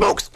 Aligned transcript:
schmooks. 0.00 0.30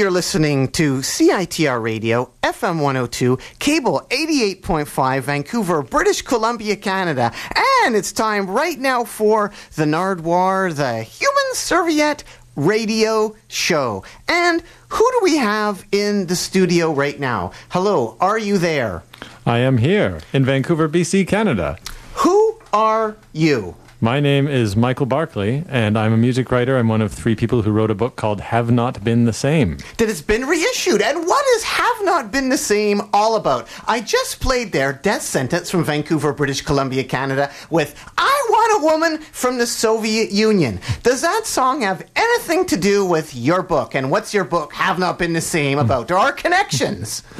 You're 0.00 0.10
listening 0.10 0.68
to 0.68 1.00
CITR 1.00 1.82
Radio, 1.82 2.30
FM 2.42 2.80
102, 2.80 3.38
cable 3.58 4.00
88.5, 4.08 5.20
Vancouver, 5.20 5.82
British 5.82 6.22
Columbia, 6.22 6.74
Canada. 6.74 7.30
And 7.84 7.94
it's 7.94 8.10
time 8.10 8.48
right 8.48 8.78
now 8.78 9.04
for 9.04 9.52
the 9.74 9.84
Nardwuar, 9.84 10.74
the 10.74 11.02
Human 11.02 11.52
Serviette 11.52 12.24
radio 12.56 13.36
show. 13.48 14.02
And 14.26 14.62
who 14.88 15.06
do 15.12 15.20
we 15.22 15.36
have 15.36 15.84
in 15.92 16.28
the 16.28 16.36
studio 16.36 16.94
right 16.94 17.20
now? 17.20 17.52
Hello, 17.68 18.16
are 18.22 18.38
you 18.38 18.56
there? 18.56 19.02
I 19.44 19.58
am 19.58 19.76
here 19.76 20.22
in 20.32 20.46
Vancouver, 20.46 20.88
BC, 20.88 21.28
Canada. 21.28 21.76
Who 22.14 22.58
are 22.72 23.18
you? 23.34 23.76
My 24.02 24.18
name 24.18 24.48
is 24.48 24.76
Michael 24.76 25.04
Barclay, 25.04 25.62
and 25.68 25.98
I'm 25.98 26.14
a 26.14 26.16
music 26.16 26.50
writer. 26.50 26.78
I'm 26.78 26.88
one 26.88 27.02
of 27.02 27.12
three 27.12 27.36
people 27.36 27.60
who 27.60 27.70
wrote 27.70 27.90
a 27.90 27.94
book 27.94 28.16
called 28.16 28.40
Have 28.40 28.70
Not 28.70 29.04
Been 29.04 29.26
the 29.26 29.32
Same. 29.34 29.76
that 29.98 30.08
it's 30.08 30.22
been 30.22 30.46
reissued. 30.46 31.02
And 31.02 31.26
what 31.26 31.44
is 31.56 31.64
Have 31.64 31.96
Not 32.04 32.32
Been 32.32 32.48
the 32.48 32.56
Same 32.56 33.02
all 33.12 33.36
about? 33.36 33.68
I 33.86 34.00
just 34.00 34.40
played 34.40 34.72
their 34.72 34.94
Death 34.94 35.20
Sentence 35.20 35.70
from 35.70 35.84
Vancouver, 35.84 36.32
British 36.32 36.62
Columbia, 36.62 37.04
Canada 37.04 37.52
with 37.68 37.94
I 38.16 38.46
Want 38.48 38.82
a 38.82 38.86
Woman 38.86 39.18
from 39.18 39.58
the 39.58 39.66
Soviet 39.66 40.30
Union. 40.30 40.80
Does 41.02 41.20
that 41.20 41.44
song 41.44 41.82
have 41.82 42.02
anything 42.16 42.64
to 42.66 42.78
do 42.78 43.04
with 43.04 43.34
your 43.34 43.62
book? 43.62 43.94
And 43.94 44.10
what's 44.10 44.32
your 44.32 44.44
book, 44.44 44.72
Have 44.72 44.98
Not 44.98 45.18
Been 45.18 45.34
the 45.34 45.42
Same, 45.42 45.78
about? 45.78 46.08
There 46.08 46.18
are 46.18 46.32
connections. 46.32 47.22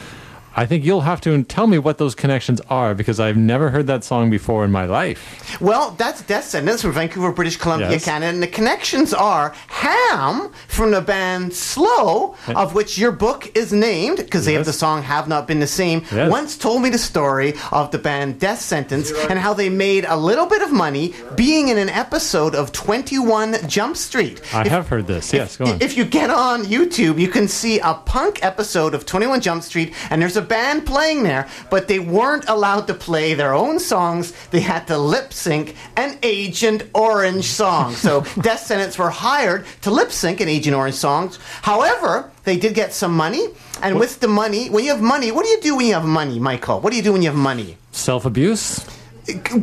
I 0.57 0.67
think 0.67 0.85
you'll 0.85 1.03
have 1.03 1.21
to 1.23 1.43
tell 1.45 1.67
me 1.69 1.79
what 1.79 1.99
those 1.99 2.15
connections 2.15 2.61
are 2.69 2.95
because 2.95 3.21
I've 3.21 3.37
never 3.37 3.71
heard 3.71 3.87
that 3.87 4.03
song 4.05 4.31
before 4.31 4.65
in 4.65 4.73
my 4.73 4.85
life. 4.85 5.57
Well, 5.61 5.93
that's 5.93 6.23
Death 6.23 6.45
Sentence 6.45 6.83
from 6.83 6.93
Vancouver, 6.93 7.31
British 7.33 7.57
Columbia, 7.57 7.91
Yes. 7.93 8.05
Canada. 8.05 8.33
And 8.33 8.43
the 8.43 8.49
connections 8.49 9.15
are 9.15 9.55
Hamm 9.69 10.53
from 10.69 10.91
the 10.91 11.01
band 11.01 11.55
Slow, 11.55 12.35
of 12.49 12.75
which 12.75 12.99
your 12.99 13.13
book 13.13 13.51
is 13.57 13.73
named, 13.73 14.19
because 14.19 14.45
they 14.45 14.55
have 14.55 14.65
the 14.67 14.73
song 14.73 15.03
Have 15.05 15.29
Not 15.29 15.47
Been 15.47 15.61
the 15.61 15.67
Same, 15.67 16.03
Yes. 16.13 16.31
once 16.31 16.57
told 16.59 16.83
me 16.83 16.91
the 16.91 16.99
story 16.99 17.55
of 17.71 17.91
the 17.93 17.99
band 17.99 18.39
Death 18.41 18.61
Sentence 18.61 19.13
and 19.31 19.39
how 19.39 19.55
they 19.55 19.69
made 19.69 20.05
a 20.09 20.17
little 20.17 20.47
bit 20.47 20.63
of 20.63 20.73
money 20.73 21.15
being 21.37 21.69
in 21.69 21.79
an 21.79 21.89
episode 21.89 22.55
of 22.55 22.73
21 22.73 23.57
Jump 23.69 23.97
Street. 23.97 24.41
I 24.53 24.63
If- 24.63 24.69
have 24.69 24.89
heard 24.89 25.07
this. 25.07 25.33
Yes, 25.33 25.57
go 25.57 25.67
on. 25.67 25.79
if 25.81 25.97
you 25.97 26.05
get 26.05 26.31
on 26.31 26.65
YouTube, 26.65 27.19
you 27.21 27.29
can 27.29 27.47
see 27.49 27.79
a 27.79 27.95
punk 27.95 28.41
episode 28.43 28.95
of 28.95 29.07
21 29.07 29.41
Jump 29.41 29.63
Street, 29.63 29.95
and 30.11 30.21
there's 30.21 30.37
a 30.37 30.41
band 30.51 30.85
playing 30.85 31.23
there, 31.23 31.49
but 31.71 31.89
they 31.89 31.99
weren't 31.99 32.45
allowed 32.49 32.87
to 32.89 32.95
play 32.95 33.33
their 33.33 33.55
own 33.55 33.79
songs. 33.79 34.35
They 34.51 34.61
had 34.61 34.87
to 34.89 34.99
lip 34.99 35.33
sync 35.33 35.77
an 35.97 36.19
Agent 36.23 36.83
Orange 36.93 37.47
song. 37.47 37.95
So 37.95 38.21
Death 38.43 38.67
Sentence 38.67 38.99
were 38.99 39.09
hired 39.09 39.65
to 39.83 39.91
lip 39.91 40.13
sync 40.13 40.41
an 40.41 40.49
Agent 40.49 40.77
Orange 40.77 40.97
song. 40.97 41.33
However, 41.63 42.31
they 42.45 42.59
did 42.59 42.75
get 42.75 42.93
some 42.93 43.17
money, 43.17 43.47
and 43.83 43.99
with 43.99 44.21
the 44.21 44.29
money, 44.29 44.69
when 44.69 44.85
you 44.85 44.91
have 44.91 45.01
money, 45.01 45.31
what 45.33 45.45
do 45.45 45.51
you 45.51 45.61
do 45.61 45.77
when 45.77 45.87
you 45.87 45.95
have 45.95 46.05
money, 46.05 46.39
Michael? 46.39 46.81
What 46.81 46.91
do 46.91 46.97
you 46.97 47.03
do 47.03 47.13
when 47.13 47.23
you 47.23 47.31
have 47.31 47.39
money? 47.39 47.79
Self 47.93 48.27
abuse? 48.27 48.85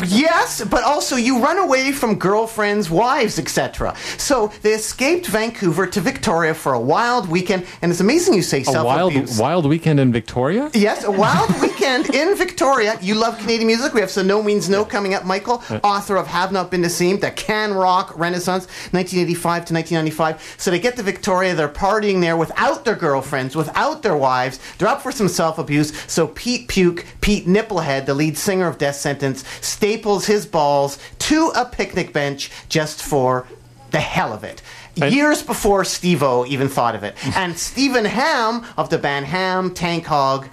Yes, 0.08 0.64
but 0.64 0.84
also 0.84 1.16
you 1.16 1.40
run 1.40 1.58
away 1.58 1.92
from 1.92 2.16
girlfriends, 2.16 2.90
wives, 2.90 3.40
etc. 3.40 3.96
So 4.18 4.52
they 4.62 4.74
escaped 4.74 5.28
Vancouver 5.28 5.88
to 5.88 6.02
Victoria 6.02 6.54
for 6.54 6.74
a 6.74 6.80
wild 6.80 7.30
weekend, 7.30 7.66
and 7.82 7.92
it's 7.92 8.02
amazing 8.02 8.34
you 8.34 8.42
say 8.42 8.64
A 8.68 8.84
wild, 8.84 9.14
wild 9.38 9.66
weekend 9.66 10.00
in 10.00 10.12
Victoria? 10.12 10.70
Yes, 10.74 11.04
a 11.04 11.12
wild 11.12 11.50
weekend 11.62 12.14
in 12.14 12.36
Victoria. 12.36 12.98
You 13.02 13.16
love 13.16 13.38
Canadian 13.38 13.68
music. 13.68 13.94
We 13.94 14.02
have 14.02 14.12
So 14.12 14.22
No 14.22 14.42
Means 14.42 14.70
No 14.70 14.86
coming 14.86 15.14
up. 15.14 15.26
Michael, 15.26 15.64
author 15.84 16.16
of 16.18 16.28
Have 16.28 16.52
Not 16.52 16.72
Been 16.72 16.88
Same, 16.90 17.20
the 17.20 17.32
Can 17.32 17.74
Rock 17.74 18.18
Renaissance, 18.18 18.66
1985 18.92 19.66
to 19.66 19.74
1995. 19.74 20.56
So 20.58 20.72
they 20.72 20.80
get 20.80 20.96
to 20.98 21.04
Victoria. 21.04 21.54
They're 21.54 21.70
partying 21.70 22.22
there 22.22 22.38
without 22.38 22.86
their 22.86 22.96
girlfriends, 22.96 23.56
without 23.56 24.04
their 24.04 24.16
wives. 24.16 24.60
They're 24.78 24.88
up 24.88 25.02
for 25.02 25.12
some 25.12 25.28
self 25.28 25.58
abuse. 25.58 25.98
So 26.12 26.28
Pete 26.28 26.68
Puke, 26.68 27.06
Pete 27.22 27.46
Nipplehead, 27.46 28.06
the 28.06 28.14
lead 28.14 28.38
singer 28.38 28.68
of 28.68 28.78
Death 28.78 28.96
Sentence, 28.96 29.44
staples 29.62 30.26
his 30.26 30.46
balls 30.46 30.98
to 31.20 31.52
a 31.56 31.66
picnic 31.66 32.14
bench 32.14 32.52
just 32.70 33.02
for 33.02 33.48
the 33.92 34.00
hell 34.00 34.34
of 34.34 34.44
it. 34.44 34.62
And- 35.02 35.14
Years 35.14 35.44
before 35.44 35.86
Steve 35.86 36.24
O 36.24 36.46
even 36.48 36.68
thought 36.70 36.96
of 36.96 37.04
it. 37.04 37.16
And 37.38 37.58
Stephen 37.58 38.06
Hamm 38.06 38.66
of 38.78 38.90
the 38.90 38.98
band 38.98 39.26
Hamm, 39.28 39.74
Tank 39.74 40.06
Hog, 40.06 40.48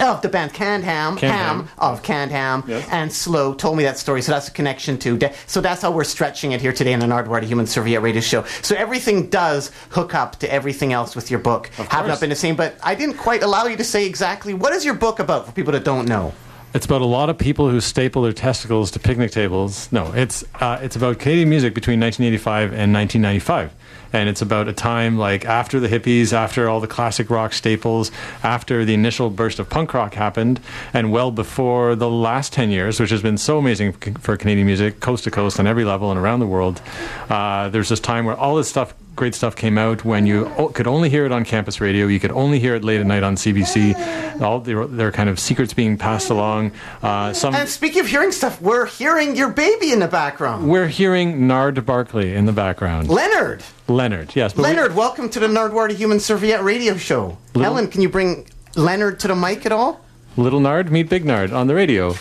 of 0.00 0.22
the 0.22 0.30
band 0.30 0.54
Canned 0.54 0.82
Hamm, 0.84 1.18
Canned 1.18 1.32
Hamm, 1.34 1.58
Hamm. 1.66 1.68
of 1.76 2.02
Canned 2.02 2.30
Hamm, 2.30 2.64
Yes. 2.66 2.88
and 2.90 3.12
Slow 3.12 3.52
told 3.52 3.76
me 3.76 3.82
that 3.84 3.98
story. 3.98 4.22
So 4.22 4.32
that's 4.32 4.48
a 4.48 4.50
connection 4.50 4.96
to. 5.00 5.18
De- 5.18 5.32
so 5.46 5.60
that's 5.60 5.82
how 5.82 5.90
we're 5.90 6.04
stretching 6.04 6.52
it 6.52 6.60
here 6.62 6.72
today 6.72 6.94
in 6.94 7.00
the 7.00 7.06
Nardwuar 7.06 7.42
Human 7.42 7.66
Serviette 7.66 8.00
Radio 8.00 8.22
Show. 8.22 8.44
So 8.62 8.74
everything 8.76 9.28
does 9.28 9.70
hook 9.90 10.14
up 10.14 10.36
to 10.36 10.50
everything 10.50 10.94
else 10.94 11.14
with 11.14 11.30
your 11.30 11.40
book. 11.40 11.66
Have 11.76 12.06
not 12.06 12.18
been 12.18 12.30
the 12.30 12.36
same, 12.36 12.56
but 12.56 12.76
I 12.82 12.94
didn't 12.94 13.18
quite 13.18 13.42
allow 13.42 13.66
you 13.66 13.76
to 13.76 13.84
say 13.84 14.06
exactly 14.06 14.54
what 14.54 14.72
is 14.72 14.86
your 14.86 14.94
book 14.94 15.18
about 15.18 15.44
for 15.44 15.52
people 15.52 15.72
that 15.74 15.84
don't 15.84 16.08
know. 16.08 16.32
It's 16.72 16.86
about 16.86 17.02
a 17.02 17.06
lot 17.06 17.28
of 17.30 17.36
people 17.36 17.68
who 17.68 17.80
staple 17.80 18.22
their 18.22 18.32
testicles 18.32 18.92
to 18.92 19.00
picnic 19.00 19.32
tables. 19.32 19.90
No, 19.90 20.12
it's 20.12 20.44
uh, 20.60 20.78
it's 20.80 20.94
about 20.94 21.18
Canadian 21.18 21.48
music 21.48 21.74
between 21.74 21.98
1985 21.98 22.72
and 22.72 22.94
1995, 22.94 23.74
and 24.12 24.28
it's 24.28 24.40
about 24.40 24.68
a 24.68 24.72
time 24.72 25.18
like 25.18 25.44
after 25.44 25.80
the 25.80 25.88
hippies, 25.88 26.32
after 26.32 26.68
all 26.68 26.78
the 26.78 26.86
classic 26.86 27.28
rock 27.28 27.54
staples, 27.54 28.12
after 28.44 28.84
the 28.84 28.94
initial 28.94 29.30
burst 29.30 29.58
of 29.58 29.68
punk 29.68 29.94
rock 29.94 30.14
happened, 30.14 30.60
and 30.94 31.10
well 31.10 31.32
before 31.32 31.96
the 31.96 32.08
last 32.08 32.52
10 32.52 32.70
years, 32.70 33.00
which 33.00 33.10
has 33.10 33.20
been 33.20 33.36
so 33.36 33.58
amazing 33.58 33.92
for 33.92 34.36
Canadian 34.36 34.68
music, 34.68 35.00
coast 35.00 35.24
to 35.24 35.30
coast, 35.32 35.58
on 35.58 35.66
every 35.66 35.84
level 35.84 36.12
and 36.12 36.20
around 36.20 36.38
the 36.38 36.46
world. 36.46 36.80
Uh, 37.28 37.68
there's 37.68 37.88
this 37.88 38.00
time 38.00 38.26
where 38.26 38.36
all 38.36 38.54
this 38.54 38.68
stuff 38.68 38.94
great 39.16 39.34
stuff 39.34 39.54
came 39.54 39.76
out 39.76 40.04
when 40.04 40.24
you 40.26 40.50
could 40.74 40.86
only 40.86 41.10
hear 41.10 41.26
it 41.26 41.32
on 41.32 41.44
campus 41.44 41.80
radio. 41.80 42.06
You 42.06 42.18
could 42.18 42.30
only 42.32 42.58
hear 42.58 42.74
it 42.74 42.84
late 42.84 43.00
at 43.00 43.06
night 43.06 43.22
on 43.22 43.36
CBC. 43.36 44.40
All 44.40 44.60
there, 44.60 44.86
there 44.86 45.08
are 45.08 45.12
kind 45.12 45.28
of 45.28 45.38
secrets 45.38 45.74
being 45.74 45.98
passed 45.98 46.30
along. 46.30 46.72
Uh, 47.02 47.32
some 47.32 47.54
And 47.54 47.68
speaking 47.68 48.00
of 48.00 48.06
hearing 48.06 48.32
stuff, 48.32 48.60
we're 48.62 48.86
hearing 48.86 49.36
your 49.36 49.50
baby 49.50 49.92
in 49.92 49.98
the 49.98 50.08
background. 50.08 50.68
we're 50.68 50.86
hearing 50.88 51.46
Nard 51.46 51.84
Barclay 51.84 52.34
in 52.34 52.46
the 52.46 52.52
background. 52.52 53.08
Leonard. 53.08 53.62
Leonard, 53.88 54.34
yes. 54.34 54.52
but 54.54 54.62
we- 54.62 54.68
Leonard, 54.68 54.94
welcome 54.94 55.28
to 55.28 55.40
the 55.40 55.48
Nardwuar 55.48 55.88
to 55.88 55.94
Human 55.94 56.18
Serviette 56.20 56.62
Radio 56.64 56.96
Show. 56.96 57.36
Little- 57.54 57.62
Helen, 57.74 57.88
can 57.88 58.00
you 58.00 58.08
bring 58.08 58.46
Leonard 58.76 59.20
to 59.20 59.28
the 59.28 59.34
mic 59.36 59.66
at 59.66 59.72
all? 59.72 60.00
little 60.36 60.60
Nard, 60.60 60.90
meet 60.90 61.08
Big 61.10 61.24
Nard 61.24 61.52
on 61.52 61.66
the 61.66 61.74
radio. 61.74 62.14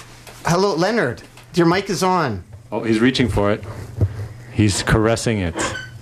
Hello, 0.45 0.75
Leonard. 0.75 1.21
Your 1.53 1.67
mic 1.67 1.89
is 1.89 2.03
on. 2.03 2.43
Oh, 2.71 2.83
he's 2.83 2.99
reaching 2.99 3.29
for 3.29 3.51
it. 3.51 3.63
He's 4.51 4.83
caressing 4.83 5.39
it. 5.39 5.55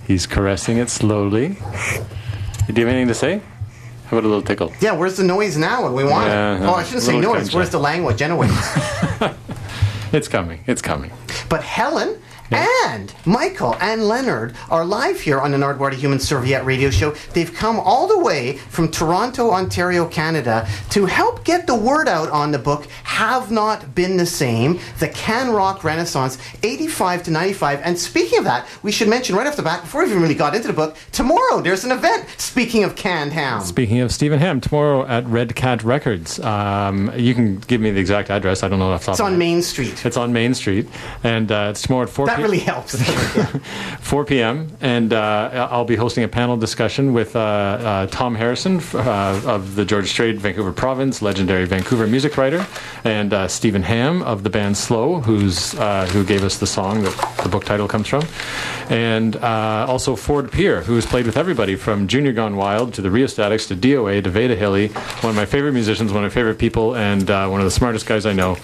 He's 0.08 0.26
caressing 0.26 0.78
it 0.78 0.90
slowly. 0.90 1.48
Do 1.48 1.54
you 2.80 2.86
have 2.86 2.88
anything 2.88 3.08
to 3.08 3.14
say? 3.14 3.40
How 4.06 4.16
about 4.16 4.24
a 4.24 4.28
little 4.28 4.42
tickle? 4.42 4.72
Yeah, 4.80 4.92
where's 4.92 5.16
the 5.18 5.22
noise 5.24 5.56
now 5.58 5.84
when 5.84 5.92
we 5.92 6.02
want 6.02 6.26
Yeah, 6.26 6.56
it? 6.56 6.60
no, 6.60 6.70
Oh, 6.70 6.72
uh, 6.72 6.76
I 6.76 6.82
shouldn't 6.84 7.02
say 7.02 7.20
noise. 7.20 7.54
Where's 7.54 7.70
the 7.70 7.78
language, 7.78 8.20
anyways? 8.22 8.50
It's 10.10 10.26
coming. 10.26 10.60
It's 10.66 10.80
coming. 10.80 11.10
but 11.50 11.62
Helen 11.62 12.18
and 12.50 13.12
Michael 13.26 13.76
and 13.80 14.08
Leonard 14.08 14.54
are 14.70 14.84
live 14.84 15.20
here 15.20 15.40
on 15.40 15.50
the 15.50 15.58
Nardwuar 15.58 15.90
to 15.90 15.96
Human 15.96 16.18
Serviette 16.18 16.64
radio 16.64 16.90
show. 16.90 17.12
They've 17.34 17.52
come 17.52 17.78
all 17.78 18.06
the 18.06 18.18
way 18.18 18.56
from 18.56 18.90
Toronto, 18.90 19.50
Ontario, 19.50 20.06
Canada 20.06 20.68
to 20.90 21.06
help 21.06 21.44
get 21.44 21.66
the 21.66 21.74
word 21.74 22.08
out 22.08 22.30
on 22.30 22.50
the 22.50 22.58
book 22.58 22.86
Have 23.04 23.50
Not 23.50 23.94
Been 23.94 24.16
the 24.16 24.26
Same, 24.26 24.80
the 24.98 25.08
Can 25.08 25.50
Rock 25.50 25.84
Renaissance, 25.84 26.38
85 26.62 27.24
to 27.24 27.30
95. 27.30 27.80
And 27.84 27.98
speaking 27.98 28.38
of 28.38 28.44
that, 28.44 28.66
we 28.82 28.92
should 28.92 29.08
mention 29.08 29.36
right 29.36 29.46
off 29.46 29.56
the 29.56 29.62
bat, 29.62 29.82
before 29.82 30.02
we 30.04 30.10
even 30.10 30.22
really 30.22 30.34
got 30.34 30.54
into 30.54 30.68
the 30.68 30.74
book, 30.74 30.96
tomorrow 31.12 31.60
there's 31.60 31.84
an 31.84 31.92
event, 31.92 32.26
speaking 32.38 32.84
of 32.84 32.96
canned 32.96 33.32
ham. 33.32 33.60
Speaking 33.60 34.00
of 34.00 34.12
Stephen 34.12 34.38
Hamm, 34.38 34.60
tomorrow 34.60 35.06
at 35.06 35.26
Red 35.26 35.54
Cat 35.54 35.82
Records. 35.84 36.40
Um, 36.40 37.12
you 37.16 37.34
can 37.34 37.58
give 37.60 37.80
me 37.80 37.90
the 37.90 38.00
exact 38.00 38.30
address. 38.30 38.62
I 38.62 38.68
don't 38.68 38.78
know 38.78 38.90
off 38.92 39.02
the 39.02 39.06
top 39.06 39.14
It's 39.14 39.20
on. 39.20 39.38
Main 39.38 39.62
Street. 39.62 40.04
It's 40.04 40.16
on 40.16 40.32
Main 40.32 40.54
Street, 40.54 40.86
and 41.22 41.50
uh, 41.52 41.68
it's 41.70 41.82
tomorrow 41.82 42.04
at 42.04 42.10
4 42.10 42.26
That 42.26 42.37
p- 42.38 42.42
really 42.42 42.58
helps. 42.58 43.00
4 44.00 44.24
p.m. 44.24 44.68
And 44.80 45.12
uh, 45.12 45.68
I'll 45.70 45.84
be 45.84 45.96
hosting 45.96 46.24
a 46.24 46.28
panel 46.28 46.56
discussion 46.56 47.12
with 47.12 47.36
uh, 47.36 47.40
uh, 47.40 48.06
Tom 48.06 48.34
Harrison 48.34 48.80
uh, 48.94 49.42
of 49.46 49.74
the 49.74 49.84
Georgia 49.84 50.08
Straight, 50.08 50.36
Vancouver 50.38 50.72
Province, 50.72 51.20
legendary 51.22 51.64
Vancouver 51.66 52.06
music 52.06 52.36
writer, 52.36 52.66
and 53.04 53.32
uh, 53.32 53.48
Stephen 53.48 53.82
Hamm 53.82 54.22
of 54.22 54.42
the 54.42 54.50
band 54.50 54.76
Slow, 54.76 55.20
who's 55.20 55.74
uh, 55.74 56.06
who 56.06 56.24
gave 56.24 56.42
us 56.44 56.58
the 56.58 56.66
song 56.66 57.02
that 57.02 57.36
the 57.42 57.48
book 57.48 57.64
title 57.64 57.86
comes 57.88 58.08
from, 58.08 58.24
and 58.88 59.36
also 59.36 60.16
Ford 60.16 60.50
Pier, 60.50 60.82
who 60.82 60.94
has 60.94 61.06
played 61.06 61.26
with 61.26 61.36
everybody 61.36 61.76
from 61.76 62.06
Junior 62.08 62.32
Gone 62.32 62.56
Wild 62.56 62.94
to 62.94 63.02
the 63.02 63.10
Rheostatics 63.10 63.66
to 63.68 63.76
DOA 63.76 64.22
to 64.24 64.30
Veda 64.30 64.56
Hille, 64.56 64.88
one 65.22 65.30
of 65.30 65.36
my 65.36 65.46
favorite 65.46 65.72
musicians, 65.72 66.12
one 66.12 66.24
of 66.24 66.30
my 66.30 66.34
favorite 66.34 66.58
people, 66.58 66.96
and 66.96 67.28
one 67.28 67.60
of 67.60 67.64
the 67.64 67.70
smartest 67.70 68.06
guys 68.06 68.26
I 68.26 68.32
know. 68.32 68.56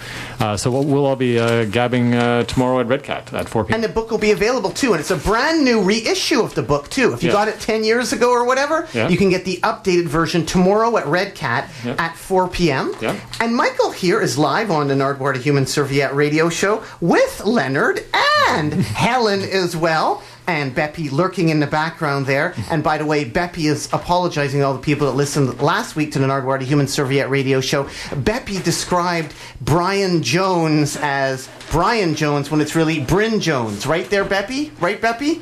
So 0.56 0.70
we'll, 0.70 0.84
we'll 0.84 1.06
all 1.06 1.16
be 1.16 1.34
gabbing 1.66 2.12
tomorrow 2.46 2.80
at 2.80 2.86
Red 2.86 3.02
Cat 3.02 3.32
at 3.34 3.48
4 3.48 3.63
p.m. 3.64 3.74
And 3.74 3.84
the 3.84 3.88
book 3.88 4.10
will 4.10 4.18
be 4.18 4.30
available 4.30 4.70
too, 4.70 4.92
and 4.92 5.00
it's 5.00 5.10
a 5.10 5.16
brand 5.16 5.64
new 5.64 5.80
reissue 5.82 6.40
of 6.40 6.54
the 6.54 6.62
book 6.62 6.88
too. 6.90 7.12
If 7.12 7.22
you 7.22 7.28
Yeah. 7.30 7.34
got 7.34 7.48
it 7.48 7.60
ten 7.60 7.84
years 7.84 8.12
ago 8.12 8.30
or 8.30 8.44
whatever, 8.44 8.86
Yeah. 8.92 9.08
you 9.08 9.16
can 9.16 9.30
get 9.30 9.44
the 9.44 9.58
updated 9.62 10.06
version 10.06 10.44
tomorrow 10.46 10.96
at 10.96 11.06
Red 11.06 11.34
Cat 11.34 11.68
Yeah. 11.84 11.94
at 11.98 12.16
4 12.16 12.48
p.m. 12.48 12.94
And 13.40 13.54
Michael 13.54 13.90
here 13.90 14.20
is 14.20 14.38
live 14.38 14.70
on 14.70 14.88
the 14.88 14.94
Nardwuar 14.94 15.34
to 15.34 15.40
Human 15.40 15.66
Serviette 15.66 16.14
radio 16.14 16.48
show 16.48 16.82
with 17.00 17.42
Leonard 17.44 18.04
and 18.50 18.72
Helen 19.04 19.42
as 19.42 19.76
well. 19.76 20.22
And 20.46 20.74
Beppy 20.76 21.10
lurking 21.10 21.48
in 21.48 21.60
the 21.60 21.66
background 21.66 22.26
there. 22.26 22.50
Mm-hmm. 22.50 22.74
And 22.74 22.84
by 22.84 22.98
the 22.98 23.06
way, 23.06 23.24
Beppy 23.24 23.64
is 23.70 23.88
apologizing 23.92 24.60
to 24.60 24.66
all 24.66 24.74
the 24.74 24.78
people 24.78 25.06
that 25.06 25.14
listened 25.14 25.58
last 25.60 25.96
week 25.96 26.12
to 26.12 26.18
the 26.18 26.26
Nardwuar 26.26 26.58
to 26.58 26.66
Human 26.66 26.86
Serviette 26.86 27.30
radio 27.30 27.62
show. 27.62 27.84
Beppy 28.10 28.62
described 28.62 29.34
Brian 29.62 30.22
Jones 30.22 30.98
as 31.00 31.48
Brian 31.70 32.14
Jones 32.14 32.50
when 32.50 32.60
it's 32.60 32.74
really 32.76 33.00
Bryn 33.00 33.40
Jones. 33.40 33.86
Right 33.86 34.08
there, 34.10 34.24
Beppy? 34.24 34.70
Right, 34.80 35.00
Beppy? 35.00 35.40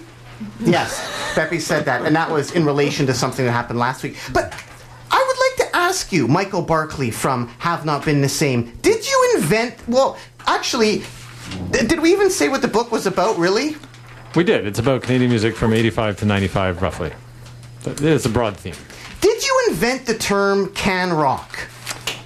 Yes, 0.60 1.00
Beppy 1.34 1.60
said 1.60 1.84
that. 1.86 2.04
And 2.04 2.14
that 2.14 2.30
was 2.30 2.52
in 2.52 2.64
relation 2.64 3.06
to 3.06 3.14
something 3.14 3.44
that 3.44 3.52
happened 3.52 3.78
last 3.80 4.02
week. 4.02 4.16
But 4.32 4.54
I 5.10 5.24
would 5.26 5.38
like 5.38 5.70
to 5.70 5.76
ask 5.76 6.12
you, 6.12 6.28
Michael 6.28 6.62
Barclay 6.62 7.10
from 7.10 7.48
Have 7.58 7.84
Not 7.84 8.04
Been 8.04 8.22
the 8.22 8.28
Same, 8.28 8.72
did 8.82 9.04
you 9.04 9.32
invent, 9.36 9.76
well, 9.88 10.16
actually, 10.46 11.02
th- 11.72 11.88
did 11.88 12.00
we 12.00 12.12
even 12.12 12.30
say 12.30 12.48
what 12.48 12.62
the 12.62 12.68
book 12.68 12.92
was 12.92 13.06
about, 13.06 13.36
really? 13.36 13.76
We 14.34 14.44
did. 14.44 14.66
It's 14.66 14.78
about 14.78 15.02
Canadian 15.02 15.30
music 15.30 15.54
from 15.54 15.74
85 15.74 16.18
to 16.18 16.24
95, 16.24 16.80
roughly. 16.80 17.12
It's 17.84 18.24
a 18.24 18.30
broad 18.30 18.56
theme. 18.56 18.74
Did 19.20 19.44
you 19.44 19.64
invent 19.68 20.06
the 20.06 20.16
term 20.16 20.72
can 20.72 21.12
rock? 21.12 21.68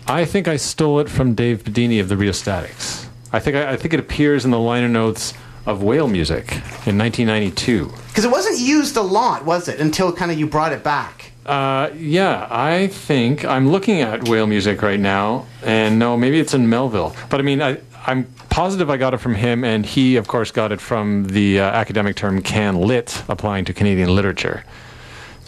I 0.07 0.25
think 0.25 0.47
I 0.47 0.57
stole 0.57 1.01
it 1.01 1.09
from 1.09 1.35
Dave 1.35 1.65
Bidini 1.65 2.01
of 2.01 2.09
the 2.09 2.17
Rheostatics. 2.17 3.09
I 3.33 3.41
think 3.41 3.57
I, 3.57 3.73
I 3.73 3.77
think 3.77 3.93
it 3.93 3.99
appears 3.99 4.45
in 4.45 4.53
the 4.53 4.59
liner 4.59 4.89
notes 4.89 5.35
of 5.67 5.83
Whale 5.83 6.07
Music 6.07 6.53
in 6.87 6.97
1992. 6.97 7.93
Because 8.09 8.25
it 8.25 8.31
wasn't 8.31 8.61
used 8.61 8.97
a 8.97 9.03
lot, 9.03 9.45
was 9.45 9.67
it, 9.67 9.81
until 9.81 10.13
kind 10.13 10.31
of 10.31 10.39
you 10.39 10.47
brought 10.47 10.73
it 10.73 10.85
back? 10.85 11.33
Uh, 11.45 11.91
yeah, 11.97 12.47
I 12.51 12.87
think 12.87 13.45
I'm 13.45 13.69
looking 13.69 14.01
at 14.01 14.29
Whale 14.29 14.47
Music 14.47 14.81
right 14.81 14.99
now, 15.01 15.47
and 15.65 15.99
no, 15.99 16.17
maybe 16.17 16.39
it's 16.39 16.55
in 16.55 16.69
Melville. 16.69 17.17
But 17.31 17.41
I 17.41 17.43
mean, 17.43 17.61
I, 17.61 17.79
I'm 18.09 18.25
positive 18.51 18.89
I 18.89 18.99
got 18.99 19.15
it 19.15 19.19
from 19.19 19.35
him, 19.35 19.65
and 19.65 19.85
he, 19.85 20.15
of 20.15 20.29
course, 20.29 20.53
got 20.53 20.71
it 20.71 20.81
from 20.81 21.25
the 21.25 21.59
uh, 21.59 21.65
academic 21.65 22.15
term 22.15 22.41
"can 22.41 22.77
lit," 22.77 23.25
applying 23.29 23.65
to 23.65 23.75
Canadian 23.75 24.15
literature. 24.15 24.65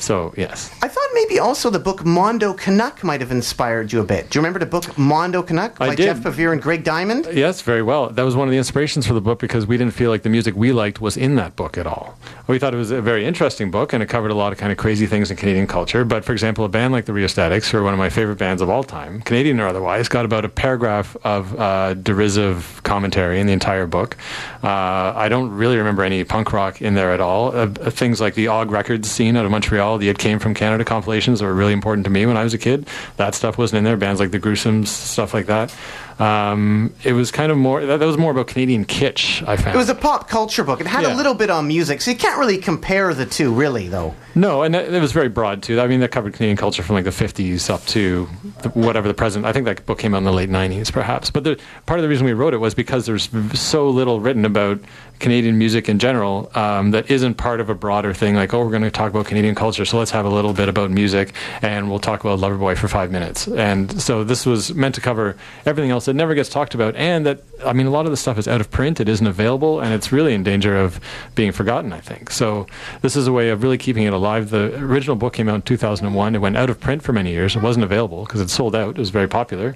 So 0.01 0.33
yes. 0.37 0.75
I 0.83 0.89
thought 0.89 1.09
maybe 1.15 1.39
also 1.39 1.71
the 1.71 1.79
book 1.79 2.05
Mondo 2.05 2.55
Canuck 2.55 3.05
might 3.05 3.21
have 3.21 3.31
inspired 3.31 3.93
you 3.93 4.01
a 4.01 4.05
bit. 4.05 4.31
Do 4.31 4.39
you 4.39 4.41
remember 4.41 4.59
the 4.59 4.67
book 4.67 4.97
Mondo 4.97 5.43
Canuck 5.43 5.79
by. 5.79 5.99
Geoff 5.99 6.19
Pevere 6.19 6.53
and 6.53 6.63
Greg 6.63 6.85
Dymond? 6.85 7.35
Yes, 7.35 7.61
very 7.63 7.83
well. 7.83 8.09
That 8.11 8.23
was 8.23 8.37
one 8.37 8.47
of 8.47 8.53
the 8.53 8.59
inspirations 8.59 9.07
for 9.07 9.15
the 9.15 9.21
book 9.21 9.41
because 9.41 9.67
we 9.67 9.77
didn't 9.77 9.95
feel 9.95 10.11
like 10.11 10.23
the 10.23 10.29
music 10.29 10.55
we 10.55 10.71
liked 10.73 11.01
was 11.01 11.17
in 11.17 11.35
that 11.37 11.57
book 11.57 11.77
at 11.77 11.87
all. 11.87 12.17
We 12.47 12.59
thought 12.59 12.73
it 12.73 12.77
was 12.77 12.91
a 12.91 13.03
very 13.03 13.27
interesting 13.27 13.71
book 13.71 13.93
and 13.93 14.03
it 14.03 14.07
covered 14.07 14.31
a 14.31 14.35
lot 14.35 14.53
of 14.53 14.59
kind 14.59 14.71
of 14.71 14.79
crazy 14.79 15.07
things 15.07 15.31
in 15.31 15.37
Canadian 15.37 15.67
culture. 15.67 16.05
But 16.05 16.25
for 16.25 16.33
example, 16.33 16.65
a 16.65 16.69
band 16.69 16.93
like 16.93 17.07
the 17.07 17.13
Rheostatics, 17.13 17.71
who 17.71 17.79
are 17.79 17.83
one 17.83 17.95
of 17.95 17.99
my 17.99 18.11
favorite 18.11 18.39
bands 18.39 18.63
of 18.63 18.71
all 18.71 18.85
time, 18.85 19.23
Canadian 19.23 19.59
or 19.59 19.67
otherwise, 19.67 20.09
got 20.09 20.25
about 20.25 20.45
a 20.45 20.49
paragraph 20.49 21.17
of 21.25 21.59
uh, 21.59 21.95
derisive 21.95 22.81
commentary 22.85 23.41
in 23.41 23.47
the 23.47 23.53
entire 23.53 23.87
book. 23.87 24.17
Uh, 24.63 25.13
I 25.17 25.29
don't 25.29 25.51
really 25.51 25.79
remember 25.79 26.03
any 26.05 26.23
punk 26.25 26.53
rock 26.53 26.83
in 26.83 26.95
there 26.95 27.13
at 27.13 27.21
all. 27.21 27.57
Uh, 27.57 27.67
things 27.91 28.21
like 28.21 28.35
the 28.35 28.49
Og 28.49 28.71
Records 28.71 29.11
scene 29.11 29.37
out 29.37 29.45
of 29.45 29.51
Montreal, 29.51 29.88
the 29.97 30.09
It 30.11 30.19
Came 30.19 30.39
From 30.39 30.53
Canada 30.53 30.85
compilations 30.85 31.39
that 31.41 31.47
were 31.47 31.55
really 31.55 31.73
important 31.73 32.05
to 32.05 32.11
me 32.11 32.27
when 32.27 32.37
I 32.37 32.45
was 32.45 32.53
a 32.53 32.59
kid. 32.59 32.87
That 33.17 33.35
stuff 33.35 33.57
wasn't 33.57 33.79
in 33.79 33.85
there. 33.85 33.97
Bands 33.97 34.21
like 34.21 34.33
the 34.33 34.41
Gruesomes, 34.41 34.89
stuff 34.89 35.33
like 35.33 35.47
that. 35.47 35.75
Um, 36.19 36.93
it 37.05 37.13
was 37.13 37.31
kind 37.31 37.53
of 37.53 37.59
more. 37.59 37.85
That, 37.87 37.99
that 37.99 38.07
was 38.07 38.19
more 38.19 38.33
about 38.33 38.49
Canadian 38.49 38.85
kitsch. 38.85 39.47
I 39.47 39.57
found 39.57 39.77
It 39.77 39.79
was 39.79 39.89
a 39.89 39.95
pop 39.95 40.29
culture 40.29 40.65
book. 40.65 40.81
It 40.81 40.87
had 40.89 41.05
a 41.05 41.15
little 41.15 41.35
bit 41.35 41.49
on 41.49 41.69
music, 41.69 42.01
so 42.01 42.11
you 42.11 42.17
can't 42.17 42.39
really 42.41 42.59
compare 42.59 43.15
the 43.15 43.25
two, 43.25 43.55
really, 43.55 43.87
though. 43.89 44.15
no, 44.35 44.63
and 44.65 44.75
it, 44.75 44.93
it 44.93 45.01
was 45.01 45.13
very 45.13 45.29
broad 45.29 45.63
too. 45.63 45.81
I 45.81 45.87
mean, 45.87 46.01
that 46.01 46.11
covered 46.11 46.35
Canadian 46.35 46.57
culture 46.57 46.83
from 46.83 46.97
like 46.97 47.05
the 47.05 47.11
'50s 47.11 47.71
up 47.71 47.85
to 47.87 48.29
the, 48.63 48.71
whatever 48.71 49.07
the 49.07 49.15
present. 49.15 49.45
I 49.45 49.53
think 49.53 49.65
that 49.67 49.87
book 49.87 50.01
came 50.01 50.13
out 50.13 50.19
in 50.19 50.25
the 50.25 50.33
late 50.33 50.51
'90s, 50.51 50.91
perhaps. 50.93 51.31
But 51.31 51.45
the, 51.45 51.57
part 51.87 52.01
of 52.01 52.03
the 52.03 52.09
reason 52.09 52.27
we 52.27 52.33
wrote 52.33 52.53
it 52.53 52.59
was 52.59 52.75
because 52.75 53.07
there's 53.07 53.29
so 53.55 53.89
little 53.89 54.19
written 54.19 54.45
about 54.45 54.81
Canadian 55.19 55.59
music 55.59 55.89
in 55.89 55.99
general 55.99 56.51
um, 56.55 56.91
that 56.93 57.11
isn't 57.11 57.35
part 57.35 57.61
of 57.61 57.69
a 57.71 57.75
broader 57.75 58.15
thing. 58.15 58.35
Like, 58.35 58.55
oh, 58.55 58.65
we're 58.65 58.71
going 58.71 58.83
to 58.83 58.91
talk 58.91 59.11
about 59.11 59.27
Canadian 59.27 59.55
culture, 59.55 59.85
so 59.85 59.99
let's 59.99 60.11
have 60.11 60.25
a 60.25 60.31
little 60.31 60.53
bit 60.53 60.69
about 60.69 60.91
music, 60.91 61.33
and 61.63 61.91
we'll 61.91 61.99
talk 61.99 62.21
about 62.21 62.39
Loverboy 62.39 62.77
for 62.77 62.89
five 62.89 63.11
minutes. 63.11 63.49
And 63.49 64.01
so 64.01 64.25
this 64.25 64.47
was 64.47 64.75
meant 64.75 64.95
to 64.97 65.01
cover 65.01 65.37
everything 65.67 65.91
else 65.91 66.05
that 66.07 66.15
never 66.15 66.35
gets 66.35 66.49
talked 66.49 66.75
about, 66.75 66.95
and 66.97 67.27
that 67.27 67.43
I 67.65 67.73
mean, 67.73 67.87
a 67.87 67.91
lot 67.91 68.05
of 68.05 68.11
the 68.11 68.17
stuff 68.17 68.39
is 68.39 68.47
out 68.47 68.61
of 68.61 68.71
print. 68.71 69.01
It 69.01 69.09
isn't 69.09 69.27
available, 69.27 69.81
and 69.81 69.93
it's 69.93 70.13
really 70.13 70.35
in 70.35 70.43
danger 70.43 70.77
of 70.77 71.01
being 71.35 71.53
forgotten. 71.53 71.93
I 71.93 72.01
think 72.01 72.31
so. 72.31 72.67
This 73.03 73.17
is 73.17 73.27
a 73.27 73.33
way 73.33 73.51
of 73.51 73.63
really 73.63 73.79
keeping 73.79 74.05
it 74.05 74.13
alive. 74.13 74.51
The 74.51 74.77
original 74.79 75.17
book 75.17 75.35
came 75.35 75.49
out 75.49 75.57
in 75.57 75.63
2001. 75.63 76.35
It 76.35 76.39
went 76.39 76.57
out 76.57 76.71
of 76.71 76.79
print 76.81 77.03
for 77.03 77.13
many 77.13 77.33
years. 77.33 77.57
It 77.57 77.63
wasn't 77.63 77.85
available 77.85 78.25
because 78.25 78.41
it 78.41 78.51
sold 78.51 78.77
out. 78.77 78.91
It 78.91 78.99
was 78.99 79.11
very 79.11 79.29
popular, 79.29 79.75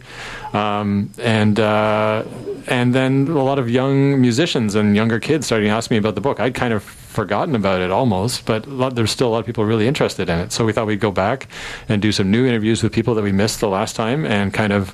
um, 0.52 1.10
and 1.18 1.58
uh, 1.58 2.24
and 2.68 2.94
then 2.94 3.28
a 3.28 3.42
lot 3.42 3.58
of 3.58 3.68
young 3.68 4.20
musicians 4.20 4.74
and 4.74 4.94
younger 4.94 5.18
kids 5.18 5.31
started 5.40 5.64
to 5.64 5.70
ask 5.70 5.90
me 5.90 5.96
about 5.96 6.14
the 6.14 6.20
book. 6.20 6.38
I'd 6.38 6.54
kind 6.54 6.74
of 6.74 6.82
forgotten 6.82 7.54
about 7.54 7.80
it 7.80 7.90
almost, 7.90 8.44
but 8.44 8.66
lot, 8.66 8.94
there's 8.94 9.10
still 9.10 9.28
a 9.28 9.30
lot 9.30 9.38
of 9.38 9.46
people 9.46 9.64
really 9.64 9.86
interested 9.86 10.28
in 10.28 10.38
it. 10.38 10.52
So 10.52 10.64
we 10.64 10.72
thought 10.72 10.86
we'd 10.86 11.00
go 11.00 11.10
back 11.10 11.48
and 11.88 12.00
do 12.02 12.12
some 12.12 12.30
new 12.30 12.46
interviews 12.46 12.82
with 12.82 12.92
people 12.92 13.14
that 13.14 13.22
we 13.22 13.32
missed 13.32 13.60
the 13.60 13.68
last 13.68 13.96
time 13.96 14.24
and 14.24 14.52
kind 14.52 14.72
of 14.72 14.90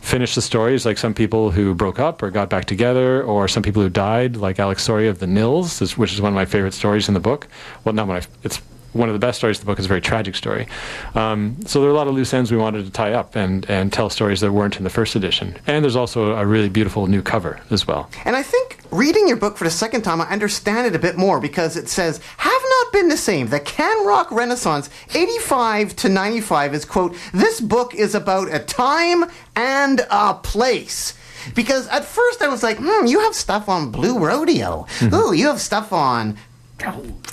finish 0.00 0.34
the 0.34 0.42
stories, 0.42 0.84
like 0.84 0.98
some 0.98 1.14
people 1.14 1.50
who 1.50 1.74
broke 1.74 1.98
up 1.98 2.22
or 2.22 2.30
got 2.30 2.50
back 2.50 2.66
together, 2.66 3.22
or 3.22 3.48
some 3.48 3.62
people 3.62 3.82
who 3.82 3.88
died, 3.88 4.36
like 4.36 4.58
Alex 4.58 4.82
Soria 4.82 5.10
of 5.10 5.18
the 5.18 5.26
Nils, 5.26 5.80
which 5.96 6.12
is 6.12 6.20
one 6.20 6.32
of 6.32 6.34
my 6.34 6.44
favorite 6.44 6.74
stories 6.74 7.08
in 7.08 7.14
the 7.14 7.20
book. 7.20 7.48
Well, 7.84 7.94
not 7.94 8.06
one. 8.06 8.18
I, 8.18 8.22
it's 8.42 8.60
one 8.94 9.08
of 9.08 9.12
the 9.12 9.18
best 9.18 9.38
stories 9.38 9.58
in 9.58 9.62
the 9.62 9.66
book. 9.66 9.78
It's 9.78 9.86
a 9.86 9.88
very 9.88 10.00
tragic 10.00 10.36
story. 10.36 10.68
Um, 11.14 11.56
so 11.66 11.80
there 11.80 11.88
are 11.88 11.92
a 11.92 11.96
lot 11.96 12.06
of 12.06 12.14
loose 12.14 12.32
ends 12.32 12.52
we 12.52 12.56
wanted 12.56 12.84
to 12.84 12.90
tie 12.92 13.12
up 13.12 13.34
and 13.36 13.68
and 13.68 13.92
tell 13.92 14.08
stories 14.08 14.40
that 14.40 14.52
weren't 14.52 14.76
in 14.76 14.84
the 14.84 14.90
first 14.90 15.16
edition. 15.16 15.56
And 15.66 15.84
there's 15.84 15.96
also 15.96 16.34
a 16.34 16.46
really 16.46 16.68
beautiful 16.68 17.06
new 17.06 17.20
cover 17.22 17.60
as 17.70 17.86
well. 17.86 18.08
And 18.24 18.36
I 18.36 18.42
think 18.42 18.78
reading 18.94 19.26
your 19.26 19.36
book 19.36 19.56
for 19.56 19.64
the 19.64 19.70
second 19.70 20.02
time, 20.02 20.20
I 20.20 20.30
understand 20.30 20.86
it 20.86 20.94
a 20.94 20.98
bit 21.00 21.16
more 21.16 21.40
because 21.40 21.76
it 21.76 21.88
says, 21.88 22.20
have 22.36 22.62
not 22.68 22.92
been 22.92 23.08
the 23.08 23.16
same. 23.16 23.48
The 23.48 23.60
Can 23.60 24.06
Rock 24.06 24.30
Renaissance, 24.30 24.88
85 25.14 25.96
to 25.96 26.08
95, 26.08 26.74
is, 26.74 26.84
quote, 26.84 27.16
this 27.32 27.60
book 27.60 27.94
is 27.94 28.14
about 28.14 28.54
a 28.54 28.60
time 28.60 29.24
and 29.56 30.06
a 30.10 30.34
place. 30.34 31.14
Because 31.54 31.88
at 31.88 32.04
first 32.04 32.40
I 32.40 32.48
was 32.48 32.62
like, 32.62 32.78
hmm, 32.78 33.06
you 33.06 33.20
have 33.20 33.34
stuff 33.34 33.68
on 33.68 33.90
Blue 33.90 34.18
Rodeo. 34.18 34.86
Ooh, 35.12 35.34
you 35.34 35.48
have 35.48 35.60
stuff 35.60 35.92
on 35.92 36.38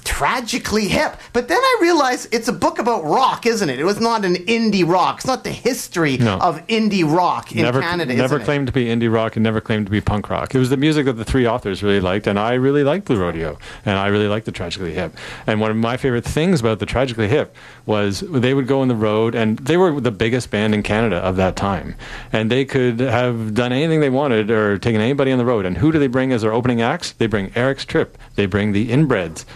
tragically 0.03 0.87
hip. 0.87 1.15
But 1.33 1.47
then 1.47 1.57
I 1.59 1.79
realized 1.81 2.33
it's 2.33 2.47
a 2.47 2.53
book 2.53 2.77
about 2.79 3.03
rock, 3.03 3.45
isn't 3.45 3.69
it? 3.69 3.79
It 3.79 3.83
was 3.83 3.99
not 3.99 4.23
an 4.23 4.35
indie 4.35 4.87
rock. 4.87 5.17
It's 5.17 5.25
not 5.25 5.43
the 5.43 5.49
history 5.51 6.17
No. 6.17 6.37
of 6.37 6.65
indie 6.67 7.03
rock 7.03 7.51
in 7.51 7.63
never, 7.63 7.81
Canada. 7.81 8.13
never 8.13 8.35
isn't 8.35 8.41
it? 8.41 8.45
claimed 8.45 8.67
to 8.67 8.73
be 8.73 8.85
indie 8.85 9.11
rock 9.11 9.35
and 9.35 9.43
never 9.43 9.59
claimed 9.59 9.87
to 9.87 9.91
be 9.91 9.99
punk 9.99 10.29
rock. 10.29 10.53
It 10.53 10.59
was 10.59 10.69
the 10.69 10.77
music 10.77 11.05
that 11.05 11.13
the 11.13 11.25
three 11.25 11.47
authors 11.47 11.81
really 11.81 11.99
liked, 11.99 12.27
and 12.27 12.37
I 12.37 12.53
really 12.53 12.83
liked 12.83 13.05
Blue 13.05 13.17
Rodeo, 13.19 13.57
and 13.85 13.97
I 13.97 14.07
really 14.07 14.27
liked 14.27 14.45
the 14.45 14.51
Tragically 14.51 14.93
Hip. 14.93 15.15
And 15.47 15.59
one 15.59 15.71
of 15.71 15.77
my 15.77 15.97
favorite 15.97 16.25
things 16.25 16.59
about 16.59 16.79
the 16.79 16.85
Tragically 16.85 17.27
Hip 17.27 17.55
was 17.85 18.19
they 18.19 18.53
would 18.53 18.67
go 18.67 18.81
on 18.81 18.87
the 18.89 18.95
road, 18.95 19.33
and 19.33 19.57
they 19.59 19.77
were 19.77 19.99
the 19.99 20.11
biggest 20.11 20.51
band 20.51 20.73
in 20.75 20.83
Canada 20.83 21.17
of 21.17 21.35
that 21.37 21.55
time, 21.55 21.95
and 22.31 22.51
they 22.51 22.63
could 22.63 22.99
have 22.99 23.53
done 23.55 23.71
anything 23.71 23.99
they 24.01 24.09
wanted 24.09 24.51
or 24.51 24.77
taken 24.77 25.01
anybody 25.01 25.31
on 25.31 25.39
the 25.39 25.45
road. 25.45 25.65
And 25.65 25.77
who 25.77 25.91
do 25.91 25.97
they 25.97 26.07
bring 26.07 26.31
as 26.31 26.43
their 26.43 26.53
opening 26.53 26.81
acts? 26.81 27.11
They 27.13 27.25
bring 27.27 27.51
Eric's 27.55 27.85
Trip, 27.85 28.17
they 28.35 28.45
bring 28.45 28.71
the 28.71 28.91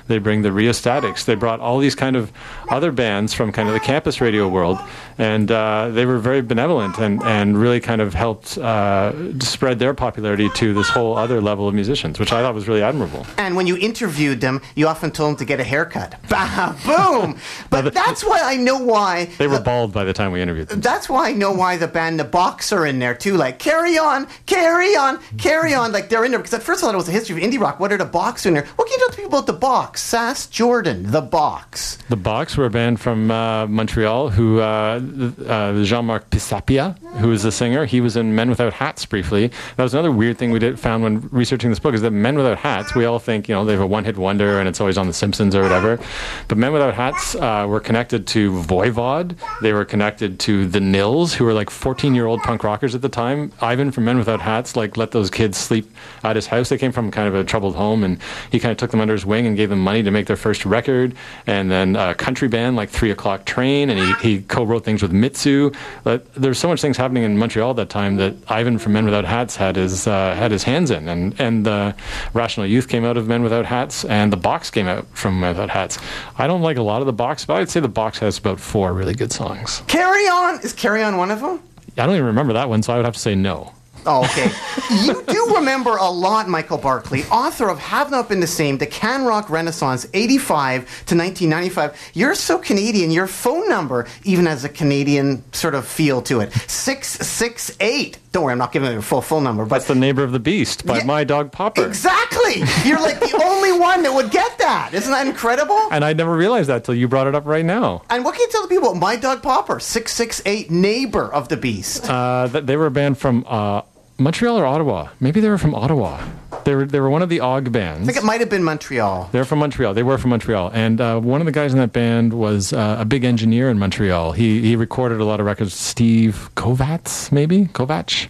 They 0.08 0.18
bring 0.20 0.42
the 0.42 0.52
Rheostatics, 0.52 1.26
they 1.26 1.36
brought 1.36 1.60
all 1.60 1.80
these 1.80 1.96
kind 1.96 2.16
of 2.16 2.32
other 2.70 2.92
bands 2.92 3.34
from 3.34 3.52
kind 3.52 3.68
of 3.68 3.74
the 3.74 3.80
campus 3.80 4.22
radio 4.22 4.48
world, 4.48 4.78
and 5.18 5.52
uh, 5.52 5.90
they 5.90 6.06
were 6.06 6.18
very 6.20 6.42
benevolent 6.42 6.98
and, 7.00 7.22
and 7.24 7.58
really 7.58 7.80
kind 7.80 8.02
of 8.02 8.14
helped 8.14 8.58
uh, 8.58 9.12
spread 9.40 9.80
their 9.80 9.94
popularity 9.94 10.50
to 10.56 10.74
this 10.74 10.90
whole 10.90 11.18
other 11.18 11.42
level 11.42 11.68
of 11.68 11.74
musicians, 11.74 12.20
which 12.20 12.32
I 12.34 12.42
thought 12.42 12.54
was 12.56 12.68
really 12.68 12.82
admirable. 12.82 13.26
And 13.38 13.56
when 13.56 13.68
you 13.68 13.78
interviewed 13.78 14.42
them, 14.42 14.62
you 14.76 14.88
often 14.88 15.12
told 15.12 15.32
them 15.32 15.38
to 15.40 15.46
get 15.46 15.60
a 15.60 15.64
haircut. 15.64 16.16
Bah, 16.30 16.76
boom! 16.86 17.38
But 17.70 17.94
that's 17.94 18.24
why 18.24 18.40
I 18.44 18.58
know 18.58 18.78
why. 18.80 19.26
They 19.38 19.48
were 19.48 19.58
the- 19.58 19.64
bald 19.64 19.94
by 19.94 20.04
the 20.04 20.14
time 20.14 20.32
we 20.32 20.42
interviewed 20.42 20.68
them. 20.68 20.82
that's 20.82 21.08
why 21.10 21.30
I 21.30 21.34
know 21.34 21.52
why 21.52 21.78
the 21.78 21.88
band 21.88 22.20
The 22.20 22.24
Box 22.26 22.72
are 22.74 22.86
in 22.86 23.00
there 23.00 23.16
too. 23.16 23.36
Like, 23.38 23.58
carry 23.60 23.98
on, 23.98 24.28
carry 24.46 24.96
on, 24.96 25.20
carry 25.38 25.74
on. 25.74 25.92
Like, 25.92 26.10
they're 26.10 26.26
in 26.26 26.32
there 26.32 26.40
because 26.40 26.54
at 26.54 26.64
first 26.64 26.84
I 26.84 26.88
thought 26.88 26.94
it 26.96 26.98
was 26.98 27.08
a 27.10 27.12
history 27.12 27.42
of 27.42 27.50
indie 27.50 27.60
rock. 27.60 27.80
What 27.80 27.92
are 27.92 27.98
the 27.98 28.06
Box 28.06 28.46
in 28.46 28.54
there? 28.54 28.66
What 28.76 28.88
can 28.88 29.00
you 29.00 29.08
tell 29.08 29.16
people 29.16 29.30
about 29.40 29.46
The 29.48 29.54
Box? 29.54 29.65
Sass 29.66 30.46
Jordan, 30.46 31.12
The 31.12 31.22
Box. 31.22 31.98
The 32.08 32.16
Box 32.16 32.56
were 32.56 32.66
a 32.66 32.70
band 32.70 33.00
from 33.00 33.32
uh, 33.32 33.66
Montreal 33.66 34.30
who 34.30 34.60
uh, 34.60 35.02
uh, 35.48 35.84
Jean-Marc 35.84 36.30
Pisapia, 36.30 37.00
who 37.18 37.32
is 37.32 37.42
the 37.42 37.52
singer. 37.52 37.86
He 37.86 38.00
was 38.00 38.16
in 38.16 38.36
Men 38.36 38.52
Without 38.52 38.74
Hats 38.74 39.08
briefly. 39.08 39.48
That 39.76 39.82
was 39.82 39.96
another 39.96 40.12
weird 40.12 40.38
thing 40.38 40.52
we 40.52 40.60
did 40.60 40.80
found 40.80 41.02
when 41.02 41.28
researching 41.32 41.72
this 41.72 41.80
book 41.80 41.96
is 41.96 42.02
that 42.04 42.12
Men 42.12 42.36
Without 42.36 42.60
Hats, 42.60 42.94
we 42.94 43.06
all 43.06 43.18
think 43.18 43.50
you 43.50 43.56
know 43.56 43.66
they 43.66 43.72
have 43.72 43.82
a 43.82 43.88
one-hit 43.88 44.18
wonder 44.18 44.60
and 44.60 44.70
it's 44.70 44.80
always 44.80 45.00
on 45.00 45.08
The 45.08 45.14
Simpsons 45.14 45.56
or 45.56 45.64
whatever, 45.64 46.00
but 46.48 46.60
Men 46.60 46.72
Without 46.72 46.94
Hats 46.94 47.34
uh, 47.34 47.66
were 47.68 47.80
connected 47.80 48.28
to 48.28 48.52
Voivod. 48.52 49.36
They 49.64 49.74
were 49.74 49.86
connected 49.86 50.40
to 50.42 50.68
the 50.68 50.80
Nils, 50.80 51.34
who 51.34 51.44
were 51.44 51.54
like 51.54 51.72
14-year-old 51.72 52.44
punk 52.44 52.64
rockers 52.64 52.94
at 52.94 53.02
the 53.02 53.10
time. 53.10 53.52
Ivan 53.62 53.90
from 53.90 54.06
Men 54.06 54.20
Without 54.20 54.42
Hats 54.42 54.76
like 54.76 54.96
let 54.96 55.10
those 55.10 55.32
kids 55.32 55.58
sleep 55.58 55.92
at 56.24 56.36
his 56.36 56.46
house. 56.46 56.70
They 56.70 56.78
came 56.78 56.92
from 56.92 57.10
kind 57.10 57.28
of 57.28 57.34
a 57.34 57.44
troubled 57.44 57.76
home, 57.76 58.04
and 58.04 58.20
he 58.52 58.60
kind 58.60 58.72
of 58.72 58.78
took 58.78 58.92
them 58.92 59.02
under 59.02 59.14
his 59.14 59.26
wing 59.26 59.48
and 59.48 59.55
gave 59.56 59.70
them 59.70 59.80
money 59.80 60.04
to 60.04 60.12
make 60.12 60.28
their 60.28 60.36
first 60.36 60.66
record. 60.66 61.16
And 61.48 61.70
then 61.70 61.96
a 61.96 62.14
country 62.16 62.48
band 62.48 62.76
like 62.76 62.90
Three 62.90 63.12
O'clock 63.12 63.46
Train, 63.46 63.90
and 63.90 64.00
he, 64.00 64.36
he 64.36 64.42
co-wrote 64.44 64.84
things 64.84 65.02
with 65.02 65.12
Mitsou. 65.12 65.76
But 66.04 66.34
there's 66.34 66.58
so 66.58 66.68
much 66.68 66.82
things 66.82 66.98
happening 66.98 67.24
in 67.24 67.38
Montreal 67.38 67.72
at 67.72 67.76
that 67.78 67.90
time 67.90 68.18
that 68.18 68.36
Ivan 68.48 68.78
from 68.78 68.94
Men 68.94 69.06
Without 69.06 69.26
Hats 69.26 69.56
had 69.56 69.76
his 69.76 70.08
uh, 70.08 70.36
had 70.36 70.52
his 70.52 70.64
hands 70.64 70.92
in, 70.92 71.08
and 71.08 71.40
and 71.40 71.68
uh, 71.68 71.94
Rational 72.34 72.66
Youth 72.66 72.88
came 72.88 73.06
out 73.06 73.18
of 73.18 73.28
Men 73.28 73.44
Without 73.44 73.66
Hats, 73.66 74.06
and 74.06 74.32
the 74.32 74.38
Box 74.38 74.70
came 74.70 74.88
out 74.88 75.08
from 75.16 75.40
Men 75.40 75.50
Without 75.50 75.70
Hats. 75.70 75.98
I 76.38 76.48
don't 76.48 76.62
like 76.62 76.78
a 76.78 76.84
lot 76.84 77.02
of 77.02 77.06
the 77.06 77.14
Box, 77.14 77.46
but 77.46 77.56
I'd 77.56 77.70
say 77.70 77.80
the 77.80 77.88
Box 77.88 78.20
has 78.20 78.38
about 78.38 78.60
four 78.60 78.94
really 78.94 79.14
good 79.14 79.32
songs. 79.32 79.82
Carry 79.88 80.28
on 80.28 80.60
is 80.62 80.74
Carry 80.74 81.04
On 81.04 81.18
one 81.18 81.32
of 81.32 81.42
them? 81.42 81.62
I 81.98 82.06
don't 82.06 82.16
even 82.16 82.26
remember 82.26 82.54
that 82.54 82.68
one, 82.68 82.84
so 82.84 82.94
I 82.94 82.98
would 82.98 83.06
have 83.06 83.14
to 83.14 83.20
say 83.20 83.36
no. 83.36 83.72
Oh, 84.06 84.24
okay. 84.26 84.52
you 85.06 85.24
do 85.28 85.56
remember 85.56 85.96
a 85.98 86.10
lot, 86.10 86.48
Michael 86.48 86.78
Barclay, 86.78 87.24
author 87.32 87.70
of 87.70 87.80
Have 87.80 88.12
Not 88.12 88.30
Been 88.30 88.40
the 88.40 88.48
Same, 88.48 88.78
The 88.78 88.86
Can 88.88 89.26
Rock 89.26 89.50
Renaissance, 89.50 90.06
85 90.14 90.82
to 91.08 91.16
1995. 91.18 92.12
You're 92.14 92.36
so 92.36 92.58
Canadian, 92.58 93.12
your 93.12 93.28
phone 93.28 93.68
number 93.70 94.08
even 94.24 94.46
has 94.46 94.64
a 94.64 94.70
Canadian 94.70 95.44
sort 95.54 95.76
of 95.76 95.88
feel 95.88 96.22
to 96.24 96.40
it. 96.42 96.52
668. 96.54 98.20
Don't 98.32 98.44
worry, 98.44 98.52
I'm 98.52 98.58
not 98.58 98.72
giving 98.74 98.88
you 98.88 98.94
your 98.94 99.02
full 99.02 99.22
phone 99.22 99.44
number, 99.44 99.64
but 99.64 99.76
That's 99.76 99.88
the 99.88 99.96
neighbor 99.96 100.22
of 100.24 100.32
the 100.34 100.40
beast 100.40 100.86
by 100.86 100.98
Yeah. 100.98 101.04
my 101.06 101.24
dog 101.24 101.52
Popper. 101.52 101.86
exactly. 101.86 102.64
You're 102.84 103.00
like 103.00 103.20
the 103.20 103.42
only 103.46 103.72
one 103.80 104.04
that 104.04 104.14
would 104.14 104.30
get 104.32 104.58
that. 104.58 104.94
Isn't 104.94 105.12
that 105.12 105.26
incredible? 105.26 105.80
And 105.92 106.04
I 106.04 106.14
never 106.14 106.36
realized 106.36 106.70
that 106.70 106.84
till 106.84 106.96
you 106.96 107.08
brought 107.08 107.28
it 107.28 107.36
up 107.36 107.46
right 107.46 107.64
now. 107.66 108.04
And 108.10 108.26
what 108.26 108.34
can 108.36 108.42
you 108.42 108.50
tell 108.52 108.62
the 108.64 108.68
people 108.68 108.90
about 108.90 109.00
My 109.00 109.16
Dog 109.16 109.42
Popper, 109.42 109.80
668, 109.80 110.70
neighbor 110.70 111.32
of 111.34 111.48
the 111.48 111.58
beast? 111.58 112.10
Uh, 112.10 112.48
they 112.48 112.76
were 112.76 112.88
a 112.88 112.92
band 112.92 113.18
from 113.18 113.46
uh, 113.48 113.82
Montreal 114.18 114.58
or 114.58 114.66
Ottawa. 114.66 115.10
Maybe 115.20 115.42
they 115.42 115.50
were 115.50 115.58
from 115.58 115.76
Ottawa. 115.76 116.26
They 116.64 116.74
were 116.74 116.86
they 116.86 117.00
were 117.00 117.10
one 117.10 117.22
of 117.22 117.30
the 117.30 117.42
Og 117.42 117.72
bands. 117.72 118.08
I 118.08 118.12
think 118.12 118.24
it 118.24 118.26
might 118.26 118.40
have 118.40 118.50
been 118.50 118.64
Montreal. 118.64 119.30
They're 119.32 119.46
from 119.46 119.60
Montreal. 119.60 119.94
They 119.94 120.04
were 120.04 120.18
from 120.18 120.32
Montreal, 120.32 120.72
and 120.74 121.00
uh, 121.00 121.20
one 121.20 121.42
of 121.42 121.46
the 121.46 121.52
guys 121.52 121.74
in 121.74 121.80
that 121.80 121.94
band 121.94 122.34
was 122.34 122.74
uh, 122.74 122.98
a 123.00 123.06
big 123.06 123.24
engineer 123.24 123.70
in 123.70 123.78
Montreal. 123.78 124.32
He 124.32 124.62
he 124.62 124.76
recorded 124.76 125.20
a 125.20 125.26
lot 125.26 125.40
of 125.40 125.46
records. 125.46 125.74
Steve 125.76 126.50
Kovats, 126.56 127.32
maybe 127.32 127.66
Kovach, 127.66 128.30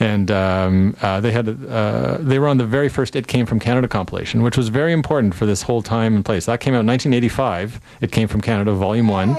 and 0.00 0.30
um, 0.30 0.96
uh, 1.02 1.20
they 1.20 1.30
had 1.30 1.48
uh, 1.48 2.16
they 2.18 2.38
were 2.40 2.48
on 2.48 2.56
the 2.58 2.66
very 2.66 2.88
first 2.88 3.14
"It 3.14 3.28
Came 3.28 3.46
from 3.46 3.60
Canada" 3.60 3.86
compilation, 3.86 4.42
which 4.42 4.56
was 4.56 4.68
very 4.70 4.92
important 4.92 5.34
for 5.34 5.46
this 5.46 5.62
whole 5.62 5.82
time 5.82 6.16
and 6.16 6.24
place. 6.24 6.46
That 6.46 6.60
came 6.60 6.74
out 6.74 6.80
in 6.80 6.86
1985. 6.86 7.80
It 8.00 8.10
came 8.10 8.26
from 8.26 8.40
Canada, 8.40 8.72
Volume 8.72 9.06
One. 9.08 9.36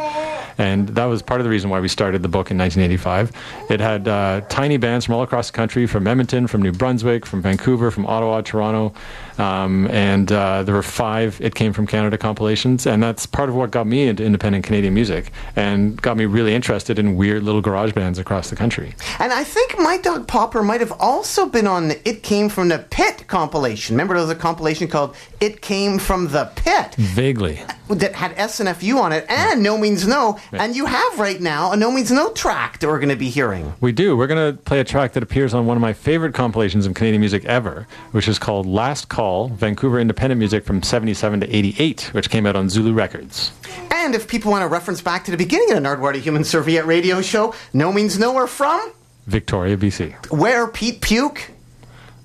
And 0.59 0.89
that 0.89 1.05
was 1.05 1.21
part 1.21 1.39
of 1.39 1.45
the 1.45 1.49
reason 1.49 1.69
why 1.69 1.79
we 1.79 1.87
started 1.87 2.21
the 2.21 2.27
book 2.27 2.51
in 2.51 2.57
1985. 2.57 3.31
It 3.71 3.79
had 3.79 4.09
uh, 4.09 4.41
tiny 4.49 4.75
bands 4.75 5.05
from 5.05 5.15
all 5.15 5.23
across 5.23 5.49
the 5.49 5.55
country, 5.55 5.87
from 5.87 6.05
Edmonton, 6.05 6.47
from 6.47 6.61
New 6.61 6.73
Brunswick, 6.73 7.25
from 7.25 7.41
Vancouver, 7.41 7.91
from 7.91 8.05
Ottawa, 8.05 8.41
Toronto, 8.41 8.93
um, 9.39 9.87
and 9.87 10.31
uh, 10.31 10.63
there 10.63 10.75
were 10.75 10.83
five 10.83 11.39
It 11.41 11.55
Came 11.55 11.73
from 11.73 11.87
Canada 11.87 12.17
compilations, 12.17 12.85
and 12.85 13.01
that's 13.01 13.25
part 13.25 13.49
of 13.49 13.55
what 13.55 13.71
got 13.71 13.87
me 13.87 14.07
into 14.07 14.23
independent 14.23 14.65
Canadian 14.65 14.93
music 14.93 15.31
and 15.55 15.99
got 16.01 16.17
me 16.17 16.25
really 16.25 16.53
interested 16.53 16.99
in 16.99 17.15
weird 17.15 17.43
little 17.43 17.61
garage 17.61 17.93
bands 17.93 18.19
across 18.19 18.49
the 18.49 18.55
country. 18.55 18.93
And 19.19 19.31
I 19.31 19.43
think 19.43 19.75
My 19.79 19.97
Dog 19.97 20.27
Popper 20.27 20.61
might 20.61 20.81
have 20.81 20.91
also 20.99 21.45
been 21.47 21.67
on 21.67 21.87
the 21.87 22.07
It 22.09 22.21
Came 22.23 22.49
From 22.49 22.67
the 22.69 22.79
Pit 22.89 23.25
compilation. 23.27 23.95
Remember 23.95 24.13
there 24.15 24.23
was 24.23 24.31
a 24.31 24.35
compilation 24.35 24.87
called 24.87 25.15
It 25.39 25.61
Came 25.61 25.99
From 25.99 26.27
the 26.29 26.51
Pit 26.55 26.95
Vaguely. 26.95 27.61
that 27.89 28.13
had 28.13 28.35
SNFU 28.35 28.95
on 28.97 29.11
it 29.13 29.25
and 29.29 29.63
No 29.63 29.77
Means 29.77 30.05
No. 30.07 30.37
And 30.51 30.75
you 30.75 30.85
have 30.85 31.19
right 31.19 31.39
now 31.39 31.71
a 31.71 31.77
No 31.77 31.91
Means 31.91 32.11
No 32.11 32.31
track 32.33 32.79
that 32.79 32.87
we're 32.87 32.99
going 32.99 33.09
to 33.09 33.15
be 33.15 33.29
hearing. 33.29 33.73
We 33.79 33.91
do. 33.93 34.17
We're 34.17 34.27
going 34.27 34.55
to 34.55 34.61
play 34.61 34.79
a 34.79 34.83
track 34.83 35.13
that 35.13 35.23
appears 35.23 35.53
on 35.53 35.65
one 35.65 35.77
of 35.77 35.81
my 35.81 35.93
favorite 35.93 36.33
compilations 36.33 36.85
of 36.85 36.93
Canadian 36.93 37.21
music 37.21 37.45
ever, 37.45 37.87
which 38.11 38.27
is 38.27 38.37
called 38.37 38.65
Last 38.65 39.07
Call 39.09 39.28
Vancouver 39.49 39.99
Independent 39.99 40.39
Music 40.39 40.65
from 40.65 40.81
77 40.83 41.41
to 41.41 41.55
88, 41.55 42.09
which 42.13 42.29
came 42.29 42.45
out 42.45 42.55
on 42.55 42.69
Zulu 42.69 42.93
Records. 42.93 43.51
And 43.91 44.15
if 44.15 44.27
people 44.27 44.51
want 44.51 44.63
to 44.63 44.67
reference 44.67 45.01
back 45.01 45.25
to 45.25 45.31
the 45.31 45.37
beginning 45.37 45.71
of 45.71 45.81
the 45.81 45.87
Nardwuarty 45.87 46.19
Human 46.21 46.43
Serviette 46.43 46.85
radio 46.85 47.21
show, 47.21 47.53
No 47.73 47.91
Means 47.91 48.17
Nowhere 48.19 48.47
from 48.47 48.91
Victoria, 49.27 49.77
BC. 49.77 50.31
where 50.31 50.67
Pete 50.67 51.01
Puke 51.01 51.51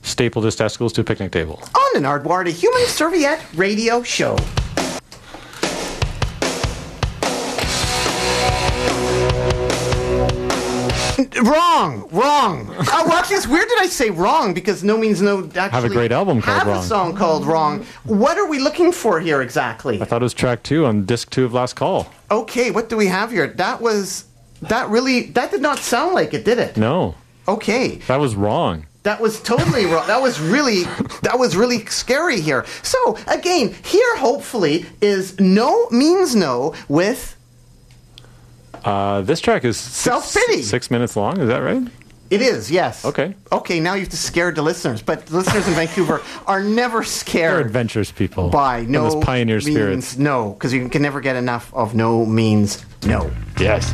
Stapled 0.02 0.44
his 0.44 0.54
testicles 0.56 0.92
to 0.94 1.00
a 1.00 1.04
picnic 1.04 1.32
table. 1.32 1.62
on 1.74 2.02
the 2.02 2.06
Nardwuarty 2.06 2.50
Human 2.50 2.82
Serviette 2.86 3.42
radio 3.54 4.02
show. 4.02 4.36
Wrong, 11.42 12.08
wrong. 12.12 12.68
oh, 12.70 13.04
well, 13.06 13.12
actually, 13.12 13.36
it's 13.36 13.46
weird 13.48 13.68
that 13.68 13.78
I 13.80 13.86
say 13.86 14.10
wrong 14.10 14.54
because 14.54 14.84
No 14.84 14.96
Means 14.96 15.20
No 15.20 15.40
actually 15.44 15.60
have 15.70 15.84
a 15.84 15.88
great 15.88 16.12
album 16.12 16.40
called 16.40 16.58
have 16.58 16.66
Wrong. 16.68 16.78
a 16.78 16.82
song 16.86 17.16
called 17.16 17.44
Wrong. 17.44 17.84
What 18.04 18.38
are 18.38 18.46
we 18.46 18.58
looking 18.60 18.92
for 18.92 19.18
here 19.20 19.42
exactly? 19.42 20.00
I 20.00 20.04
thought 20.04 20.22
it 20.22 20.24
was 20.24 20.34
track 20.34 20.62
two 20.62 20.86
on 20.86 21.04
disc 21.04 21.30
two 21.30 21.44
of 21.44 21.52
Last 21.52 21.74
Call. 21.74 22.06
Okay, 22.30 22.70
what 22.70 22.88
do 22.88 22.96
we 22.96 23.06
have 23.08 23.30
here? 23.32 23.48
That 23.48 23.80
was 23.80 24.24
that 24.62 24.88
really 24.88 25.22
that 25.32 25.50
did 25.50 25.60
not 25.62 25.78
sound 25.78 26.14
like 26.14 26.34
it, 26.34 26.44
did 26.44 26.58
it? 26.58 26.76
No, 26.76 27.14
Okay. 27.48 27.96
that 28.06 28.20
was 28.20 28.34
wrong. 28.34 28.86
That 29.02 29.20
was 29.20 29.42
totally 29.42 29.84
wrong. 29.86 30.06
That 30.06 30.22
was 30.22 30.40
really 30.40 30.84
that 31.22 31.38
was 31.38 31.56
really 31.56 31.84
scary 31.86 32.40
here. 32.40 32.64
So 32.82 33.18
again, 33.26 33.74
here 33.84 34.16
hopefully 34.16 34.86
is 35.02 35.38
no 35.40 35.88
means 35.90 36.34
no 36.34 36.74
with 36.88 37.36
Uh, 38.84 39.22
this 39.22 39.40
track 39.40 39.64
is 39.64 39.76
six, 39.76 39.94
Self-pity. 39.96 40.62
six 40.62 40.90
minutes 40.90 41.16
long. 41.16 41.40
Is 41.40 41.48
that 41.48 41.58
right? 41.58 41.82
it 42.30 42.40
is 42.42 42.70
yes. 42.70 43.04
Okay. 43.04 43.34
Okay, 43.52 43.78
now 43.80 43.94
you 43.94 44.00
have 44.00 44.08
to 44.08 44.16
scare 44.16 44.50
the 44.50 44.62
listeners, 44.62 45.02
but 45.02 45.26
the 45.26 45.36
listeners 45.36 45.68
in 45.68 45.74
Vancouver 45.74 46.20
are 46.46 46.62
never 46.62 47.04
scared. 47.04 47.52
They're 47.54 47.60
adventurous 47.66 48.10
people. 48.10 48.48
by 48.48 48.82
no 48.82 49.10
those 49.10 49.24
pioneer 49.24 49.56
means 49.58 49.70
spirits. 49.70 50.16
no 50.18 50.50
because 50.52 50.72
you 50.72 50.88
can 50.88 51.02
never 51.02 51.20
get 51.20 51.36
enough 51.36 51.72
of 51.74 51.94
no 51.94 52.24
means 52.26 52.84
no. 53.06 53.30
Yes. 53.60 53.92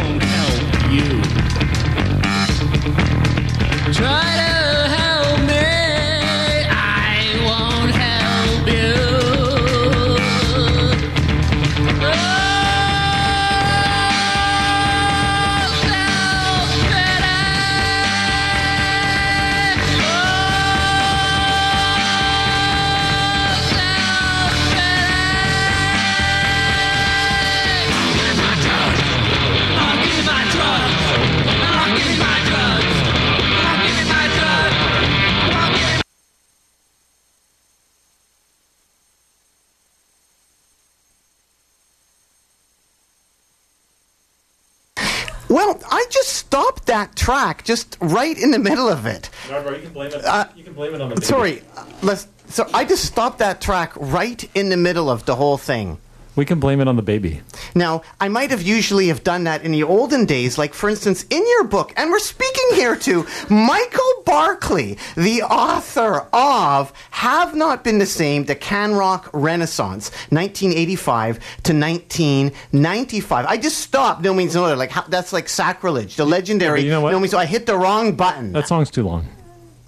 won't 0.00 0.27
that 46.98 47.14
track 47.14 47.64
just 47.64 47.96
right 48.00 48.36
in 48.36 48.50
the 48.50 48.58
middle 48.58 48.88
of 48.88 49.06
it. 49.06 49.30
you 49.48 49.54
can 49.54 49.92
blame 49.92 50.10
it. 50.12 50.56
you 50.56 50.64
can 50.64 50.72
blame 50.72 50.94
it 50.94 51.00
on 51.00 51.10
the 51.10 51.22
Sorry, 51.22 51.62
uh, 51.76 51.84
let's. 52.02 52.26
So 52.48 52.68
I 52.74 52.84
just 52.84 53.04
stopped 53.04 53.38
that 53.38 53.60
track 53.60 53.92
right 53.96 54.42
in 54.54 54.70
the 54.70 54.76
middle 54.76 55.08
of 55.10 55.24
the 55.26 55.36
whole 55.36 55.58
thing. 55.58 55.98
We 56.38 56.44
can 56.44 56.60
blame 56.60 56.80
it 56.80 56.86
on 56.86 56.94
the 56.94 57.02
baby. 57.02 57.40
Now, 57.74 58.02
I 58.20 58.28
might 58.28 58.52
have 58.52 58.62
usually 58.62 59.08
have 59.08 59.24
done 59.24 59.42
that 59.42 59.64
in 59.64 59.72
the 59.72 59.82
olden 59.82 60.24
days, 60.24 60.56
like 60.56 60.72
for 60.72 60.88
instance, 60.88 61.24
in 61.30 61.44
your 61.44 61.64
book, 61.64 61.92
and 61.96 62.12
we're 62.12 62.20
speaking 62.20 62.62
here 62.74 62.94
to 62.94 63.26
Michael 63.50 64.22
Barclay, 64.24 64.98
the 65.16 65.42
author 65.42 66.28
of 66.32 66.92
Have 67.10 67.56
Not 67.56 67.82
Been 67.82 67.98
the 67.98 68.06
Same, 68.06 68.44
The 68.44 68.54
Can 68.54 68.94
Rock 68.94 69.28
Renaissance, 69.32 70.12
1985 70.30 71.38
to 71.64 71.72
1995. 71.72 73.44
I 73.44 73.56
just 73.56 73.78
stopped, 73.80 74.22
no 74.22 74.32
means 74.32 74.54
no 74.54 74.64
other. 74.64 74.76
Like, 74.76 74.92
how, 74.92 75.02
that's 75.08 75.32
like 75.32 75.48
sacrilege. 75.48 76.14
The 76.14 76.24
legendary, 76.24 76.82
but 76.82 76.84
you 76.84 76.92
know 76.92 77.00
what? 77.00 77.10
no 77.10 77.18
means, 77.18 77.32
so 77.32 77.38
I 77.38 77.46
hit 77.46 77.66
the 77.66 77.76
wrong 77.76 78.14
button. 78.14 78.52
That 78.52 78.68
song's 78.68 78.92
too 78.92 79.02
long. 79.02 79.26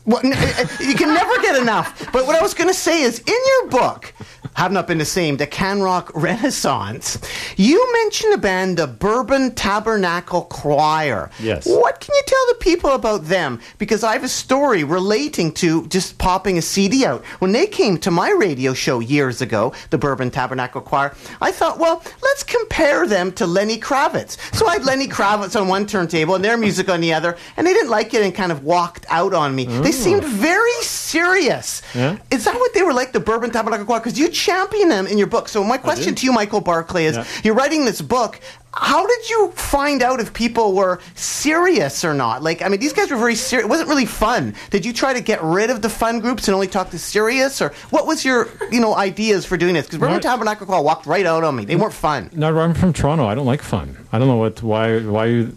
Well, 0.05 0.21
you 0.25 0.95
can 0.95 1.15
never 1.15 1.41
get 1.43 1.61
enough. 1.61 2.11
But 2.13 2.27
what 2.27 2.35
I 2.35 2.43
was 2.43 2.55
going 2.55 2.69
to 2.69 2.75
say 2.75 3.03
is, 3.03 3.21
in 3.21 3.35
your 3.47 3.69
book, 3.69 4.13
have 4.55 4.73
not 4.73 4.87
been 4.87 4.99
the 4.99 5.05
same, 5.05 5.37
the 5.37 5.47
Can 5.47 5.81
Rock 5.81 6.11
Renaissance, 6.15 7.19
you 7.57 7.93
mention 7.93 8.33
a 8.33 8.39
band, 8.39 8.77
the 8.77 8.87
Bourbon 8.87 9.55
Tabernacle 9.55 10.43
Choir. 10.43 11.31
Yes. 11.41 11.67
What 11.67 12.01
can 12.01 12.15
you 12.15 12.23
tell 12.27 12.47
the 12.49 12.55
people 12.57 12.91
about 12.91 13.25
them? 13.25 13.61
Because 13.79 14.05
I 14.05 14.13
have 14.13 14.25
a 14.25 14.29
story 14.29 14.85
relating 14.85 15.53
to 15.55 15.87
just 15.87 16.19
popping 16.19 16.59
a 16.59 16.63
CD 16.63 17.05
out. 17.05 17.25
When 17.39 17.53
they 17.53 17.67
came 17.67 17.99
to 17.99 18.11
my 18.11 18.31
radio 18.31 18.75
show 18.75 19.01
years 19.01 19.41
ago, 19.41 19.73
the 19.91 19.99
Bourbon 19.99 20.31
Tabernacle 20.31 20.81
Choir, 20.81 21.15
I 21.41 21.53
thought, 21.53 21.79
well, 21.79 22.03
let's 22.23 22.43
compare 22.43 23.07
them 23.07 23.33
to 23.33 23.47
Lenny 23.47 23.79
Kravitz. 23.79 24.37
So 24.55 24.67
I 24.67 24.75
had 24.75 24.85
Lenny 24.85 25.07
Kravitz 25.07 25.59
on 25.61 25.69
one 25.69 25.87
turntable 25.87 26.35
and 26.35 26.45
their 26.45 26.57
music 26.57 26.89
on 26.89 27.01
the 27.01 27.13
other, 27.15 27.37
and 27.57 27.67
they 27.67 27.73
didn't 27.73 27.91
like 27.91 28.13
it 28.15 28.23
and 28.23 28.35
kind 28.35 28.53
of 28.53 28.65
walked 28.65 29.07
out 29.09 29.35
on 29.35 29.55
me. 29.55 29.65
They 29.65 29.89
oh. 29.89 29.93
seemed 29.93 30.25
very 30.25 30.73
serious. 30.83 31.83
Yeah. 31.95 32.19
Is 32.31 32.45
that 32.45 32.55
what 32.55 32.75
they 32.75 32.83
were 32.83 32.93
like, 32.93 33.13
the 33.13 33.21
Bourbon 33.21 33.51
Tabernacle 33.51 33.87
Choir? 33.87 34.01
Because 34.01 34.19
you 34.19 34.29
champion 34.45 34.89
them 34.89 35.07
in 35.07 35.19
your 35.19 35.27
book. 35.27 35.49
So 35.49 35.63
my 35.63 35.77
question 35.79 36.15
to 36.15 36.25
you, 36.27 36.33
Michael 36.33 36.61
Barclay, 36.61 37.05
is 37.05 37.17
Yeah. 37.17 37.25
you're 37.45 37.55
writing 37.55 37.85
this 37.85 38.01
book. 38.01 38.41
How 38.73 39.05
did 39.05 39.29
you 39.29 39.51
find 39.57 40.01
out 40.01 40.21
if 40.21 40.33
people 40.33 40.75
were 40.75 41.01
serious 41.17 42.05
or 42.05 42.15
not? 42.15 42.43
Like, 42.43 42.63
I 42.63 42.69
mean, 42.69 42.79
these 42.79 42.93
guys 42.93 43.11
were 43.11 43.17
very 43.17 43.35
serious. 43.35 43.65
It 43.67 43.69
wasn't 43.69 43.89
really 43.89 44.07
fun. 44.07 44.55
Did 44.71 44.87
you 44.87 44.93
try 44.93 45.13
to 45.13 45.21
get 45.21 45.43
rid 45.43 45.71
of 45.71 45.83
the 45.83 45.89
fun 45.89 46.21
groups 46.21 46.47
and 46.47 46.55
only 46.55 46.69
talk 46.69 46.91
to 46.91 46.99
serious? 46.99 47.61
Or 47.61 47.73
what 47.91 48.07
was 48.07 48.25
your, 48.25 48.49
you 48.71 48.81
know, 48.81 48.95
ideas 48.95 49.45
for 49.45 49.57
doing 49.57 49.75
this? 49.75 49.87
Because 49.87 49.99
Right. 50.01 50.23
Tabernacle 50.23 50.67
Choir 50.67 50.83
walked 50.83 51.07
right 51.07 51.27
out 51.27 51.43
on 51.43 51.57
me. 51.57 51.65
They 51.65 51.75
weren't 51.77 51.93
fun. 51.95 52.31
No, 52.33 52.57
I'm 52.59 52.75
from 52.75 52.93
Toronto. 52.93 53.27
I 53.27 53.35
don't 53.35 53.47
like 53.47 53.63
fun. 53.63 53.97
I 54.13 54.19
don't 54.21 54.29
know 54.29 54.37
what 54.37 54.63
why 54.63 55.01
why 55.01 55.27
you. 55.27 55.53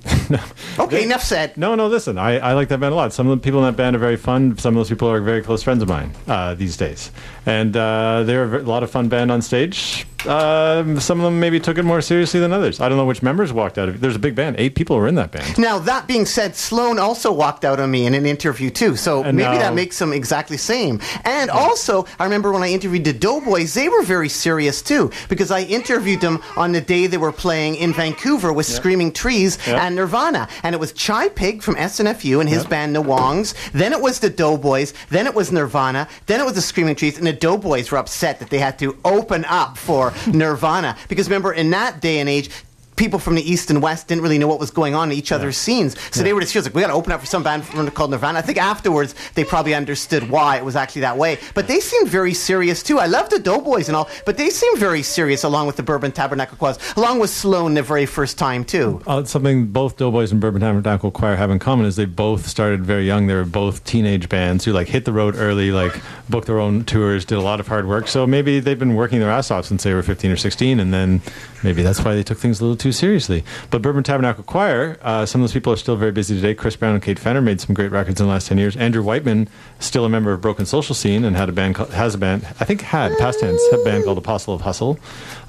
Okay, 0.79 1.03
enough 1.03 1.23
said. 1.23 1.55
No, 1.57 1.75
no. 1.75 1.87
Listen, 1.87 2.17
I, 2.17 2.37
I 2.39 2.53
like 2.53 2.67
that 2.69 2.79
band 2.79 2.93
a 2.93 2.95
lot. 2.95 3.13
Some 3.13 3.27
of 3.27 3.37
the 3.39 3.43
people 3.43 3.59
in 3.59 3.65
that 3.65 3.77
band 3.77 3.95
are 3.95 3.99
very 3.99 4.17
fun. 4.17 4.57
Some 4.57 4.75
of 4.75 4.79
those 4.79 4.89
people 4.89 5.09
are 5.09 5.21
very 5.21 5.41
close 5.41 5.61
friends 5.63 5.81
of 5.83 5.89
mine 5.89 6.11
uh, 6.27 6.53
these 6.55 6.77
days, 6.77 7.11
and 7.45 7.75
uh, 7.77 8.23
they're 8.23 8.55
a 8.55 8.61
lot 8.63 8.83
of 8.83 8.89
fun 8.91 9.09
band 9.09 9.31
on 9.31 9.41
stage. 9.41 10.05
Um, 10.25 11.01
some 11.01 11.19
of 11.19 11.25
them 11.25 11.41
maybe 11.41 11.59
took 11.59 11.77
it 11.77 11.83
more 11.83 11.99
seriously 12.01 12.39
than 12.39 12.53
others. 12.53 12.79
I 12.79 12.87
don't 12.87 12.97
know 12.97 13.05
which 13.05 13.21
members 13.21 13.51
walked 13.51 13.77
out 13.77 13.89
of 13.89 13.95
it. 13.95 13.97
There's 14.01 14.15
a 14.15 14.19
big 14.19 14.35
band. 14.35 14.55
Eight 14.57 14.73
people 14.73 14.95
were 14.95 15.09
in 15.09 15.15
that 15.15 15.33
band. 15.33 15.57
Now, 15.57 15.79
that 15.79 16.07
being 16.07 16.25
said, 16.25 16.55
Sloan 16.55 16.97
also 16.97 17.29
walked 17.33 17.65
out 17.65 17.77
on 17.81 17.91
me 17.91 18.05
in 18.05 18.13
an 18.13 18.25
interview 18.25 18.69
too. 18.69 18.95
So 18.95 19.21
And 19.23 19.35
maybe 19.35 19.49
now- 19.55 19.59
that 19.59 19.73
makes 19.75 19.99
them 19.99 20.13
exactly 20.13 20.55
same. 20.55 21.01
And 21.25 21.49
also, 21.49 22.05
I 22.19 22.23
remember 22.23 22.53
when 22.53 22.63
I 22.63 22.69
interviewed 22.71 23.03
the 23.03 23.11
Doughboys, 23.11 23.73
they 23.73 23.89
were 23.89 24.01
very 24.01 24.29
serious 24.29 24.81
too 24.81 25.11
because 25.27 25.51
I 25.51 25.63
interviewed 25.63 26.21
them 26.21 26.41
on 26.55 26.71
the 26.71 26.79
day 26.79 27.07
they 27.07 27.17
were 27.17 27.33
playing 27.33 27.75
in 27.75 27.91
Vancouver 27.91 28.53
with 28.53 28.65
Screaming 28.65 29.11
Trees 29.11 29.57
and 29.67 29.93
Nirvana. 29.97 30.22
And 30.63 30.73
it 30.75 30.79
was 30.79 30.93
Chi 30.93 31.29
Pig 31.29 31.61
from 31.61 31.75
SNFU 31.75 32.39
and 32.39 32.47
his 32.49 32.63
Yeah. 32.63 32.69
band 32.69 32.95
The 32.95 33.01
Wongs. 33.01 33.53
Then 33.73 33.91
it 33.93 33.99
was 34.01 34.19
the 34.19 34.29
Doughboys. 34.29 34.93
Then 35.09 35.27
it 35.27 35.33
was 35.35 35.51
Nirvana. 35.51 36.07
Then 36.27 36.39
it 36.39 36.45
was 36.45 36.53
the 36.53 36.61
Screaming 36.61 36.95
Trees. 36.95 37.17
And 37.17 37.27
the 37.27 37.33
Doughboys 37.33 37.91
were 37.91 37.97
upset 37.97 38.39
that 38.39 38.49
they 38.49 38.59
had 38.59 38.79
to 38.79 38.95
open 39.03 39.45
up 39.45 39.77
for 39.77 40.13
Nirvana 40.27 40.95
because 41.09 41.27
remember, 41.27 41.51
in 41.51 41.69
that 41.71 41.99
day 42.01 42.19
and 42.19 42.29
age. 42.29 42.49
People 42.95 43.19
from 43.19 43.35
the 43.35 43.41
east 43.51 43.69
and 43.69 43.81
west 43.81 44.07
didn't 44.07 44.23
really 44.23 44.37
know 44.37 44.47
what 44.47 44.59
was 44.59 44.71
going 44.71 44.95
on 44.95 45.11
in 45.11 45.17
each 45.17 45.31
other's 45.31 45.57
scenes, 45.57 45.95
so 46.11 46.23
they 46.23 46.33
were 46.33 46.41
just 46.41 46.53
feels 46.53 46.65
like 46.65 46.75
we 46.75 46.81
got 46.81 46.87
to 46.87 46.93
open 46.93 47.11
up 47.11 47.19
for 47.19 47.25
some 47.25 47.43
band 47.43 47.65
from- 47.65 47.89
called 47.91 48.11
Nirvana. 48.11 48.39
I 48.39 48.41
think 48.41 48.57
afterwards 48.57 49.15
they 49.35 49.43
probably 49.43 49.73
understood 49.73 50.29
why 50.29 50.57
it 50.57 50.65
was 50.65 50.75
actually 50.75 51.01
that 51.01 51.17
way. 51.17 51.39
But 51.53 51.67
they 51.67 51.79
seemed 51.79 52.07
very 52.09 52.33
serious 52.33 52.83
too. 52.83 52.99
I 52.99 53.07
love 53.07 53.29
the 53.29 53.39
Doughboys 53.39 53.87
and 53.87 53.95
all, 53.95 54.09
but 54.25 54.37
they 54.37 54.49
seemed 54.49 54.77
very 54.77 55.03
serious 55.03 55.43
along 55.43 55.67
with 55.67 55.75
the 55.75 55.83
Bourbon 55.83 56.11
Tabernacle 56.11 56.57
Choirs, 56.57 56.77
along 56.95 57.19
with 57.19 57.29
Sloan 57.29 57.73
the 57.73 57.81
very 57.81 58.05
first 58.05 58.37
time 58.37 58.63
too. 58.63 59.01
Uh, 59.07 59.23
something 59.23 59.67
both 59.67 59.97
Doughboys 59.97 60.31
and 60.31 60.39
Bourbon 60.39 60.61
Tabernacle 60.61 61.11
Choir 61.11 61.35
have 61.35 61.51
in 61.51 61.59
common 61.59 61.85
is 61.85 61.95
they 61.95 62.05
both 62.05 62.47
started 62.47 62.85
very 62.85 63.05
young. 63.05 63.27
They 63.27 63.35
were 63.35 63.43
both 63.43 63.83
teenage 63.83 64.29
bands 64.29 64.63
who 64.65 64.71
like 64.71 64.87
hit 64.87 65.05
the 65.05 65.13
road 65.13 65.35
early, 65.35 65.71
like 65.71 65.99
booked 66.29 66.47
their 66.47 66.59
own 66.59 66.85
tours, 66.85 67.25
did 67.25 67.37
a 67.37 67.41
lot 67.41 67.59
of 67.59 67.67
hard 67.67 67.87
work. 67.87 68.07
So 68.07 68.25
maybe 68.25 68.59
they've 68.59 68.79
been 68.79 68.95
working 68.95 69.19
their 69.19 69.29
ass 69.31 69.51
off 69.51 69.65
since 69.65 69.83
they 69.83 69.93
were 69.93 70.03
15 70.03 70.31
or 70.31 70.37
16, 70.37 70.79
and 70.79 70.93
then 70.93 71.21
maybe 71.63 71.83
that's 71.83 72.03
why 72.03 72.15
they 72.15 72.23
took 72.23 72.37
things 72.37 72.59
a 72.59 72.63
little 72.63 72.77
too 72.77 72.91
seriously. 72.93 73.43
But 73.69 73.81
Bourbon 73.81 74.03
Tabernacle 74.03 74.43
Choir, 74.43 74.97
uh, 75.01 75.25
some 75.25 75.41
of 75.41 75.43
those 75.43 75.53
people 75.53 75.73
are 75.73 75.77
still 75.77 75.95
very 75.95 76.11
busy 76.11 76.35
today. 76.35 76.53
Chris 76.55 76.75
Brown 76.75 76.93
and 76.93 77.03
Kate 77.03 77.19
Fenner 77.19 77.41
made 77.41 77.59
some 77.59 77.73
great 77.73 77.91
records 77.91 78.19
in 78.21 78.27
the 78.27 78.31
last 78.31 78.47
10 78.47 78.57
years. 78.57 78.75
Andrew 78.77 79.03
Whiteman, 79.03 79.49
still 79.79 80.05
a 80.05 80.09
member 80.09 80.31
of 80.31 80.41
Broken 80.41 80.65
Social 80.65 80.95
Scene, 80.95 81.25
and 81.25 81.35
had 81.35 81.49
a 81.49 81.51
band 81.51 81.75
called, 81.75 81.91
has 81.91 82.15
a 82.15 82.17
band, 82.17 82.45
I 82.59 82.65
think 82.65 82.81
had 82.81 83.17
past 83.17 83.39
tense, 83.39 83.61
a 83.73 83.83
band 83.83 84.05
called 84.05 84.17
Apostle 84.17 84.53
of 84.53 84.61
Hustle. 84.61 84.99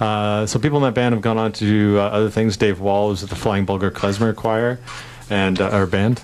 Uh, 0.00 0.46
so 0.46 0.58
people 0.58 0.78
in 0.78 0.82
that 0.84 0.94
band 0.94 1.12
have 1.14 1.22
gone 1.22 1.38
on 1.38 1.52
to 1.52 1.64
do 1.64 1.98
uh, 1.98 2.02
other 2.02 2.30
things. 2.30 2.56
Dave 2.56 2.80
Wall 2.80 3.08
was 3.08 3.22
at 3.22 3.28
the 3.28 3.36
Flying 3.36 3.64
Bulgar 3.64 3.90
Klezmer 3.90 4.34
Choir 4.34 4.78
and 5.30 5.60
uh, 5.60 5.68
our 5.70 5.86
band, 5.86 6.22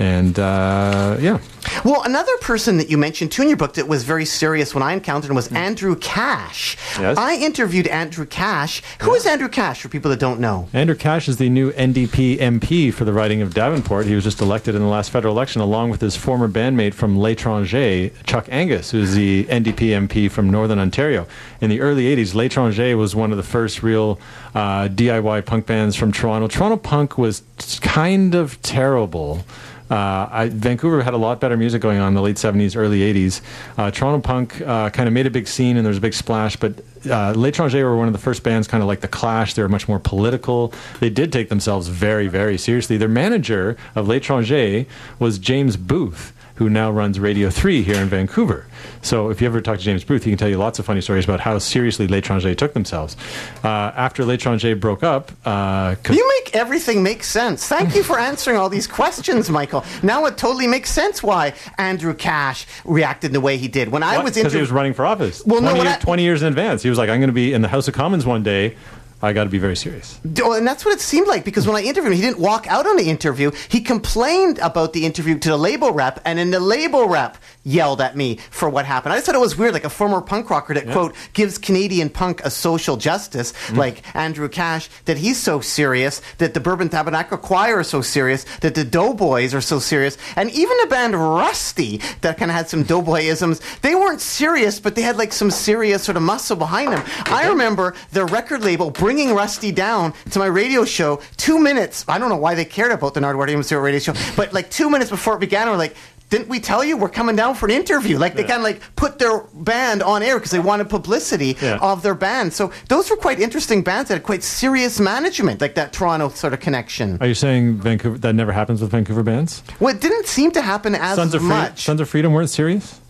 and 0.00 0.38
uh, 0.38 1.18
yeah, 1.20 1.38
Well, 1.84 2.02
another 2.04 2.34
person 2.38 2.78
that 2.78 2.88
you 2.88 2.96
mentioned 2.96 3.32
too 3.32 3.42
in 3.42 3.48
your 3.48 3.58
book 3.58 3.74
that 3.74 3.86
was 3.86 4.02
very 4.02 4.24
serious 4.24 4.74
when 4.74 4.82
I 4.82 4.94
encountered 4.94 5.28
him 5.28 5.36
was 5.36 5.52
Andrew 5.52 5.94
Cash. 5.94 6.78
Yes. 6.98 7.18
I 7.18 7.36
interviewed 7.36 7.86
Andrew 7.86 8.24
Cash. 8.24 8.82
Who 9.02 9.14
is 9.14 9.26
Andrew 9.26 9.50
Cash 9.50 9.82
for 9.82 9.88
people 9.90 10.10
that 10.10 10.18
don't 10.18 10.40
know? 10.40 10.68
Andrew 10.72 10.94
Cash 10.94 11.28
is 11.28 11.36
the 11.36 11.50
new 11.50 11.70
NDP 11.72 12.38
MP 12.38 12.94
for 12.94 13.04
the 13.04 13.12
riding 13.12 13.42
of 13.42 13.52
Davenport. 13.52 14.06
He 14.06 14.14
was 14.14 14.24
just 14.24 14.40
elected 14.40 14.74
in 14.74 14.80
the 14.80 14.88
last 14.88 15.10
federal 15.10 15.34
election, 15.34 15.60
along 15.60 15.90
with 15.90 16.00
his 16.00 16.16
former 16.16 16.48
bandmate 16.48 16.94
from 16.94 17.18
L'Étranger, 17.18 18.10
Chuck 18.24 18.46
Angus, 18.50 18.92
who's 18.92 19.12
the 19.12 19.44
NDP 19.44 20.08
MP 20.08 20.30
from 20.30 20.48
Northern 20.48 20.78
Ontario. 20.78 21.26
In 21.60 21.68
the 21.68 21.82
early 21.82 22.04
80s, 22.04 22.34
L'Étranger 22.34 22.96
was 22.96 23.14
one 23.14 23.32
of 23.32 23.36
the 23.36 23.42
first 23.42 23.82
real 23.82 24.18
uh, 24.54 24.88
DIY 24.88 25.44
punk 25.44 25.66
bands 25.66 25.94
from 25.94 26.10
Toronto. 26.10 26.48
Toronto 26.48 26.78
punk 26.78 27.18
was 27.18 27.42
kind 27.82 28.34
of 28.34 28.60
terrible. 28.62 29.44
Uh, 29.90 30.28
I, 30.30 30.48
Vancouver 30.52 31.02
had 31.02 31.14
a 31.14 31.18
lot 31.18 31.40
better 31.40 31.56
music 31.56 31.82
going 31.82 31.98
on 31.98 32.08
in 32.08 32.14
the 32.14 32.22
late 32.22 32.36
70s, 32.36 32.76
early 32.76 33.00
80s. 33.00 33.40
Uh, 33.76 33.90
Toronto 33.90 34.20
punk 34.20 34.60
uh, 34.60 34.90
kind 34.90 35.08
of 35.08 35.12
made 35.12 35.26
a 35.26 35.30
big 35.30 35.48
scene 35.48 35.76
and 35.76 35.84
there 35.84 35.90
was 35.90 35.98
a 35.98 36.02
big 36.02 36.14
splash, 36.14 36.56
but 36.56 36.80
uh, 37.10 37.32
L'Étranger 37.36 37.82
were 37.82 37.96
one 37.96 38.06
of 38.06 38.12
the 38.12 38.18
first 38.18 38.42
bands, 38.42 38.68
kind 38.68 38.82
of 38.82 38.86
like 38.86 39.00
The 39.00 39.08
Clash. 39.08 39.54
They 39.54 39.62
were 39.62 39.68
much 39.68 39.88
more 39.88 39.98
political. 39.98 40.72
They 41.00 41.10
did 41.10 41.32
take 41.32 41.48
themselves 41.48 41.88
very, 41.88 42.28
very 42.28 42.58
seriously. 42.58 42.96
Their 42.98 43.08
manager 43.08 43.76
of 43.94 44.06
L'Étranger 44.06 44.86
was 45.18 45.38
James 45.38 45.76
Booth, 45.76 46.32
who 46.60 46.68
now 46.68 46.90
runs 46.90 47.18
Radio 47.18 47.48
3 47.48 47.82
here 47.82 47.96
in 47.96 48.08
Vancouver. 48.10 48.66
So 49.00 49.30
if 49.30 49.40
you 49.40 49.46
ever 49.46 49.62
talk 49.62 49.78
to 49.78 49.82
James 49.82 50.04
Booth, 50.04 50.24
he 50.24 50.30
can 50.30 50.36
tell 50.36 50.46
you 50.50 50.58
lots 50.58 50.78
of 50.78 50.84
funny 50.84 51.00
stories 51.00 51.24
about 51.24 51.40
how 51.40 51.56
seriously 51.58 52.06
L'Étranger 52.06 52.54
took 52.54 52.74
themselves. 52.74 53.16
Uh, 53.64 53.68
after 53.68 54.26
L'Étranger 54.26 54.78
broke 54.78 55.02
up, 55.02 55.32
uh, 55.46 55.94
You 56.10 56.28
make 56.44 56.54
everything 56.54 57.02
make 57.02 57.24
sense. 57.24 57.66
Thank 57.66 57.94
you 57.94 58.02
for 58.02 58.18
answering 58.30 58.58
all 58.58 58.68
these 58.68 58.86
questions, 58.86 59.48
Michael. 59.48 59.86
Now 60.02 60.26
it 60.26 60.36
totally 60.36 60.66
makes 60.66 60.90
sense 60.90 61.22
why 61.22 61.54
Andrew 61.78 62.12
Cash 62.12 62.66
reacted 62.84 63.32
the 63.32 63.40
way 63.40 63.56
he 63.56 63.66
did. 63.66 63.88
When 63.88 64.02
I 64.02 64.18
was 64.22 64.36
in 64.36 64.42
because 64.42 64.52
he 64.52 64.60
was 64.60 64.70
running 64.70 64.92
for 64.92 65.06
office. 65.06 65.42
Well, 65.46 65.62
no, 65.62 65.70
20, 65.70 65.78
when 65.78 65.86
years, 65.86 65.96
I- 65.96 66.00
20 66.00 66.22
years 66.22 66.42
in 66.42 66.48
advance. 66.48 66.82
He 66.82 66.90
was 66.90 66.98
like, 66.98 67.08
I'm 67.08 67.20
going 67.20 67.28
to 67.28 67.32
be 67.32 67.54
in 67.54 67.62
the 67.62 67.68
House 67.68 67.88
of 67.88 67.94
Commons 67.94 68.26
one 68.26 68.42
day 68.42 68.76
I 69.22 69.32
got 69.34 69.44
to 69.44 69.50
be 69.50 69.58
very 69.58 69.76
serious. 69.76 70.18
Oh, 70.42 70.52
and 70.52 70.66
that's 70.66 70.84
what 70.84 70.94
it 70.94 71.00
seemed 71.00 71.28
like 71.28 71.44
because 71.44 71.66
when 71.66 71.76
I 71.76 71.82
interviewed 71.82 72.12
him, 72.12 72.16
he 72.16 72.22
didn't 72.22 72.38
walk 72.38 72.66
out 72.68 72.86
on 72.86 72.96
the 72.96 73.10
interview. 73.10 73.50
He 73.68 73.80
complained 73.80 74.58
about 74.60 74.94
the 74.94 75.04
interview 75.04 75.38
to 75.38 75.48
the 75.50 75.56
label 75.58 75.92
rep, 75.92 76.20
and 76.24 76.38
then 76.38 76.50
the 76.50 76.60
label 76.60 77.06
rep 77.06 77.36
yelled 77.62 78.00
at 78.00 78.16
me 78.16 78.36
for 78.50 78.70
what 78.70 78.86
happened. 78.86 79.12
I 79.12 79.16
just 79.16 79.26
thought 79.26 79.34
it 79.34 79.40
was 79.40 79.58
weird, 79.58 79.74
like 79.74 79.84
a 79.84 79.90
former 79.90 80.22
punk 80.22 80.48
rocker 80.48 80.72
that, 80.72 80.88
quote, 80.88 81.14
gives 81.34 81.58
Canadian 81.58 82.08
punk 82.08 82.40
a 82.44 82.50
social 82.50 82.96
justice, 82.96 83.52
mm. 83.66 83.76
like 83.76 84.02
Andrew 84.16 84.48
Cash, 84.48 84.88
that 85.04 85.18
he's 85.18 85.38
so 85.38 85.60
serious, 85.60 86.22
that 86.38 86.54
the 86.54 86.60
Bourbon 86.60 86.88
Tabernacle 86.88 87.36
Choir 87.36 87.80
is 87.80 87.88
so 87.88 88.00
serious, 88.00 88.44
that 88.60 88.74
the 88.74 88.84
Doughboys 88.84 89.54
are 89.54 89.60
so 89.60 89.78
serious, 89.78 90.16
and 90.36 90.50
even 90.50 90.76
the 90.80 90.86
band 90.86 91.14
Rusty, 91.14 91.98
that 92.22 92.38
kind 92.38 92.50
of 92.50 92.56
had 92.56 92.70
some 92.70 92.84
Doughboyisms, 92.84 93.60
they 93.82 93.94
weren't 93.94 94.22
serious, 94.22 94.80
but 94.80 94.94
they 94.94 95.02
had 95.02 95.18
like 95.18 95.32
some 95.34 95.50
serious 95.50 96.02
sort 96.02 96.16
of 96.16 96.22
muscle 96.22 96.56
behind 96.56 96.92
them. 96.92 97.04
I 97.26 97.48
remember 97.48 97.94
the 98.12 98.24
record 98.24 98.64
label 98.64 98.90
bringing 99.10 99.34
Rusty 99.34 99.72
down 99.72 100.14
to 100.30 100.38
my 100.38 100.46
radio 100.46 100.84
show 100.84 101.20
two 101.36 101.58
minutes. 101.58 102.04
I 102.06 102.16
don't 102.20 102.28
know 102.28 102.36
why 102.36 102.54
they 102.54 102.64
cared 102.64 102.92
about 102.92 103.12
the 103.14 103.18
Nardwuar 103.18 103.48
Demon 103.48 103.64
Zero 103.64 103.82
radio 103.82 103.98
show, 103.98 104.12
but 104.36 104.52
like 104.52 104.70
two 104.70 104.88
minutes 104.88 105.10
before 105.10 105.34
it 105.34 105.40
began, 105.40 105.68
we're 105.68 105.76
like, 105.76 105.96
didn't 106.28 106.46
we 106.48 106.60
tell 106.60 106.84
you 106.84 106.96
we're 106.96 107.08
coming 107.08 107.34
down 107.34 107.56
for 107.56 107.66
an 107.66 107.72
interview? 107.72 108.18
Like 108.18 108.36
they 108.36 108.42
Yeah. 108.42 108.50
kind 108.54 108.58
of 108.60 108.62
like 108.62 108.80
put 108.94 109.18
their 109.18 109.40
band 109.52 110.04
on 110.04 110.22
air 110.22 110.36
because 110.36 110.52
they 110.52 110.60
wanted 110.60 110.88
publicity 110.88 111.56
Yeah. 111.60 111.78
of 111.82 112.02
their 112.04 112.14
band. 112.14 112.52
So 112.52 112.70
those 112.88 113.10
were 113.10 113.16
quite 113.16 113.40
interesting 113.40 113.82
bands 113.82 114.10
that 114.10 114.14
had 114.14 114.22
quite 114.22 114.44
serious 114.44 115.00
management, 115.00 115.60
like 115.60 115.74
that 115.74 115.92
Toronto 115.92 116.28
sort 116.28 116.52
of 116.52 116.60
connection. 116.60 117.18
Are 117.20 117.26
you 117.26 117.34
saying 117.34 117.78
Vancouver 117.78 118.16
that 118.18 118.36
never 118.36 118.52
happens 118.52 118.80
with 118.80 118.92
Vancouver 118.92 119.24
bands? 119.24 119.64
Well, 119.80 119.92
it 119.92 120.00
didn't 120.00 120.26
seem 120.26 120.52
to 120.52 120.62
happen 120.62 120.94
as 120.94 121.16
Sons 121.16 121.34
of 121.34 121.42
much. 121.42 121.82
Sons 121.84 122.00
of 122.00 122.08
Freedom 122.08 122.32
weren't 122.32 122.50
serious. 122.50 123.00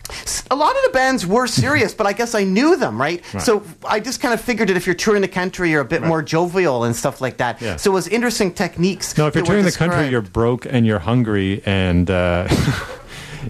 A 0.51 0.57
lot 0.57 0.75
of 0.77 0.83
the 0.85 0.90
bands 0.92 1.27
were 1.27 1.46
serious, 1.64 1.94
but 1.94 2.07
I 2.07 2.12
guess 2.12 2.35
I 2.35 2.44
knew 2.44 2.77
them, 2.77 3.01
right? 3.01 3.25
So 3.40 3.62
I 3.87 4.01
just 4.01 4.20
kind 4.20 4.35
of 4.35 4.40
figured 4.40 4.68
that 4.68 4.77
if 4.77 4.87
you're 4.87 4.94
touring 4.94 5.23
the 5.23 5.29
country, 5.29 5.70
you're 5.70 5.81
a 5.81 5.85
bit 5.85 6.03
more 6.03 6.23
jovial 6.23 6.85
and 6.85 6.94
stuff 6.94 7.20
like 7.20 7.37
that. 7.38 7.61
Yeah. 7.61 7.77
So 7.77 7.90
it 7.90 7.94
was 7.94 8.09
interesting 8.09 8.53
techniques. 8.53 9.16
No, 9.16 9.27
if 9.27 9.35
you're 9.35 9.44
touring 9.44 9.64
the 9.64 9.73
country, 9.73 10.09
you're 10.09 10.23
broke 10.23 10.66
and 10.66 10.87
you're 10.87 11.01
hungry 11.01 11.62
and. 11.66 12.11
Uh, 12.11 12.49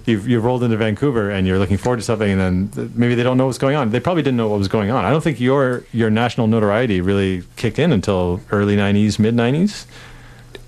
You've, 0.07 0.29
you've 0.29 0.45
rolled 0.45 0.63
into 0.63 0.77
Vancouver 0.77 1.31
and 1.31 1.47
you're 1.47 1.59
looking 1.59 1.77
forward 1.77 1.97
to 1.97 2.03
something, 2.03 2.31
and 2.31 2.71
then 2.73 2.93
maybe 2.95 3.17
they 3.17 3.25
don't 3.25 3.37
know 3.37 3.47
what's 3.47 3.59
going 3.59 3.75
on. 3.75 3.91
They 3.91 3.99
probably 4.01 4.23
didn't 4.23 4.37
know 4.37 4.49
what 4.49 4.59
was 4.59 4.69
going 4.69 4.91
on. 4.91 5.05
I 5.05 5.11
don't 5.11 5.21
think 5.21 5.41
your 5.41 5.85
your 5.93 6.11
national 6.11 6.47
notoriety 6.47 7.01
really 7.01 7.43
kicked 7.57 7.79
in 7.79 7.93
until 7.93 8.41
early 8.53 8.77
'90s, 8.77 9.19
mid 9.19 9.35
'90s. 9.35 9.87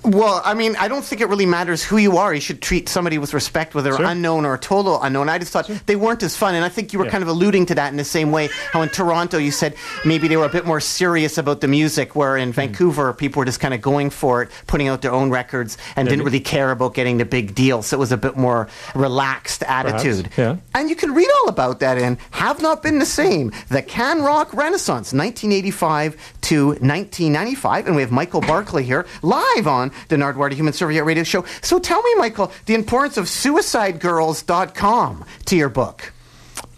Well, 0.05 0.43
I 0.45 0.55
mean, 0.55 0.75
I 0.81 0.89
don't 0.89 1.05
think 1.05 1.21
it 1.21 1.29
really 1.29 1.47
matters 1.47 1.85
who 1.85 1.97
you 1.97 2.17
are. 2.19 2.35
You 2.35 2.41
should 2.41 2.61
treat 2.61 2.89
somebody 2.89 3.19
with 3.19 3.33
respect, 3.35 3.73
whether 3.75 3.95
Sure. 3.97 4.05
unknown 4.05 4.45
or 4.45 4.59
total 4.59 5.01
unknown. 5.01 5.29
I 5.29 5.39
just 5.39 5.53
thought 5.53 5.71
they 5.87 5.95
weren't 5.95 6.25
as 6.25 6.37
fun, 6.37 6.57
and 6.57 6.65
I 6.65 6.69
think 6.69 6.93
you 6.93 6.99
were 6.99 7.05
Yeah. 7.05 7.13
kind 7.13 7.23
of 7.23 7.29
alluding 7.29 7.67
to 7.67 7.75
that 7.77 7.93
in 7.93 7.97
the 7.99 8.05
same 8.05 8.33
way. 8.33 8.51
How 8.73 8.83
in 8.83 8.89
Toronto 8.89 9.39
you 9.39 9.53
said 9.53 9.75
maybe 10.05 10.27
they 10.27 10.37
were 10.37 10.45
a 10.47 10.49
bit 10.49 10.67
more 10.67 10.81
serious 10.81 11.39
about 11.39 11.61
the 11.61 11.69
music, 11.69 12.17
where 12.17 12.35
Hmm. 12.37 12.43
in 12.43 12.53
Vancouver 12.53 13.13
people 13.13 13.39
were 13.41 13.45
just 13.45 13.61
kind 13.61 13.75
of 13.75 13.81
going 13.81 14.11
for 14.11 14.43
it, 14.43 14.51
putting 14.67 14.89
out 14.89 15.03
their 15.03 15.13
own 15.13 15.31
records, 15.31 15.79
and 15.95 16.09
didn't 16.09 16.25
really 16.25 16.41
care 16.41 16.73
about 16.73 16.95
getting 16.95 17.19
the 17.19 17.25
big 17.25 17.55
deal. 17.55 17.83
So 17.83 17.97
it 17.97 18.01
was 18.01 18.11
a 18.11 18.17
bit 18.17 18.37
more 18.37 18.67
relaxed 18.97 19.63
attitude. 19.69 20.31
yeah. 20.37 20.57
And 20.75 20.91
you 20.91 20.97
can 20.97 21.15
read 21.15 21.29
all 21.43 21.49
about 21.49 21.79
that 21.79 21.97
in 21.99 22.19
Have 22.33 22.61
Not 22.61 22.83
Been 22.83 22.99
the 22.99 23.07
Same, 23.07 23.53
The 23.69 23.83
Can 23.83 24.23
Rock 24.23 24.49
Renaissance, 24.53 25.13
1985 25.13 26.17
to 26.43 26.77
1995. 26.81 27.87
And 27.87 27.95
we 27.95 28.03
have 28.03 28.11
Michael 28.11 28.41
Barclay 28.41 28.83
here, 28.83 29.07
live 29.23 29.69
on 29.69 29.92
the 30.09 30.17
Nardwuar 30.17 30.53
Human 30.53 30.73
Serviette 30.73 31.05
Radio 31.05 31.25
Show. 31.25 31.45
So 31.61 31.79
tell 31.79 32.03
me, 32.03 32.15
Michael, 32.17 32.53
the 32.67 32.75
importance 32.75 33.17
of 33.17 33.27
suicidegirls.com 33.27 35.25
to 35.47 35.57
your 35.57 35.69
book. 35.69 36.13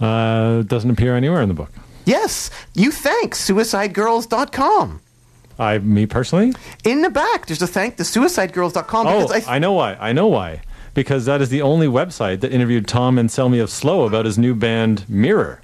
Uh, 0.01 0.63
doesn't 0.63 0.91
appear 0.91 1.17
anywhere 1.17 1.43
in 1.43 1.49
the 1.49 1.55
book. 1.55 1.71
Yes, 2.05 2.51
you 2.75 2.91
thank 2.91 3.35
suicidegirls.com. 3.35 5.01
I, 5.59 5.79
me 5.79 6.07
personally, 6.07 6.53
In 6.85 7.03
the 7.03 7.11
back, 7.11 7.47
there's 7.47 7.63
a 7.63 7.67
thank 7.67 7.97
the 7.97 8.03
suicidegirls.com. 8.05 9.07
Oh, 9.07 9.27
because 9.27 9.47
I, 9.47 9.59
know 9.59 9.73
why. 9.73 9.95
I 9.95 10.13
know 10.13 10.27
why. 10.27 10.63
Because 10.95 11.25
that 11.27 11.41
is 11.41 11.49
the 11.49 11.63
only 11.63 11.87
website 11.87 12.41
that 12.41 12.53
interviewed 12.53 12.87
Tom 12.87 13.17
Anselmi 13.17 13.63
of 13.63 13.71
Slow 13.71 14.05
about 14.05 14.25
his 14.25 14.37
new 14.39 14.55
band 14.55 15.09
Mirror. 15.09 15.61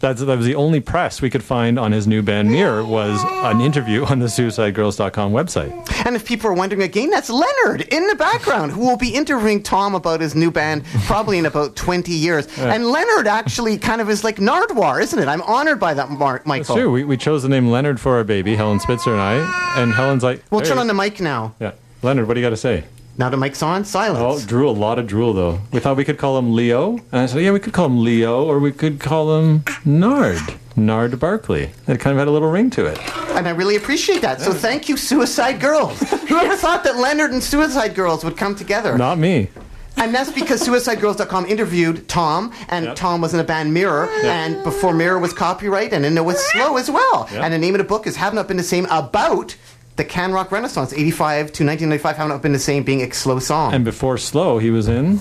That's, 0.00 0.20
that 0.20 0.36
was 0.36 0.46
the 0.46 0.54
only 0.54 0.78
press 0.80 1.20
we 1.20 1.28
could 1.28 1.42
find 1.42 1.76
on 1.78 1.90
his 1.90 2.06
new 2.06 2.22
band 2.22 2.50
Mirror 2.50 2.84
was 2.84 3.20
an 3.44 3.60
interview 3.60 4.04
on 4.04 4.20
the 4.20 4.26
SuicideGirls.com 4.26 5.32
website. 5.32 6.06
And 6.06 6.14
if 6.14 6.24
people 6.24 6.48
are 6.48 6.54
wondering 6.54 6.82
again, 6.82 7.10
that's 7.10 7.28
Leonard 7.28 7.80
in 7.92 8.06
the 8.06 8.14
background 8.14 8.70
who 8.72 8.80
will 8.80 8.96
be 8.96 9.12
interviewing 9.14 9.62
Tom 9.62 9.94
about 9.96 10.20
his 10.20 10.36
new 10.36 10.50
band 10.52 10.84
probably 11.06 11.38
in 11.38 11.46
about 11.46 11.74
20 11.74 12.12
years. 12.12 12.46
And 12.68 12.86
Leonard 12.86 13.26
actually 13.26 13.76
kind 13.78 14.00
of 14.00 14.08
is 14.10 14.22
like 14.22 14.36
Nardwuar, 14.36 15.02
isn't 15.02 15.18
it? 15.18 15.26
I'm 15.26 15.42
honored 15.42 15.80
by 15.80 15.94
that, 15.94 16.10
Mark, 16.10 16.42
It's 16.42 16.46
Michael. 16.46 16.76
true. 16.76 16.92
We, 16.92 17.02
we 17.04 17.16
chose 17.16 17.42
the 17.42 17.48
name 17.48 17.66
Leonard 17.68 17.98
for 17.98 18.16
our 18.16 18.24
baby, 18.24 18.54
Helen 18.54 18.78
Spitzer 18.78 19.10
and 19.12 19.20
I. 19.20 19.80
And 19.82 19.92
Helen's 19.92 20.22
like, 20.22 20.44
We'll 20.50 20.60
turn 20.60 20.78
on 20.78 20.86
the 20.86 20.94
mic 20.94 21.20
now. 21.20 21.54
Yeah. 21.58 21.72
Leonard, 22.02 22.28
what 22.28 22.34
do 22.34 22.40
you 22.40 22.46
got 22.46 22.50
to 22.50 22.56
say? 22.56 22.84
Now 23.18 23.28
the 23.28 23.36
mic's 23.36 23.62
on. 23.62 23.84
Silence. 23.84 24.42
Oh, 24.44 24.46
drool, 24.46 24.70
a 24.70 24.78
lot 24.78 24.98
of 24.98 25.06
drool 25.06 25.32
though. 25.32 25.60
We 25.72 25.80
thought 25.80 25.96
we 25.96 26.04
could 26.04 26.18
call 26.18 26.38
him 26.38 26.54
Leo. 26.54 26.92
And 27.12 27.20
I 27.22 27.26
said, 27.26 27.42
yeah, 27.42 27.50
we 27.52 27.58
could 27.60 27.72
call 27.72 27.86
him 27.86 28.02
Leo 28.02 28.44
or 28.44 28.58
we 28.60 28.70
could 28.72 29.00
call 29.00 29.38
him 29.38 29.64
Nard. 29.84 30.38
Nard 30.76 31.18
Barclay. 31.18 31.72
It 31.88 31.98
kind 32.00 32.12
of 32.14 32.18
had 32.18 32.28
a 32.28 32.30
little 32.30 32.50
ring 32.50 32.70
to 32.70 32.86
it. 32.86 32.98
And 33.30 33.48
I 33.48 33.50
really 33.50 33.74
appreciate 33.76 34.22
that. 34.22 34.40
So 34.40 34.52
thank 34.52 34.88
you, 34.88 34.96
Suicide 34.96 35.60
Girls. 35.60 35.98
Whoever 36.28 36.54
thought 36.56 36.84
that 36.84 36.96
Leonard 36.96 37.32
and 37.32 37.42
Suicide 37.42 37.94
Girls 37.96 38.24
would 38.24 38.36
come 38.36 38.54
together? 38.54 38.96
Not 38.96 39.18
me. 39.18 39.48
And 39.96 40.14
that's 40.14 40.30
because 40.30 40.62
SuicideGirls.com 40.64 41.46
interviewed 41.46 42.08
Tom, 42.08 42.52
and 42.68 42.84
Yep. 42.86 42.94
Tom 42.94 43.20
was 43.20 43.34
in 43.34 43.40
a 43.40 43.44
band 43.44 43.74
Mirror, 43.74 44.08
and 44.22 44.62
before 44.62 44.94
Mirror 44.94 45.18
was 45.18 45.32
copyright, 45.32 45.92
and 45.92 46.04
then 46.04 46.16
it 46.16 46.24
was 46.24 46.38
Slow 46.52 46.76
as 46.76 46.88
well. 46.88 47.28
Yep. 47.32 47.42
And 47.42 47.52
the 47.52 47.58
name 47.58 47.74
of 47.74 47.78
the 47.78 47.84
book 47.84 48.06
is 48.06 48.14
Have 48.14 48.32
Not 48.32 48.46
Been 48.46 48.58
the 48.58 48.62
Same 48.62 48.84
about 48.92 49.56
the 49.98 50.04
Can 50.04 50.32
Rock 50.32 50.50
Renaissance, 50.50 50.92
85 50.94 51.52
to 51.52 51.66
1995, 51.66 52.16
Have 52.16 52.28
Not 52.28 52.40
Been 52.40 52.52
the 52.52 52.58
Same 52.58 52.84
being 52.84 53.02
a 53.02 53.12
slow 53.12 53.38
song. 53.38 53.74
And 53.74 53.84
before 53.84 54.16
Slow, 54.16 54.58
he 54.58 54.70
was 54.70 54.88
in. 54.88 55.18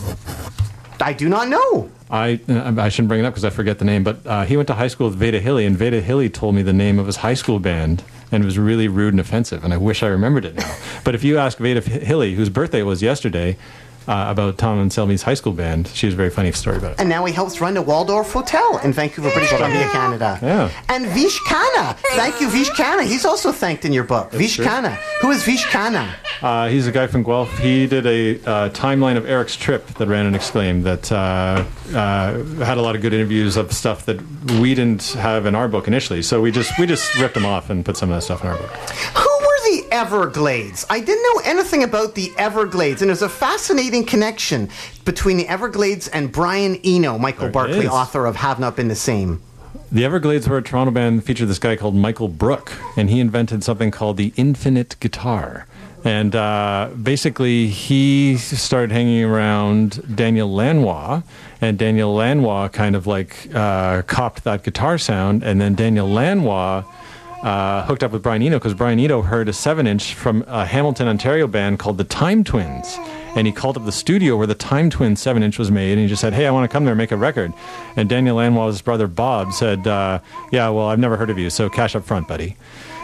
I 1.01 1.13
do 1.13 1.27
not 1.27 1.49
know. 1.49 1.89
I 2.09 2.39
I 2.47 2.87
shouldn't 2.87 3.09
bring 3.09 3.19
it 3.19 3.25
up 3.25 3.33
because 3.33 3.43
I 3.43 3.49
forget 3.49 3.79
the 3.79 3.85
name, 3.85 4.03
but 4.03 4.25
uh, 4.25 4.45
he 4.45 4.55
went 4.55 4.67
to 4.67 4.75
high 4.75 4.87
school 4.87 5.09
with 5.09 5.17
Veda 5.17 5.39
Hille, 5.39 5.57
and 5.65 5.75
Veda 5.77 5.99
Hille 5.99 6.29
told 6.29 6.55
me 6.55 6.61
the 6.61 6.73
name 6.73 6.99
of 6.99 7.05
his 7.05 7.17
high 7.17 7.33
school 7.33 7.59
band, 7.59 8.03
and 8.31 8.43
it 8.43 8.45
was 8.45 8.57
really 8.57 8.87
rude 8.87 9.13
and 9.13 9.19
offensive, 9.19 9.63
and 9.63 9.73
I 9.73 9.77
wish 9.77 10.03
I 10.03 10.07
remembered 10.07 10.45
it 10.45 10.55
now. 10.55 10.75
but 11.03 11.15
if 11.15 11.23
you 11.23 11.37
ask 11.37 11.57
Veda 11.57 11.81
Hille, 11.81 12.33
whose 12.35 12.49
birthday 12.49 12.81
was 12.83 13.03
yesterday, 13.03 13.57
uh, 14.07 14.27
about 14.29 14.57
Tom 14.57 14.79
Anselmi's 14.79 15.21
high 15.23 15.33
school 15.33 15.53
band, 15.53 15.87
she 15.89 16.07
has 16.07 16.13
a 16.13 16.17
very 16.17 16.29
funny 16.29 16.51
story 16.51 16.77
about 16.77 16.93
it. 16.93 16.99
And 16.99 17.09
now 17.09 17.25
he 17.25 17.33
helps 17.33 17.59
run 17.59 17.73
the 17.73 17.81
Waldorf 17.81 18.31
Hotel 18.31 18.79
in 18.79 18.93
Vancouver, 18.93 19.29
British 19.31 19.49
Columbia, 19.49 19.89
Canada. 19.89 20.39
Yeah. 20.41 20.71
And 20.89 21.07
Vish 21.07 21.39
Khanna. 21.41 21.97
Thank 22.15 22.39
you, 22.41 22.49
Vish 22.49 22.69
Khanna. 22.71 23.03
He's 23.05 23.25
also 23.25 23.51
thanked 23.51 23.85
in 23.85 23.93
your 23.93 24.03
book. 24.03 24.31
Vish 24.31 24.55
true. 24.55 24.65
Khanna. 24.65 24.95
Who 25.21 25.31
is 25.31 25.43
Vish 25.43 25.65
Khanna? 25.65 26.13
Uh, 26.41 26.69
he's 26.69 26.87
a 26.87 26.91
guy 26.91 27.07
from 27.07 27.23
Guelph. 27.23 27.57
He 27.59 27.87
did 27.87 28.05
a 28.05 28.35
uh, 28.47 28.69
timeline 28.69 29.17
of 29.17 29.25
Eric's 29.25 29.55
trip 29.55 29.85
that 29.95 30.07
ran 30.07 30.25
an 30.25 30.35
exclaim 30.35 30.83
that 30.83 31.11
uh, 31.11 31.65
uh, 31.93 32.43
had 32.63 32.77
a 32.77 32.81
lot 32.81 32.95
of 32.95 33.01
good 33.01 33.13
interviews 33.13 33.57
of 33.57 33.73
stuff 33.73 34.05
that 34.05 34.21
we 34.61 34.75
didn't 34.75 35.13
have 35.13 35.45
in 35.45 35.55
our 35.55 35.67
book 35.67 35.87
initially. 35.87 36.21
So 36.21 36.41
we 36.41 36.51
just 36.51 36.71
we 36.79 36.85
just 36.85 37.13
ripped 37.19 37.33
them 37.33 37.45
off 37.45 37.69
and 37.69 37.83
put 37.83 37.97
some 37.97 38.09
of 38.11 38.17
that 38.17 38.21
stuff 38.21 38.43
in 38.43 38.49
our 38.49 38.57
book. 38.57 38.69
Who 38.69 39.29
were 39.29 39.36
the 39.36 39.36
Everglades? 39.97 40.85
I 40.91 40.99
didn't 40.99 41.23
know 41.23 41.41
anything 41.43 41.83
about 41.83 42.13
the 42.13 42.31
Everglades, 42.37 43.01
and 43.01 43.09
there's 43.09 43.23
a 43.23 43.29
fascinating 43.29 44.05
connection 44.05 44.69
between 45.05 45.37
the 45.37 45.47
Everglades 45.47 46.07
and 46.09 46.31
Brian 46.31 46.75
Eno, 46.83 47.17
Michael 47.17 47.45
There 47.45 47.51
Barclay, 47.51 47.87
author 47.87 48.27
of 48.27 48.35
Have 48.35 48.59
Not 48.59 48.75
Been 48.75 48.89
the 48.89 48.95
Same. 48.95 49.41
The 49.91 50.05
Everglades 50.05 50.47
were 50.47 50.57
a 50.57 50.61
Toronto 50.61 50.91
band 50.91 51.23
featured 51.23 51.47
this 51.47 51.57
guy 51.57 51.75
called 51.75 51.95
Michael 51.95 52.27
Brook, 52.27 52.73
and 52.95 53.09
he 53.09 53.19
invented 53.19 53.63
something 53.63 53.89
called 53.89 54.17
the 54.17 54.33
infinite 54.35 54.99
guitar. 54.99 55.65
And 56.03 56.35
uh, 56.35 56.91
basically, 57.01 57.67
he 57.67 58.37
started 58.37 58.91
hanging 58.91 59.23
around 59.23 60.15
Daniel 60.15 60.53
Lanois, 60.53 61.23
and 61.59 61.75
Daniel 61.79 62.13
Lanois 62.13 62.67
kind 62.67 62.95
of 62.95 63.07
like 63.07 63.49
uh, 63.51 64.03
copped 64.03 64.43
that 64.43 64.63
guitar 64.63 64.99
sound, 64.99 65.43
and 65.43 65.59
then 65.59 65.73
Daniel 65.73 66.07
Lanois 66.07 66.83
uh, 67.43 67.85
hooked 67.85 68.03
up 68.03 68.11
with 68.11 68.23
Brian 68.23 68.41
Eno 68.41 68.57
because 68.57 68.73
Brian 68.73 68.99
Eno 68.99 69.21
heard 69.21 69.47
a 69.49 69.53
seven 69.53 69.87
inch 69.87 70.13
from 70.13 70.43
a 70.47 70.65
Hamilton, 70.65 71.07
Ontario 71.07 71.47
band 71.47 71.79
called 71.79 71.97
the 71.97 72.03
Time 72.03 72.43
Twins. 72.43 72.97
And 73.35 73.45
he 73.45 73.53
called 73.53 73.77
up 73.77 73.85
the 73.85 73.91
studio 73.91 74.35
where 74.35 74.47
the 74.47 74.55
Time 74.55 74.89
Twins 74.89 75.21
seven 75.21 75.43
inch 75.43 75.59
was 75.59 75.69
made, 75.69 75.91
and 75.91 76.01
he 76.01 76.07
just 76.07 76.21
said, 76.21 76.33
"Hey, 76.33 76.47
I 76.47 76.51
want 76.51 76.69
to 76.69 76.73
come 76.73 76.85
there 76.85 76.93
and 76.93 76.97
make 76.97 77.11
a 77.11 77.17
record." 77.17 77.53
And 77.95 78.09
Daniel 78.09 78.37
Lanois' 78.37 78.83
brother 78.83 79.05
Bob 79.07 79.53
said, 79.53 79.85
uh, 79.85 80.19
"Yeah, 80.51 80.69
well, 80.69 80.87
I've 80.87 80.99
never 80.99 81.17
heard 81.17 81.29
of 81.29 81.37
you, 81.37 81.49
so 81.49 81.69
cash 81.69 81.95
up 81.95 82.03
front, 82.03 82.27
buddy." 82.27 82.57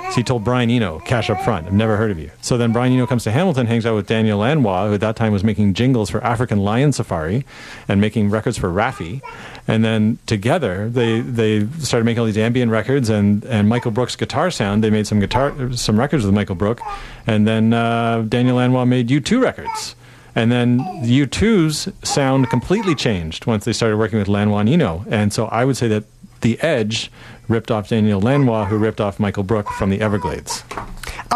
So 0.09 0.17
he 0.17 0.23
told 0.23 0.43
Brian 0.43 0.69
Eno, 0.69 0.99
cash 0.99 1.31
up 1.31 1.41
front. 1.41 1.65
I've 1.65 1.73
never 1.73 1.97
heard 1.97 2.11
of 2.11 2.19
you. 2.19 2.29
So 2.41 2.55
then 2.57 2.71
Brian 2.71 2.93
Eno 2.93 3.07
comes 3.07 3.23
to 3.23 3.31
Hamilton, 3.31 3.65
hangs 3.65 3.85
out 3.85 3.95
with 3.95 4.05
Daniel 4.05 4.39
Lanois, 4.39 4.87
who 4.87 4.93
at 4.93 4.99
that 4.99 5.15
time 5.15 5.33
was 5.33 5.43
making 5.43 5.73
jingles 5.73 6.09
for 6.09 6.23
African 6.23 6.59
Lion 6.59 6.91
Safari 6.91 7.45
and 7.87 7.99
making 7.99 8.29
records 8.29 8.57
for 8.57 8.69
Raffi. 8.69 9.21
And 9.67 9.83
then 9.83 10.19
together 10.25 10.89
they 10.89 11.21
they 11.21 11.67
started 11.79 12.05
making 12.05 12.19
all 12.19 12.25
these 12.25 12.37
ambient 12.37 12.71
records 12.71 13.09
and, 13.09 13.45
and 13.45 13.69
Michael 13.69 13.91
Brook's 13.91 14.15
guitar 14.15 14.51
sound. 14.51 14.83
They 14.83 14.89
made 14.89 15.07
some 15.07 15.19
guitar 15.19 15.71
some 15.73 15.97
records 15.97 16.25
with 16.25 16.33
Michael 16.33 16.55
Brook. 16.55 16.81
And 17.25 17.47
then 17.47 17.73
uh, 17.73 18.25
Daniel 18.27 18.57
Lanois 18.57 18.85
made 18.85 19.07
U2 19.07 19.41
records. 19.41 19.95
And 20.35 20.51
then 20.51 20.79
U2's 20.79 21.89
sound 22.07 22.49
completely 22.49 22.95
changed 22.95 23.45
once 23.45 23.65
they 23.65 23.73
started 23.73 23.97
working 23.97 24.17
with 24.19 24.27
Lanois 24.27 24.65
Eno. 24.65 25.05
And 25.09 25.31
so 25.31 25.45
I 25.45 25.63
would 25.63 25.77
say 25.77 25.87
that 25.89 26.05
the 26.41 26.59
edge 26.61 27.11
ripped 27.47 27.71
off 27.71 27.89
Daniel 27.89 28.19
Lanois, 28.19 28.65
who 28.65 28.77
ripped 28.77 28.99
off 28.99 29.19
Michael 29.19 29.43
Brook 29.43 29.69
from 29.69 29.89
the 29.89 30.01
Everglades. 30.01 30.63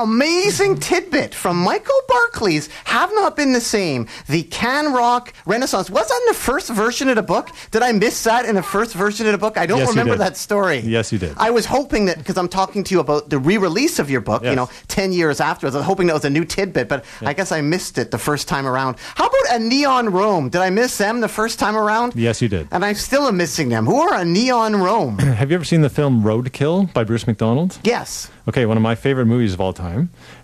Amazing 0.01 0.77
tidbit 0.77 1.33
from 1.33 1.57
Michael 1.57 1.99
Barclay's 2.07 2.69
Have 2.85 3.09
Not 3.15 3.35
Been 3.35 3.51
the 3.53 3.59
Same, 3.59 4.07
the 4.27 4.43
Can 4.43 4.93
Rock 4.93 5.33
Renaissance. 5.47 5.89
Was 5.89 6.07
that 6.07 6.21
in 6.21 6.27
the 6.27 6.37
first 6.39 6.69
version 6.69 7.09
of 7.09 7.15
the 7.15 7.23
book? 7.23 7.49
Did 7.71 7.81
I 7.81 7.93
miss 7.93 8.23
that 8.25 8.45
in 8.45 8.53
the 8.53 8.61
first 8.61 8.93
version 8.93 9.25
of 9.25 9.31
the 9.31 9.39
book? 9.39 9.57
I 9.57 9.65
don't 9.65 9.79
Yes, 9.79 9.89
remember 9.89 10.15
that 10.15 10.37
story. 10.37 10.81
Yes, 10.81 11.11
you 11.11 11.17
did. 11.17 11.33
I 11.37 11.49
was 11.49 11.65
hoping 11.65 12.05
that, 12.05 12.19
because 12.19 12.37
I'm 12.37 12.47
talking 12.47 12.83
to 12.83 12.93
you 12.93 12.99
about 12.99 13.31
the 13.31 13.39
re 13.39 13.57
release 13.57 13.97
of 13.97 14.11
your 14.11 14.21
book, 14.21 14.43
you 14.43 14.53
know, 14.53 14.69
10 14.87 15.13
years 15.13 15.39
afterwards, 15.41 15.75
I 15.75 15.79
was 15.79 15.87
hoping 15.87 16.05
that 16.07 16.13
was 16.13 16.25
a 16.25 16.29
new 16.29 16.45
tidbit, 16.45 16.87
but 16.89 17.03
I 17.21 17.33
guess 17.33 17.51
I 17.51 17.61
missed 17.61 17.97
it 17.97 18.11
the 18.11 18.19
first 18.19 18.47
time 18.47 18.67
around. 18.67 18.97
How 19.15 19.25
about 19.25 19.55
a 19.55 19.59
Neon 19.59 20.09
Rome? 20.09 20.49
Did 20.49 20.61
I 20.61 20.69
miss 20.69 20.95
them 20.99 21.21
the 21.21 21.27
first 21.27 21.57
time 21.57 21.75
around? 21.75 22.13
Yes, 22.15 22.39
you 22.39 22.49
did. 22.49 22.67
And 22.71 22.85
I 22.85 22.93
still 22.93 23.27
am 23.27 23.37
missing 23.37 23.69
them. 23.69 23.87
Who 23.87 23.95
are 23.95 24.13
a 24.13 24.23
Neon 24.25 24.75
Rome? 24.75 25.17
Have 25.17 25.49
you 25.49 25.55
ever 25.55 25.65
seen 25.65 25.81
the 25.81 25.89
film 25.89 26.21
Roadkill 26.21 26.93
by 26.93 27.03
Bruce 27.03 27.25
McDonald? 27.25 27.79
yes. 27.83 28.29
Okay, 28.49 28.65
one 28.65 28.77
of 28.77 28.83
my 28.83 28.95
favorite 28.95 29.25
movies 29.25 29.53
of 29.53 29.59
all 29.59 29.73
time. 29.73 29.86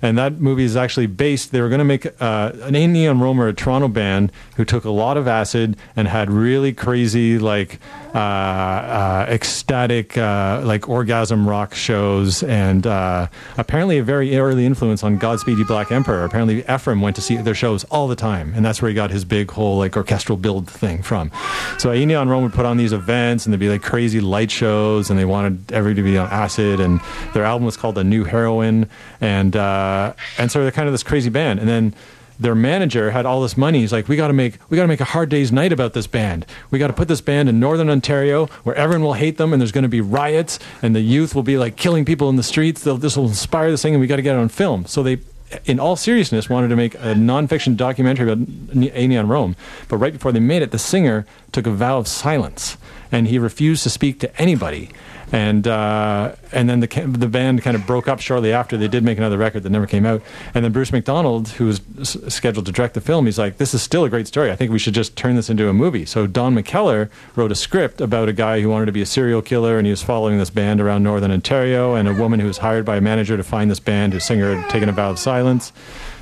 And 0.01 0.17
that 0.17 0.39
movie 0.39 0.63
is 0.63 0.75
actually 0.75 1.07
based, 1.07 1.51
they 1.51 1.61
were 1.61 1.69
going 1.69 1.79
to 1.79 1.85
make 1.85 2.05
uh, 2.21 2.51
an 2.61 2.73
Neon 2.73 3.19
Romer, 3.19 3.47
a 3.47 3.53
Toronto 3.53 3.87
band 3.87 4.31
who 4.55 4.65
took 4.65 4.85
a 4.85 4.89
lot 4.89 5.17
of 5.17 5.27
acid 5.27 5.77
and 5.95 6.07
had 6.07 6.29
really 6.31 6.73
crazy, 6.73 7.39
like, 7.39 7.79
uh, 8.13 8.17
uh, 8.17 9.25
ecstatic, 9.29 10.17
uh, 10.17 10.61
like, 10.63 10.87
orgasm 10.87 11.47
rock 11.47 11.73
shows. 11.73 12.43
And 12.43 12.85
uh, 12.85 13.27
apparently 13.57 13.97
a 13.97 14.03
very 14.03 14.37
early 14.37 14.65
influence 14.65 15.03
on 15.03 15.17
Godspeed 15.17 15.57
You 15.57 15.65
Black 15.65 15.91
Emperor. 15.91 16.23
Apparently 16.23 16.63
Efrim 16.63 17.01
went 17.01 17.15
to 17.15 17.21
see 17.21 17.37
their 17.37 17.55
shows 17.55 17.83
all 17.85 18.07
the 18.07 18.15
time. 18.15 18.53
And 18.55 18.63
that's 18.63 18.81
where 18.81 18.89
he 18.89 18.95
got 18.95 19.11
his 19.11 19.25
big 19.25 19.51
whole, 19.51 19.77
like, 19.77 19.97
orchestral 19.97 20.37
build 20.37 20.69
thing 20.69 21.01
from. 21.01 21.31
So 21.77 21.91
Neon 21.91 22.29
Rome 22.29 22.43
would 22.43 22.53
put 22.53 22.65
on 22.65 22.77
these 22.77 22.93
events 22.93 23.45
and 23.45 23.53
there'd 23.53 23.59
be, 23.59 23.69
like, 23.69 23.81
crazy 23.81 24.21
light 24.21 24.51
shows 24.51 25.09
and 25.09 25.17
they 25.17 25.25
wanted 25.25 25.71
everybody 25.71 26.03
to 26.03 26.11
be 26.11 26.17
on 26.17 26.29
acid. 26.29 26.79
And 26.79 26.99
their 27.33 27.45
album 27.45 27.65
was 27.65 27.77
called 27.77 27.95
The 27.95 28.03
New 28.03 28.23
Heroine. 28.25 28.89
And, 29.21 29.55
uh, 29.55 30.13
and 30.37 30.51
so 30.51 30.61
they're 30.61 30.71
kind 30.71 30.87
of 30.87 30.93
this 30.93 31.03
crazy 31.03 31.29
band. 31.29 31.59
And 31.59 31.67
then 31.67 31.95
their 32.43 32.55
manager 32.55 33.11
had 33.11 33.25
all 33.25 33.41
this 33.41 33.57
money. 33.57 33.79
He's 33.79 33.93
like, 33.93 34.07
we 34.07 34.15
got 34.15 34.27
to 34.27 34.33
make 34.33 34.59
we 34.69 34.75
got 34.75 34.83
to 34.83 34.87
make 34.87 34.99
a 34.99 35.05
hard 35.05 35.29
day's 35.29 35.51
night 35.51 35.71
about 35.71 35.93
this 35.93 36.07
band. 36.07 36.45
We 36.69 36.77
got 36.77 36.87
to 36.87 36.93
put 36.93 37.07
this 37.07 37.21
band 37.21 37.49
in 37.49 37.59
northern 37.59 37.89
Ontario 37.89 38.47
where 38.63 38.75
everyone 38.75 39.03
will 39.03 39.13
hate 39.13 39.37
them 39.37 39.53
and 39.53 39.61
there's 39.61 39.71
going 39.71 39.83
to 39.83 39.89
be 39.89 40.01
riots 40.01 40.59
and 40.81 40.95
the 40.95 41.01
youth 41.01 41.33
will 41.33 41.43
be 41.43 41.57
like 41.57 41.77
killing 41.77 42.05
people 42.05 42.29
in 42.29 42.35
the 42.35 42.43
streets. 42.43 42.83
They'll, 42.83 42.97
this 42.97 43.17
will 43.17 43.27
inspire 43.27 43.71
this 43.71 43.81
thing 43.81 43.93
and 43.93 44.01
we 44.01 44.07
got 44.07 44.17
to 44.17 44.21
get 44.21 44.35
it 44.35 44.39
on 44.39 44.49
film. 44.49 44.85
So 44.85 45.01
they, 45.01 45.19
in 45.65 45.79
all 45.79 45.95
seriousness, 45.95 46.49
wanted 46.49 46.67
to 46.67 46.75
make 46.75 46.95
a 46.95 47.15
nonfiction 47.15 47.77
documentary 47.77 48.29
about 48.29 48.47
Neon 48.75 49.27
Rome. 49.27 49.55
But 49.87 49.97
right 49.97 50.13
before 50.13 50.33
they 50.33 50.41
made 50.41 50.61
it, 50.61 50.71
the 50.71 50.79
singer 50.79 51.25
took 51.53 51.65
a 51.65 51.71
vow 51.71 51.97
of 51.97 52.07
silence 52.07 52.77
and 53.11 53.27
he 53.27 53.39
refused 53.39 53.83
to 53.83 53.89
speak 53.89 54.19
to 54.19 54.41
anybody. 54.41 54.89
And 55.33 55.67
uh, 55.67 56.35
and 56.51 56.69
then 56.69 56.79
the 56.79 56.87
the 56.87 57.27
band 57.27 57.63
kind 57.63 57.75
of 57.75 57.87
broke 57.87 58.07
up 58.07 58.19
shortly 58.19 58.53
after. 58.53 58.77
They 58.77 58.87
did 58.87 59.03
make 59.03 59.17
another 59.17 59.37
record 59.39 59.63
that 59.63 59.71
never 59.71 59.87
came 59.87 60.05
out. 60.05 60.21
And 60.53 60.63
then 60.63 60.71
Bruce 60.71 60.91
McDonald, 60.91 61.49
who 61.49 61.65
was 61.65 61.81
scheduled 62.29 62.67
to 62.67 62.71
direct 62.71 62.93
the 62.93 63.01
film, 63.01 63.25
he's 63.25 63.39
like, 63.39 63.57
"This 63.57 63.73
is 63.73 63.81
still 63.81 64.05
a 64.05 64.09
great 64.11 64.27
story. 64.27 64.51
I 64.51 64.55
think 64.55 64.71
we 64.71 64.77
should 64.77 64.93
just 64.93 65.15
turn 65.15 65.35
this 65.35 65.49
into 65.49 65.67
a 65.67 65.73
movie." 65.73 66.05
So 66.05 66.27
Don 66.27 66.53
McKellar 66.53 67.09
wrote 67.35 67.51
a 67.51 67.55
script 67.55 67.99
about 67.99 68.29
a 68.29 68.33
guy 68.33 68.61
who 68.61 68.69
wanted 68.69 68.85
to 68.85 68.91
be 68.91 69.01
a 69.01 69.07
serial 69.07 69.41
killer, 69.41 69.79
and 69.79 69.87
he 69.87 69.91
was 69.91 70.03
following 70.03 70.37
this 70.37 70.51
band 70.51 70.79
around 70.79 71.01
northern 71.01 71.31
Ontario, 71.31 71.95
and 71.95 72.07
a 72.07 72.13
woman 72.13 72.39
who 72.39 72.45
was 72.45 72.59
hired 72.59 72.85
by 72.85 72.97
a 72.97 73.01
manager 73.01 73.35
to 73.35 73.43
find 73.43 73.71
this 73.71 73.79
band 73.79 74.13
whose 74.13 74.23
singer 74.23 74.55
had 74.55 74.69
taken 74.69 74.87
a 74.87 74.91
vow 74.91 75.09
of 75.09 75.17
silence. 75.17 75.73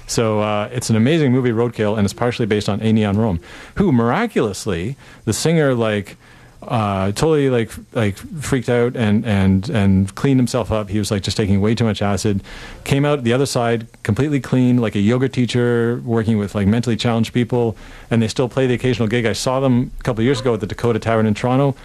So 0.07 0.39
uh, 0.39 0.69
it's 0.71 0.89
an 0.89 0.95
amazing 0.95 1.33
movie, 1.33 1.51
Roadkill, 1.51 1.97
and 1.97 2.05
it's 2.05 2.13
partially 2.13 2.45
based 2.45 2.69
on 2.69 2.81
A 2.81 2.93
Neon 2.93 3.17
Rome, 3.17 3.41
who 3.75 3.91
miraculously 3.91 4.95
the 5.25 5.33
singer 5.33 5.73
like 5.73 6.15
uh, 6.63 7.11
totally 7.13 7.49
like 7.49 7.71
like 7.93 8.17
freaked 8.17 8.69
out 8.69 8.95
and 8.95 9.25
and 9.25 9.69
and 9.69 10.13
cleaned 10.15 10.39
himself 10.39 10.71
up. 10.71 10.89
He 10.89 10.99
was 10.99 11.09
like 11.09 11.23
just 11.23 11.37
taking 11.37 11.59
way 11.61 11.73
too 11.75 11.83
much 11.83 12.01
acid. 12.01 12.43
Came 12.83 13.03
out 13.05 13.23
the 13.23 13.33
other 13.33 13.45
side 13.45 13.87
completely 14.03 14.39
clean, 14.39 14.77
like 14.77 14.95
a 14.95 14.99
yoga 14.99 15.27
teacher 15.27 16.01
working 16.05 16.37
with 16.37 16.53
like 16.53 16.67
mentally 16.67 16.95
challenged 16.95 17.33
people, 17.33 17.75
and 18.09 18.21
they 18.21 18.27
still 18.27 18.47
play 18.47 18.67
the 18.67 18.73
occasional 18.73 19.07
gig. 19.07 19.25
I 19.25 19.33
saw 19.33 19.59
them 19.59 19.91
a 19.99 20.03
couple 20.03 20.23
years 20.23 20.39
ago 20.39 20.53
at 20.53 20.59
the 20.59 20.67
Dakota 20.67 20.99
Tavern 20.99 21.25
in 21.25 21.33
Toronto. 21.33 21.75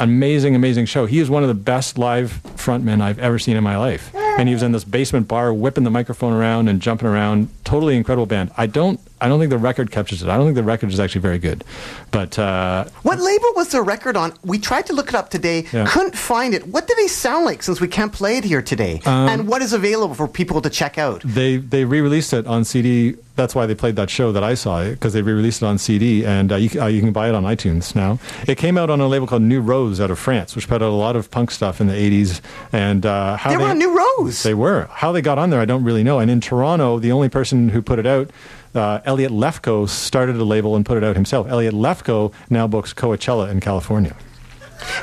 Amazing, 0.00 0.54
amazing 0.54 0.86
show. 0.86 1.06
He 1.06 1.18
is 1.18 1.28
one 1.28 1.42
of 1.42 1.48
the 1.48 1.54
best 1.54 1.98
live 1.98 2.40
frontmen 2.56 3.00
I've 3.00 3.18
ever 3.18 3.38
seen 3.38 3.56
in 3.56 3.64
my 3.64 3.76
life. 3.76 4.14
And 4.38 4.48
he 4.48 4.54
was 4.54 4.62
in 4.62 4.72
this 4.72 4.84
basement 4.84 5.26
bar 5.28 5.52
whipping 5.52 5.84
the 5.84 5.90
microphone 5.90 6.32
around 6.32 6.68
and 6.68 6.80
jumping 6.80 7.08
around. 7.08 7.48
Totally 7.64 7.96
incredible 7.96 8.24
band. 8.26 8.50
I 8.56 8.66
don't 8.66 9.00
I 9.20 9.26
don't 9.26 9.40
think 9.40 9.50
the 9.50 9.58
record 9.58 9.90
captures 9.90 10.22
it. 10.22 10.28
I 10.28 10.36
don't 10.36 10.46
think 10.46 10.54
the 10.54 10.62
record 10.62 10.90
is 10.92 11.00
actually 11.00 11.22
very 11.22 11.40
good. 11.40 11.64
But 12.12 12.38
uh, 12.38 12.84
What 13.02 13.18
label 13.18 13.48
was 13.56 13.68
the 13.70 13.82
record 13.82 14.16
on? 14.16 14.32
We 14.44 14.60
tried 14.60 14.86
to 14.86 14.92
look 14.92 15.08
it 15.08 15.16
up 15.16 15.28
today, 15.28 15.66
Yeah. 15.72 15.86
couldn't 15.88 16.14
find 16.16 16.54
it. 16.54 16.68
What 16.68 16.86
do 16.86 16.94
they 16.96 17.08
sound 17.08 17.44
like 17.44 17.64
since 17.64 17.80
we 17.80 17.88
can't 17.88 18.12
play 18.12 18.36
it 18.38 18.44
here 18.44 18.62
today? 18.62 19.00
Um, 19.06 19.28
and 19.28 19.48
what 19.48 19.60
is 19.60 19.72
available 19.72 20.14
for 20.14 20.28
people 20.28 20.60
to 20.62 20.70
check 20.70 20.98
out? 20.98 21.22
they 21.24 21.56
they 21.56 21.84
re-released 21.84 22.32
it 22.32 22.46
on 22.46 22.64
CD. 22.64 23.16
That's 23.34 23.54
why 23.56 23.66
they 23.66 23.74
played 23.74 23.96
that 23.96 24.10
show 24.10 24.30
that 24.32 24.42
I 24.42 24.54
saw 24.54 24.84
because 24.88 25.12
they 25.14 25.22
re-released 25.22 25.62
it 25.62 25.66
on 25.66 25.78
CD 25.78 26.24
and 26.24 26.50
uh, 26.52 26.56
you, 26.56 26.80
uh, 26.80 26.86
you 26.86 27.00
can 27.00 27.12
buy 27.12 27.28
it 27.28 27.34
on 27.34 27.44
iTunes 27.44 27.94
now. 27.94 28.18
It 28.46 28.56
came 28.58 28.76
out 28.78 28.88
on 28.90 29.00
a 29.00 29.06
label 29.08 29.26
called 29.26 29.42
New 29.42 29.60
Rose 29.60 30.00
out 30.00 30.10
of 30.12 30.18
France, 30.18 30.54
which 30.56 30.66
put 30.68 30.80
out 30.82 30.90
a 30.90 31.00
lot 31.06 31.14
of 31.16 31.30
punk 31.30 31.50
stuff 31.50 31.80
in 31.80 31.86
the 31.88 31.94
'80s. 31.94 32.40
And 32.72 33.04
uh, 33.04 33.36
how 33.36 33.50
They 33.50 33.56
were 33.56 33.70
on 33.74 33.78
New 33.78 33.92
Rose. 33.96 34.27
They 34.42 34.54
were. 34.54 34.88
How 34.90 35.12
they 35.12 35.22
got 35.22 35.38
on 35.38 35.50
there, 35.50 35.60
I 35.60 35.64
don't 35.64 35.84
really 35.84 36.02
know. 36.02 36.18
And 36.18 36.30
in 36.30 36.40
Toronto, 36.40 36.98
the 36.98 37.12
only 37.12 37.28
person 37.28 37.68
who 37.70 37.82
put 37.82 37.98
it 37.98 38.06
out. 38.06 38.30
Uh, 38.74 39.00
Elliot 39.04 39.32
Lefko 39.32 39.88
started 39.88 40.36
a 40.36 40.44
label 40.44 40.76
and 40.76 40.84
put 40.84 40.96
it 40.98 41.04
out 41.04 41.16
himself. 41.16 41.48
Elliot 41.48 41.74
Lefko 41.74 42.32
now 42.50 42.66
books 42.66 42.92
Coachella 42.92 43.50
in 43.50 43.60
California. 43.60 44.14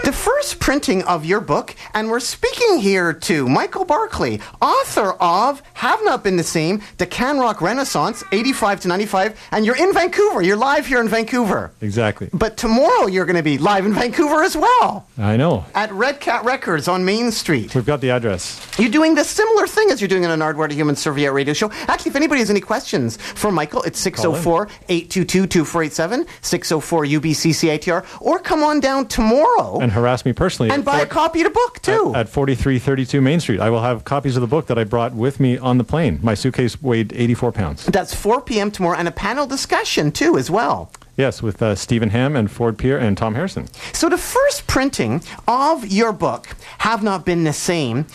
The 0.03 0.11
first 0.11 0.59
printing 0.59 1.03
of 1.03 1.25
your 1.25 1.41
book, 1.41 1.75
and 1.93 2.09
we're 2.09 2.19
speaking 2.19 2.79
here 2.79 3.11
to 3.13 3.47
Michael 3.49 3.85
Barclay, 3.85 4.39
author 4.61 5.11
of 5.19 5.61
Have 5.73 5.99
Not 6.03 6.23
Been 6.23 6.37
the 6.37 6.43
Same, 6.43 6.81
The 6.97 7.05
Can 7.05 7.39
Rock 7.39 7.61
Renaissance, 7.61 8.23
85 8.31 8.81
to 8.81 8.87
95, 8.87 9.39
and 9.51 9.65
you're 9.65 9.75
in 9.75 9.93
Vancouver. 9.93 10.41
You're 10.41 10.57
live 10.57 10.85
here 10.85 11.01
in 11.01 11.09
Vancouver. 11.09 11.71
Exactly. 11.81 12.29
But 12.33 12.55
tomorrow 12.57 13.07
you're 13.07 13.25
going 13.25 13.35
to 13.35 13.43
be 13.43 13.57
live 13.57 13.85
in 13.85 13.93
Vancouver 13.93 14.43
as 14.43 14.55
well, 14.55 15.07
I 15.17 15.37
know. 15.37 15.65
at 15.73 15.91
Red 15.91 16.19
Cat 16.19 16.45
Records 16.45 16.87
on 16.87 17.03
Main 17.03 17.31
Street. 17.31 17.73
We've 17.75 17.85
got 17.85 18.01
the 18.01 18.11
address. 18.11 18.61
You're 18.79 18.91
doing 18.91 19.15
the 19.15 19.23
similar 19.23 19.67
thing 19.67 19.89
as 19.91 19.99
you're 19.99 20.07
doing 20.07 20.25
on 20.25 20.31
an 20.31 20.39
Nardwuar 20.39 20.69
to 20.69 20.75
Human 20.75 20.95
Serviette 20.95 21.33
radio 21.33 21.53
show. 21.53 21.71
Actually, 21.87 22.11
if 22.11 22.15
anybody 22.15 22.39
has 22.39 22.49
any 22.49 22.61
questions 22.61 23.17
for 23.17 23.51
Michael, 23.51 23.81
it's 23.83 23.99
604 23.99 24.67
822 24.89 25.47
2487, 25.47 26.25
604 26.41 27.05
UBCCITR, 27.05 28.05
or 28.21 28.39
come 28.39 28.63
on 28.63 28.79
down 28.79 29.07
tomorrow 29.07 29.64
And 29.81 29.91
harass 29.91 30.25
me 30.25 30.33
personally. 30.33 30.71
and 30.71 30.83
buy 30.85 31.01
a 31.01 31.05
copy 31.05 31.41
of 31.41 31.45
the 31.45 31.49
book, 31.51 31.81
too. 31.81 32.11
At, 32.15 32.21
at 32.21 32.29
4332 32.29 33.21
Main 33.21 33.39
Street. 33.39 33.59
I 33.59 33.69
will 33.69 33.81
have 33.81 34.03
copies 34.03 34.35
of 34.37 34.41
the 34.41 34.47
book 34.47 34.67
that 34.67 34.77
I 34.77 34.83
brought 34.83 35.13
with 35.13 35.39
me 35.39 35.57
on 35.57 35.77
the 35.77 35.83
plane. 35.83 36.19
My 36.21 36.33
suitcase 36.33 36.81
weighed 36.81 37.13
84 37.13 37.51
pounds. 37.51 37.85
That's 37.85 38.13
4 38.13 38.41
p.m. 38.41 38.71
tomorrow, 38.71 38.97
and 38.97 39.07
a 39.07 39.11
panel 39.11 39.45
discussion, 39.47 40.11
too, 40.11 40.37
as 40.37 40.49
well. 40.49 40.91
Yes, 41.17 41.41
with 41.41 41.61
uh, 41.61 41.75
Stephen 41.75 42.09
Hamm 42.09 42.35
and 42.35 42.51
Ford 42.51 42.77
Pier 42.77 42.97
and 42.97 43.17
Tom 43.17 43.35
Harrison. 43.35 43.67
So 43.93 44.09
the 44.09 44.17
first 44.17 44.67
printing 44.67 45.23
of 45.47 45.87
your 45.87 46.11
book, 46.11 46.49
Have 46.79 47.03
Not 47.03 47.25
Been 47.25 47.45
the 47.45 47.53
Same, 47.53 48.05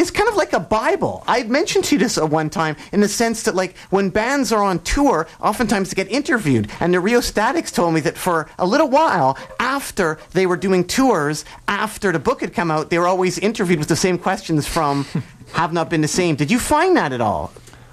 is 0.00 0.10
kind 0.10 0.28
of 0.28 0.36
like 0.36 0.52
a 0.52 0.60
Bible. 0.60 1.22
I 1.26 1.42
mentioned 1.44 1.84
to 1.86 1.94
you 1.94 1.98
this 1.98 2.16
at 2.16 2.30
one 2.30 2.50
time 2.50 2.76
in 2.92 3.00
the 3.00 3.08
sense 3.08 3.42
that, 3.42 3.54
like, 3.54 3.76
when 3.90 4.08
bands 4.08 4.50
are 4.50 4.62
on 4.62 4.80
tour, 4.80 5.28
oftentimes 5.40 5.90
they 5.90 6.02
get 6.02 6.10
interviewed. 6.10 6.70
And 6.80 6.94
the 6.94 7.00
Rheostatics 7.00 7.70
told 7.70 7.94
me 7.94 8.00
that 8.00 8.16
for 8.16 8.48
a 8.58 8.66
little 8.66 8.88
while 8.88 9.38
after 9.58 10.18
they 10.32 10.46
were 10.46 10.56
doing 10.56 10.86
tours, 10.86 11.44
after 11.68 12.12
the 12.12 12.18
book 12.18 12.40
had 12.40 12.54
come 12.54 12.70
out, 12.70 12.90
they 12.90 12.98
were 12.98 13.06
always 13.06 13.38
interviewed 13.38 13.78
with 13.78 13.88
the 13.88 13.96
same 13.96 14.18
questions 14.18 14.66
from 14.66 15.04
Have 15.52 15.72
Not 15.72 15.90
Been 15.90 16.00
the 16.00 16.08
Same. 16.08 16.34
Did 16.34 16.50
you 16.50 16.58
find 16.58 16.96
that 16.96 17.12
at 17.12 17.20
all? 17.20 17.52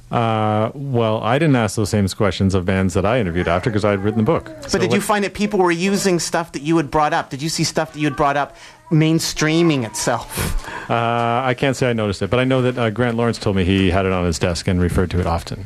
Uh, 0.09 0.71
well, 0.73 1.21
I 1.21 1.37
didn't 1.37 1.57
ask 1.57 1.75
those 1.75 1.89
same 1.89 2.07
questions 2.07 2.55
of 2.55 2.63
bands 2.63 2.93
that 2.93 3.05
I 3.05 3.19
interviewed 3.19 3.49
after 3.49 3.69
because 3.69 3.83
I 3.83 3.91
had 3.91 4.03
written 4.03 4.19
the 4.19 4.23
book. 4.23 4.45
But 4.71 4.79
did 4.79 4.93
you 4.93 5.01
find 5.01 5.25
that 5.25 5.33
people 5.33 5.59
were 5.59 5.71
using 5.71 6.19
stuff 6.19 6.53
that 6.53 6.61
you 6.61 6.77
had 6.77 6.89
brought 6.89 7.13
up? 7.13 7.29
Did 7.29 7.41
you 7.41 7.49
see 7.49 7.65
stuff 7.65 7.91
that 7.91 7.99
you 7.99 8.05
had 8.05 8.15
brought 8.15 8.37
up 8.37 8.55
mainstreaming 8.89 9.85
itself? 9.85 10.65
Uh, 10.89 11.41
I 11.43 11.53
can't 11.53 11.75
say 11.75 11.89
I 11.89 11.93
noticed 11.93 12.21
it, 12.21 12.29
but 12.29 12.39
I 12.39 12.43
know 12.45 12.61
that 12.61 12.77
uh, 12.77 12.89
Grant 12.89 13.17
Lawrence 13.17 13.37
told 13.37 13.55
me 13.55 13.63
he 13.65 13.89
had 13.89 14.05
it 14.05 14.11
on 14.11 14.25
his 14.25 14.39
desk 14.39 14.67
and 14.67 14.81
referred 14.81 15.11
to 15.11 15.19
it 15.19 15.25
often. 15.27 15.63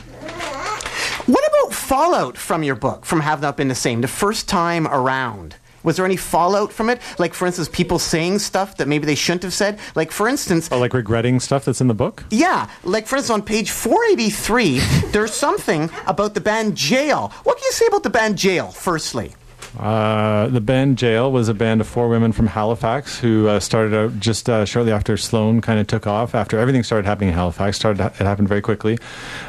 What 1.27 1.43
about 1.47 1.73
fallout 1.73 2.37
from 2.37 2.63
your 2.63 2.75
book, 2.75 3.05
from 3.05 3.19
Have 3.21 3.41
Not 3.41 3.57
Been 3.57 3.67
the 3.67 3.75
Same, 3.75 4.01
the 4.01 4.07
first 4.07 4.49
time 4.49 4.87
around? 4.87 5.55
Was 5.83 5.95
there 5.97 6.05
any 6.05 6.15
fallout 6.15 6.71
from 6.71 6.89
it? 6.91 7.01
Like, 7.17 7.33
for 7.33 7.47
instance, 7.47 7.67
people 7.67 7.97
saying 7.97 8.37
stuff 8.39 8.77
that 8.77 8.87
maybe 8.87 9.05
they 9.07 9.15
shouldn't 9.15 9.41
have 9.43 9.53
said? 9.53 9.79
Like, 9.95 10.11
for 10.11 10.27
instance, 10.27 10.69
Oh, 10.71 10.77
like 10.79 10.93
regretting 10.93 11.39
stuff 11.39 11.65
that's 11.65 11.81
in 11.81 11.87
the 11.87 11.95
book? 11.95 12.23
yeah, 12.29 12.69
like, 12.83 13.07
for 13.07 13.15
instance, 13.15 13.33
on 13.33 13.41
page 13.43 13.71
483, 13.71 14.79
there's 15.11 15.33
something 15.33 15.89
about 16.05 16.35
the 16.35 16.41
band 16.41 16.75
Jale. 16.75 17.29
What 17.43 17.57
can 17.57 17.63
you 17.65 17.71
say 17.71 17.87
about 17.87 18.03
the 18.03 18.11
band 18.11 18.37
Jale, 18.37 18.67
firstly? 18.69 19.33
Uh, 19.79 20.47
the 20.47 20.61
band 20.61 20.97
Jale 20.97 21.31
was 21.31 21.47
a 21.47 21.53
band 21.53 21.81
of 21.81 21.87
four 21.87 22.09
women 22.09 22.31
from 22.31 22.47
Halifax 22.47 23.19
who 23.19 23.47
uh, 23.47 23.59
started 23.59 23.93
out 23.93 24.19
just 24.19 24.49
uh, 24.49 24.65
shortly 24.65 24.91
after 24.91 25.15
Sloan 25.17 25.61
kind 25.61 25.79
of 25.79 25.87
took 25.87 26.05
off. 26.05 26.35
After 26.35 26.59
everything 26.59 26.83
started 26.83 27.05
happening 27.05 27.29
in 27.29 27.35
Halifax, 27.35 27.77
started 27.77 28.03
it 28.03 28.15
happened 28.15 28.49
very 28.49 28.61
quickly. 28.61 28.99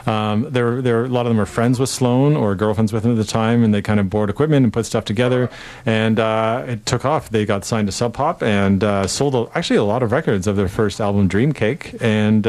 Um, 0.06 0.46
there, 0.50 0.80
there 0.80 1.04
a 1.04 1.08
lot 1.08 1.26
of 1.26 1.30
them 1.30 1.38
were 1.38 1.46
friends 1.46 1.80
with 1.80 1.88
Sloan 1.88 2.36
or 2.36 2.54
girlfriends 2.54 2.92
with 2.92 3.04
him 3.04 3.12
at 3.12 3.16
the 3.16 3.24
time, 3.24 3.64
and 3.64 3.74
they 3.74 3.82
kind 3.82 3.98
of 3.98 4.08
bought 4.10 4.30
equipment 4.30 4.64
and 4.64 4.72
put 4.72 4.86
stuff 4.86 5.04
together, 5.04 5.50
and 5.84 6.20
uh, 6.20 6.64
it 6.66 6.86
took 6.86 7.04
off. 7.04 7.30
They 7.30 7.44
got 7.44 7.64
signed 7.64 7.88
to 7.88 7.92
Sub 7.92 8.14
Pop 8.14 8.42
and 8.42 8.84
uh, 8.84 9.06
sold 9.06 9.34
a, 9.34 9.50
actually 9.56 9.76
a 9.76 9.84
lot 9.84 10.02
of 10.02 10.12
records 10.12 10.46
of 10.46 10.56
their 10.56 10.68
first 10.68 11.00
album, 11.00 11.28
Dream 11.28 11.52
Cake, 11.52 11.94
and. 12.00 12.46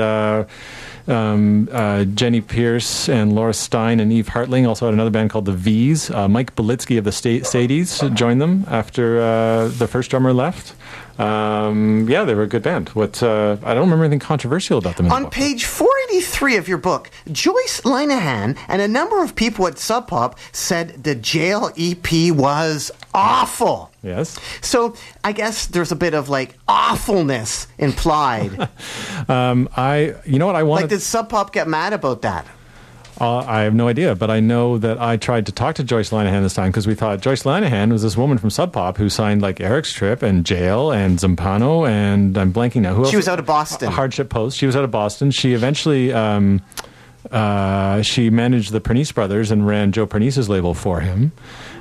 Um, 1.08 1.68
uh, 1.72 2.06
Jenny 2.06 2.40
Pierce 2.42 3.10
and 3.10 3.34
Laura 3.34 3.54
Stein 3.54 4.00
and 4.00 4.12
Eve 4.14 4.28
Hartling 4.28 4.68
also 4.68 4.86
had 4.86 4.94
another 4.94 5.10
band 5.10 5.30
called 5.32 5.46
the 5.46 5.52
V's. 5.52 6.10
Uh, 6.10 6.28
Mike 6.30 6.56
Belitsky 6.56 6.98
of 6.98 7.04
the 7.04 7.12
Sadies 7.12 8.14
joined 8.14 8.40
them 8.42 8.64
after 8.70 9.20
uh, 9.22 9.68
the 9.68 9.88
first 9.88 10.10
drummer 10.12 10.32
left. 10.34 10.76
Um, 11.20 12.08
yeah, 12.10 12.24
they 12.24 12.34
were 12.34 12.44
a 12.44 12.48
good 12.48 12.64
band. 12.64 12.90
What 12.90 13.22
uh, 13.22 13.58
I 13.64 13.74
don't 13.74 13.84
remember 13.84 14.06
anything 14.06 14.20
controversial 14.20 14.80
about 14.80 14.98
them. 14.98 15.10
The 15.10 15.14
On 15.14 15.24
book. 15.24 15.32
page 15.32 15.66
483 15.66 16.58
of 16.58 16.68
your 16.68 16.80
book, 16.80 17.12
Joyce 17.32 17.82
Linehan 17.82 18.58
and 18.68 18.82
a 18.82 18.88
number 18.88 19.22
of 19.24 19.36
people 19.36 19.68
at 19.68 19.78
Sub 19.78 20.08
Pop 20.08 20.40
said 20.52 21.04
the 21.04 21.14
Jale 21.14 21.72
EP 21.78 22.32
was 22.34 22.92
awful. 23.14 23.92
yes. 24.02 24.40
So 24.62 24.96
I 25.24 25.32
guess 25.32 25.68
there's 25.68 25.92
a 25.92 25.96
bit 25.96 26.14
of 26.14 26.30
like 26.30 26.56
awfulness 26.68 27.68
implied. 27.78 28.70
Um, 29.30 29.70
I, 29.78 30.16
you 30.26 30.38
know 30.38 30.48
what 30.48 30.58
I 30.58 30.62
like, 30.62 30.90
did 30.90 31.02
Sub 31.02 31.30
Pop 31.30 31.54
get 31.54 31.68
mad 31.68 31.94
about 31.94 32.24
that? 32.24 32.46
Uh, 33.22 33.38
I 33.38 33.62
have 33.62 33.74
no 33.74 33.88
idea, 33.88 34.16
but 34.16 34.30
I 34.30 34.40
know 34.42 34.78
that 34.80 35.00
I 35.00 35.16
tried 35.18 35.46
to 35.46 35.52
talk 35.52 35.76
to 35.76 35.84
Joyce 35.84 36.10
Linehan 36.10 36.42
this 36.42 36.56
time 36.56 36.72
because 36.72 36.88
we 36.88 36.96
thought 36.96 37.22
Joyce 37.22 37.44
Linehan 37.44 37.92
was 37.92 38.02
this 38.02 38.18
woman 38.18 38.38
from 38.38 38.50
Sub 38.50 38.74
Pop 38.74 38.98
who 38.98 39.08
signed 39.08 39.42
like 39.42 39.62
Eric's 39.62 39.94
Trip 39.94 40.24
and 40.24 40.46
Jale 40.46 40.92
and 40.92 41.20
Zumpano 41.20 41.88
and 41.88 42.38
I'm 42.38 42.52
blanking 42.52 42.82
now. 42.82 42.96
Who 42.96 43.04
else? 43.04 43.12
She 43.12 43.16
was 43.16 43.30
out 43.30 43.40
of 43.40 43.46
Boston. 43.46 43.92
Hardship 43.92 44.30
Post. 44.30 44.58
She 44.58 44.66
was 44.66 44.76
out 44.76 44.84
of 44.84 44.92
Boston. 44.92 45.32
She 45.32 45.54
eventually 45.54 46.12
um, 46.12 46.62
uh, 47.32 48.02
she 48.02 48.30
managed 48.30 48.72
the 48.72 48.82
Pernice 48.82 49.12
brothers 49.14 49.52
and 49.52 49.66
ran 49.66 49.92
Joe 49.92 50.06
Pernice's 50.06 50.50
label 50.50 50.74
for 50.74 51.00
him. 51.00 51.32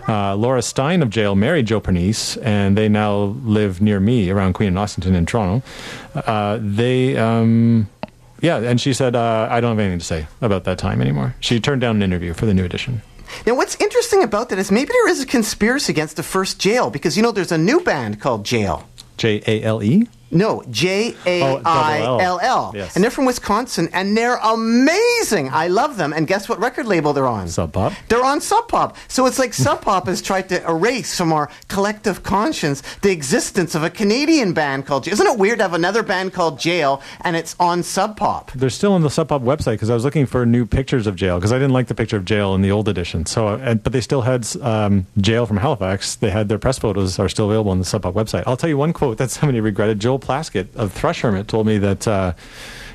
Uh, 0.08 0.34
Laura 0.34 0.62
Stein 0.62 1.02
of 1.02 1.10
Jale 1.10 1.34
married 1.34 1.66
Joe 1.66 1.80
Pernice, 1.80 2.36
and 2.38 2.76
they 2.76 2.88
now 2.88 3.36
live 3.44 3.80
near 3.80 4.00
me 4.00 4.30
around 4.30 4.54
Queen 4.54 4.68
and 4.68 4.76
Ossington 4.76 5.14
in 5.14 5.26
Toronto. 5.26 5.64
Uh, 6.14 6.58
they, 6.60 7.16
um, 7.16 7.88
yeah, 8.40 8.58
and 8.58 8.80
she 8.80 8.92
said, 8.92 9.14
uh, 9.14 9.46
I 9.50 9.60
don't 9.60 9.70
have 9.70 9.78
anything 9.78 10.00
to 10.00 10.04
say 10.04 10.26
about 10.40 10.64
that 10.64 10.78
time 10.78 11.00
anymore. 11.00 11.34
She 11.40 11.60
turned 11.60 11.80
down 11.80 11.96
an 11.96 12.02
interview 12.02 12.34
for 12.34 12.46
the 12.46 12.54
new 12.54 12.64
edition. 12.64 13.02
Now, 13.46 13.54
what's 13.54 13.76
interesting 13.80 14.22
about 14.22 14.48
that 14.50 14.58
is 14.58 14.70
maybe 14.70 14.90
there 14.92 15.08
is 15.08 15.22
a 15.22 15.26
conspiracy 15.26 15.92
against 15.92 16.16
the 16.16 16.22
first 16.22 16.58
Jale 16.58 16.90
because 16.90 17.16
you 17.16 17.22
know 17.22 17.32
there's 17.32 17.52
a 17.52 17.58
new 17.58 17.80
band 17.80 18.20
called 18.20 18.44
Jaill. 18.44 18.84
J 19.16 19.42
A 19.46 19.62
L 19.62 19.82
E? 19.82 20.06
No, 20.32 20.62
J 20.70 21.14
A 21.26 21.42
I 21.64 22.00
L 22.00 22.40
L. 22.40 22.72
And 22.94 23.04
they're 23.04 23.10
from 23.10 23.26
Wisconsin 23.26 23.88
and 23.92 24.16
they're 24.16 24.36
amazing. 24.36 25.50
I 25.50 25.68
love 25.68 25.96
them. 25.96 26.12
And 26.12 26.26
guess 26.26 26.48
what 26.48 26.58
record 26.58 26.86
label 26.86 27.12
they're 27.12 27.26
on? 27.26 27.48
Sub 27.48 27.72
Pop. 27.72 27.92
They're 28.08 28.24
on 28.24 28.40
Sub 28.40 28.66
Pop. 28.68 28.96
So 29.08 29.26
it's 29.26 29.38
like 29.38 29.52
Sub 29.52 29.80
Pop 29.86 30.06
has 30.06 30.22
tried 30.22 30.48
to 30.48 30.66
erase 30.68 31.16
from 31.16 31.32
our 31.32 31.50
collective 31.68 32.22
conscience 32.22 32.82
the 33.02 33.10
existence 33.10 33.74
of 33.74 33.82
a 33.84 33.90
Canadian 33.90 34.54
band 34.54 34.86
called 34.86 35.04
Jale. 35.04 35.12
Isn't 35.12 35.26
it 35.26 35.38
weird 35.38 35.58
to 35.58 35.64
have 35.64 35.74
another 35.74 36.02
band 36.02 36.32
called 36.32 36.58
Jaill 36.58 37.02
and 37.20 37.36
it's 37.36 37.54
on 37.60 37.82
Sub 37.82 38.16
Pop? 38.16 38.50
They're 38.52 38.70
still 38.70 38.94
on 38.94 39.02
the 39.02 39.10
Sub 39.10 39.28
Pop 39.28 39.42
website 39.42 39.72
because 39.74 39.90
I 39.90 39.94
was 39.94 40.04
looking 40.04 40.24
for 40.24 40.46
new 40.46 40.64
pictures 40.64 41.06
of 41.06 41.14
Jale 41.14 41.36
because 41.38 41.52
I 41.52 41.56
didn't 41.56 41.72
like 41.74 41.88
the 41.88 41.94
picture 41.94 42.16
of 42.16 42.24
Jale 42.24 42.54
in 42.54 42.62
the 42.62 42.70
old 42.70 42.88
edition. 42.88 43.26
So, 43.26 43.48
uh, 43.48 43.58
and, 43.62 43.82
but 43.82 43.92
they 43.92 44.00
still 44.00 44.22
had 44.22 44.46
um, 44.62 45.06
Jale 45.18 45.44
from 45.46 45.58
Halifax. 45.58 46.14
They 46.16 46.30
had 46.30 46.48
their 46.48 46.58
press 46.58 46.78
photos 46.78 47.18
are 47.18 47.28
still 47.28 47.46
available 47.46 47.70
on 47.70 47.78
the 47.78 47.84
Sub 47.84 48.02
Pop 48.02 48.14
website. 48.14 48.44
I'll 48.46 48.56
tell 48.56 48.70
you 48.70 48.78
one 48.78 48.92
quote 48.94 49.18
that 49.18 49.30
somebody 49.30 49.60
regretted. 49.60 50.00
Joel 50.00 50.21
Plaskett 50.22 50.74
of 50.76 50.92
Thrush 50.92 51.20
Hermit 51.20 51.48
told 51.48 51.66
me 51.66 51.78
that 51.78 52.08
uh, 52.08 52.32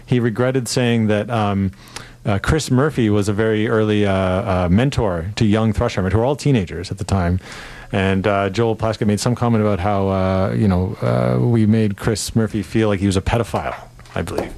he 0.06 0.20
regretted 0.20 0.68
saying 0.68 1.08
that. 1.08 1.30
Um, 1.30 1.72
uh, 2.26 2.38
Chris 2.40 2.70
Murphy 2.70 3.10
was 3.10 3.30
a 3.30 3.34
very 3.34 3.70
early 3.70 4.06
uh, 4.06 4.12
uh, 4.14 4.68
mentor 4.70 5.32
to 5.38 5.46
young 5.46 5.72
Thrush 5.72 5.96
Hermit, 5.96 6.12
who 6.12 6.20
were 6.20 6.26
all 6.26 6.36
teenagers 6.36 6.92
at 6.92 6.98
the 6.98 7.06
time. 7.06 7.40
And 7.92 8.28
uh, 8.28 8.50
Joel 8.50 8.76
Plaskett 8.76 9.08
made 9.08 9.22
some 9.22 9.34
comment 9.34 9.64
about 9.64 9.80
how, 9.80 10.10
uh, 10.10 10.54
you 10.54 10.68
know, 10.68 10.98
uh, 11.02 11.40
we 11.42 11.66
made 11.66 11.96
Chris 11.96 12.36
Murphy 12.36 12.64
feel 12.64 12.90
like 12.90 13.00
he 13.00 13.06
was 13.06 13.16
a 13.16 13.22
pedophile, 13.22 13.80
I 14.14 14.24
believe. 14.24 14.54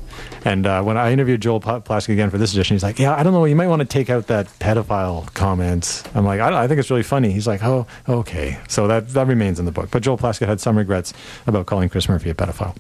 And 0.46 0.66
uh, 0.66 0.82
when 0.84 0.98
I 0.98 1.12
interviewed 1.12 1.42
Joel 1.42 1.60
Pla- 1.60 1.82
Plaskett 1.82 2.14
again 2.14 2.30
for 2.30 2.38
this 2.38 2.54
edition, 2.54 2.76
he's 2.76 2.84
like, 2.84 2.98
"Yeah, 3.00 3.16
I 3.16 3.24
don't 3.24 3.34
know. 3.34 3.46
You 3.46 3.56
might 3.56 3.68
want 3.68 3.82
to 3.82 3.86
take 3.88 4.10
out 4.10 4.28
that 4.28 4.48
pedophile 4.60 5.34
comment." 5.34 6.04
I'm 6.16 6.26
like, 6.26 6.40
"I, 6.40 6.50
don't, 6.50 6.60
I 6.60 6.68
think 6.68 6.80
it's 6.80 6.90
really 6.90 7.04
funny." 7.04 7.32
He's 7.32 7.48
like, 7.48 7.64
"Oh, 7.64 7.86
okay." 8.08 8.58
So 8.68 8.88
that 8.88 9.10
that 9.10 9.28
remains 9.28 9.60
in 9.60 9.66
the 9.66 9.72
book. 9.72 9.90
But 9.92 10.02
Joel 10.04 10.18
Plaskett 10.18 10.48
had 10.48 10.60
some 10.62 10.78
regrets 10.78 11.14
about 11.48 11.66
calling 11.66 11.90
Chris 11.90 12.08
Murphy 12.08 12.30
a 12.30 12.34
pedophile. 12.34 12.76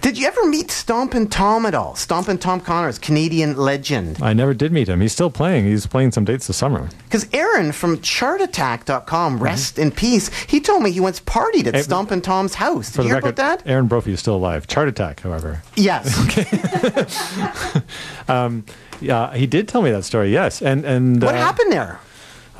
Did 0.00 0.16
you 0.16 0.26
ever 0.26 0.44
meet 0.46 0.70
Stompin' 0.70 1.28
Tom 1.28 1.66
at 1.66 1.74
all? 1.74 1.94
Stompin' 1.96 2.38
Tom 2.38 2.60
Connors, 2.60 2.98
Canadian 2.98 3.56
legend. 3.56 4.18
I 4.22 4.32
never 4.32 4.54
did 4.54 4.70
meet 4.72 4.88
him. 4.88 5.00
He's 5.00 5.12
still 5.12 5.30
playing. 5.30 5.64
He's 5.66 5.86
playing 5.86 6.12
some 6.12 6.24
dates 6.24 6.46
this 6.46 6.56
summer. 6.56 6.88
Because 7.04 7.26
Aaron 7.32 7.72
from 7.72 8.00
chartattack.com, 8.00 9.38
rest 9.42 9.78
in 9.78 9.90
peace, 9.90 10.30
he 10.44 10.60
told 10.60 10.82
me 10.82 10.92
he 10.92 11.00
once 11.00 11.20
partied 11.20 11.66
at 11.66 11.74
Eh, 11.74 11.82
Stompin' 11.82 12.22
Tom's 12.22 12.54
house. 12.54 12.86
Did 12.90 12.94
For 12.96 13.02
you 13.02 13.08
hear 13.08 13.16
record, 13.16 13.30
about 13.38 13.58
that? 13.64 13.70
Aaron 13.70 13.86
Brophy 13.88 14.12
is 14.12 14.20
still 14.20 14.36
alive. 14.36 14.66
Chart 14.66 14.88
Attack, 14.88 15.20
however. 15.20 15.62
Yes. 15.76 16.06
Yeah, 19.02 19.34
he 19.34 19.46
did 19.46 19.68
tell 19.68 19.82
me 19.82 19.90
that 19.90 20.04
story. 20.04 20.32
Yes, 20.32 20.62
and 20.62 20.84
and 20.84 21.22
what 21.22 21.34
uh, 21.34 21.38
happened 21.38 21.72
there? 21.72 22.00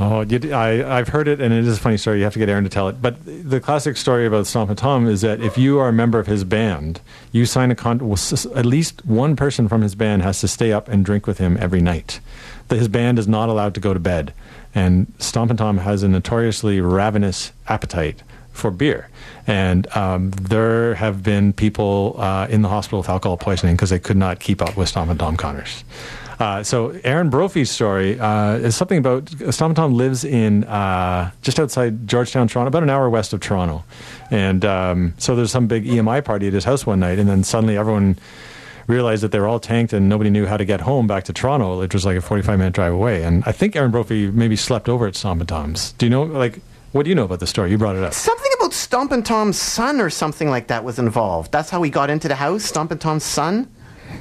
Oh, 0.01 0.22
you, 0.22 0.53
I, 0.53 0.99
I've 0.99 1.09
heard 1.09 1.28
it, 1.28 1.41
and 1.41 1.55
it 1.55 1.64
is 1.64 1.76
a 1.76 1.80
funny 1.80 1.97
story. 1.97 2.18
You 2.18 2.24
have 2.24 2.33
to 2.33 2.39
get 2.39 2.49
Aaron 2.49 2.64
to 2.64 2.70
tell 2.70 2.89
it. 2.89 3.01
But 3.01 3.16
the 3.24 3.61
classic 3.61 3.97
story 3.97 4.26
about 4.26 4.47
Stompin' 4.47 4.76
Tom 4.76 5.07
is 5.07 5.20
that 5.20 5.41
if 5.41 5.57
you 5.57 5.78
are 5.78 5.89
a 5.89 5.93
member 5.93 6.18
of 6.18 6.26
his 6.26 6.45
band, 6.45 7.01
you 7.30 7.47
sign 7.47 7.70
a 7.70 7.74
contract. 7.74 8.09
Well, 8.09 8.59
at 8.59 8.66
least 8.66 9.05
one 9.07 9.37
person 9.37 9.68
from 9.68 9.83
his 9.83 9.95
band 9.95 10.22
has 10.22 10.41
to 10.41 10.49
stay 10.49 10.72
up 10.72 10.89
and 10.89 11.05
drink 11.05 11.26
with 11.26 11.39
him 11.39 11.57
every 11.61 11.80
night. 11.80 12.20
That 12.68 12.78
his 12.78 12.89
band 12.89 13.18
is 13.18 13.28
not 13.28 13.49
allowed 13.49 13.74
to 13.74 13.80
go 13.80 13.95
to 13.95 14.01
bed, 14.01 14.35
and 14.74 15.12
Stompin' 15.18 15.59
Tom 15.59 15.78
has 15.78 16.03
a 16.03 16.09
notoriously 16.09 16.80
ravenous 16.80 17.53
appetite 17.68 18.22
for 18.51 18.70
beer. 18.70 19.09
And 19.47 19.86
um, 19.97 20.30
there 20.30 20.95
have 20.95 21.22
been 21.22 21.53
people 21.53 22.14
uh, 22.18 22.47
in 22.49 22.62
the 22.62 22.68
hospital 22.68 23.01
with 23.01 23.09
alcohol 23.09 23.36
poisoning 23.36 23.74
because 23.74 23.90
they 23.90 23.99
could 23.99 24.16
not 24.16 24.40
keep 24.40 24.62
up 24.62 24.76
with 24.76 24.88
Stompin' 24.88 25.18
Tom 25.18 25.36
Connors. 25.36 25.84
Uh, 26.38 26.62
so 26.62 26.90
Aaron 27.05 27.30
Brophy's 27.30 27.70
story 27.70 28.18
uh, 28.18 28.55
is 28.55 28.74
something 28.74 28.99
about 28.99 29.26
Stompin' 29.26 29.76
Tom 29.76 29.95
lives 29.95 30.24
in 30.24 30.64
uh, 30.64 31.30
just 31.43 31.61
outside 31.61 32.09
Georgetown, 32.09 32.49
Toronto, 32.49 32.68
about 32.68 32.82
an 32.82 32.90
hour 32.90 33.09
west 33.09 33.32
of 33.32 33.40
Toronto, 33.40 33.84
and 34.30 34.64
um, 34.64 35.14
so 35.18 35.36
there's 35.36 35.53
some 35.53 35.68
big 35.68 35.84
EMI 35.84 36.24
party 36.24 36.49
at 36.49 36.53
his 36.53 36.64
house 36.64 36.84
one 36.84 36.99
night, 36.99 37.20
and 37.20 37.28
then 37.28 37.45
suddenly 37.45 37.76
everyone 37.76 38.18
realized 38.86 39.22
that 39.22 39.30
they 39.30 39.38
were 39.38 39.47
all 39.47 39.61
tanked 39.61 39.93
and 39.93 40.09
nobody 40.09 40.30
knew 40.30 40.47
how 40.47 40.57
to 40.57 40.64
get 40.64 40.80
home 40.80 41.07
back 41.07 41.24
to 41.24 41.32
Toronto, 41.32 41.78
which 41.78 41.95
was 41.95 42.05
like 42.05 42.16
a 42.16 42.20
45 42.20 42.59
minute 42.59 42.74
drive 42.74 42.93
away. 42.93 43.22
And 43.22 43.45
I 43.47 43.53
think 43.53 43.76
Aaron 43.76 43.90
Brophy 43.90 44.30
maybe 44.30 44.57
slept 44.57 44.88
over 44.88 45.07
at 45.07 45.14
Stompin' 45.14 45.47
Tom's. 45.47 45.93
Do 45.93 46.07
you 46.07 46.11
know 46.11 46.24
like 46.24 46.61
what 46.93 47.05
do 47.05 47.09
you 47.09 47.14
know 47.14 47.24
about 47.24 47.40
the 47.40 47.47
story? 47.47 47.70
You 47.70 47.78
brought 47.78 47.97
it 47.97 48.05
up. 48.05 48.12
Something 48.12 48.51
about 48.59 48.72
Stompin' 48.72 49.22
Tom's 49.22 49.59
son 49.59 50.01
or 50.01 50.11
something 50.11 50.49
like 50.49 50.68
that 50.68 50.84
was 50.84 50.99
involved. 50.99 51.51
That's 51.51 51.70
how 51.70 51.82
he 51.82 51.90
got 51.90 52.11
into 52.11 52.28
the 52.28 52.34
house, 52.34 52.64
Stompin' 52.64 52.99
Tom's 52.99 53.24
son? 53.24 53.70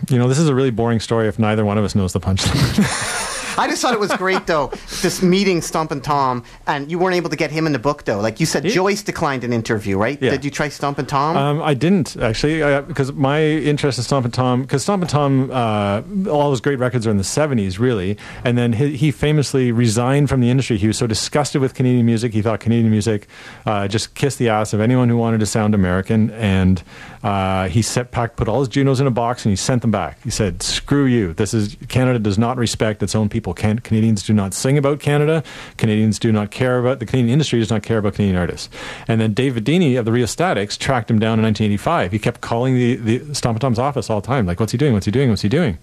You 0.10 0.18
know, 0.18 0.28
this 0.28 0.40
is 0.40 0.48
a 0.48 0.56
really 0.56 0.72
boring 0.72 1.00
story 1.00 1.28
if 1.28 1.38
neither 1.38 1.66
one 1.66 1.78
of 1.78 1.84
us 1.84 1.96
knows 1.96 2.14
the 2.14 2.20
punchline. 2.20 3.38
I 3.58 3.68
just 3.68 3.82
thought 3.82 3.94
it 3.94 4.00
was 4.00 4.12
great, 4.14 4.48
though, 4.48 4.68
this 5.02 5.22
meeting 5.22 5.62
Stompin' 5.62 6.02
Tom, 6.02 6.44
and 6.68 6.90
you 6.90 6.98
weren't 6.98 7.16
able 7.16 7.30
to 7.30 7.36
get 7.36 7.52
him 7.52 7.66
in 7.68 7.74
the 7.74 7.80
book, 7.80 8.06
though. 8.06 8.20
Like 8.20 8.40
you 8.40 8.46
said, 8.46 8.64
Yeah. 8.66 8.72
Joyce 8.72 9.04
declined 9.04 9.44
an 9.44 9.54
interview, 9.54 9.98
right? 9.98 10.18
Yeah. 10.22 10.32
Did 10.32 10.46
you 10.46 10.52
try 10.52 10.70
Stompin' 10.70 11.06
Tom? 11.06 11.36
Um, 11.38 11.62
I 11.62 11.74
didn't 11.74 12.16
actually, 12.18 12.60
because 12.88 13.12
my 13.14 13.44
interest 13.44 13.98
in 13.98 14.04
Stompin' 14.04 14.32
Tom, 14.32 14.62
because 14.62 14.84
Stompin' 14.84 15.08
Tom, 15.08 15.50
uh, 15.52 16.02
all 16.30 16.50
those 16.50 16.62
great 16.62 16.80
records 16.80 17.06
are 17.06 17.12
in 17.12 17.18
the 17.18 17.24
'70s, 17.24 17.80
really, 17.80 18.18
and 18.46 18.58
then 18.58 18.74
he, 18.74 18.96
he 18.96 19.12
famously 19.12 19.72
resigned 19.72 20.30
from 20.30 20.40
the 20.42 20.50
industry. 20.50 20.78
He 20.78 20.88
was 20.88 20.98
so 20.98 21.08
disgusted 21.08 21.62
with 21.62 21.74
Canadian 21.74 22.06
music, 22.06 22.34
he 22.34 22.42
thought 22.42 22.60
Canadian 22.62 22.90
music 22.92 23.28
uh, 23.66 23.88
just 23.88 24.16
kissed 24.16 24.38
the 24.40 24.50
ass 24.50 24.74
of 24.74 24.80
anyone 24.82 25.10
who 25.10 25.18
wanted 25.18 25.40
to 25.42 25.46
sound 25.46 25.76
American, 25.76 26.32
and 26.32 26.82
uh, 27.24 27.68
he 27.68 27.82
set, 27.82 28.12
packed, 28.12 28.38
put 28.38 28.48
all 28.48 28.60
his 28.60 28.68
Junos 28.70 29.00
in 29.00 29.08
a 29.08 29.12
box 29.12 29.46
and 29.46 29.52
he 29.52 29.56
sent 29.56 29.82
them 29.82 29.92
back. 29.92 30.22
He 30.24 30.30
said, 30.30 30.64
"Screw 30.64 31.06
you! 31.06 31.34
This 31.34 31.54
is 31.54 31.76
Canada 31.90 32.20
does 32.20 32.38
not 32.38 32.58
respect 32.58 33.04
its 33.04 33.16
own 33.16 33.28
people. 33.30 33.41
Can, 33.42 33.80
Canadians 33.80 34.24
do 34.24 34.34
not 34.34 34.54
sing 34.54 34.78
about 34.78 35.00
Canada. 35.00 35.44
Canadians 35.78 36.20
do 36.20 36.32
not 36.32 36.52
care 36.52 36.80
about 36.80 37.00
the 37.00 37.06
Canadian 37.06 37.34
industry 37.34 37.60
does 37.60 37.70
not 37.70 37.84
care 37.84 37.98
about 37.98 38.16
Canadian 38.16 38.38
artists." 38.38 38.70
And 39.08 39.20
then 39.20 39.34
David 39.34 39.66
Bidini 39.66 39.98
of 39.98 40.06
the 40.06 40.12
Rheostatics 40.12 40.78
tracked 40.78 41.10
him 41.10 41.20
down 41.20 41.40
in 41.40 41.44
1985. 41.44 42.12
He 42.12 42.20
kept 42.20 42.42
calling 42.42 42.76
the 42.76 42.96
the 42.96 43.36
Stompin' 43.36 43.60
Tom's 43.60 43.80
office 43.80 44.10
all 44.10 44.22
the 44.22 44.28
time, 44.28 44.46
like, 44.46 44.60
"What's 44.60 44.72
he 44.72 44.78
doing? 44.78 44.94
What's 44.94 45.06
he 45.06 45.12
doing? 45.12 45.30
What's 45.30 45.42
he 45.42 45.50
doing?" 45.50 45.78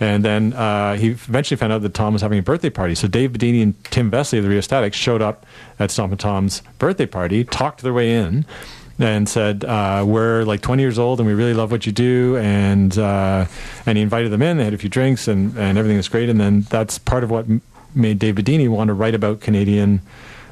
And 0.00 0.24
then 0.24 0.54
uh, 0.54 0.96
he 0.96 1.08
eventually 1.08 1.58
found 1.58 1.72
out 1.72 1.82
that 1.82 1.92
Tom 1.92 2.14
was 2.14 2.22
having 2.22 2.38
a 2.38 2.42
birthday 2.42 2.70
party. 2.70 2.94
So 2.94 3.06
Dave 3.06 3.32
Bidini 3.32 3.62
and 3.62 3.84
Tim 3.84 4.10
Vesely 4.10 4.38
of 4.38 4.44
the 4.44 4.50
Rheostatics 4.50 4.96
showed 4.96 5.20
up 5.20 5.44
at 5.78 5.90
Stompin' 5.90 6.18
Tom's 6.18 6.62
birthday 6.78 7.06
party, 7.06 7.44
talked 7.44 7.82
their 7.82 7.92
way 7.92 8.12
in, 8.12 8.46
and 9.00 9.28
said, 9.28 9.64
uh, 9.64 10.04
"We're 10.06 10.44
like 10.44 10.60
20 10.60 10.82
years 10.82 10.98
old, 10.98 11.18
and 11.18 11.26
we 11.26 11.34
really 11.34 11.54
love 11.54 11.72
what 11.72 11.86
you 11.86 11.92
do." 11.92 12.36
And 12.36 12.96
uh, 12.98 13.46
and 13.86 13.98
he 13.98 14.02
invited 14.02 14.30
them 14.30 14.42
in. 14.42 14.58
They 14.58 14.64
had 14.64 14.74
a 14.74 14.78
few 14.78 14.90
drinks, 14.90 15.26
and 15.26 15.56
and 15.56 15.78
everything 15.78 15.96
was 15.96 16.08
great. 16.08 16.28
And 16.28 16.40
then 16.40 16.62
that's 16.70 16.98
part 16.98 17.24
of 17.24 17.30
what 17.30 17.46
made 17.94 18.18
Dave 18.18 18.36
Bidini 18.36 18.68
want 18.68 18.88
to 18.88 18.94
write 18.94 19.14
about 19.14 19.40
Canadian 19.40 20.00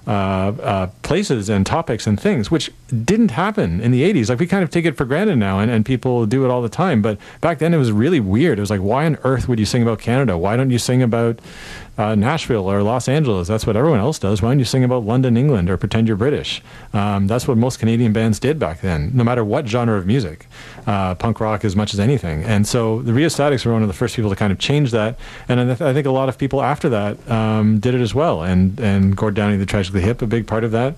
uh, 0.07 0.11
uh, 0.11 0.87
places 1.03 1.49
and 1.51 1.67
topics 1.67 2.07
and 2.07 2.19
things, 2.19 2.51
which 2.51 2.71
didn't 2.89 3.31
happen 3.33 3.81
in 3.81 3.91
the 3.91 4.03
80s. 4.03 4.29
Like 4.29 4.39
we 4.39 4.47
kind 4.47 4.65
of 4.65 4.71
take 4.71 4.85
it 4.85 4.97
for 4.97 5.05
granted 5.05 5.37
now, 5.37 5.59
and, 5.59 5.71
and 5.71 5.85
people 5.85 6.27
do 6.27 6.45
it 6.45 6.51
all 6.51 6.63
the 6.63 6.69
time. 6.69 7.03
But 7.03 7.19
back 7.41 7.59
then 7.59 7.75
it 7.75 7.79
was 7.79 7.93
really 7.93 8.21
weird. 8.21 8.59
It 8.59 8.63
was 8.63 8.71
like, 8.71 8.81
why 8.81 9.05
on 9.07 9.19
earth 9.25 9.49
would 9.49 9.59
you 9.59 9.67
sing 9.67 9.83
about 9.83 9.99
Canada? 9.99 10.39
Why 10.39 10.57
don't 10.57 10.71
you 10.71 10.79
sing 10.79 11.03
about 11.03 11.41
uh, 11.99 12.15
Nashville 12.15 12.71
or 12.71 12.83
Los 12.83 13.09
Angeles? 13.09 13.49
That's 13.49 13.67
what 13.67 13.77
everyone 13.77 14.01
else 14.01 14.19
does. 14.19 14.41
Why 14.41 14.51
don't 14.51 14.59
you 14.59 14.65
sing 14.65 14.85
about 14.85 15.05
London, 15.05 15.37
England, 15.37 15.69
or 15.69 15.77
pretend 15.77 16.09
you're 16.09 16.17
British? 16.17 16.63
Um, 16.95 17.27
that's 17.27 17.47
what 17.47 17.59
most 17.59 17.79
Canadian 17.79 18.13
bands 18.13 18.39
did 18.39 18.59
back 18.59 18.81
then, 18.81 19.11
no 19.15 19.23
matter 19.23 19.45
what 19.45 19.67
genre 19.67 19.99
of 19.99 20.07
music, 20.07 20.47
uh, 20.87 21.15
punk 21.15 21.41
rock 21.41 21.65
as 21.65 21.77
much 21.77 21.93
as 21.93 22.01
anything. 22.01 22.43
And 22.45 22.67
so 22.67 23.03
the 23.03 23.13
Rheostatics 23.13 23.65
were 23.67 23.73
one 23.73 23.83
of 23.83 23.89
the 23.89 23.95
first 23.95 24.17
people 24.17 24.31
to 24.31 24.37
kind 24.37 24.53
of 24.53 24.59
change 24.59 24.93
that. 24.93 25.19
And 25.49 25.61
I, 25.61 25.65
th- 25.65 25.81
I 25.83 25.93
think 25.93 26.07
a 26.07 26.11
lot 26.11 26.29
of 26.29 26.39
people 26.39 26.63
after 26.63 26.89
that 26.89 27.31
um, 27.31 27.81
did 27.81 27.95
it 27.95 28.01
as 28.01 28.15
well. 28.15 28.43
And, 28.43 28.79
and 28.81 29.17
Gord 29.17 29.35
Downie, 29.35 29.59
the 29.59 29.67
Tragically 29.67 30.01
Hip, 30.01 30.23
a 30.23 30.27
big 30.27 30.47
part 30.47 30.65
of 30.65 30.71
that. 30.71 30.95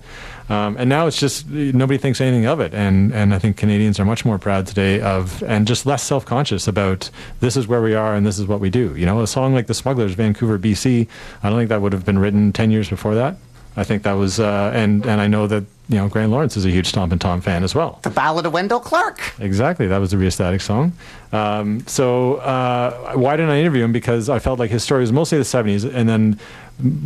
Um, 0.51 0.75
and 0.77 0.89
now 0.89 1.07
it's 1.07 1.17
just 1.17 1.47
nobody 1.47 1.97
thinks 1.97 2.19
anything 2.19 2.45
of 2.45 2.59
it, 2.59 2.73
and 2.73 3.13
and 3.13 3.33
I 3.33 3.39
think 3.39 3.55
Canadians 3.55 4.01
are 4.01 4.05
much 4.05 4.25
more 4.25 4.37
proud 4.37 4.67
today 4.67 4.99
of 4.99 5.41
and 5.43 5.65
just 5.65 5.85
less 5.85 6.03
self 6.03 6.25
conscious 6.25 6.67
about 6.67 7.09
this 7.39 7.55
is 7.55 7.69
where 7.69 7.81
we 7.81 7.95
are 7.95 8.13
and 8.15 8.25
this 8.25 8.37
is 8.37 8.47
what 8.47 8.59
we 8.59 8.69
do. 8.69 8.93
You 8.97 9.05
know, 9.05 9.21
a 9.21 9.27
song 9.27 9.53
like 9.53 9.67
The 9.67 9.73
Smugglers, 9.73 10.13
Vancouver, 10.13 10.59
BC. 10.59 11.07
I 11.41 11.49
don't 11.49 11.57
think 11.57 11.69
that 11.69 11.81
would 11.81 11.93
have 11.93 12.03
been 12.03 12.19
written 12.19 12.51
ten 12.51 12.69
years 12.69 12.89
before 12.89 13.15
that. 13.15 13.37
I 13.77 13.85
think 13.85 14.03
that 14.03 14.13
was, 14.13 14.41
uh, 14.41 14.71
and 14.75 15.05
and 15.05 15.21
I 15.21 15.27
know 15.27 15.47
that 15.47 15.63
you 15.87 15.95
know 15.95 16.09
Grant 16.09 16.31
Lawrence 16.31 16.57
is 16.57 16.65
a 16.65 16.69
huge 16.69 16.87
Stompin' 16.87 17.19
Tom 17.19 17.39
fan 17.39 17.63
as 17.63 17.73
well. 17.73 17.99
The 18.01 18.09
Ballad 18.09 18.45
of 18.45 18.51
Wendel 18.51 18.81
Clark. 18.81 19.21
Exactly, 19.39 19.87
that 19.87 19.99
was 19.99 20.11
a 20.11 20.17
Rheostatic 20.17 20.61
song. 20.61 20.91
Um, 21.31 21.87
so 21.87 22.35
uh, 22.35 23.13
why 23.13 23.37
didn't 23.37 23.51
I 23.51 23.59
interview 23.61 23.85
him? 23.85 23.93
Because 23.93 24.27
I 24.27 24.39
felt 24.39 24.59
like 24.59 24.69
his 24.69 24.83
story 24.83 24.99
was 24.99 25.13
mostly 25.13 25.37
the 25.37 25.45
'70s, 25.45 25.89
and 25.89 26.09
then 26.09 26.37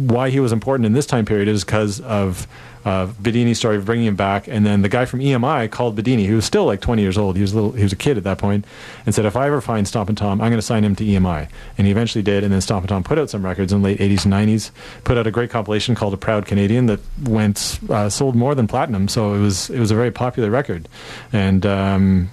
why 0.07 0.31
he 0.31 0.39
was 0.39 0.51
important 0.51 0.87
in 0.87 0.93
this 0.93 1.05
time 1.05 1.25
period 1.25 1.47
is 1.47 1.63
because 1.63 2.01
of 2.01 2.47
uh, 2.86 3.07
Bidini's 3.07 3.57
story 3.57 3.77
of 3.77 3.86
bringing 3.86 4.05
him 4.05 4.15
back, 4.15 4.47
and 4.47 4.63
then 4.65 4.83
the 4.83 4.89
guy 4.89 5.05
from 5.05 5.19
EMI 5.19 5.69
called 5.71 5.97
Bidini, 5.97 6.27
who 6.27 6.36
was 6.36 6.45
still 6.45 6.65
like 6.65 6.81
20 6.81 7.01
years 7.01 7.17
old. 7.17 7.36
He 7.36 7.41
was 7.41 7.51
a 7.51 7.55
little, 7.55 7.71
he 7.71 7.81
was 7.81 7.91
a 7.91 7.95
kid 7.95 8.15
at 8.17 8.23
that 8.23 8.38
point, 8.38 8.63
and 9.05 9.15
said, 9.15 9.25
"If 9.25 9.36
I 9.36 9.47
ever 9.47 9.59
find 9.59 9.88
Stompin' 9.88 10.15
Tom, 10.15 10.39
I'm 10.39 10.49
going 10.49 10.53
to 10.53 10.61
sign 10.61 10.83
him 10.83 10.95
to 10.97 11.03
EMI." 11.03 11.49
And 11.77 11.88
he 11.88 11.91
eventually 11.91 12.21
did. 12.21 12.43
And 12.43 12.53
then 12.53 12.61
Stompin' 12.61 12.88
Tom 12.88 13.03
put 13.03 13.17
out 13.17 13.29
some 13.29 13.43
records 13.43 13.73
in 13.73 13.81
the 13.81 13.86
late 13.86 13.99
80s 13.99 14.25
and 14.25 14.33
90s. 14.33 14.71
Put 15.03 15.17
out 15.17 15.25
a 15.25 15.31
great 15.31 15.49
compilation 15.49 15.95
called 15.95 16.13
"A 16.13 16.17
Proud 16.17 16.45
Canadian" 16.45 16.86
that 16.86 16.99
went 17.23 17.79
uh, 17.89 18.07
sold 18.09 18.36
more 18.36 18.53
than 18.53 18.67
platinum. 18.67 19.07
So 19.07 19.33
it 19.33 19.39
was 19.39 19.69
it 19.71 19.79
was 19.79 19.89
a 19.89 19.95
very 19.95 20.11
popular 20.11 20.49
record, 20.49 20.88
and. 21.33 21.65
Um, 21.65 22.29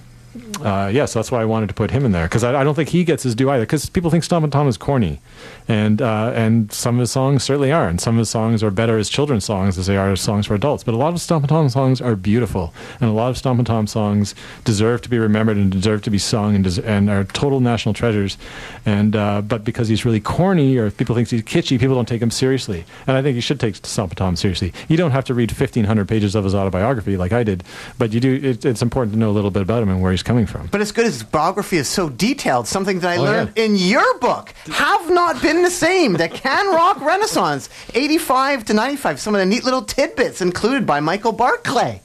uh, 0.61 0.89
yeah, 0.91 1.05
so 1.05 1.19
that's 1.19 1.31
why 1.31 1.41
I 1.41 1.45
wanted 1.45 1.67
to 1.67 1.75
put 1.75 1.91
him 1.91 2.05
in 2.05 2.11
there 2.11 2.25
because 2.25 2.43
I, 2.43 2.59
I 2.59 2.63
don't 2.63 2.73
think 2.73 2.89
he 2.89 3.03
gets 3.03 3.23
his 3.23 3.35
due 3.35 3.49
either. 3.51 3.63
Because 3.63 3.89
people 3.89 4.09
think 4.09 4.23
Stompin' 4.23 4.49
Tom 4.49 4.67
is 4.67 4.77
corny, 4.77 5.19
and 5.67 6.01
uh, 6.01 6.31
and 6.35 6.71
some 6.71 6.95
of 6.95 6.99
his 7.01 7.11
songs 7.11 7.43
certainly 7.43 7.71
are, 7.71 7.87
and 7.87 7.99
some 8.01 8.15
of 8.15 8.19
his 8.19 8.29
songs 8.29 8.63
are 8.63 8.71
better 8.71 8.97
as 8.97 9.09
children's 9.09 9.45
songs 9.45 9.77
as 9.77 9.87
they 9.87 9.97
are 9.97 10.11
as 10.11 10.21
songs 10.21 10.47
for 10.47 10.55
adults. 10.55 10.83
But 10.83 10.93
a 10.93 10.97
lot 10.97 11.13
of 11.13 11.21
Stompin' 11.21 11.47
Tom 11.49 11.69
songs 11.69 12.01
are 12.01 12.15
beautiful, 12.15 12.73
and 12.99 13.09
a 13.09 13.13
lot 13.13 13.29
of 13.29 13.37
Stompin' 13.37 13.65
Tom 13.65 13.87
songs 13.87 14.35
deserve 14.63 15.01
to 15.03 15.09
be 15.09 15.17
remembered 15.19 15.57
and 15.57 15.71
deserve 15.71 16.01
to 16.03 16.09
be 16.09 16.17
sung 16.17 16.55
and, 16.55 16.63
des- 16.63 16.83
and 16.83 17.09
are 17.09 17.23
total 17.23 17.59
national 17.59 17.93
treasures. 17.93 18.37
And 18.85 19.15
uh, 19.15 19.41
but 19.41 19.63
because 19.63 19.87
he's 19.87 20.05
really 20.05 20.19
corny 20.19 20.77
or 20.77 20.85
if 20.85 20.97
people 20.97 21.15
think 21.15 21.29
he's 21.29 21.41
kitschy, 21.43 21.79
people 21.79 21.95
don't 21.95 22.07
take 22.07 22.21
him 22.21 22.31
seriously. 22.31 22.85
And 23.07 23.15
I 23.17 23.21
think 23.21 23.35
you 23.35 23.41
should 23.41 23.59
take 23.59 23.75
Stompin' 23.75 24.15
Tom 24.17 24.35
seriously. 24.35 24.73
You 24.89 24.97
don't 24.97 25.11
have 25.11 25.25
to 25.25 25.33
read 25.33 25.55
fifteen 25.55 25.85
hundred 25.85 26.07
pages 26.07 26.35
of 26.35 26.43
his 26.43 26.53
autobiography 26.55 27.17
like 27.17 27.31
I 27.31 27.43
did, 27.43 27.63
but 27.97 28.11
you 28.13 28.19
do. 28.19 28.33
It, 28.43 28.65
it's 28.65 28.81
important 28.81 29.13
to 29.13 29.19
know 29.19 29.29
a 29.29 29.35
little 29.37 29.51
bit 29.51 29.61
about 29.61 29.81
him 29.83 29.89
and 29.89 30.01
where 30.01 30.11
he's 30.11 30.23
coming 30.23 30.45
from. 30.45 30.67
But 30.67 30.81
as 30.81 30.91
good 30.91 31.05
as 31.05 31.13
his 31.13 31.23
biography 31.23 31.77
is 31.77 31.87
so 31.87 32.09
detailed, 32.09 32.67
something 32.67 32.99
that 32.99 33.09
I 33.11 33.17
Oh, 33.17 33.23
learned 33.23 33.53
yeah. 33.55 33.63
in 33.65 33.75
your 33.75 34.17
book 34.19 34.53
have 34.71 35.09
not 35.11 35.41
been 35.41 35.52
the 35.61 35.69
same. 35.69 36.13
The 36.13 36.29
Can 36.29 36.73
Rock 36.73 36.99
Renaissance, 37.01 37.69
85 37.93 38.65
to 38.65 38.73
95. 38.73 39.19
Some 39.19 39.35
of 39.35 39.39
the 39.39 39.45
neat 39.45 39.63
little 39.63 39.81
tidbits 39.83 40.41
included 40.41 40.85
by 40.85 40.99
Michael 40.99 41.31
Barclay. 41.31 42.01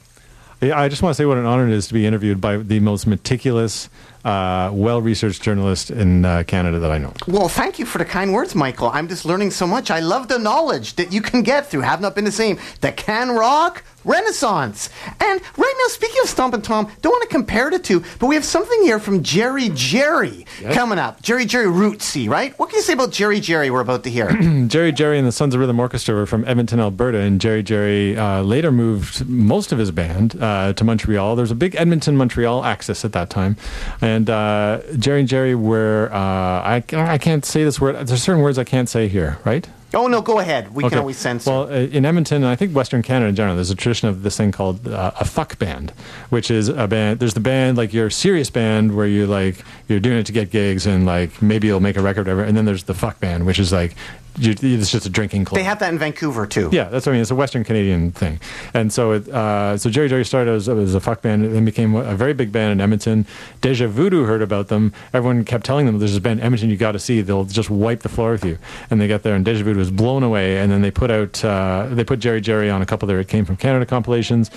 Yeah, 0.61 0.77
I 0.77 0.89
just 0.89 1.01
want 1.01 1.15
to 1.15 1.17
say 1.17 1.25
what 1.25 1.37
an 1.37 1.45
honor 1.45 1.67
it 1.67 1.73
is 1.73 1.87
to 1.87 1.93
be 1.93 2.05
interviewed 2.05 2.41
by 2.41 2.57
the 2.57 2.81
most 2.81 3.07
meticulous, 3.07 3.89
uh, 4.25 4.69
well-researched 4.73 5.41
journalist 5.41 5.89
in 5.89 6.25
uh, 6.25 6.43
Canada 6.45 6.79
that 6.79 6.91
I 6.91 6.97
know. 6.97 7.13
Well, 7.27 7.47
thank 7.47 7.79
you 7.79 7.85
for 7.85 7.97
the 7.97 8.03
kind 8.03 8.33
words, 8.33 8.55
Michael. 8.55 8.89
I'm 8.89 9.07
just 9.07 9.23
learning 9.23 9.51
so 9.51 9.65
much. 9.65 9.89
I 9.89 10.01
love 10.01 10.27
the 10.27 10.37
knowledge 10.37 10.95
that 10.95 11.13
you 11.13 11.21
can 11.21 11.43
get 11.43 11.67
through 11.67 11.81
Have 11.81 12.01
Not 12.01 12.13
Been 12.13 12.25
the 12.25 12.31
Same, 12.31 12.59
the 12.81 12.91
Can 12.91 13.31
Rock 13.31 13.85
Renaissance. 14.09 14.89
And 15.19 15.41
right 15.57 15.75
now, 15.77 15.87
speaking 15.87 16.17
of 16.23 16.29
Stompin' 16.29 16.63
Tom, 16.63 16.91
don't 17.01 17.11
want 17.11 17.23
to 17.23 17.29
compare 17.29 17.69
the 17.69 17.77
two, 17.77 18.03
but 18.17 18.25
we 18.25 18.35
have 18.35 18.43
something 18.43 18.81
here 18.81 18.99
from 18.99 19.21
Jerry 19.21 19.69
Jerry 19.73 20.45
coming 20.71 20.97
up. 20.97 21.21
Jerry 21.21 21.45
Jerry 21.45 21.67
Rootsy, 21.67 22.27
right? 22.27 22.57
What 22.57 22.69
can 22.69 22.77
you 22.77 22.83
say 22.83 22.93
about 22.93 23.11
Jerry 23.11 23.39
Jerry 23.39 23.69
we're 23.69 23.81
about 23.81 24.03
to 24.05 24.09
hear? 24.09 24.29
Jerry 24.67 24.91
Jerry 24.91 25.19
and 25.19 25.27
the 25.27 25.31
Sons 25.31 25.53
of 25.53 25.59
Rhythm 25.59 25.79
Orchestra 25.79 26.15
were 26.15 26.25
from 26.25 26.43
Edmonton, 26.45 26.79
Alberta, 26.79 27.19
and 27.19 27.39
Jerry 27.39 27.61
Jerry 27.61 28.17
uh, 28.17 28.41
later 28.41 28.71
moved 28.71 29.27
most 29.29 29.71
of 29.71 29.77
his 29.77 29.91
band 29.91 30.41
uh, 30.41 30.73
to 30.73 30.83
Montreal. 30.83 31.35
There's 31.35 31.51
a 31.51 31.55
big 31.55 31.75
Edmonton 31.75 32.17
Montreal 32.17 32.65
axis 32.65 33.05
at 33.05 33.13
that 33.13 33.29
time, 33.29 33.57
and 34.01 34.29
uh, 34.29 34.81
Jerry 34.97 35.19
and 35.19 35.29
Jerry 35.29 35.53
were 35.53 36.09
uh, 36.11 36.17
I, 36.17 36.83
I 36.93 37.17
can't 37.19 37.45
say 37.45 37.63
this 37.63 37.79
word. 37.79 38.07
There's 38.07 38.23
certain 38.23 38.41
words 38.41 38.57
I 38.57 38.63
can't 38.63 38.89
say 38.89 39.07
here, 39.07 39.37
right? 39.45 39.67
Oh, 39.93 40.07
no, 40.07 40.21
go 40.21 40.39
ahead. 40.39 40.73
We 40.73 40.83
Okay. 40.83 40.89
can 40.91 40.99
always 40.99 41.17
censor. 41.17 41.49
Well, 41.51 41.63
uh, 41.71 41.75
in 41.77 42.05
Edmonton, 42.05 42.37
and 42.43 42.47
I 42.47 42.55
think 42.55 42.75
Western 42.75 43.01
Canada 43.01 43.29
in 43.29 43.35
general, 43.35 43.55
there's 43.55 43.69
a 43.71 43.75
tradition 43.75 44.07
of 44.09 44.23
this 44.23 44.37
thing 44.37 44.51
called 44.51 44.87
uh, 44.87 45.11
a 45.19 45.25
fuck 45.25 45.57
band, 45.59 45.91
which 46.29 46.49
is 46.51 46.67
a 46.69 46.87
band. 46.87 47.19
There's 47.19 47.33
the 47.33 47.39
band 47.39 47.77
like 47.77 47.93
your 47.93 48.09
serious 48.09 48.49
band 48.49 48.95
where 48.95 49.07
you 49.07 49.25
like 49.27 49.63
you're 49.87 49.99
doing 49.99 50.17
it 50.19 50.25
to 50.27 50.31
get 50.31 50.51
gigs 50.51 50.85
and 50.85 51.05
like 51.05 51.41
maybe 51.41 51.67
you'll 51.67 51.79
make 51.79 51.97
a 51.97 52.01
record, 52.01 52.27
or 52.27 52.35
whatever. 52.35 52.43
And 52.47 52.55
then 52.57 52.65
there's 52.65 52.83
the 52.83 52.93
fuck 52.93 53.19
band, 53.19 53.45
which 53.45 53.59
is 53.59 53.71
like 53.71 53.95
you, 54.37 54.55
it's 54.61 54.91
just 54.91 55.05
a 55.05 55.09
drinking 55.09 55.45
club. 55.45 55.57
they 55.57 55.63
have 55.63 55.79
that 55.79 55.91
in 55.91 55.99
Vancouver, 55.99 56.45
too. 56.45 56.69
Yeah, 56.71 56.85
that's 56.85 57.05
what 57.05 57.11
I 57.11 57.13
mean. 57.13 57.21
It's 57.21 57.31
a 57.31 57.35
Western 57.35 57.63
Canadian 57.63 58.11
thing, 58.11 58.39
and 58.73 58.91
so 58.91 59.13
it, 59.13 59.27
uh, 59.29 59.77
so 59.77 59.89
Jerry 59.89 60.09
Jerry 60.09 60.25
started 60.25 60.51
as, 60.51 60.69
as 60.69 60.95
a 60.95 60.99
fuck 60.99 61.21
band, 61.21 61.43
and 61.43 61.55
then 61.55 61.65
became 61.65 61.95
a 61.95 62.15
very 62.15 62.33
big 62.33 62.51
band 62.51 62.71
in 62.73 62.81
Edmonton. 62.81 63.25
Deja 63.61 63.87
Voodoo 63.87 64.25
heard 64.25 64.41
about 64.41 64.67
them. 64.67 64.93
Everyone 65.13 65.43
kept 65.45 65.65
telling 65.65 65.85
them, 65.85 65.99
"There's 65.99 66.11
this 66.11 66.19
band 66.19 66.39
in 66.39 66.45
Edmonton 66.45 66.69
you 66.69 66.77
got 66.77 66.93
to 66.93 66.99
see. 66.99 67.21
They'll 67.21 67.45
just 67.45 67.69
wipe 67.69 68.01
the 68.01 68.09
floor 68.09 68.31
with 68.31 68.45
you." 68.45 68.57
And 68.89 69.01
they 69.01 69.07
got 69.07 69.23
there, 69.23 69.35
and 69.35 69.43
Deja 69.43 69.63
Voodoo 69.63 69.79
was 69.79 69.91
blown 69.91 70.23
away. 70.23 70.57
And 70.59 70.71
then 70.71 70.81
they 70.81 70.91
put 70.91 71.11
out 71.11 71.43
uh, 71.43 71.87
they 71.89 72.03
put 72.03 72.19
Jerry 72.19 72.41
Jerry 72.41 72.69
on 72.69 72.81
a 72.81 72.85
couple 72.85 73.05
of 73.05 73.07
their 73.09 73.19
It 73.19 73.27
Came 73.27 73.45
from 73.45 73.57
Canada 73.57 73.85
compilations. 73.85 74.51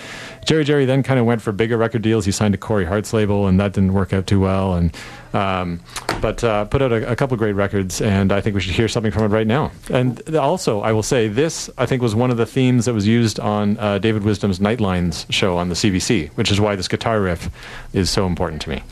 Jerry 0.45 0.65
Jerry 0.65 0.85
then 0.85 1.03
kind 1.03 1.19
of 1.19 1.27
went 1.27 1.43
for 1.43 1.53
bigger 1.53 1.77
record 1.77 2.03
deals. 2.03 2.25
He 2.25 2.33
signed 2.33 2.53
to 2.53 2.59
Corey 2.59 2.85
Hart's 2.85 3.13
label, 3.13 3.47
and 3.47 3.59
that 3.61 3.73
didn't 3.73 3.93
work 3.93 4.13
out 4.13 4.27
too 4.27 4.41
well. 4.41 4.75
And 4.75 4.95
um, 5.33 5.81
but 6.21 6.43
uh, 6.45 6.65
put 6.67 6.83
out 6.83 6.93
a, 6.93 7.11
a 7.11 7.17
couple 7.17 7.37
great 7.37 7.55
records, 7.55 8.01
and 8.01 8.33
I 8.33 8.41
think 8.41 8.55
we 8.55 8.61
should 8.61 8.75
hear 8.75 8.89
something 8.89 9.13
from 9.13 9.25
it 9.25 9.29
right 9.29 9.47
now. 9.47 9.73
And 9.91 10.37
also, 10.37 10.81
I 10.81 10.93
will 10.93 11.03
say 11.03 11.29
this: 11.29 11.71
I 11.79 11.87
think 11.87 12.03
was 12.03 12.15
one 12.15 12.31
of 12.31 12.37
the 12.37 12.47
themes 12.47 12.85
that 12.85 12.95
was 12.95 13.07
used 13.07 13.41
on 13.41 13.79
uh, 13.79 13.99
David 13.99 14.23
Wisdom's 14.23 14.59
Nightlines 14.59 15.31
show 15.33 15.57
on 15.57 15.69
the 15.69 15.75
CBC, 15.75 16.31
which 16.31 16.51
is 16.51 16.61
why 16.61 16.77
this 16.77 16.89
guitar 16.89 17.21
riff 17.21 17.51
is 17.93 18.11
so 18.11 18.27
important 18.27 18.63
to 18.63 18.71
me. 18.71 18.83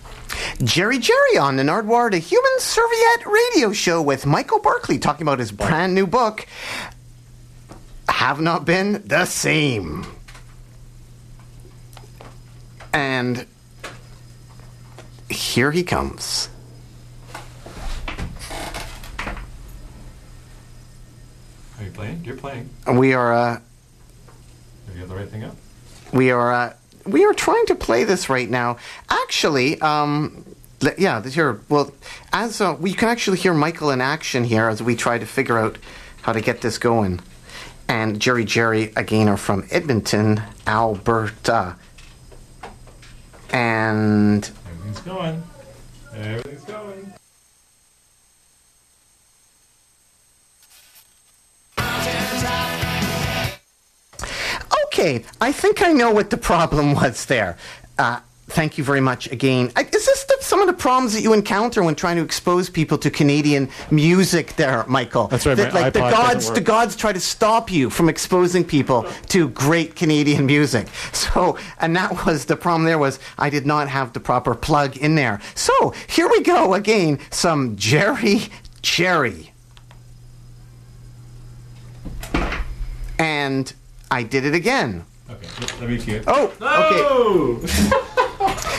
Jerry 0.62 0.99
Jerry 0.99 1.38
on 1.38 1.57
the 1.57 1.62
Nardwuar, 1.62 2.11
the 2.11 2.18
Human 2.18 2.59
Serviette 2.59 3.26
radio 3.26 3.72
show 3.72 4.01
with 4.01 4.26
Michael 4.26 4.61
Barclay 4.61 4.99
talking 4.99 5.22
about 5.22 5.38
his 5.38 5.53
brand 5.53 5.95
new 5.95 6.07
book, 6.07 6.47
Have 8.09 8.41
Not 8.41 8.64
Been 8.64 9.03
the 9.07 9.24
Same. 9.24 10.07
And 12.93 13.47
here 15.41 15.72
he 15.72 15.82
comes. 15.82 16.49
Are 21.78 21.84
you 21.84 21.91
playing? 21.93 22.22
You're 22.24 22.36
playing. 22.36 22.68
We 22.93 23.14
are, 23.14 23.32
uh, 23.32 23.53
Have 23.55 24.95
you 24.95 25.01
got 25.01 25.09
the 25.09 25.16
right 25.16 25.28
thing 25.28 25.45
up? 25.45 25.57
we 26.12 26.30
are, 26.30 26.53
uh, 26.53 26.74
we 27.07 27.24
are 27.24 27.32
trying 27.32 27.64
to 27.66 27.74
play 27.74 28.05
this 28.05 28.28
right 28.28 28.51
now. 28.51 28.76
Actually, 29.09 29.80
um, 29.80 30.45
yeah, 30.99 31.20
this 31.20 31.34
here. 31.34 31.61
Well, 31.68 31.95
as 32.32 32.61
uh, 32.61 32.76
we 32.78 32.93
can 32.93 33.09
actually 33.09 33.38
hear 33.38 33.55
Michael 33.55 33.91
in 33.91 34.01
action 34.01 34.45
here 34.45 34.68
as 34.68 34.82
we 34.82 34.95
try 34.95 35.18
to 35.18 35.26
figure 35.26 35.59
out 35.59 35.78
how 36.22 36.32
to 36.32 36.41
get 36.41 36.61
this 36.61 36.78
going. 36.78 37.20
And 37.88 38.20
Jerry 38.20 38.45
Jerry 38.45 38.93
again 38.95 39.28
are 39.28 39.36
from 39.36 39.66
Edmonton, 39.70 40.43
Alberta. 40.66 41.76
And 43.53 44.51
Everything's 44.91 45.07
going. 45.07 45.43
Everything's 46.14 46.64
going. 46.64 47.12
okay, 54.86 55.24
I 55.41 55.53
think 55.53 55.82
I 55.82 55.93
know 55.93 56.11
what 56.11 56.30
the 56.30 56.36
problem 56.36 56.95
was 56.95 57.26
there. 57.26 57.57
Uh, 57.99 58.20
thank 58.49 58.78
you 58.78 58.84
very 58.84 59.01
much 59.01 59.30
again. 59.30 59.72
I- 59.76 59.82
Is 59.82 60.07
this 60.07 60.20
some 60.51 60.61
of 60.61 60.66
the 60.66 60.72
problems 60.72 61.12
that 61.12 61.22
you 61.22 61.32
encounter 61.32 61.80
when 61.80 61.94
trying 61.94 62.16
to 62.16 62.24
expose 62.24 62.68
people 62.68 62.98
to 62.98 63.09
Canadian 63.09 63.68
music 63.92 64.57
there, 64.57 64.84
Michael? 64.88 65.28
That's 65.28 65.46
right, 65.46 65.57
That, 65.57 65.72
my 65.72 65.82
like 65.82 65.92
the 65.92 66.01
iPod 66.01 66.11
doesn't 66.11 66.26
gods, 66.32 66.46
work. 66.46 66.55
the 66.57 66.61
gods 66.61 66.96
try 66.96 67.12
to 67.12 67.20
stop 67.20 67.70
you 67.70 67.88
from 67.88 68.09
exposing 68.09 68.64
people 68.64 69.07
to 69.28 69.48
great 69.51 69.94
Canadian 69.94 70.46
music. 70.46 70.88
So, 71.20 71.59
and 71.78 71.94
that 71.94 72.26
was 72.26 72.46
the 72.46 72.57
problem 72.57 72.84
there 72.84 72.98
was 72.98 73.20
I 73.38 73.51
did 73.51 73.64
not 73.66 73.88
have 73.88 74.12
the 74.14 74.20
proper 74.20 74.55
plug 74.55 74.96
in 74.96 75.14
there. 75.14 75.40
So, 75.55 75.94
here 76.09 76.28
we 76.28 76.42
go 76.42 76.74
again, 76.74 77.20
some 77.30 77.76
Jerry 77.76 78.48
Cherry. 78.82 79.53
And 83.18 83.72
I 84.11 84.22
did 84.24 84.44
it 84.44 84.55
again. 84.55 85.05
Okay, 85.30 85.48
let 85.78 85.88
me 85.88 85.98
see 85.98 86.12
it. 86.12 86.24
Oh, 86.26 86.53
okay. 86.61 88.26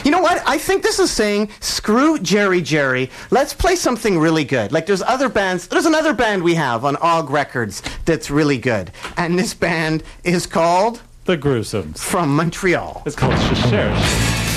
You 0.03 0.11
know 0.11 0.21
what? 0.21 0.41
I 0.47 0.57
think 0.57 0.83
this 0.83 0.99
is 0.99 1.11
saying 1.11 1.49
screw 1.59 2.17
Jerry 2.19 2.61
Jerry. 2.61 3.09
Let's 3.29 3.53
play 3.53 3.75
something 3.75 4.17
really 4.17 4.43
good. 4.43 4.71
Like 4.71 4.85
there's 4.85 5.01
other 5.01 5.29
bands. 5.29 5.67
There's 5.67 5.85
another 5.85 6.13
band 6.13 6.43
we 6.43 6.55
have 6.55 6.85
on 6.85 6.95
Og 6.97 7.29
Records 7.29 7.83
that's 8.05 8.31
really 8.31 8.57
good, 8.57 8.91
and 9.17 9.37
this 9.37 9.53
band 9.53 10.03
is 10.23 10.45
called 10.45 11.01
The 11.25 11.37
Gruesomes. 11.37 11.99
From 11.99 12.35
Montreal. 12.35 13.03
It's 13.05 13.15
called 13.15 13.37
Cher. 13.69 14.50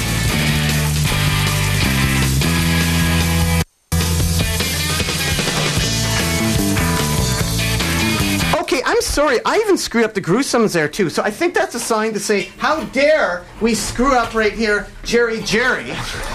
Sorry. 9.14 9.38
I 9.44 9.58
even 9.58 9.78
screwed 9.78 10.04
up 10.04 10.12
the 10.14 10.20
gruesomes 10.20 10.72
there 10.74 10.88
too. 10.88 11.08
So 11.08 11.22
I 11.22 11.30
think 11.30 11.54
that's 11.54 11.74
a 11.76 11.80
sign 11.80 12.12
to 12.14 12.20
say, 12.20 12.42
how 12.58 12.82
dare 12.86 13.44
we 13.60 13.74
screw 13.74 14.12
up 14.12 14.34
right 14.34 14.52
here, 14.52 14.88
Jerry 15.04 15.40
Jerry. 15.42 15.94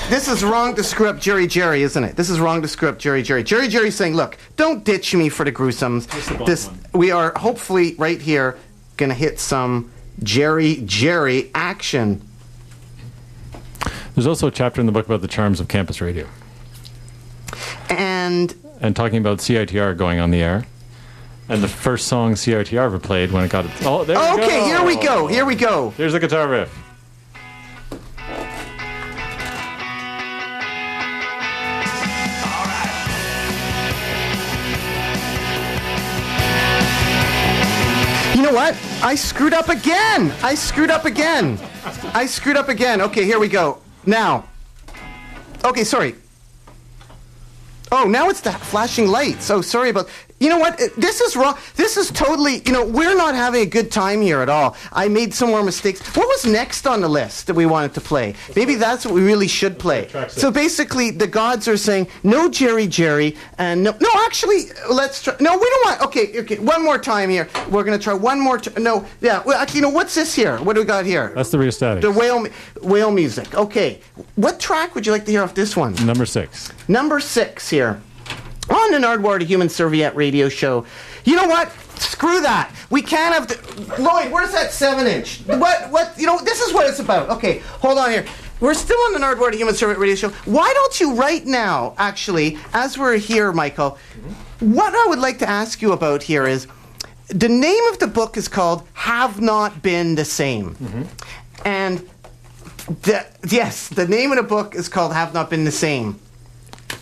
This 0.09 0.29
is 0.29 0.43
wrong 0.43 0.75
to 0.75 0.83
screw 0.83 1.09
up 1.09 1.19
Jerry 1.19 1.45
Jerry, 1.45 1.83
isn't 1.83 2.03
it? 2.03 2.15
This 2.15 2.29
is 2.29 2.39
wrong 2.39 2.61
to 2.61 2.67
screw 2.69 2.87
up 2.87 2.97
Jerry 2.97 3.21
Jerry. 3.21 3.43
Jerry 3.43 3.67
Jerry's 3.67 3.95
saying, 3.95 4.15
look, 4.15 4.37
don't 4.55 4.85
ditch 4.85 5.13
me 5.13 5.27
for 5.27 5.43
the 5.43 5.51
gruesomes. 5.51 6.07
the 6.37 6.45
This 6.45 6.67
one? 6.67 6.79
we 6.93 7.11
are 7.11 7.33
hopefully 7.35 7.95
right 7.95 8.21
here 8.21 8.57
gonna 8.95 9.13
hit 9.13 9.39
some 9.39 9.91
Jerry 10.23 10.81
Jerry 10.85 11.51
action. 11.53 12.21
There's 14.15 14.27
also 14.27 14.47
a 14.47 14.51
chapter 14.51 14.79
in 14.79 14.87
the 14.87 14.93
book 14.93 15.05
about 15.05 15.21
the 15.21 15.27
charms 15.27 15.59
of 15.59 15.67
campus 15.67 16.01
radio 16.01 16.27
And 17.89 18.53
and 18.81 18.95
talking 18.95 19.17
about 19.17 19.39
CITR 19.39 19.97
going 19.97 20.19
on 20.19 20.31
the 20.31 20.41
air. 20.41 20.65
And 21.49 21.63
the 21.63 21.67
first 21.67 22.07
song 22.07 22.33
CITR 22.33 22.77
ever 22.77 22.99
played 22.99 23.31
when 23.31 23.43
it 23.43 23.49
got. 23.49 23.65
Oh, 23.83 24.03
there 24.03 24.19
we 24.19 24.43
okay, 24.43 24.59
go. 24.59 24.65
here 24.65 24.85
we 24.85 24.95
go. 24.95 25.25
Here 25.25 25.45
we 25.45 25.55
go. 25.55 25.89
Here's 25.97 26.13
a 26.13 26.19
guitar 26.19 26.47
riff. 26.47 26.71
You 38.35 38.43
know 38.43 38.53
what? 38.53 38.77
I 39.01 39.15
screwed 39.15 39.53
up 39.53 39.69
again. 39.69 40.31
I 40.43 40.53
screwed 40.53 40.91
up 40.91 41.05
again. 41.05 41.57
I 42.13 42.27
screwed 42.27 42.57
up 42.57 42.69
again. 42.69 43.01
Okay, 43.01 43.25
here 43.25 43.39
we 43.39 43.47
go. 43.47 43.79
Now. 44.05 44.47
Okay, 45.65 45.83
sorry. 45.83 46.13
Oh, 47.91 48.03
now 48.05 48.29
it's 48.29 48.41
the 48.41 48.51
flashing 48.51 49.07
lights. 49.07 49.49
Oh, 49.49 49.61
sorry 49.61 49.89
about. 49.89 50.07
You 50.39 50.47
know 50.47 50.57
what? 50.57 50.77
This 50.95 51.19
is 51.19 51.35
wrong. 51.35 51.57
This 51.75 51.97
is 51.97 52.11
totally. 52.11 52.61
You 52.65 52.71
know, 52.71 52.85
we're 52.85 53.15
not 53.15 53.35
having 53.35 53.61
a 53.61 53.65
good 53.65 53.91
time 53.91 54.21
here 54.21 54.39
at 54.41 54.47
all. 54.47 54.77
I 54.93 55.09
made 55.09 55.33
some 55.33 55.49
more 55.49 55.63
mistakes. 55.63 55.99
What 56.15 56.27
was 56.27 56.45
next 56.45 56.87
on 56.87 57.01
the 57.01 57.09
list 57.09 57.47
that 57.47 57.55
we 57.55 57.65
wanted 57.65 57.93
to 57.95 58.01
play? 58.01 58.35
Maybe 58.55 58.75
that's 58.75 59.05
what 59.05 59.13
we 59.13 59.21
really 59.21 59.49
should 59.49 59.77
play. 59.77 60.07
So 60.29 60.49
basically, 60.49 61.11
the 61.11 61.27
gods 61.27 61.67
are 61.67 61.75
saying 61.75 62.07
no, 62.23 62.49
Jerry, 62.49 62.87
Jerry, 62.87 63.35
and 63.57 63.83
no. 63.83 63.91
No, 63.99 64.09
actually, 64.25 64.65
let's 64.89 65.21
try. 65.21 65.35
No, 65.41 65.57
we 65.57 65.69
don't 65.69 65.85
want. 65.85 66.01
Okay, 66.03 66.39
okay. 66.39 66.59
One 66.59 66.83
more 66.85 66.97
time 66.97 67.29
here. 67.29 67.49
We're 67.69 67.83
gonna 67.83 67.99
try 67.99 68.13
one 68.13 68.39
more. 68.39 68.57
T- 68.59 68.81
no, 68.81 69.05
yeah. 69.19 69.43
Well, 69.45 69.59
actually, 69.59 69.79
you 69.79 69.85
know 69.87 69.89
what's 69.89 70.15
this 70.15 70.33
here? 70.33 70.57
What 70.59 70.73
do 70.75 70.81
we 70.81 70.85
got 70.87 71.05
here? 71.05 71.33
That's 71.35 71.49
the 71.49 71.59
rheostatics. 71.59 72.01
the 72.05 72.11
whale, 72.11 72.39
mu- 72.43 72.49
whale 72.81 73.11
music. 73.11 73.53
Okay. 73.55 73.99
What 74.35 74.59
track 74.61 74.95
would 74.95 75.05
you 75.05 75.11
like 75.11 75.25
to 75.25 75.31
hear 75.31 75.43
off 75.43 75.53
this 75.53 75.75
one? 75.75 75.95
Number 76.05 76.25
six. 76.25 76.71
Number 76.87 77.19
six 77.19 77.69
here. 77.69 78.01
On 78.69 78.91
the 78.91 78.97
Nardwuar, 78.97 79.39
to 79.39 79.45
Human 79.45 79.69
Serviette 79.69 80.15
radio 80.15 80.49
show. 80.49 80.85
You 81.25 81.35
know 81.35 81.47
what? 81.47 81.71
Screw 81.99 82.41
that. 82.41 82.71
We 82.89 83.01
can't 83.01 83.33
have 83.33 83.47
the. 83.47 84.01
Lloyd, 84.01 84.31
where's 84.31 84.51
that 84.51 84.71
seven 84.71 85.07
inch? 85.07 85.41
What, 85.45 85.89
what, 85.91 86.13
you 86.17 86.25
know, 86.25 86.39
this 86.39 86.61
is 86.61 86.73
what 86.73 86.87
it's 86.87 86.99
about. 86.99 87.29
Okay, 87.29 87.59
hold 87.59 87.97
on 87.97 88.11
here. 88.11 88.25
We're 88.59 88.73
still 88.73 88.99
on 88.99 89.13
the 89.13 89.19
Nardwuar, 89.19 89.51
to 89.51 89.57
Human 89.57 89.73
Serviette 89.73 89.99
radio 89.99 90.15
show. 90.15 90.29
Why 90.45 90.71
don't 90.73 90.99
you, 90.99 91.15
right 91.15 91.45
now, 91.45 91.95
actually, 91.97 92.57
as 92.73 92.97
we're 92.97 93.17
here, 93.17 93.51
Michael, 93.53 93.97
what 94.59 94.93
I 94.93 95.05
would 95.07 95.19
like 95.19 95.39
to 95.39 95.49
ask 95.49 95.81
you 95.81 95.93
about 95.93 96.21
here 96.21 96.45
is 96.45 96.67
the 97.27 97.47
name 97.47 97.83
of 97.85 97.99
the 97.99 98.07
book 98.07 98.35
is 98.37 98.47
called 98.47 98.83
Have 98.93 99.39
Not 99.39 99.81
Been 99.81 100.15
the 100.15 100.25
Same. 100.25 100.75
Mm-hmm. 100.75 101.03
And 101.65 102.09
the, 103.03 103.25
yes, 103.49 103.87
the 103.87 104.07
name 104.07 104.31
of 104.31 104.37
the 104.37 104.43
book 104.43 104.75
is 104.75 104.89
called 104.89 105.13
Have 105.13 105.33
Not 105.33 105.49
Been 105.49 105.63
the 105.63 105.71
Same. 105.71 106.19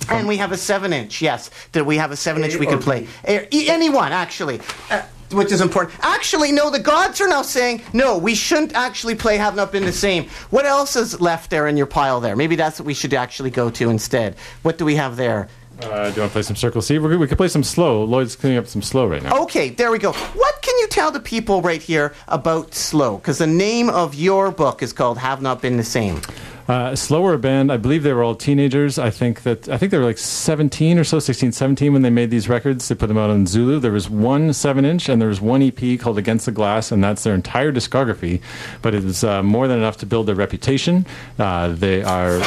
And 0.10 0.28
we 0.28 0.38
have 0.38 0.52
a 0.52 0.58
seven 0.58 0.94
inch, 0.94 1.22
yes. 1.22 1.50
That 1.74 1.86
we 1.86 1.98
have 1.98 2.12
a 2.12 2.16
seven 2.16 2.44
inch 2.44 2.56
we 2.56 2.66
could 2.68 2.82
play. 2.82 3.08
A- 3.26 3.48
Anyone, 3.70 4.12
actually. 4.12 4.62
Uh, 4.90 5.02
which 5.32 5.52
is 5.52 5.60
important. 5.60 6.00
Actually, 6.02 6.54
no, 6.54 6.70
the 6.72 6.80
gods 6.80 7.20
are 7.20 7.28
now 7.28 7.42
saying, 7.42 7.82
no, 7.92 8.18
we 8.18 8.34
shouldn't 8.34 8.74
actually 8.74 9.16
play 9.16 9.36
Have 9.38 9.56
Not 9.56 9.74
Been 9.74 9.84
the 9.84 9.92
Same. 9.92 10.30
What 10.52 10.66
else 10.66 10.96
is 10.96 11.20
left 11.20 11.50
there 11.50 11.68
in 11.68 11.76
your 11.76 11.86
pile 11.86 12.22
there? 12.22 12.38
Maybe 12.38 12.56
that's 12.56 12.80
what 12.80 12.86
we 12.86 12.94
should 12.94 13.14
actually 13.14 13.50
go 13.50 13.70
to 13.72 13.90
instead. 13.90 14.38
What 14.62 14.78
do 14.78 14.86
we 14.86 14.96
have 14.96 15.18
there? 15.18 15.50
Uh, 15.82 16.10
do 16.10 16.16
you 16.16 16.22
want 16.22 16.30
to 16.30 16.30
play 16.30 16.42
some 16.42 16.56
Circle 16.56 16.82
C? 16.82 16.98
We're, 16.98 17.18
we 17.18 17.28
could 17.28 17.38
play 17.38 17.50
some 17.50 17.64
slow. 17.64 18.04
Lloyd's 18.06 18.38
cleaning 18.38 18.58
up 18.58 18.68
some 18.68 18.82
slow 18.82 19.06
right 19.06 19.22
now. 19.22 19.44
Okay, 19.44 19.70
there 19.70 19.92
we 19.92 20.00
go. 20.00 20.14
What 20.14 20.62
can 20.62 20.76
you 20.80 20.88
tell 20.88 21.12
the 21.12 21.20
people 21.20 21.62
right 21.62 21.82
here 21.82 22.16
about 22.30 22.74
Slow? 22.74 23.18
Because 23.18 23.38
the 23.38 23.46
name 23.48 23.90
of 23.90 24.16
your 24.16 24.50
book 24.52 24.82
is 24.82 24.94
called 24.94 25.18
Have 25.18 25.42
Not 25.42 25.62
Been 25.62 25.76
the 25.78 25.84
Same. 25.84 26.22
Uh, 26.68 26.96
slower 26.96 27.38
band. 27.38 27.72
I 27.72 27.78
believe 27.78 28.04
they 28.04 28.12
were 28.12 28.24
all 28.24 28.36
teenagers. 28.36 29.00
I 29.00 29.10
think 29.10 29.44
that 29.44 29.70
I 29.70 29.78
think 29.78 29.92
they 29.92 29.98
were 29.98 30.04
like 30.04 30.18
17 30.18 31.00
or 31.00 31.06
so, 31.06 31.20
16, 31.20 31.54
17 31.54 31.94
when 31.94 32.02
they 32.02 32.10
made 32.10 32.30
these 32.30 32.50
records. 32.50 32.88
They 32.88 32.96
put 32.96 33.08
them 33.08 33.18
out 33.18 33.30
on 33.30 33.48
Zulu. 33.48 33.80
There 33.80 33.92
was 33.92 34.10
one 34.10 34.52
seven 34.52 34.84
inch 34.84 35.08
and 35.08 35.22
there 35.22 35.30
was 35.30 35.40
one 35.40 35.62
EP 35.62 36.00
called 36.00 36.18
Against 36.18 36.46
the 36.46 36.52
Glass, 36.52 36.92
and 36.92 37.02
that's 37.02 37.24
their 37.24 37.36
entire 37.36 37.72
discography. 37.72 38.42
But 38.82 38.94
it 38.94 39.06
is 39.06 39.24
uh, 39.24 39.44
more 39.44 39.68
than 39.68 39.78
enough 39.78 39.98
to 39.98 40.06
build 40.06 40.28
their 40.28 40.36
reputation. 40.36 41.06
Uh, 41.40 41.70
they 41.70 42.04
are. 42.04 42.40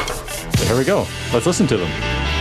Here 0.66 0.76
we 0.76 0.84
go. 0.84 1.06
Let's 1.32 1.46
listen 1.46 1.66
to 1.68 1.78
them. 1.78 2.39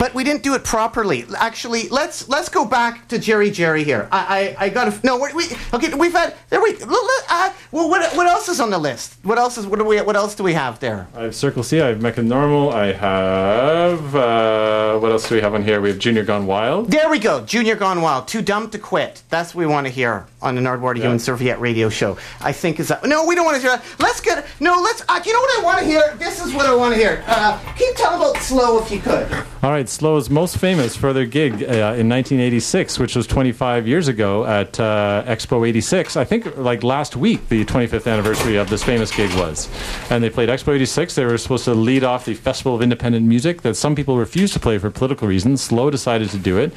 But 0.00 0.14
we 0.14 0.24
didn't 0.24 0.42
do 0.42 0.54
it 0.54 0.64
properly. 0.64 1.26
Actually, 1.36 1.90
let's 1.90 2.26
let's 2.26 2.48
go 2.48 2.64
back 2.64 3.06
to 3.08 3.18
Jerry 3.18 3.50
Jerry 3.50 3.84
here. 3.84 4.08
I 4.10 4.56
I, 4.58 4.64
I 4.64 4.68
got 4.70 4.90
to 4.90 5.06
no. 5.06 5.18
We, 5.18 5.34
we 5.34 5.44
okay. 5.74 5.92
We've 5.92 6.10
had 6.10 6.34
there 6.48 6.62
we. 6.62 6.74
Uh, 6.80 7.52
well, 7.70 7.90
what 7.90 8.16
what 8.16 8.26
else 8.26 8.48
is 8.48 8.60
on 8.60 8.70
the 8.70 8.78
list? 8.78 9.18
What 9.24 9.36
else 9.36 9.58
is 9.58 9.66
what 9.66 9.78
do 9.78 9.84
we 9.84 10.00
what 10.00 10.16
else 10.16 10.34
do 10.34 10.42
we 10.42 10.54
have 10.54 10.80
there? 10.80 11.06
I 11.14 11.24
have 11.24 11.34
Circle 11.34 11.62
C. 11.62 11.82
I 11.82 11.88
have 11.88 12.00
Mecca 12.00 12.22
Normal. 12.22 12.72
I 12.72 12.94
have. 12.94 14.16
Uh, 14.16 14.98
what 15.00 15.12
else 15.12 15.28
do 15.28 15.34
we 15.34 15.42
have 15.42 15.52
on 15.52 15.62
here? 15.62 15.82
We 15.82 15.90
have 15.90 15.98
Junior 15.98 16.24
Gone 16.24 16.46
Wild. 16.46 16.90
There 16.90 17.10
we 17.10 17.18
go. 17.18 17.44
Junior 17.44 17.76
Gone 17.76 18.00
Wild. 18.00 18.26
Too 18.26 18.40
dumb 18.40 18.70
to 18.70 18.78
quit. 18.78 19.22
That's 19.28 19.54
what 19.54 19.60
we 19.60 19.66
want 19.66 19.86
to 19.86 19.92
hear 19.92 20.26
on 20.42 20.54
the 20.54 20.60
Nardwuar 20.60 20.96
Human 20.96 21.18
Serviette 21.18 21.60
radio 21.60 21.88
show. 21.88 22.16
I 22.40 22.52
think 22.52 22.80
is 22.80 22.88
that. 22.88 23.04
No, 23.04 23.26
we 23.26 23.34
don't 23.34 23.44
want 23.44 23.56
to 23.56 23.62
hear 23.62 23.76
that. 23.76 23.84
Let's 23.98 24.20
get. 24.20 24.46
No, 24.60 24.80
let's. 24.80 25.02
Uh, 25.08 25.20
you 25.24 25.32
know 25.32 25.40
what 25.40 25.60
I 25.60 25.62
want 25.62 25.78
to 25.80 25.84
hear? 25.84 26.14
This 26.18 26.44
is 26.44 26.54
what 26.54 26.66
I 26.66 26.74
want 26.74 26.94
to 26.94 27.00
hear. 27.00 27.22
Uh, 27.26 27.58
can 27.76 27.88
you 27.88 27.94
tell 27.94 28.16
about 28.16 28.40
Slow 28.42 28.82
if 28.82 28.90
you 28.90 29.00
could? 29.00 29.30
All 29.62 29.70
right, 29.70 29.88
Slow 29.88 30.16
is 30.16 30.30
most 30.30 30.56
famous 30.56 30.96
for 30.96 31.12
their 31.12 31.26
gig 31.26 31.54
uh, 31.54 31.96
in 31.98 32.08
1986, 32.08 32.98
which 32.98 33.14
was 33.16 33.26
25 33.26 33.86
years 33.86 34.08
ago 34.08 34.46
at 34.46 34.78
uh, 34.80 35.24
Expo 35.26 35.68
86. 35.68 36.16
I 36.16 36.24
think 36.24 36.56
like 36.56 36.82
last 36.82 37.16
week, 37.16 37.48
the 37.48 37.64
25th 37.64 38.10
anniversary 38.10 38.56
of 38.56 38.70
this 38.70 38.82
famous 38.82 39.14
gig 39.14 39.30
was. 39.38 39.68
And 40.10 40.24
they 40.24 40.30
played 40.30 40.48
Expo 40.48 40.74
86. 40.74 41.14
They 41.14 41.24
were 41.24 41.38
supposed 41.38 41.64
to 41.66 41.74
lead 41.74 42.04
off 42.04 42.24
the 42.24 42.34
Festival 42.34 42.74
of 42.74 42.82
Independent 42.82 43.26
Music 43.26 43.62
that 43.62 43.74
some 43.74 43.94
people 43.94 44.16
refused 44.16 44.54
to 44.54 44.60
play 44.60 44.78
for 44.78 44.90
political 44.90 45.28
reasons. 45.28 45.60
Slow 45.60 45.90
decided 45.90 46.30
to 46.30 46.38
do 46.38 46.58
it. 46.58 46.72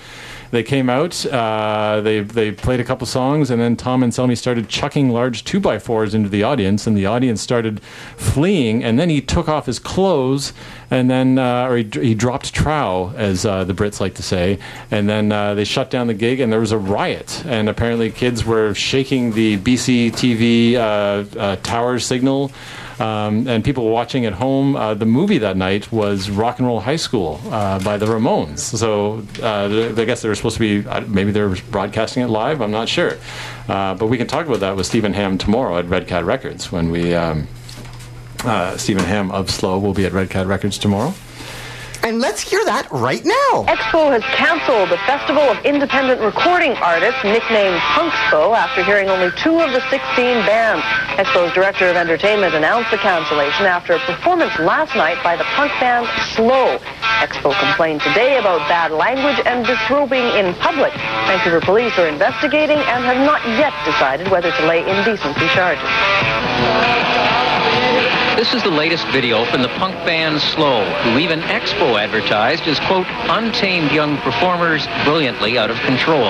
They 0.53 0.61
came 0.61 0.87
out, 0.87 1.25
uh, 1.25 2.01
they, 2.01 2.19
they 2.19 2.51
played 2.51 2.79
a 2.79 2.83
couple 2.83 3.07
songs, 3.07 3.49
and 3.49 3.59
then 3.59 3.75
Tom 3.75 4.03
Anselmi 4.03 4.37
started 4.37 4.69
chucking 4.69 5.09
large 5.09 5.43
2x4s 5.45 6.13
into 6.13 6.29
the 6.29 6.43
audience, 6.43 6.85
and 6.85 6.95
the 6.95 7.07
audience 7.07 7.41
started 7.41 7.81
fleeing, 8.17 8.83
and 8.83 8.99
then 8.99 9.09
he 9.09 9.19
took 9.19 9.49
off 9.49 9.65
his 9.65 9.79
clothes, 9.79 10.53
and 10.91 11.09
then, 11.09 11.39
uh, 11.39 11.65
or 11.65 11.77
he, 11.77 11.89
he 11.93 12.13
dropped 12.13 12.53
trow, 12.53 13.11
as 13.15 13.47
uh, 13.47 13.63
the 13.63 13.73
Brits 13.73 13.99
like 13.99 14.13
to 14.13 14.21
say, 14.21 14.59
and 14.91 15.09
then 15.09 15.31
uh, 15.31 15.55
they 15.55 15.63
shut 15.63 15.89
down 15.89 16.05
the 16.05 16.13
gig, 16.13 16.39
and 16.39 16.53
there 16.53 16.59
was 16.59 16.71
a 16.71 16.77
riot, 16.77 17.43
and 17.47 17.67
apparently 17.67 18.11
kids 18.11 18.45
were 18.45 18.75
shaking 18.75 19.31
the 19.31 19.57
BC 19.57 20.11
TV 20.11 20.75
uh, 20.75 21.25
uh, 21.39 21.55
tower 21.63 21.97
signal. 21.97 22.51
Um, 23.03 23.47
and 23.47 23.65
people 23.65 23.89
watching 23.89 24.25
at 24.25 24.33
home, 24.33 24.77
uh, 24.77 24.93
the 24.93 25.05
movie 25.05 25.37
that 25.39 25.57
night 25.57 25.91
was 25.91 26.29
Rock 26.29 26.59
and 26.59 26.67
Roll 26.67 26.79
High 26.79 26.95
School 26.95 27.41
uh, 27.51 27.83
by 27.83 27.97
the 27.97 28.05
Ramones. 28.05 28.59
So 28.59 29.25
uh, 29.41 30.01
I 30.01 30.05
guess 30.05 30.21
they 30.21 30.29
were 30.29 30.35
supposed 30.35 30.57
to 30.57 30.59
be, 30.59 30.87
maybe 31.07 31.31
they 31.31 31.41
were 31.41 31.57
broadcasting 31.69 32.23
it 32.23 32.27
live, 32.27 32.61
I'm 32.61 32.71
not 32.71 32.87
sure. 32.87 33.17
Uh, 33.67 33.93
but 33.95 34.07
we 34.07 34.17
can 34.17 34.27
talk 34.27 34.47
about 34.47 34.61
that 34.61 34.77
with 34.77 34.85
Stephen 34.85 35.13
Hamm 35.13 35.37
tomorrow 35.37 35.77
at 35.77 35.85
Red 35.87 36.07
Cat 36.07 36.23
Records 36.23 36.71
when 36.71 36.91
we. 36.91 37.13
Um, 37.13 37.47
uh, 38.45 38.75
Stephen 38.77 39.05
Hamm 39.05 39.31
of 39.31 39.49
Slow 39.49 39.79
will 39.79 39.93
be 39.93 40.05
at 40.05 40.11
Red 40.11 40.29
Cat 40.29 40.47
Records 40.47 40.77
tomorrow. 40.77 41.13
And 42.03 42.19
let's 42.19 42.43
hear 42.43 42.59
that 42.67 42.91
right 42.91 43.23
now. 43.23 43.63
Expo 43.63 44.11
has 44.11 44.19
canceled 44.35 44.91
the 44.91 44.99
Festival 45.07 45.47
of 45.47 45.55
Independent 45.63 46.19
Recording 46.19 46.75
Artists, 46.83 47.23
nicknamed 47.23 47.79
Punkspo, 47.95 48.51
after 48.51 48.83
hearing 48.83 49.07
only 49.07 49.31
two 49.39 49.55
of 49.63 49.71
the 49.71 49.79
16 49.87 50.03
bands. 50.43 50.83
Expo's 51.15 51.55
director 51.55 51.87
of 51.87 51.95
entertainment 51.95 52.59
announced 52.59 52.91
the 52.91 52.99
cancellation 52.99 53.63
after 53.63 53.95
a 53.95 53.99
performance 54.03 54.51
last 54.59 54.91
night 54.99 55.15
by 55.23 55.39
the 55.39 55.47
punk 55.55 55.71
band 55.79 56.03
Slow. 56.35 56.75
Expo 57.23 57.55
complained 57.63 58.03
today 58.03 58.35
about 58.35 58.59
bad 58.67 58.91
language 58.91 59.39
and 59.47 59.63
disrobing 59.63 60.27
in 60.35 60.51
public. 60.59 60.91
Vancouver 61.31 61.63
police 61.63 61.95
are 61.95 62.11
investigating 62.11 62.83
and 62.83 62.99
have 63.07 63.23
not 63.23 63.39
yet 63.55 63.71
decided 63.87 64.27
whether 64.27 64.51
to 64.51 64.63
lay 64.67 64.83
indecency 64.83 65.47
charges. 65.55 65.87
This 68.43 68.55
is 68.55 68.63
the 68.63 68.71
latest 68.71 69.07
video 69.07 69.45
from 69.45 69.61
the 69.61 69.69
punk 69.69 69.95
band 70.05 70.41
Slow, 70.41 70.83
who 70.83 71.17
even 71.17 71.39
Expo 71.43 71.97
advertised 71.97 72.63
as, 72.63 72.77
quote, 72.81 73.07
untamed 73.29 73.89
young 73.93 74.17
performers 74.17 74.85
brilliantly 75.05 75.57
out 75.57 75.71
of 75.71 75.77
control. 75.77 76.27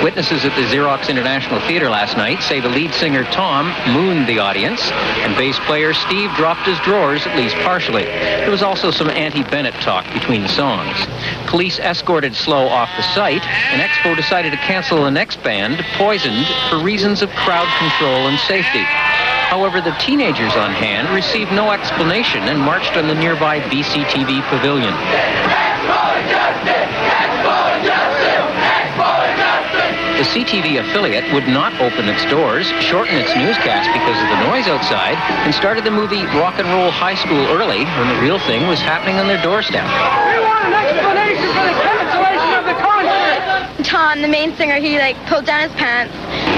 Witnesses 0.00 0.44
at 0.44 0.54
the 0.54 0.62
Xerox 0.62 1.08
International 1.08 1.58
Theater 1.66 1.90
last 1.90 2.16
night 2.16 2.40
say 2.40 2.60
the 2.60 2.68
lead 2.68 2.94
singer 2.94 3.24
Tom 3.24 3.66
mooned 3.92 4.28
the 4.28 4.38
audience, 4.38 4.80
and 5.26 5.36
bass 5.36 5.58
player 5.66 5.92
Steve 5.92 6.30
dropped 6.36 6.68
his 6.68 6.78
drawers 6.86 7.26
at 7.26 7.36
least 7.36 7.56
partially. 7.66 8.04
There 8.04 8.52
was 8.52 8.62
also 8.62 8.92
some 8.92 9.10
anti-Bennett 9.10 9.74
talk 9.82 10.04
between 10.14 10.46
songs. 10.46 10.96
Police 11.48 11.80
escorted 11.80 12.36
Slow 12.36 12.68
off 12.68 12.90
the 12.96 13.02
site, 13.12 13.42
and 13.42 13.82
Expo 13.82 14.14
decided 14.14 14.52
to 14.52 14.58
cancel 14.58 15.02
the 15.02 15.10
next 15.10 15.42
band, 15.42 15.84
Poisoned, 15.98 16.46
for 16.70 16.78
reasons 16.78 17.22
of 17.22 17.30
crowd 17.30 17.66
control 17.80 18.28
and 18.28 18.38
safety. 18.38 18.86
However, 19.54 19.80
the 19.80 19.94
teenagers 20.02 20.56
on 20.56 20.74
hand 20.74 21.06
received 21.14 21.52
no 21.52 21.70
explanation 21.70 22.50
and 22.50 22.58
marched 22.58 22.96
on 22.96 23.06
the 23.06 23.14
nearby 23.14 23.60
BCTV 23.70 24.42
pavilion. 24.50 24.90
The 30.18 30.26
CTV 30.26 30.82
affiliate 30.82 31.32
would 31.32 31.46
not 31.46 31.70
open 31.78 32.08
its 32.08 32.26
doors, 32.26 32.66
shorten 32.82 33.14
its 33.14 33.30
newscast 33.38 33.94
because 33.94 34.18
of 34.18 34.26
the 34.26 34.42
noise 34.50 34.66
outside, 34.66 35.14
and 35.46 35.54
started 35.54 35.84
the 35.84 35.94
movie 35.94 36.26
Rock 36.34 36.58
and 36.58 36.66
Roll 36.74 36.90
High 36.90 37.14
School 37.14 37.46
early 37.54 37.84
when 37.84 38.08
the 38.10 38.20
real 38.20 38.40
thing 38.40 38.66
was 38.66 38.80
happening 38.80 39.22
on 39.22 39.28
their 39.28 39.40
doorstep. 39.40 39.86
We 39.86 40.42
want 40.42 40.66
an 40.66 40.74
explanation 40.82 41.46
for 41.54 41.62
the 41.62 41.78
cancellation 41.78 42.52
of 42.58 42.64
the 42.66 42.74
concert. 42.82 43.83
Tom, 43.94 44.22
the 44.22 44.26
main 44.26 44.50
singer, 44.56 44.82
he 44.82 44.98
like 44.98 45.14
pulled 45.30 45.46
down 45.46 45.62
his 45.62 45.70
pants, 45.78 46.12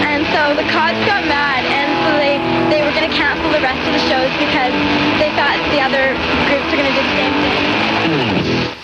and 0.08 0.24
so 0.32 0.56
the 0.56 0.64
cops 0.72 0.96
got 1.04 1.20
mad, 1.28 1.68
and 1.68 1.92
so 2.08 2.16
they 2.16 2.40
they 2.72 2.80
were 2.80 2.94
gonna 2.96 3.12
cancel 3.12 3.52
the 3.52 3.60
rest 3.60 3.76
of 3.84 3.92
the 3.92 4.00
shows 4.08 4.32
because 4.40 4.72
they 5.20 5.28
thought 5.36 5.60
the 5.68 5.84
other 5.84 6.16
groups 6.48 6.64
were 6.72 6.80
gonna 6.80 6.96
do 6.96 7.04
the 7.04 7.12
same 7.12 7.36
thing. 7.44 7.60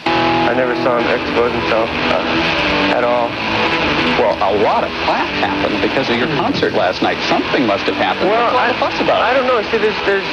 I 0.04 0.52
never 0.52 0.76
saw 0.84 1.00
him 1.00 1.08
expose 1.08 1.50
himself 1.50 1.88
uh, 2.12 2.92
at 2.92 3.04
all. 3.04 3.81
Well, 4.18 4.34
a 4.38 4.54
lot 4.62 4.84
of 4.84 4.90
clap 5.06 5.28
happened 5.42 5.80
because 5.82 6.08
of 6.10 6.16
your 6.16 6.28
concert 6.38 6.74
last 6.74 7.02
night. 7.02 7.18
Something 7.28 7.66
must 7.66 7.84
have 7.86 7.96
happened. 7.96 8.30
Well, 8.30 8.42
What's 8.52 8.54
all 8.54 8.66
I, 8.66 8.72
the 8.72 8.78
fuss 8.78 8.98
about 9.00 9.22
I 9.22 9.32
don't 9.34 9.46
know. 9.46 9.62
See, 9.70 9.78
there's, 9.78 9.98
there's, 10.06 10.26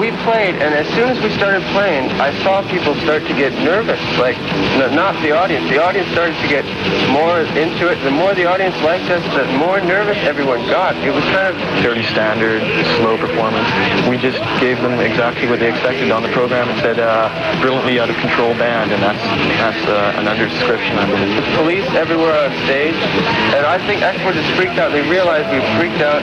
we 0.00 0.10
played, 0.24 0.56
and 0.60 0.74
as 0.74 0.86
soon 0.94 1.08
as 1.08 1.18
we 1.22 1.30
started 1.36 1.62
playing, 1.72 2.10
I 2.20 2.32
saw 2.42 2.62
people 2.68 2.94
start 3.04 3.22
to 3.28 3.34
get 3.34 3.52
nervous. 3.64 4.00
Like, 4.18 4.36
n- 4.80 4.94
not 4.94 5.14
the 5.22 5.32
audience. 5.32 5.68
The 5.70 5.82
audience 5.82 6.08
started 6.12 6.36
to 6.40 6.48
get 6.48 6.64
more 7.12 7.40
into 7.56 7.88
it. 7.92 7.96
The 8.04 8.10
more 8.10 8.34
the 8.34 8.44
audience 8.48 8.76
liked 8.82 9.08
us, 9.10 9.22
the 9.36 9.44
more 9.56 9.80
nervous 9.80 10.18
everyone 10.24 10.64
got. 10.68 10.96
It 11.04 11.12
was 11.14 11.24
kind 11.32 11.48
of 11.52 11.56
fairly 11.84 12.04
standard, 12.12 12.60
slow 13.00 13.16
performance. 13.16 13.68
We 14.08 14.16
just 14.18 14.38
gave 14.60 14.80
them 14.80 14.98
exactly 15.00 15.48
what 15.48 15.60
they 15.60 15.70
expected 15.70 16.10
on 16.10 16.22
the 16.22 16.32
program. 16.32 16.68
It 16.70 16.80
said 16.80 16.98
uh, 16.98 17.28
brilliantly 17.60 18.00
out 18.00 18.10
of 18.10 18.16
control 18.16 18.52
band, 18.54 18.92
and 18.92 19.02
that's 19.02 19.22
that's 19.60 19.82
uh, 19.88 20.18
an 20.20 20.28
under 20.28 20.48
description, 20.48 20.98
I 20.98 21.06
believe. 21.06 21.36
police 21.56 21.88
everywhere 21.96 22.34
on 22.34 22.50
stage, 22.64 22.96
and 23.56 23.66
I 23.66 23.78
think 23.86 24.00
Expo 24.00 24.32
just 24.32 24.48
freaked 24.56 24.78
out. 24.78 24.92
They 24.92 25.04
realized 25.06 25.50
we 25.50 25.60
freaked 25.78 26.00
out. 26.00 26.22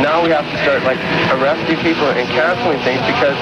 Now 0.00 0.22
we 0.22 0.30
have 0.30 0.46
to 0.46 0.56
start 0.62 0.82
like 0.84 0.98
arresting 1.34 1.78
people 1.82 2.08
and 2.10 2.26
canceling 2.30 2.80
things 2.86 3.02
because 3.06 3.36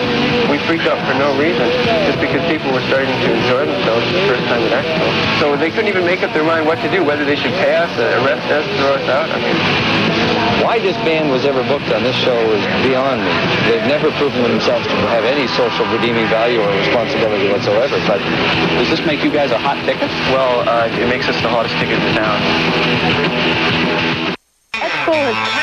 we 0.48 0.58
freaked 0.66 0.88
out 0.88 0.98
for 1.06 1.14
no 1.16 1.36
reason, 1.38 1.68
just 2.08 2.20
because 2.20 2.42
people 2.48 2.72
were 2.72 2.84
starting 2.88 3.12
to 3.12 3.28
enjoy 3.28 3.66
themselves 3.66 4.04
the 4.12 4.24
first 4.26 4.44
time 4.48 4.62
at 4.64 4.72
Expo. 4.84 5.06
So 5.40 5.56
they 5.56 5.70
couldn't 5.70 5.88
even 5.88 6.04
make 6.04 6.22
up 6.22 6.32
their 6.32 6.44
mind 6.44 6.66
what 6.66 6.80
to 6.82 6.90
do, 6.90 7.04
whether 7.04 7.24
they 7.24 7.36
should 7.36 7.54
pay 7.60 7.76
us, 7.76 7.92
uh, 7.98 8.24
arrest 8.24 8.46
us, 8.50 8.64
throw 8.80 8.94
us 8.96 9.06
out. 9.08 9.28
I 9.30 9.38
mean, 9.38 10.07
Why 10.68 10.78
this 10.78 10.98
band 10.98 11.30
was 11.30 11.46
ever 11.46 11.64
booked 11.64 11.88
on 11.96 12.02
this 12.02 12.14
show 12.14 12.36
is 12.52 12.60
beyond 12.84 13.24
me. 13.24 13.32
They've 13.72 13.88
never 13.88 14.12
proven 14.20 14.42
themselves 14.42 14.86
to 14.86 14.92
have 15.08 15.24
any 15.24 15.48
social 15.56 15.86
redeeming 15.96 16.28
value 16.28 16.60
or 16.60 16.68
responsibility 16.76 17.48
whatsoever. 17.48 17.96
But 18.04 18.20
Does 18.76 18.90
this 18.90 19.00
make 19.06 19.24
you 19.24 19.32
guys 19.32 19.50
a 19.50 19.56
hot 19.56 19.82
ticket? 19.86 20.12
Well, 20.28 20.68
uh, 20.68 20.92
it 20.92 21.08
makes 21.08 21.26
us 21.26 21.40
the 21.40 21.48
hottest 21.48 21.72
ticket 21.80 21.96
in 21.96 22.12
town. 22.12 22.36
Expo 24.76 25.16
has 25.16 25.57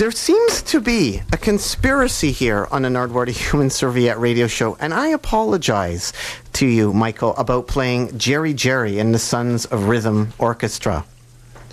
There 0.00 0.10
seems 0.10 0.62
to 0.62 0.80
be 0.80 1.20
a 1.30 1.36
conspiracy 1.36 2.32
here 2.32 2.66
on 2.70 2.80
the 2.80 2.88
Nardwuar 2.88 3.28
Human 3.50 3.68
Serviette 3.68 4.18
radio 4.18 4.46
show, 4.46 4.74
and 4.80 4.94
I 4.94 5.08
apologize 5.08 6.14
to 6.54 6.64
you, 6.66 6.94
Michael, 6.94 7.36
about 7.36 7.66
playing 7.66 8.16
Jerry 8.16 8.54
Jerry 8.54 8.98
in 8.98 9.12
the 9.12 9.18
Sons 9.18 9.66
of 9.66 9.88
Rhythm 9.88 10.32
Orchestra. 10.38 11.04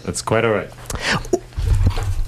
That's 0.03 0.21
quite 0.21 0.43
all 0.43 0.51
right. 0.51 0.69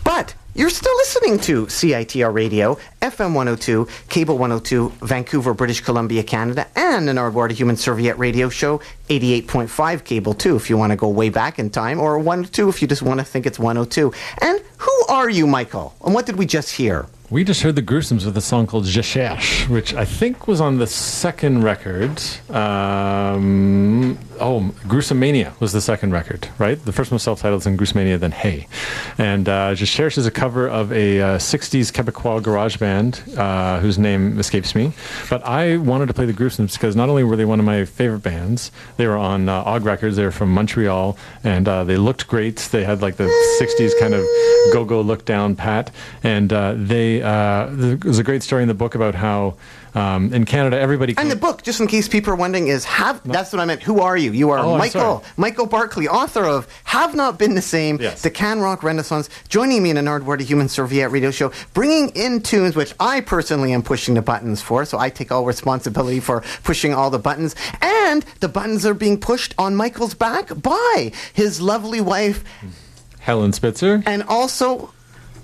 But 0.06 0.36
you're 0.56 0.70
still 0.70 0.96
listening 0.96 1.38
to 1.40 1.66
CITR 1.66 2.34
Radio, 2.34 2.78
FM 3.02 3.34
102, 3.34 3.86
Cable 4.08 4.38
102, 4.38 5.06
Vancouver, 5.06 5.54
British 5.54 5.82
Columbia, 5.82 6.24
Canada, 6.24 6.66
and 6.78 7.10
the 7.10 7.12
Nardwuar 7.12 7.52
Human 7.52 7.76
Serviette 7.76 8.18
Radio 8.18 8.48
Show, 8.48 8.80
88.5 9.10 10.06
Cable 10.06 10.34
2 10.34 10.56
if 10.56 10.70
you 10.70 10.78
want 10.78 10.92
to 10.92 10.96
go 10.96 11.10
way 11.10 11.28
back 11.28 11.60
in 11.60 11.70
time, 11.70 12.00
or 12.00 12.18
102 12.18 12.70
if 12.70 12.82
you 12.82 12.88
just 12.88 13.02
want 13.02 13.20
to 13.20 13.26
think 13.26 13.46
it's 13.46 13.60
102. 13.60 14.14
And 14.42 14.62
who 14.80 15.06
are 15.10 15.30
you, 15.30 15.46
Michael? 15.46 15.94
And 16.04 16.14
what 16.14 16.26
did 16.26 16.38
we 16.38 16.46
just 16.46 16.72
hear? 16.72 17.06
We 17.32 17.44
just 17.44 17.62
heard 17.62 17.76
the 17.76 17.84
Gruesomes 17.84 18.26
with 18.26 18.36
a 18.38 18.42
song 18.42 18.66
called 18.66 18.86
Cherche, 18.86 19.70
which 19.70 19.94
I 19.94 20.04
think 20.04 20.48
was 20.48 20.60
on 20.60 20.80
the 20.80 20.88
second 20.88 21.64
record. 21.64 22.20
Um, 22.50 24.18
oh, 24.40 24.74
Gruesomania 24.88 25.60
was 25.60 25.72
the 25.72 25.80
second 25.80 26.12
record, 26.12 26.50
right? 26.58 26.84
The 26.84 26.92
first 26.92 27.12
one 27.12 27.18
was 27.18 27.24
self-titled, 27.24 27.68
and 27.68 27.78
Gruesomania, 27.78 28.20
then 28.20 28.32
Hey. 28.32 28.66
And 29.20 29.48
uh, 29.48 29.76
Cherche 29.76 30.18
is 30.18 30.26
a 30.26 30.32
cover 30.32 30.68
of 30.68 30.92
a 30.92 31.22
uh, 31.22 31.38
60s 31.38 31.94
Quebecois 31.94 32.42
garage 32.42 32.78
band 32.78 33.22
uh, 33.38 33.80
whose 33.80 34.00
name 34.00 34.40
escapes 34.40 34.74
me. 34.74 34.94
But 35.30 35.46
I 35.46 35.78
wanted 35.78 36.08
to 36.08 36.16
play 36.16 36.26
the 36.26 36.34
Gruesomes 36.34 36.74
because 36.74 36.96
not 36.96 37.10
only 37.10 37.24
were 37.24 37.36
they 37.36 37.46
one 37.46 37.60
of 37.60 37.66
my 37.66 37.86
favorite 37.86 38.24
bands, 38.24 38.72
they 38.98 39.06
were 39.06 39.18
on 39.18 39.50
uh, 39.50 39.62
Og 39.68 39.86
Records, 39.86 40.16
they 40.16 40.24
were 40.26 40.32
from 40.32 40.52
Montreal, 40.52 41.16
and 41.44 41.68
uh, 41.68 41.84
they 41.84 41.98
looked 41.98 42.28
great. 42.28 42.58
They 42.72 42.84
had 42.84 43.04
like 43.04 43.18
the 43.18 43.30
60s 43.62 43.92
kind 44.00 44.16
of 44.16 44.26
go-go 44.74 45.02
look 45.02 45.26
down 45.26 45.56
pat, 45.56 45.92
and 46.24 46.52
uh, 46.52 46.74
uh, 47.22 47.68
there's 47.72 48.20
a 48.20 48.24
great 48.24 48.44
story 48.44 48.62
in 48.62 48.68
the 48.68 48.74
book 48.74 48.96
about 48.96 49.16
how 49.16 49.56
um, 49.96 50.32
in 50.34 50.46
Canada 50.46 50.80
everybody. 50.80 51.16
And 51.18 51.32
the 51.32 51.36
book, 51.36 51.64
just 51.64 51.80
in 51.80 51.88
case 51.88 52.08
people 52.08 52.32
are 52.32 52.36
wondering, 52.36 52.68
is 52.68 52.86
have. 52.86 53.22
That's 53.24 53.52
what 53.52 53.60
I 53.60 53.66
meant. 53.66 53.82
Who 53.84 54.02
are 54.02 54.16
you? 54.16 54.32
You 54.32 54.52
are 54.52 54.60
Oh, 54.60 54.78
Michael. 54.78 55.24
Michael 55.38 55.66
Barclay, 55.66 56.08
author 56.08 56.46
of 56.46 56.68
"Have 56.86 57.16
Not 57.16 57.40
Been 57.40 57.56
the 57.56 57.62
Same," 57.62 57.98
Yes. 58.00 58.22
the 58.22 58.30
Can 58.30 58.60
Rock 58.60 58.84
Renaissance, 58.84 59.30
joining 59.50 59.82
me 59.82 59.90
in 59.90 59.98
an 59.98 60.06
Nardwuar 60.06 60.38
to 60.38 60.44
Human 60.44 60.68
Serviette 60.70 61.12
radio 61.12 61.32
show, 61.32 61.52
bringing 61.74 62.10
in 62.10 62.42
tunes 62.42 62.76
which 62.76 62.94
I 63.00 63.22
personally 63.22 63.74
am 63.74 63.82
pushing 63.82 64.14
the 64.14 64.22
buttons 64.22 64.62
for. 64.62 64.86
So 64.86 65.00
I 65.00 65.10
take 65.10 65.32
all 65.32 65.46
responsibility 65.46 66.20
for 66.20 66.44
pushing 66.64 66.94
all 66.94 67.10
the 67.10 67.20
buttons, 67.20 67.56
and 67.82 68.24
the 68.42 68.48
buttons 68.48 68.86
are 68.86 68.94
being 68.94 69.20
pushed 69.20 69.56
on 69.58 69.76
Michael's 69.76 70.14
back 70.14 70.50
by 70.62 71.12
his 71.34 71.60
lovely 71.62 72.02
wife, 72.02 72.44
Helen 73.20 73.54
Spitzer, 73.54 74.04
and 74.06 74.24
also 74.24 74.94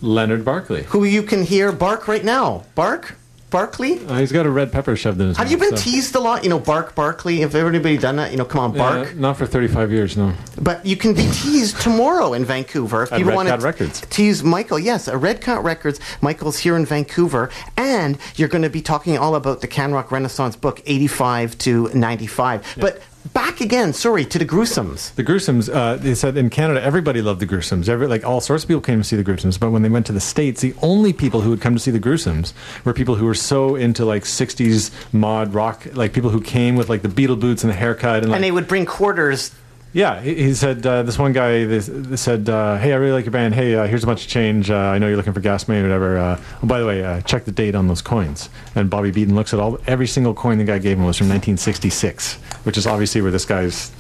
Leonard 0.01 0.43
Barkley. 0.45 0.83
who 0.83 1.03
you 1.03 1.23
can 1.23 1.43
hear 1.43 1.71
bark 1.71 2.07
right 2.07 2.23
now. 2.23 2.63
Bark, 2.75 3.15
Barkley. 3.51 3.99
Uh, 4.05 4.17
he's 4.17 4.31
got 4.33 4.45
a 4.45 4.49
red 4.49 4.71
pepper 4.71 4.95
shoved 4.97 5.21
in 5.21 5.27
his 5.29 5.37
Have 5.37 5.45
mouth. 5.45 5.51
you 5.51 5.57
been 5.57 5.77
so- 5.77 5.83
teased 5.83 6.15
a 6.15 6.19
lot? 6.19 6.43
You 6.43 6.49
know, 6.49 6.59
Bark 6.59 6.93
Barkley. 6.93 7.39
Have 7.39 7.55
anybody 7.55 7.97
done 7.97 8.17
that? 8.17 8.31
You 8.31 8.37
know, 8.37 8.43
come 8.43 8.59
on, 8.59 8.77
Bark. 8.77 9.07
Yeah, 9.07 9.13
not 9.19 9.37
for 9.37 9.45
35 9.45 9.91
years, 9.91 10.17
no. 10.17 10.33
But 10.61 10.85
you 10.85 10.97
can 10.97 11.13
be 11.13 11.21
teased 11.31 11.79
tomorrow 11.79 12.33
in 12.33 12.43
Vancouver 12.43 13.03
if 13.03 13.13
At 13.13 13.19
people 13.19 13.33
want 13.33 13.47
Cat 13.47 13.59
to 13.61 13.65
Records. 13.65 14.01
tease 14.09 14.43
Michael. 14.43 14.79
Yes, 14.79 15.07
at 15.07 15.15
Red 15.21 15.39
Cat 15.39 15.63
Records. 15.63 15.99
Michael's 16.21 16.57
here 16.57 16.75
in 16.75 16.85
Vancouver, 16.85 17.49
and 17.77 18.17
you're 18.35 18.49
going 18.49 18.63
to 18.63 18.69
be 18.69 18.81
talking 18.81 19.17
all 19.17 19.35
about 19.35 19.61
the 19.61 19.67
Can 19.67 19.93
Rock 19.93 20.11
Renaissance 20.11 20.55
book, 20.57 20.81
85 20.85 21.57
to 21.59 21.89
95. 21.93 22.75
But 22.77 23.01
back 23.34 23.61
again, 23.61 23.93
sorry, 23.93 24.26
to 24.26 24.39
the 24.39 24.45
gruesomes. 24.45 25.13
The 25.15 25.23
Gruesomes, 25.23 25.73
uh, 25.73 25.95
they 25.95 26.15
said 26.15 26.38
in 26.38 26.49
Canada, 26.49 26.82
everybody 26.82 27.21
loved 27.21 27.39
the 27.39 27.47
Gruesomes. 27.47 27.89
Every, 27.89 28.07
like 28.07 28.23
all 28.26 28.41
sorts 28.41 28.63
of 28.63 28.67
people 28.67 28.82
came 28.82 28.99
to 28.99 29.03
see 29.03 29.15
the 29.15 29.23
Gruesomes. 29.23 29.59
But 29.59 29.71
when 29.71 29.82
they 29.82 29.89
went 29.89 30.05
to 30.07 30.11
the 30.13 30.19
States, 30.19 30.61
the 30.61 30.76
only 30.82 31.13
people 31.13 31.41
who 31.41 31.49
would 31.49 31.61
come 31.61 31.73
to 31.73 31.80
see 31.80 31.91
the 31.91 31.99
Gruesomes 31.99 32.53
were 32.84 32.93
people 32.93 33.15
who 33.15 33.26
were 33.26 33.34
so 33.36 33.76
into 33.76 34.05
like 34.05 34.23
60s 34.23 34.91
mod 35.13 35.53
rock, 35.53 35.86
like 35.93 36.13
people 36.13 36.30
who 36.30 36.41
came 36.41 36.76
with 36.76 36.89
like 36.89 37.01
the 37.01 37.09
beetle 37.09 37.36
boots 37.36 37.63
and 37.63 37.71
the 37.71 37.76
haircut. 37.78 38.23
And, 38.23 38.30
like, 38.30 38.38
And 38.38 38.43
they 38.43 38.51
would 38.51 38.67
bring 38.67 38.86
quarters. 38.86 39.51
Yeah, 39.95 40.19
he, 40.19 40.35
he 40.35 40.53
said 40.53 40.85
uh, 40.85 41.03
this 41.03 41.17
one 41.17 41.31
guy 41.31 41.63
this, 41.63 41.89
this 41.89 42.19
said, 42.19 42.49
uh, 42.49 42.77
"Hey, 42.77 42.91
I 42.91 42.97
really 42.97 43.13
like 43.13 43.23
your 43.23 43.31
band. 43.31 43.55
Hey, 43.55 43.75
uh, 43.75 43.87
here's 43.87 44.03
a 44.03 44.05
bunch 44.05 44.23
of 44.23 44.29
change. 44.29 44.69
Uh, 44.69 44.75
I 44.75 44.97
know 44.97 45.07
you're 45.07 45.15
looking 45.15 45.31
for 45.31 45.39
gas 45.39 45.69
money 45.69 45.79
or 45.79 45.83
whatever. 45.83 46.17
Uh, 46.17 46.41
oh, 46.61 46.67
by 46.67 46.81
the 46.81 46.85
way, 46.85 47.01
uh, 47.01 47.21
check 47.21 47.45
the 47.45 47.53
date 47.53 47.75
on 47.75 47.87
those 47.87 48.01
coins." 48.01 48.49
And 48.75 48.89
Bobby 48.89 49.11
Beaton 49.11 49.35
looks 49.35 49.53
at 49.53 49.61
all 49.61 49.79
every 49.87 50.05
single 50.05 50.33
coin 50.33 50.57
the 50.57 50.65
guy 50.65 50.79
gave 50.79 50.97
him 50.97 51.05
was 51.05 51.17
from 51.17 51.29
1966, 51.29 52.33
which 52.65 52.77
is 52.77 52.85
obviously 52.85 53.21
where 53.21 53.31
this 53.31 53.45
guy's 53.45 53.93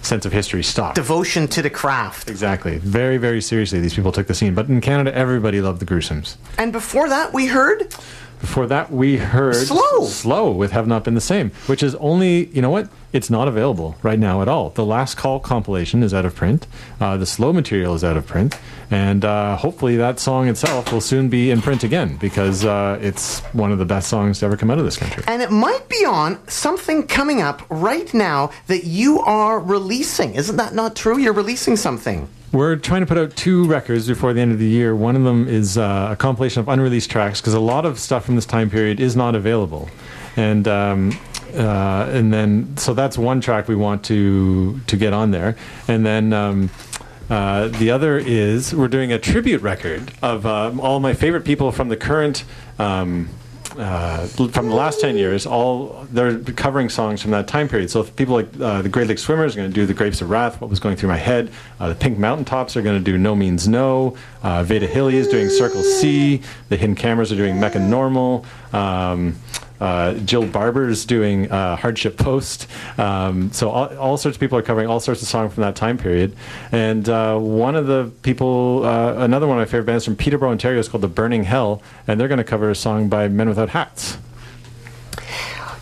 sense 0.00 0.24
of 0.24 0.32
history 0.32 0.62
stopped. 0.62 0.94
Devotion 0.94 1.46
to 1.48 1.60
the 1.60 1.68
craft. 1.68 2.30
Exactly. 2.30 2.78
Very, 2.78 3.18
very 3.18 3.42
seriously, 3.42 3.78
these 3.78 3.92
people 3.92 4.10
took 4.10 4.28
the 4.28 4.34
scene. 4.34 4.54
But 4.54 4.70
in 4.70 4.80
Canada, 4.80 5.14
everybody 5.14 5.60
loved 5.60 5.80
the 5.80 5.86
Gruesomes. 5.86 6.36
And 6.56 6.72
before 6.72 7.10
that, 7.10 7.34
we 7.34 7.44
heard 7.44 7.94
Before 8.42 8.66
that, 8.66 8.90
we 8.90 9.18
heard 9.18 9.54
Slow. 9.54 10.04
Slow 10.04 10.50
with 10.50 10.72
Have 10.72 10.88
Not 10.88 11.04
Been 11.04 11.14
the 11.14 11.20
Same, 11.20 11.52
which 11.68 11.80
is 11.80 11.94
only, 11.94 12.46
you 12.48 12.60
know 12.60 12.70
what? 12.70 12.88
It's 13.12 13.30
not 13.30 13.46
available 13.46 13.96
right 14.02 14.18
now 14.18 14.42
at 14.42 14.48
all. 14.48 14.70
The 14.70 14.84
Last 14.84 15.14
Call 15.14 15.38
compilation 15.38 16.02
is 16.02 16.12
out 16.12 16.26
of 16.26 16.34
print. 16.34 16.66
Uh, 17.00 17.16
the 17.16 17.24
Slow 17.24 17.52
material 17.52 17.94
is 17.94 18.02
out 18.02 18.16
of 18.16 18.26
print. 18.26 18.58
And 18.90 19.24
uh, 19.24 19.56
hopefully 19.56 19.96
that 19.96 20.18
song 20.18 20.48
itself 20.48 20.92
will 20.92 21.00
soon 21.00 21.28
be 21.28 21.52
in 21.52 21.62
print 21.62 21.84
again 21.84 22.16
because 22.16 22.64
uh, 22.64 22.98
it's 23.00 23.40
one 23.52 23.70
of 23.70 23.78
the 23.78 23.84
best 23.86 24.08
songs 24.08 24.40
to 24.40 24.46
ever 24.46 24.56
come 24.56 24.72
out 24.72 24.78
of 24.78 24.84
this 24.84 24.96
country. 24.96 25.22
And 25.28 25.40
it 25.40 25.52
might 25.52 25.88
be 25.88 26.04
on 26.04 26.46
something 26.48 27.06
coming 27.06 27.40
up 27.40 27.62
right 27.70 28.12
now 28.12 28.50
that 28.66 28.84
you 28.84 29.20
are 29.20 29.60
releasing. 29.60 30.34
Isn't 30.34 30.56
that 30.56 30.74
not 30.74 30.96
true? 30.96 31.16
You're 31.16 31.32
releasing 31.32 31.76
something. 31.76 32.28
We're 32.52 32.76
trying 32.76 33.00
to 33.00 33.06
put 33.06 33.16
out 33.16 33.34
two 33.34 33.64
records 33.64 34.06
before 34.06 34.34
the 34.34 34.42
end 34.42 34.52
of 34.52 34.58
the 34.58 34.68
year. 34.68 34.94
One 34.94 35.16
of 35.16 35.24
them 35.24 35.48
is 35.48 35.78
uh, 35.78 36.10
a 36.12 36.16
compilation 36.16 36.60
of 36.60 36.68
unreleased 36.68 37.10
tracks 37.10 37.40
because 37.40 37.54
a 37.54 37.60
lot 37.60 37.86
of 37.86 37.98
stuff 37.98 38.26
from 38.26 38.34
this 38.34 38.44
time 38.44 38.68
period 38.68 39.00
is 39.00 39.16
not 39.16 39.34
available, 39.34 39.88
and 40.36 40.68
um, 40.68 41.18
uh, 41.54 42.10
and 42.12 42.30
then 42.30 42.76
so 42.76 42.92
that's 42.92 43.16
one 43.16 43.40
track 43.40 43.68
we 43.68 43.74
want 43.74 44.04
to 44.04 44.78
to 44.80 44.96
get 44.96 45.12
on 45.12 45.30
there, 45.30 45.56
and 45.88 46.04
then. 46.04 46.32
Um, 46.32 46.70
uh, 47.30 47.68
the 47.68 47.90
other 47.90 48.18
is 48.18 48.74
we're 48.74 48.88
doing 48.88 49.10
a 49.10 49.18
tribute 49.18 49.62
record 49.62 50.12
of 50.20 50.44
um, 50.44 50.78
all 50.80 51.00
my 51.00 51.14
favorite 51.14 51.46
people 51.46 51.72
from 51.72 51.88
the 51.88 51.96
current 51.96 52.44
um, 52.78 53.26
uh, 53.78 54.26
from 54.26 54.68
the 54.68 54.74
last 54.74 55.00
10 55.00 55.16
years, 55.16 55.46
all 55.46 56.06
they're 56.10 56.38
covering 56.40 56.88
songs 56.88 57.22
from 57.22 57.30
that 57.32 57.48
time 57.48 57.68
period. 57.68 57.90
So 57.90 58.02
people 58.04 58.34
like 58.34 58.48
uh, 58.60 58.82
the 58.82 58.88
Great 58.88 59.08
Lake 59.08 59.18
Swimmers 59.18 59.54
are 59.54 59.58
going 59.58 59.70
to 59.70 59.74
do 59.74 59.86
The 59.86 59.94
Grapes 59.94 60.20
of 60.20 60.30
Wrath, 60.30 60.60
What 60.60 60.70
Was 60.70 60.80
Going 60.80 60.96
Through 60.96 61.08
My 61.08 61.16
Head. 61.16 61.50
Uh, 61.80 61.88
the 61.88 61.94
Pink 61.94 62.18
Mountaintops 62.18 62.76
are 62.76 62.82
going 62.82 62.98
to 62.98 63.04
do 63.04 63.16
No 63.18 63.34
Means 63.34 63.68
No. 63.68 64.16
Uh, 64.42 64.62
Veda 64.62 64.86
Hille 64.86 65.08
is 65.08 65.28
doing 65.28 65.48
Circle 65.48 65.82
C. 65.82 66.42
The 66.68 66.76
Hidden 66.76 66.96
Cameras 66.96 67.32
are 67.32 67.36
doing 67.36 67.58
Mecca 67.58 67.78
Normal. 67.78 68.44
Um, 68.72 69.36
uh, 69.82 70.14
Jill 70.14 70.46
Barber's 70.46 71.04
doing 71.04 71.50
uh, 71.50 71.74
Hardship 71.74 72.16
Post. 72.16 72.68
Um, 72.98 73.52
so 73.52 73.68
all, 73.70 73.98
all 73.98 74.16
sorts 74.16 74.36
of 74.36 74.40
people 74.40 74.56
are 74.56 74.62
covering 74.62 74.86
all 74.86 75.00
sorts 75.00 75.22
of 75.22 75.28
songs 75.28 75.52
from 75.54 75.62
that 75.62 75.74
time 75.74 75.98
period. 75.98 76.36
And 76.70 77.08
uh, 77.08 77.36
one 77.38 77.74
of 77.74 77.88
the 77.88 78.12
people, 78.22 78.84
uh, 78.84 79.14
another 79.16 79.48
one 79.48 79.58
of 79.58 79.60
my 79.60 79.64
favorite 79.64 79.86
bands 79.86 80.04
from 80.04 80.14
Peterborough, 80.14 80.50
Ontario, 80.50 80.78
is 80.78 80.88
called 80.88 81.02
The 81.02 81.08
Burning 81.08 81.42
Hell, 81.42 81.82
and 82.06 82.20
they're 82.20 82.28
going 82.28 82.38
to 82.38 82.44
cover 82.44 82.70
a 82.70 82.76
song 82.76 83.08
by 83.08 83.26
Men 83.26 83.48
Without 83.48 83.70
Hats. 83.70 84.18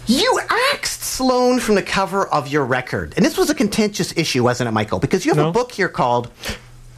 You 0.06 0.40
axed 0.72 1.02
Sloan 1.02 1.60
from 1.60 1.74
the 1.74 1.82
cover 1.82 2.26
of 2.26 2.48
your 2.48 2.64
record. 2.64 3.12
And 3.16 3.24
this 3.24 3.36
was 3.36 3.50
a 3.50 3.54
contentious 3.54 4.16
issue, 4.16 4.42
wasn't 4.42 4.68
it, 4.68 4.72
Michael? 4.72 4.98
Because 4.98 5.26
you 5.26 5.34
have 5.34 5.46
a 5.46 5.52
book 5.52 5.72
here 5.72 5.90
called 5.90 6.30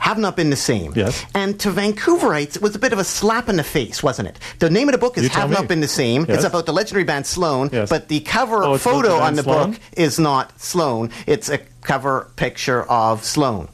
have 0.02 0.18
not 0.18 0.36
been 0.36 0.50
the 0.50 0.56
same. 0.56 0.92
Yes. 0.96 1.24
And 1.34 1.58
to 1.60 1.70
Vancouverites, 1.70 2.56
it 2.56 2.62
was 2.62 2.74
a 2.74 2.78
bit 2.78 2.92
of 2.92 2.98
a 2.98 3.04
slap 3.04 3.48
in 3.48 3.56
the 3.56 3.62
face, 3.62 4.02
wasn't 4.02 4.28
it? 4.28 4.38
The 4.58 4.68
name 4.68 4.88
of 4.88 4.92
the 4.92 4.98
book 4.98 5.16
is 5.16 5.22
You 5.24 5.28
Have 5.30 5.48
me. 5.50 5.54
Not 5.56 5.68
Been 5.68 5.80
the 5.80 5.86
Same. 5.88 6.22
Yes. 6.26 6.38
It's 6.38 6.44
about 6.44 6.66
the 6.66 6.72
legendary 6.72 7.04
band 7.04 7.24
Sloan, 7.26 7.70
Yes. 7.72 7.88
but 7.88 8.08
the 8.08 8.20
cover 8.20 8.64
Oh, 8.64 8.76
photo 8.78 9.14
on 9.16 9.34
the 9.36 9.42
Sloan? 9.44 9.70
book 9.72 9.80
is 9.96 10.18
not 10.18 10.60
Sloan. 10.60 11.10
It's 11.26 11.48
a 11.48 11.58
cover 11.82 12.28
picture 12.36 12.82
of 12.90 13.24
Sloan. 13.24 13.68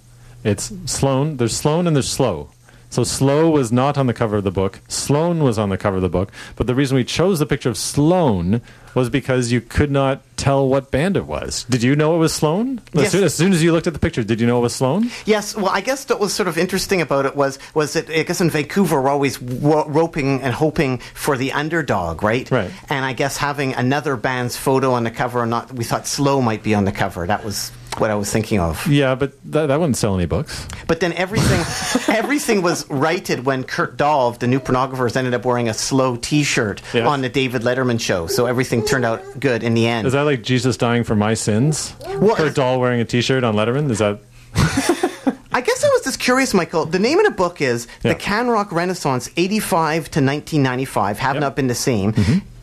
It's 0.45 0.71
Sloan. 0.85 1.39
There's 1.39 1.57
Sloan 1.57 1.87
and 1.87 1.97
there's 1.97 2.09
Slow. 2.11 2.51
So 2.91 3.05
Slow 3.05 3.51
was 3.51 3.71
not 3.73 3.99
on 3.99 4.07
the 4.07 4.15
cover 4.15 4.37
of 4.37 4.45
the 4.45 4.51
book. 4.51 4.81
Sloan 4.89 5.43
was 5.43 5.59
on 5.59 5.69
the 5.71 5.77
cover 5.77 5.97
of 5.97 6.03
the 6.03 6.09
book. 6.09 6.31
But 6.57 6.67
the 6.67 6.75
reason 6.75 6.97
we 6.97 7.05
chose 7.05 7.39
the 7.39 7.47
picture 7.47 7.69
of 7.71 7.77
Sloan 7.77 8.63
was 8.99 9.09
because 9.11 9.51
you 9.51 9.61
could 9.61 9.91
not 9.91 10.21
tell 10.37 10.69
what 10.69 10.91
band 10.91 11.17
it 11.17 11.27
was. 11.27 11.65
Did 11.71 11.83
you 11.83 11.97
know 11.97 12.15
it 12.15 12.19
was 12.19 12.33
Sloan? 12.33 12.81
As, 12.95 13.03
Yes. 13.03 13.13
soon, 13.13 13.25
as 13.25 13.35
soon 13.35 13.53
as 13.53 13.63
you 13.63 13.73
looked 13.73 13.87
at 13.87 13.93
the 13.93 13.99
picture, 13.99 14.23
did 14.23 14.41
you 14.41 14.47
know 14.47 14.59
it 14.59 14.63
was 14.63 14.75
Sloan? 14.75 15.11
Yes, 15.27 15.57
well, 15.57 15.69
I 15.71 15.81
guess 15.81 16.09
what 16.09 16.21
was 16.21 16.33
sort 16.35 16.49
of 16.49 16.59
interesting 16.59 17.01
about 17.01 17.27
it 17.27 17.35
was 17.35 17.59
was 17.75 17.93
that 17.95 18.09
I 18.11 18.23
guess 18.23 18.41
in 18.41 18.51
Vancouver 18.51 19.01
we're 19.03 19.09
always 19.09 19.41
roping 19.41 20.43
and 20.43 20.53
hoping 20.55 20.99
for 21.15 21.37
the 21.37 21.53
underdog, 21.53 22.23
right? 22.23 22.51
Right. 22.51 22.71
And 22.89 23.05
I 23.05 23.13
guess 23.15 23.37
having 23.37 23.75
another 23.75 24.17
band's 24.17 24.57
photo 24.57 24.93
on 24.93 25.05
the 25.05 25.11
cover, 25.11 25.41
or 25.41 25.47
not, 25.47 25.73
we 25.73 25.85
thought 25.85 26.07
Slow 26.07 26.41
might 26.41 26.63
be 26.63 26.75
on 26.75 26.85
the 26.85 26.93
cover. 26.93 27.27
That 27.27 27.45
was 27.45 27.73
what 28.01 28.11
I 28.11 28.15
was 28.15 28.31
thinking 28.33 28.61
of. 28.61 28.87
Yeah, 28.87 29.15
but 29.15 29.33
that, 29.53 29.67
that 29.67 29.79
wouldn't 29.79 29.97
sell 29.97 30.15
any 30.15 30.27
books. 30.27 30.67
But 30.87 31.01
then 31.01 31.13
everything 31.15 31.61
everything 32.15 32.63
was 32.63 32.89
righted 32.91 33.45
when 33.45 33.65
Kurt 33.65 33.97
Dahl, 33.97 34.33
the 34.33 34.47
new 34.47 34.61
pornographers, 34.61 35.17
ended 35.17 35.35
up 35.35 35.45
wearing 35.45 35.69
a 35.69 35.75
Slow 35.75 36.17
T-shirt 36.17 36.81
Yes. 36.93 37.07
on 37.07 37.21
the 37.21 37.29
David 37.29 37.63
Letterman 37.63 38.01
show. 38.01 38.27
So 38.27 38.47
everything 38.47 38.85
turned 38.85 39.05
out 39.05 39.23
good 39.41 39.63
in 39.63 39.75
the 39.75 39.87
end. 39.87 40.07
Is 40.07 40.13
that 40.15 40.23
like 40.23 40.43
Jesus 40.43 40.77
dying 40.77 41.05
for 41.05 41.15
my 41.15 41.35
sins? 41.35 41.95
Well, 42.19 42.37
Kurt 42.37 42.55
Dahl 42.55 42.81
wearing 42.81 43.01
a 43.01 43.05
T-shirt 43.05 43.45
on 43.45 43.55
Letterman? 43.55 43.91
Is 43.91 43.99
that? 43.99 44.21
I 45.53 45.61
guess 45.61 45.83
I 45.85 45.89
was 45.89 45.98
just 46.09 46.19
curious, 46.21 46.55
Michael. 46.55 46.87
The 46.87 46.99
name 46.99 47.19
of 47.19 47.27
the 47.27 47.31
book 47.33 47.61
is 47.61 47.87
Yeah. 48.03 48.15
The 48.15 48.19
Can 48.19 48.49
Rock 48.49 48.73
Renaissance 48.73 49.29
85 49.37 50.11
to 50.13 50.21
1995 50.21 51.19
Have 51.19 51.35
Yep. 51.35 51.41
Not 51.43 51.57
Been 51.57 51.67
the 51.67 51.75
Same. 51.75 52.15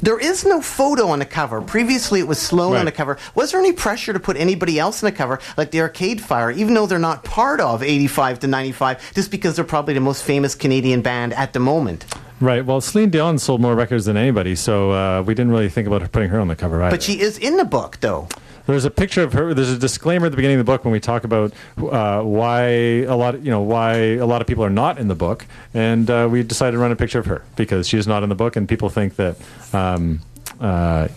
There 0.02 0.20
is 0.20 0.46
no 0.46 0.62
photo 0.62 1.08
on 1.10 1.20
the 1.20 1.26
cover. 1.26 1.62
Previously, 1.62 2.20
it 2.20 2.28
was 2.28 2.40
Sloan 2.40 2.76
on 2.76 2.86
the 2.86 2.92
cover. 2.92 3.18
Was 3.36 3.52
there 3.52 3.60
any 3.60 3.72
pressure 3.72 4.14
to 4.14 4.20
put 4.20 4.36
anybody 4.38 4.80
else 4.80 5.04
on 5.04 5.08
the 5.10 5.16
cover, 5.16 5.40
like 5.58 5.72
the 5.72 5.82
Arcade 5.82 6.22
Fire, 6.22 6.50
even 6.52 6.74
though 6.74 6.86
they're 6.88 7.00
not 7.00 7.24
part 7.24 7.60
of 7.60 7.82
85 7.84 8.40
to 8.40 8.48
95, 8.48 9.14
just 9.14 9.30
because 9.32 9.56
they're 9.56 9.66
probably 9.66 9.94
the 9.94 10.00
most 10.00 10.24
famous 10.24 10.56
Canadian 10.56 11.02
band 11.02 11.34
at 11.34 11.54
the 11.54 11.60
moment? 11.60 12.06
Right. 12.42 12.66
Well, 12.66 12.82
Celine 12.82 13.10
Dion 13.12 13.38
sold 13.38 13.62
more 13.62 13.76
records 13.76 14.06
than 14.06 14.18
anybody, 14.18 14.56
so 14.56 14.92
uh, 14.92 15.22
we 15.22 15.34
didn't 15.34 15.52
really 15.52 15.70
think 15.70 15.88
about 15.88 16.02
her 16.02 16.08
putting 16.08 16.30
her 16.30 16.40
on 16.40 16.48
the 16.50 16.56
cover 16.56 16.82
either. 16.84 16.96
But 16.96 17.04
she 17.04 17.20
is 17.22 17.38
in 17.38 17.58
the 17.58 17.66
book, 17.66 17.98
though. 18.02 18.28
There's 18.68 18.86
a 18.86 18.92
picture 18.92 19.24
of 19.24 19.34
her. 19.34 19.54
There's 19.54 19.72
a 19.72 19.78
disclaimer 19.78 20.26
at 20.26 20.30
the 20.30 20.36
beginning 20.36 20.60
of 20.60 20.66
the 20.66 20.72
book 20.72 20.84
when 20.84 20.92
we 20.92 21.00
talk 21.00 21.24
about 21.24 21.54
uh, 21.78 22.22
why 22.22 22.64
a 23.04 23.16
lot, 23.16 23.40
you 23.42 23.52
know, 23.52 23.62
why 23.62 23.96
a 23.96 24.26
lot 24.26 24.42
of 24.42 24.48
people 24.48 24.64
are 24.64 24.70
not 24.70 24.98
in 24.98 25.08
the 25.08 25.16
book, 25.16 25.46
and 25.74 26.10
uh, 26.10 26.28
we 26.32 26.44
decided 26.44 26.72
to 26.72 26.78
run 26.80 26.92
a 26.92 26.96
picture 26.96 27.20
of 27.20 27.26
her 27.28 27.44
because 27.56 27.88
she's 27.88 28.08
not 28.08 28.24
in 28.24 28.30
the 28.30 28.36
book, 28.36 28.56
and 28.56 28.68
people 28.68 28.90
think 28.90 29.16
that. 29.18 29.38
Um, 29.74 30.22
uh, 30.60 31.10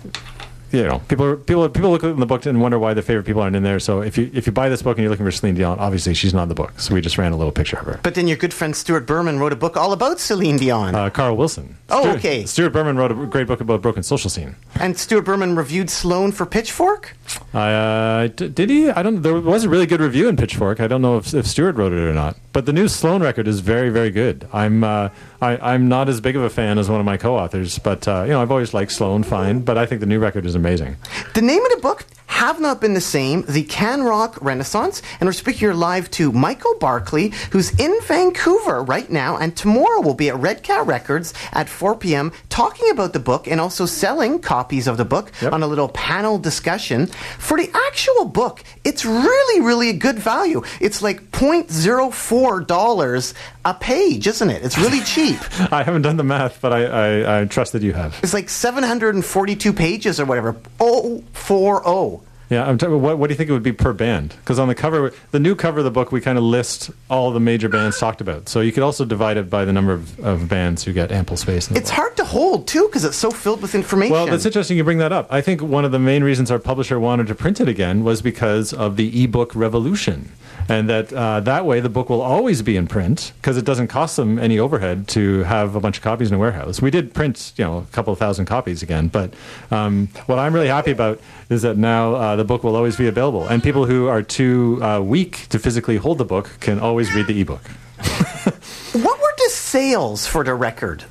you 0.73 0.83
know, 0.85 0.99
people 1.09 1.37
people 1.37 1.69
people 1.69 1.91
look 1.91 2.03
in 2.03 2.21
the 2.21 2.27
book 2.27 2.45
and 2.47 2.61
wonder 2.61 2.79
why 2.79 2.95
their 2.95 3.03
favorite 3.03 3.25
people 3.25 3.43
aren't 3.43 3.57
in 3.57 3.63
there. 3.63 3.79
So 3.81 4.01
if 4.03 4.19
you 4.19 4.31
if 4.35 4.47
you 4.47 4.53
buy 4.53 4.69
this 4.69 4.83
book 4.83 4.97
and 4.99 5.03
you're 5.03 5.11
looking 5.11 5.27
for 5.27 5.33
Celine 5.33 5.55
Dion, 5.55 5.79
obviously 5.79 6.15
she's 6.15 6.35
not 6.35 6.45
in 6.45 6.49
the 6.49 6.55
book. 6.55 6.79
So 6.81 6.95
we 6.95 7.01
just 7.01 7.19
ran 7.19 7.33
a 7.33 7.37
little 7.37 7.53
picture 7.53 7.79
of 7.79 7.87
her. 7.87 8.01
But 8.03 8.15
then 8.15 8.29
your 8.29 8.37
good 8.37 8.53
friend 8.55 8.75
Stuart 8.77 9.07
Berman 9.07 9.39
wrote 9.39 9.53
a 9.53 9.57
book 9.57 9.77
all 9.77 9.93
about 9.93 10.21
Celine 10.21 10.57
Dion. 10.59 10.95
Uh, 10.95 11.11
Carl 11.11 11.37
Wilson. 11.37 11.77
Oh, 11.91 12.03
Stuart- 12.03 12.17
okay. 12.19 12.45
Stuart 12.47 12.71
Berman 12.71 12.97
wrote 12.97 13.11
a 13.13 13.27
great 13.27 13.47
book 13.47 13.61
about 13.61 13.81
broken 13.83 14.03
social 14.03 14.29
scene. 14.31 14.57
and 14.79 14.99
Stuart 14.99 15.23
Berman 15.23 15.57
reviewed 15.57 15.89
Sloan 15.91 16.33
for 16.33 16.45
Pitchfork? 16.47 17.17
Uh, 17.55 18.29
d- 18.29 18.49
did 18.49 18.71
he? 18.71 18.91
I 18.91 19.03
don't. 19.03 19.23
There 19.23 19.35
was 19.41 19.65
a 19.65 19.69
really 19.69 19.87
good 19.87 20.01
review 20.01 20.29
in 20.29 20.37
Pitchfork. 20.37 20.81
I 20.81 20.87
don't 20.87 21.03
know 21.03 21.17
if, 21.19 21.33
if 21.35 21.47
Stuart 21.47 21.77
wrote 21.77 21.93
it 21.93 21.99
or 21.99 22.13
not. 22.15 22.37
But 22.53 22.67
the 22.67 22.73
new 22.73 22.89
Sloan 22.89 23.23
record 23.23 23.47
is 23.49 23.61
very, 23.61 23.91
very 23.91 24.11
good. 24.11 24.49
I'm 24.53 24.83
uh, 24.85 25.09
I, 25.41 25.75
I'm 25.75 25.89
not 25.89 26.09
as 26.09 26.21
big 26.21 26.37
of 26.37 26.43
a 26.43 26.51
fan 26.51 26.79
as 26.79 26.91
one 26.91 26.99
of 26.99 27.07
my 27.07 27.17
co-authors, 27.17 27.79
but 27.79 28.09
uh, 28.09 28.25
you 28.25 28.31
know 28.33 28.43
I've 28.43 28.51
always 28.51 28.75
liked 28.75 28.93
Sloan 28.93 29.23
fine. 29.23 29.61
But 29.61 29.79
I 29.79 29.87
think 29.87 30.01
the 30.01 30.07
new 30.07 30.19
record 30.19 30.45
is 30.47 30.55
amazing. 30.55 30.97
The 31.35 31.43
name 31.43 31.65
of 31.65 31.71
the 31.71 31.81
book 31.81 32.05
have 32.29 32.61
not 32.61 32.81
been 32.81 32.95
the 32.95 33.01
same. 33.01 33.43
The 33.49 33.65
Can 33.65 34.03
Rock 34.03 34.39
Renaissance, 34.41 35.03
and 35.19 35.27
we're 35.27 35.33
speaking 35.33 35.59
here 35.59 35.75
live 35.75 36.11
to 36.13 36.31
Michael 36.31 36.77
Barclay, 36.79 37.31
who's 37.51 37.79
in 37.81 37.99
Vancouver 38.03 38.83
right 38.83 39.11
now, 39.11 39.37
and 39.37 39.57
tomorrow 39.57 40.01
will 40.01 40.15
be 40.15 40.29
at 40.29 40.37
Red 40.37 40.63
Cat 40.63 40.87
Records 40.87 41.35
at 41.53 41.69
4 41.69 41.97
p.m. 41.97 42.33
talking 42.49 42.91
about 42.91 43.13
the 43.13 43.19
book 43.19 43.49
and 43.49 43.61
also 43.61 43.87
selling 43.87 44.39
copies 44.39 44.87
of 44.87 44.99
the 44.99 45.05
book 45.05 45.33
on 45.43 45.63
a 45.63 45.67
little 45.67 45.89
panel 45.89 46.39
discussion. 46.39 47.07
For 47.39 47.59
the 47.59 47.71
actual 47.89 48.27
book, 48.27 48.63
it's 48.85 49.05
really, 49.05 49.61
really 49.61 49.89
a 49.89 49.95
good 49.95 50.19
value. 50.19 50.63
It's 50.81 51.03
like 51.03 51.31
$0.04 51.33 53.35
a 53.65 53.75
page, 53.75 54.27
isn't 54.27 54.51
it? 54.51 54.65
It's 54.65 54.79
really 54.79 55.01
cheap. 55.01 55.39
I 55.73 55.83
haven't 55.83 56.03
done 56.03 56.17
the 56.17 56.25
math, 56.25 56.61
but 56.61 56.73
I, 56.73 56.85
I, 56.85 57.41
I 57.41 57.45
trust 57.47 57.73
that 57.73 57.83
you 57.83 57.95
have. 57.95 58.19
It's 58.23 58.35
like 58.35 58.49
742 58.49 59.73
pages 59.73 60.21
or 60.21 60.25
whatever. 60.25 60.57
Oh, 60.79 61.25
040. 61.33 62.18
Yeah, 62.51 62.67
I'm 62.67 62.79
talking. 62.79 63.01
What, 63.01 63.19
what 63.19 63.27
do 63.29 63.33
you 63.33 63.37
think 63.37 63.51
it 63.51 63.53
would 63.53 63.63
be 63.63 63.73
per 63.73 63.93
band? 63.93 64.31
Because 64.41 64.59
on 64.59 64.69
the 64.69 64.75
cover, 64.75 65.13
the 65.33 65.41
new 65.41 65.55
cover 65.55 65.79
of 65.81 65.85
the 65.85 65.91
book, 65.91 66.13
we 66.13 66.21
kind 66.21 66.39
of 66.39 66.45
list 66.45 66.91
all 67.11 67.31
the 67.31 67.41
major 67.41 67.69
bands 67.69 67.99
talked 67.99 68.21
about. 68.21 68.49
So 68.49 68.61
you 68.61 68.73
could 68.73 68.83
also 68.83 69.05
divide 69.05 69.37
it 69.37 69.51
by 69.51 69.65
the 69.65 69.73
number 69.73 69.93
of, 69.93 70.19
of 70.21 70.49
bands 70.49 70.85
who 70.85 70.93
get 70.93 71.13
ample 71.13 71.37
space. 71.37 71.71
It's 71.71 71.91
hard 71.91 72.17
to 72.17 72.25
hold 72.25 72.67
too 72.67 72.87
because 72.87 73.05
it's 73.05 73.17
so 73.17 73.31
filled 73.31 73.61
with 73.61 73.75
information. 73.75 74.13
Well, 74.13 74.27
that's 74.27 74.47
interesting 74.47 74.77
you 74.77 74.85
bring 74.85 74.99
that 74.99 75.13
up. 75.13 75.27
I 75.31 75.41
think 75.41 75.61
one 75.63 75.85
of 75.85 75.93
the 75.93 75.99
main 75.99 76.25
reasons 76.25 76.51
our 76.51 76.59
publisher 76.59 76.99
wanted 76.99 77.27
to 77.27 77.35
print 77.35 77.61
it 77.61 77.69
again 77.69 78.03
was 78.03 78.23
because 78.23 78.73
of 78.73 78.97
the 78.97 79.25
ebook 79.25 79.55
revolution. 79.55 80.31
And 80.71 80.87
that 80.91 81.13
uh, 81.15 81.41
that 81.41 81.65
way 81.65 81.81
the 81.81 81.89
book 81.89 82.11
will 82.11 82.21
always 82.21 82.61
be 82.61 82.77
in 82.77 82.87
print 82.87 83.33
because 83.41 83.57
it 83.57 83.65
doesn't 83.65 83.89
cost 83.89 84.17
them 84.17 84.39
any 84.39 84.59
overhead 84.59 85.09
to 85.09 85.45
have 85.45 85.75
a 85.75 85.81
bunch 85.81 85.97
of 85.97 86.03
copies 86.03 86.29
in 86.29 86.35
a 86.35 86.39
warehouse. 86.39 86.83
We 86.83 86.91
did 86.91 87.15
print, 87.15 87.55
you 87.57 87.65
know, 87.65 87.79
a 87.79 87.85
couple 87.93 88.15
thousand 88.17 88.45
copies 88.45 88.83
again, 88.83 89.09
but 89.09 89.33
um, 89.71 90.09
what 90.27 90.39
I'm 90.39 90.53
really 90.53 90.69
happy 90.69 90.91
about 90.91 91.21
is 91.49 91.63
that 91.63 91.79
now 91.79 92.15
uh, 92.15 92.37
the 92.39 92.45
book 92.45 92.65
will 92.65 92.77
always 92.77 92.97
be 92.97 93.07
available, 93.07 93.47
and 93.47 93.63
people 93.63 93.87
who 93.87 94.09
are 94.09 94.23
too 94.23 94.83
uh, 94.83 95.01
weak 95.01 95.49
to 95.49 95.59
physically 95.59 95.97
hold 95.97 96.19
the 96.19 96.25
book 96.25 96.51
can 96.61 96.79
always 96.79 97.13
read 97.15 97.27
the 97.27 97.41
ebook. 97.41 97.63
what 98.93 99.19
were 99.21 99.35
the 99.39 99.51
sales 99.51 100.27
for 100.27 100.45
the 100.45 100.55
record? 100.55 101.05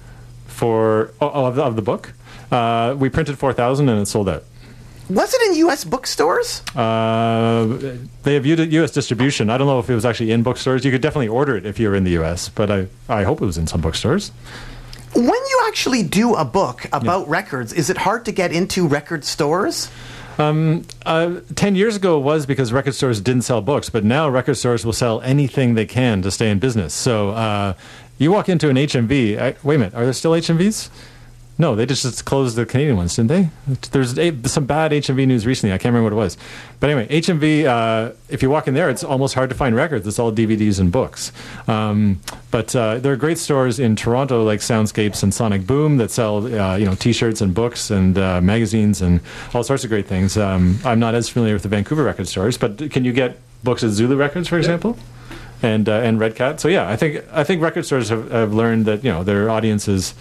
For 0.48 1.12
oh, 1.22 1.32
oh, 1.34 1.46
of, 1.46 1.56
the, 1.56 1.64
of 1.64 1.76
the 1.76 1.82
book, 1.82 2.14
uh, 2.52 2.96
we 2.98 3.10
printed 3.10 3.38
four 3.38 3.54
thousand 3.54 3.90
and 3.90 4.02
it 4.02 4.08
sold 4.08 4.30
out. 4.30 4.44
Was 5.10 5.34
it 5.34 5.42
in 5.50 5.58
U.S. 5.60 5.86
bookstores? 5.86 6.62
Uh, 6.76 7.98
they 8.24 8.34
have 8.34 8.46
U.S. 8.46 8.92
distribution. 8.92 9.50
I 9.50 9.58
don't 9.58 9.68
know 9.68 9.80
if 9.80 9.90
it 9.90 9.96
was 9.96 10.04
actually 10.04 10.32
in 10.32 10.44
bookstores. 10.44 10.84
You 10.84 10.92
could 10.92 11.02
definitely 11.02 11.30
order 11.30 11.56
it 11.56 11.66
if 11.66 11.80
you 11.80 11.88
were 11.88 11.96
in 11.96 12.04
the 12.04 12.12
U.S., 12.12 12.50
but 12.50 12.70
I, 12.70 12.88
I 13.08 13.24
hope 13.24 13.42
it 13.42 13.46
was 13.46 13.58
in 13.58 13.68
some 13.68 13.80
bookstores. 13.80 14.32
When 15.14 15.26
you 15.26 15.64
actually 15.68 16.04
do 16.04 16.36
a 16.36 16.44
book 16.44 16.86
about 16.92 17.28
records, 17.30 17.72
is 17.72 17.90
it 17.90 17.98
hard 17.98 18.26
to 18.26 18.34
get 18.34 18.52
into 18.52 18.86
record 18.86 19.24
stores? 19.24 19.90
Um, 20.38 20.84
uh, 21.06 21.40
Ten 21.56 21.76
years 21.76 21.96
ago 21.96 22.18
it 22.18 22.22
was 22.22 22.46
because 22.46 22.72
record 22.72 22.94
stores 22.96 23.20
didn't 23.22 23.42
sell 23.44 23.62
books, 23.62 23.90
but 23.90 24.04
now 24.04 24.30
record 24.30 24.56
stores 24.56 24.86
will 24.86 24.94
sell 24.94 25.22
anything 25.22 25.74
they 25.74 25.86
can 25.86 26.22
to 26.22 26.32
stay 26.32 26.50
in 26.50 26.60
business. 26.60 26.94
So 26.94 27.30
uh, 27.30 27.74
you 28.18 28.32
walk 28.32 28.50
into 28.50 28.70
an 28.70 28.76
HMV. 28.76 29.40
I, 29.40 29.56
wait 29.64 29.76
a 29.76 29.80
minute, 29.80 29.96
are 29.96 30.04
there 30.04 30.14
still 30.14 30.32
HMVs? 30.32 30.90
No, 31.60 31.76
they 31.76 31.88
just, 31.88 32.26
closed 32.26 32.55
the 32.55 32.66
Canadian 32.68 32.97
ones, 32.97 33.16
didn't 33.16 33.30
they? 33.30 33.49
There's 33.91 34.18
a, 34.20 34.47
some 34.47 34.66
bad 34.66 34.91
HMV 34.91 35.28
news 35.28 35.45
recently. 35.45 35.74
I 35.74 35.80
can't 35.80 35.93
remember 35.93 36.03
what 36.03 36.14
it 36.14 36.24
was. 36.24 36.38
But 36.80 36.91
anyway, 36.91 37.08
HMV, 37.08 37.66
uh, 37.66 38.14
if 38.30 38.43
you 38.43 38.49
walk 38.51 38.68
in 38.68 38.76
there, 38.76 38.91
it's 38.91 39.03
almost 39.03 39.34
hard 39.34 39.49
to 39.49 39.55
find 39.55 39.76
records. 39.76 40.05
It's 40.05 40.20
all 40.20 40.32
DVDs 40.32 40.80
and 40.80 40.91
books. 40.91 41.32
Um, 41.68 42.22
but 42.51 42.76
uh, 42.76 42.99
there 42.99 43.12
are 43.12 43.16
great 43.16 43.39
stores 43.39 43.80
in 43.80 43.95
Toronto 43.95 44.43
like 44.43 44.60
Soundscapes 44.60 45.24
and 45.24 45.34
Sonic 45.34 45.66
Boom 45.66 45.97
that 45.97 46.12
sell 46.12 46.45
uh, 46.45 46.76
you 46.76 46.86
know 46.86 46.93
T-shirts 46.93 47.41
and 47.41 47.55
books 47.55 47.89
and 47.89 48.18
uh, 48.18 48.39
magazines 48.39 49.01
and 49.01 49.20
all 49.53 49.64
sorts 49.64 49.84
of 49.84 49.89
great 49.89 50.05
things. 50.05 50.38
Um, 50.38 50.80
I'm 50.86 50.99
not 50.99 51.16
as 51.16 51.28
familiar 51.28 51.55
with 51.55 51.64
the 51.64 51.70
Vancouver 51.70 52.03
record 52.03 52.28
stores, 52.28 52.58
but 52.58 52.91
can 52.91 53.03
you 53.03 53.14
get 53.14 53.39
books 53.64 53.84
at 53.84 53.89
Zulu 53.89 54.16
Records, 54.16 54.47
for 54.47 54.58
example? 54.58 54.97
And 55.64 55.89
uh, 55.89 55.93
and 55.93 56.20
Red 56.20 56.36
Cat. 56.36 56.60
So 56.60 56.68
yeah, 56.68 56.88
I 56.88 56.95
think 56.95 57.24
I 57.32 57.43
think 57.43 57.64
record 57.64 57.84
stores 57.86 58.10
have, 58.10 58.30
have 58.30 58.53
learned 58.53 58.86
that 58.86 59.03
you 59.03 59.12
know 59.12 59.24
their 59.24 59.49
audiences 59.49 60.14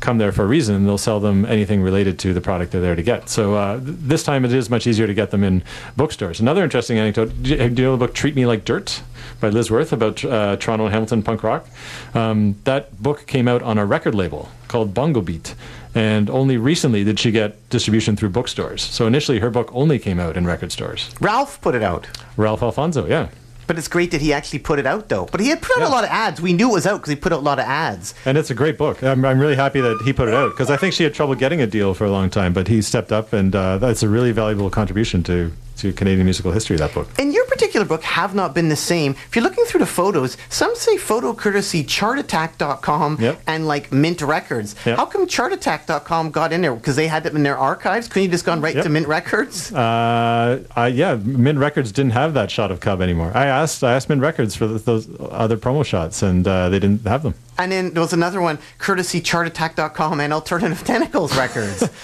come 0.00 0.18
there 0.18 0.32
for 0.32 0.42
a 0.42 0.46
reason 0.46 0.74
and 0.74 0.86
they'll 0.86 0.98
sell 0.98 1.20
them 1.20 1.44
anything 1.46 1.82
related 1.82 2.18
to 2.20 2.34
the 2.34 2.40
product 2.40 2.72
they're 2.72 2.80
there 2.80 2.94
to 2.94 3.02
get. 3.02 3.28
So 3.28 3.54
uh, 3.54 3.80
th- 3.80 3.96
this 3.98 4.22
time 4.22 4.44
it 4.44 4.52
is 4.52 4.68
much 4.68 4.86
easier 4.86 5.06
to 5.06 5.14
get 5.14 5.30
them 5.30 5.42
in 5.42 5.62
bookstores. 5.96 6.40
Another 6.40 6.62
interesting 6.62 6.98
anecdote 6.98 7.42
do 7.42 7.50
you, 7.50 7.56
do 7.68 7.82
you 7.82 7.88
know 7.88 7.96
the 7.96 8.06
book 8.06 8.14
Treat 8.14 8.34
Me 8.34 8.46
Like 8.46 8.64
Dirt 8.64 9.02
by 9.40 9.48
Liz 9.48 9.70
Worth 9.70 9.92
about 9.92 10.24
uh, 10.24 10.56
Toronto 10.56 10.84
and 10.86 10.92
Hamilton 10.92 11.22
punk 11.22 11.42
rock? 11.42 11.66
Um, 12.14 12.56
that 12.64 13.02
book 13.02 13.26
came 13.26 13.48
out 13.48 13.62
on 13.62 13.78
a 13.78 13.86
record 13.86 14.14
label 14.14 14.50
called 14.68 14.94
Bongo 14.94 15.20
Beat. 15.20 15.54
And 15.94 16.28
only 16.28 16.58
recently 16.58 17.04
did 17.04 17.18
she 17.18 17.30
get 17.30 17.70
distribution 17.70 18.16
through 18.16 18.28
bookstores. 18.28 18.82
So 18.82 19.06
initially, 19.06 19.38
her 19.38 19.48
book 19.48 19.70
only 19.72 19.98
came 19.98 20.20
out 20.20 20.36
in 20.36 20.46
record 20.46 20.70
stores. 20.70 21.10
Ralph 21.22 21.58
put 21.62 21.74
it 21.74 21.82
out. 21.82 22.06
Ralph 22.36 22.62
Alfonso, 22.62 23.06
yeah. 23.06 23.28
But 23.66 23.78
it's 23.78 23.88
great 23.88 24.10
that 24.12 24.20
he 24.20 24.32
actually 24.32 24.60
put 24.60 24.78
it 24.78 24.86
out, 24.86 25.08
though. 25.08 25.26
But 25.26 25.40
he 25.40 25.48
had 25.48 25.60
put 25.60 25.76
out 25.78 25.88
a 25.88 25.92
lot 25.92 26.04
of 26.04 26.10
ads. 26.10 26.40
We 26.40 26.52
knew 26.52 26.70
it 26.70 26.74
was 26.74 26.86
out 26.86 26.98
because 26.98 27.10
he 27.10 27.16
put 27.16 27.32
out 27.32 27.40
a 27.40 27.42
lot 27.42 27.58
of 27.58 27.64
ads. 27.64 28.14
And 28.24 28.38
it's 28.38 28.50
a 28.50 28.54
great 28.54 28.78
book. 28.78 29.02
I'm, 29.02 29.24
I'm 29.24 29.38
really 29.38 29.56
happy 29.56 29.80
that 29.80 30.00
he 30.04 30.12
put 30.12 30.28
it 30.28 30.34
out 30.34 30.50
because 30.50 30.70
I 30.70 30.76
think 30.76 30.94
she 30.94 31.02
had 31.04 31.14
trouble 31.14 31.34
getting 31.34 31.60
a 31.60 31.66
deal 31.66 31.92
for 31.94 32.04
a 32.04 32.10
long 32.10 32.30
time, 32.30 32.52
but 32.52 32.68
he 32.68 32.80
stepped 32.82 33.12
up, 33.12 33.32
and 33.32 33.54
uh, 33.54 33.78
that's 33.78 34.02
a 34.02 34.08
really 34.08 34.32
valuable 34.32 34.70
contribution 34.70 35.22
to, 35.24 35.52
to 35.78 35.92
Canadian 35.92 36.24
musical 36.24 36.52
history, 36.52 36.76
that 36.76 36.92
book. 36.94 37.08
In 37.18 37.32
your 37.32 37.44
particular 37.46 37.84
book, 37.86 38.02
Have 38.02 38.34
Not 38.34 38.54
Been 38.54 38.68
the 38.68 38.76
Same, 38.76 39.12
if 39.12 39.36
you're 39.36 39.42
looking 39.42 39.64
through 39.64 39.80
the 39.80 39.86
photos, 39.86 40.36
some 40.48 40.74
say 40.76 40.96
photo 40.96 41.32
courtesy 41.34 41.84
chartattack.com 41.84 43.18
Yep. 43.20 43.40
and 43.46 43.66
like 43.66 43.92
Mint 43.92 44.20
Records. 44.22 44.74
Yep. 44.84 44.96
How 44.96 45.06
come 45.06 45.26
chartattack.com 45.28 46.30
got 46.30 46.52
in 46.52 46.62
there? 46.62 46.74
Because 46.74 46.96
they 46.96 47.06
had 47.06 47.26
it 47.26 47.34
in 47.34 47.42
their 47.42 47.58
archives? 47.58 48.08
Couldn't 48.08 48.24
you 48.24 48.30
just 48.30 48.44
gone 48.44 48.60
right 48.60 48.74
Yep. 48.74 48.84
to 48.84 48.90
Mint 48.90 49.06
Records? 49.08 49.72
Uh, 49.72 50.62
I, 50.74 50.88
yeah, 50.88 51.14
Mint 51.16 51.58
Records 51.58 51.92
didn't 51.92 52.12
have 52.12 52.34
that 52.34 52.50
shot 52.50 52.70
of 52.70 52.80
Cub 52.80 53.00
anymore. 53.00 53.32
I 53.34 53.46
asked, 53.46 53.82
I 53.84 53.94
asked 53.94 54.08
Mint 54.08 54.20
Records 54.22 54.54
for 54.56 54.66
th 54.68 54.84
those 54.84 55.08
other 55.30 55.56
promo 55.56 55.84
shots, 55.84 56.22
and 56.22 56.46
uh, 56.46 56.68
they 56.68 56.78
didn't 56.78 57.06
have 57.06 57.22
them. 57.22 57.34
And 57.58 57.72
then 57.72 57.92
there 57.94 58.02
was 58.02 58.12
another 58.12 58.40
one, 58.40 58.58
courtesy 58.78 59.20
chartattack.com 59.22 60.20
and 60.20 60.32
Alternative 60.32 60.82
Tentacles 60.84 61.36
Records. 61.36 61.88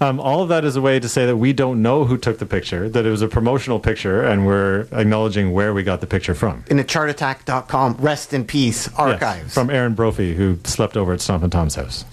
Um, 0.00 0.20
all 0.20 0.42
of 0.42 0.48
that 0.50 0.64
is 0.64 0.76
a 0.76 0.80
way 0.80 1.00
to 1.00 1.08
say 1.08 1.26
that 1.26 1.36
we 1.36 1.52
don't 1.52 1.82
know 1.82 2.04
who 2.04 2.16
took 2.16 2.38
the 2.38 2.46
picture, 2.46 2.88
that 2.88 3.04
it 3.04 3.10
was 3.10 3.20
a 3.22 3.26
promotional 3.28 3.80
picture, 3.80 4.22
and 4.22 4.46
we're 4.46 4.86
acknowledging 4.92 5.52
where 5.52 5.74
we 5.74 5.82
got 5.82 6.00
the 6.00 6.06
picture 6.06 6.34
from. 6.34 6.62
in 6.70 6.76
the 6.76 6.84
chartattack.com 6.88 7.96
rest 7.98 8.32
in 8.32 8.44
peace 8.44 8.86
Yes, 8.86 8.94
archives. 8.96 9.54
from 9.54 9.70
Aaron 9.70 9.94
Brophy, 9.94 10.34
who 10.34 10.58
slept 10.64 10.96
over 10.96 11.12
at 11.12 11.20
Stompin' 11.20 11.50
Tom's 11.50 11.74
house. 11.74 12.04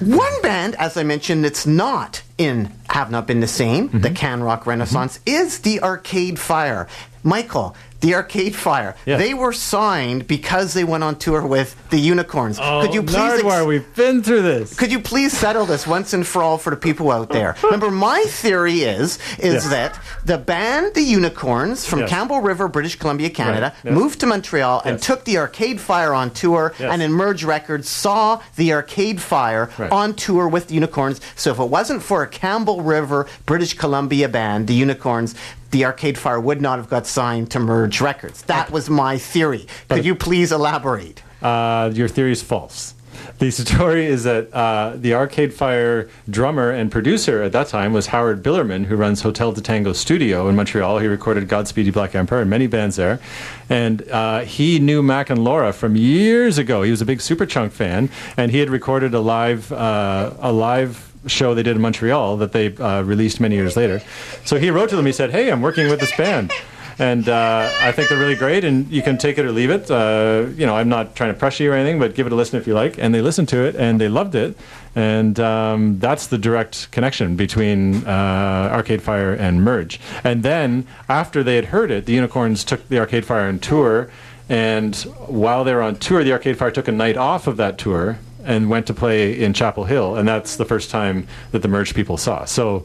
One 0.00 0.42
band, 0.42 0.74
as 0.76 0.96
I 0.96 1.04
mentioned, 1.04 1.44
that's 1.44 1.66
not 1.66 2.22
in 2.38 2.72
Have 2.90 3.10
Not 3.10 3.26
Been 3.26 3.40
the 3.40 3.46
Same, 3.46 3.88
the 3.88 3.98
Mm-hmm. 4.08 4.14
Can 4.14 4.42
Rock 4.42 4.66
Renaissance, 4.66 5.20
is 5.26 5.60
the 5.60 5.80
Arcade 5.80 6.38
Fire. 6.38 6.88
Michael, 7.22 7.76
the 8.02 8.14
Arcade 8.14 8.54
Fire. 8.54 8.94
Yes. 9.06 9.18
They 9.18 9.32
were 9.32 9.52
signed 9.52 10.26
because 10.26 10.74
they 10.74 10.84
went 10.84 11.02
on 11.04 11.16
tour 11.18 11.46
with 11.46 11.74
the 11.90 11.98
Unicorns. 11.98 12.58
Oh, 12.60 12.82
could 12.82 12.92
you 12.94 13.02
please 13.02 13.16
ex- 13.32 13.42
Oh, 13.44 13.64
we've 13.66 13.94
been 13.96 14.22
through 14.22 14.42
this. 14.42 14.74
could 14.74 14.92
you 14.92 14.98
please 15.00 15.32
settle 15.36 15.64
this 15.66 15.86
once 15.86 16.12
and 16.12 16.26
for 16.26 16.42
all 16.42 16.58
for 16.58 16.70
the 16.70 16.76
people 16.76 17.10
out 17.10 17.30
there? 17.30 17.56
Remember, 17.62 17.90
my 17.90 18.22
theory 18.28 18.80
is 18.82 19.18
is 19.38 19.54
Yes. 19.64 19.68
that 19.70 19.98
the 20.24 20.36
band, 20.38 20.94
the 20.94 21.02
Unicorns 21.02 21.86
from 21.86 22.00
Yes. 22.00 22.10
Campbell 22.10 22.40
River, 22.40 22.68
British 22.68 22.96
Columbia, 22.96 23.30
Canada, 23.30 23.72
Right. 23.84 23.94
Moved 23.94 24.20
to 24.20 24.26
Montreal 24.26 24.82
and 24.84 25.00
took 25.00 25.24
the 25.24 25.38
Arcade 25.38 25.80
Fire 25.80 26.12
on 26.12 26.30
tour, 26.30 26.74
and 26.78 27.14
Merge 27.14 27.44
Records 27.44 27.88
saw 27.88 28.40
the 28.56 28.72
Arcade 28.72 29.20
Fire 29.20 29.70
Right. 29.78 29.90
on 29.92 30.14
tour 30.14 30.48
with 30.48 30.68
the 30.68 30.74
Unicorns. 30.74 31.20
So 31.36 31.52
if 31.52 31.58
it 31.58 31.68
wasn't 31.68 32.02
for 32.02 32.22
a 32.22 32.26
Campbell 32.26 32.82
River, 32.82 33.26
British 33.46 33.74
Columbia 33.74 34.28
band, 34.28 34.66
the 34.66 34.74
Unicorns, 34.74 35.34
the 35.70 35.84
Arcade 35.86 36.18
Fire 36.18 36.38
would 36.38 36.60
not 36.60 36.78
have 36.78 36.90
got 36.90 37.06
signed 37.06 37.50
to 37.50 37.58
Merge 37.58 37.91
Records. 38.00 38.42
That 38.42 38.70
was 38.70 38.88
my 38.88 39.18
theory. 39.18 39.66
Could 39.88 40.04
you 40.04 40.14
please 40.14 40.52
elaborate? 40.52 41.22
Uh, 41.40 41.90
your 41.92 42.08
theory 42.08 42.32
is 42.32 42.42
false. 42.42 42.94
The 43.38 43.50
story 43.50 44.06
is 44.06 44.24
that 44.24 44.52
uh, 44.54 44.94
the 44.96 45.14
Arcade 45.14 45.52
Fire 45.52 46.08
drummer 46.30 46.70
and 46.70 46.90
producer 46.90 47.42
at 47.42 47.52
that 47.52 47.68
time 47.68 47.92
was 47.92 48.08
Howard 48.08 48.42
Bilerman, 48.42 48.86
who 48.86 48.96
runs 48.96 49.22
Hotel2Tango 49.22 49.94
Studio 49.94 50.48
in 50.48 50.56
Montreal. 50.56 50.98
He 50.98 51.06
recorded 51.06 51.48
Godspeed 51.48 51.86
You 51.86 51.92
Black 51.92 52.14
Emperor 52.14 52.40
and 52.40 52.50
many 52.50 52.66
bands 52.66 52.96
there. 52.96 53.20
And 53.68 54.08
uh, 54.10 54.40
he 54.40 54.78
knew 54.78 55.02
Mac 55.02 55.30
and 55.30 55.44
Laura 55.44 55.72
from 55.72 55.96
years 55.96 56.58
ago. 56.58 56.82
He 56.82 56.90
was 56.90 57.00
a 57.00 57.04
big 57.04 57.18
Superchunk 57.18 57.72
fan, 57.72 58.10
and 58.36 58.50
he 58.50 58.58
had 58.58 58.70
recorded 58.70 59.14
a 59.14 59.20
live, 59.20 59.72
uh, 59.72 60.32
a 60.40 60.52
live 60.52 61.12
show 61.26 61.54
they 61.54 61.62
did 61.62 61.76
in 61.76 61.82
Montreal 61.82 62.36
that 62.38 62.52
they 62.52 62.74
uh, 62.76 63.02
released 63.02 63.40
many 63.40 63.54
years 63.56 63.76
later. 63.76 64.02
So 64.44 64.58
he 64.58 64.70
wrote 64.70 64.88
to 64.90 64.96
them. 64.96 65.06
He 65.06 65.12
said, 65.12 65.30
"Hey, 65.30 65.50
I'm 65.50 65.62
working 65.62 65.88
with 65.88 66.00
this 66.00 66.14
band." 66.16 66.52
And 66.98 67.28
uh, 67.28 67.70
I 67.80 67.92
think 67.92 68.08
they're 68.08 68.18
really 68.18 68.34
great. 68.34 68.64
And 68.64 68.90
you 68.90 69.02
can 69.02 69.18
take 69.18 69.38
it 69.38 69.44
or 69.44 69.52
leave 69.52 69.70
it. 69.70 69.90
Uh, 69.90 70.46
you 70.56 70.66
know, 70.66 70.76
I'm 70.76 70.88
not 70.88 71.16
trying 71.16 71.32
to 71.32 71.38
pressure 71.38 71.64
you 71.64 71.72
or 71.72 71.74
anything, 71.74 71.98
but 71.98 72.14
give 72.14 72.26
it 72.26 72.32
a 72.32 72.36
listen 72.36 72.60
if 72.60 72.66
you 72.66 72.74
like. 72.74 72.98
And 72.98 73.14
they 73.14 73.20
listened 73.20 73.48
to 73.50 73.64
it 73.64 73.76
and 73.76 74.00
they 74.00 74.08
loved 74.08 74.34
it, 74.34 74.56
and 74.94 75.38
um, 75.40 75.98
that's 75.98 76.26
the 76.26 76.38
direct 76.38 76.90
connection 76.90 77.36
between 77.36 78.06
uh, 78.06 78.70
Arcade 78.72 79.02
Fire 79.02 79.32
and 79.32 79.62
Merge. 79.64 80.00
And 80.22 80.42
then 80.42 80.86
after 81.08 81.42
they 81.42 81.56
had 81.56 81.66
heard 81.66 81.90
it, 81.90 82.06
the 82.06 82.12
Unicorns 82.12 82.64
took 82.64 82.88
the 82.88 82.98
Arcade 82.98 83.24
Fire 83.24 83.48
on 83.48 83.58
tour. 83.58 84.10
And 84.48 84.94
while 85.28 85.64
they 85.64 85.72
were 85.72 85.82
on 85.82 85.96
tour, 85.96 86.22
the 86.24 86.32
Arcade 86.32 86.58
Fire 86.58 86.70
took 86.70 86.88
a 86.88 86.92
night 86.92 87.16
off 87.16 87.46
of 87.46 87.56
that 87.56 87.78
tour 87.78 88.18
and 88.44 88.68
went 88.68 88.86
to 88.88 88.94
play 88.94 89.40
in 89.40 89.52
Chapel 89.52 89.84
Hill, 89.84 90.16
and 90.16 90.26
that's 90.26 90.56
the 90.56 90.64
first 90.64 90.90
time 90.90 91.26
that 91.52 91.62
the 91.62 91.68
Merge 91.68 91.94
people 91.94 92.16
saw. 92.16 92.44
So 92.44 92.84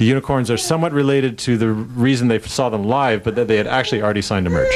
the 0.00 0.06
unicorns 0.06 0.50
are 0.50 0.56
somewhat 0.56 0.94
related 0.94 1.36
to 1.36 1.58
the 1.58 1.68
reason 1.68 2.28
they 2.28 2.38
saw 2.38 2.70
them 2.70 2.84
live, 2.84 3.22
but 3.22 3.34
that 3.34 3.48
they 3.48 3.56
had 3.56 3.66
actually 3.66 4.00
already 4.00 4.22
signed 4.22 4.46
a 4.46 4.50
merge. 4.50 4.72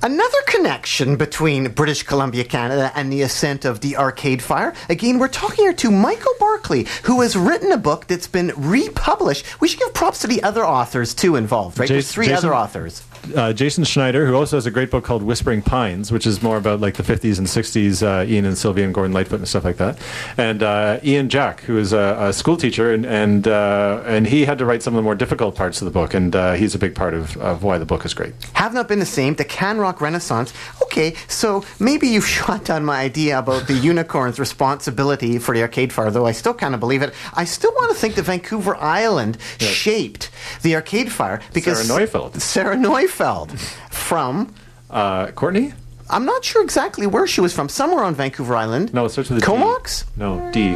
Another 0.00 0.38
connection 0.46 1.16
between 1.16 1.72
British 1.72 2.04
Columbia, 2.04 2.44
Canada, 2.44 2.92
and 2.94 3.12
the 3.12 3.22
ascent 3.22 3.64
of 3.64 3.80
the 3.80 3.96
Arcade 3.96 4.40
Fire. 4.40 4.74
Again, 4.88 5.18
we're 5.18 5.26
talking 5.26 5.64
here 5.64 5.72
to 5.72 5.90
Michael 5.90 6.34
Barclay, 6.38 6.84
who 7.02 7.20
has 7.22 7.34
written 7.34 7.72
a 7.72 7.76
book 7.76 8.06
that's 8.06 8.28
been 8.28 8.52
republished. 8.56 9.60
We 9.60 9.66
should 9.66 9.80
give 9.80 9.92
props 9.92 10.20
to 10.20 10.28
the 10.28 10.40
other 10.44 10.64
authors 10.64 11.14
too 11.14 11.34
involved, 11.34 11.80
right? 11.80 11.88
There's 11.88 12.12
three 12.12 12.26
Jason- 12.26 12.38
other 12.38 12.54
authors. 12.54 13.02
Uh, 13.36 13.52
Jason 13.52 13.84
Schneider, 13.84 14.26
who 14.26 14.34
also 14.34 14.56
has 14.56 14.66
a 14.66 14.70
great 14.70 14.90
book 14.90 15.04
called 15.04 15.22
Whispering 15.22 15.62
Pines, 15.62 16.10
which 16.10 16.26
is 16.26 16.42
more 16.42 16.56
about 16.56 16.80
like 16.80 16.94
the 16.94 17.02
50s 17.02 17.38
and 17.38 17.46
60s, 17.46 18.02
uh, 18.02 18.26
Ian 18.28 18.44
and 18.44 18.58
Sylvia 18.58 18.84
and 18.84 18.92
Gordon 18.92 19.12
Lightfoot 19.12 19.38
and 19.38 19.48
stuff 19.48 19.64
like 19.64 19.76
that. 19.76 19.98
And 20.36 20.62
uh, 20.62 20.98
Ian 21.04 21.28
Jack, 21.28 21.60
who 21.60 21.78
is 21.78 21.92
a, 21.92 22.16
a 22.18 22.32
school 22.32 22.56
teacher, 22.56 22.92
and 22.92 23.06
and, 23.06 23.46
uh, 23.46 24.02
and 24.04 24.26
he 24.26 24.44
had 24.44 24.58
to 24.58 24.66
write 24.66 24.82
some 24.82 24.94
of 24.94 24.96
the 24.96 25.02
more 25.02 25.14
difficult 25.14 25.54
parts 25.54 25.80
of 25.80 25.84
the 25.84 25.92
book, 25.92 26.14
and 26.14 26.34
uh, 26.34 26.54
he's 26.54 26.74
a 26.74 26.78
big 26.78 26.94
part 26.94 27.14
of, 27.14 27.36
of 27.36 27.62
why 27.62 27.78
the 27.78 27.86
book 27.86 28.04
is 28.04 28.14
great. 28.14 28.34
Have 28.54 28.74
not 28.74 28.88
been 28.88 28.98
the 28.98 29.06
same. 29.06 29.34
The 29.34 29.44
Can 29.44 29.78
Rock 29.78 30.00
Renaissance. 30.00 30.52
Okay, 30.82 31.14
so 31.28 31.64
maybe 31.78 32.08
you've 32.08 32.26
shot 32.38 32.64
down 32.64 32.84
my 32.84 33.00
idea 33.00 33.38
about 33.38 33.68
the 33.68 33.74
unicorn's 33.74 34.40
responsibility 34.40 35.38
for 35.38 35.54
the 35.54 35.62
Arcade 35.62 35.92
Fire, 35.92 36.10
though 36.10 36.26
I 36.26 36.32
still 36.32 36.54
kind 36.54 36.74
of 36.74 36.80
believe 36.80 37.02
it. 37.02 37.14
I 37.34 37.44
still 37.44 37.72
want 37.72 37.92
to 37.92 37.98
think 37.98 38.16
that 38.16 38.22
Vancouver 38.22 38.74
Island 38.76 39.38
shaped 39.58 40.30
the 40.62 40.74
Arcade 40.74 41.12
Fire 41.12 41.40
because 41.52 41.86
Sarah 41.86 42.00
Neufeld. 42.00 42.42
Sarah 42.42 42.76
Neufeld 42.76 43.11
from. 43.12 44.54
Uh, 44.90 45.28
Courtenay? 45.32 45.72
I'm 46.10 46.24
not 46.24 46.44
sure 46.44 46.62
exactly 46.62 47.06
where 47.06 47.26
she 47.26 47.40
was 47.40 47.54
from. 47.54 47.68
Somewhere 47.68 48.04
on 48.04 48.14
Vancouver 48.14 48.54
Island. 48.54 48.92
No, 48.92 49.04
it 49.06 49.10
starts 49.10 49.30
with 49.30 49.38
a 49.38 49.40
D. 49.40 49.46
Comox? 49.46 50.04
No, 50.16 50.50
D. 50.52 50.74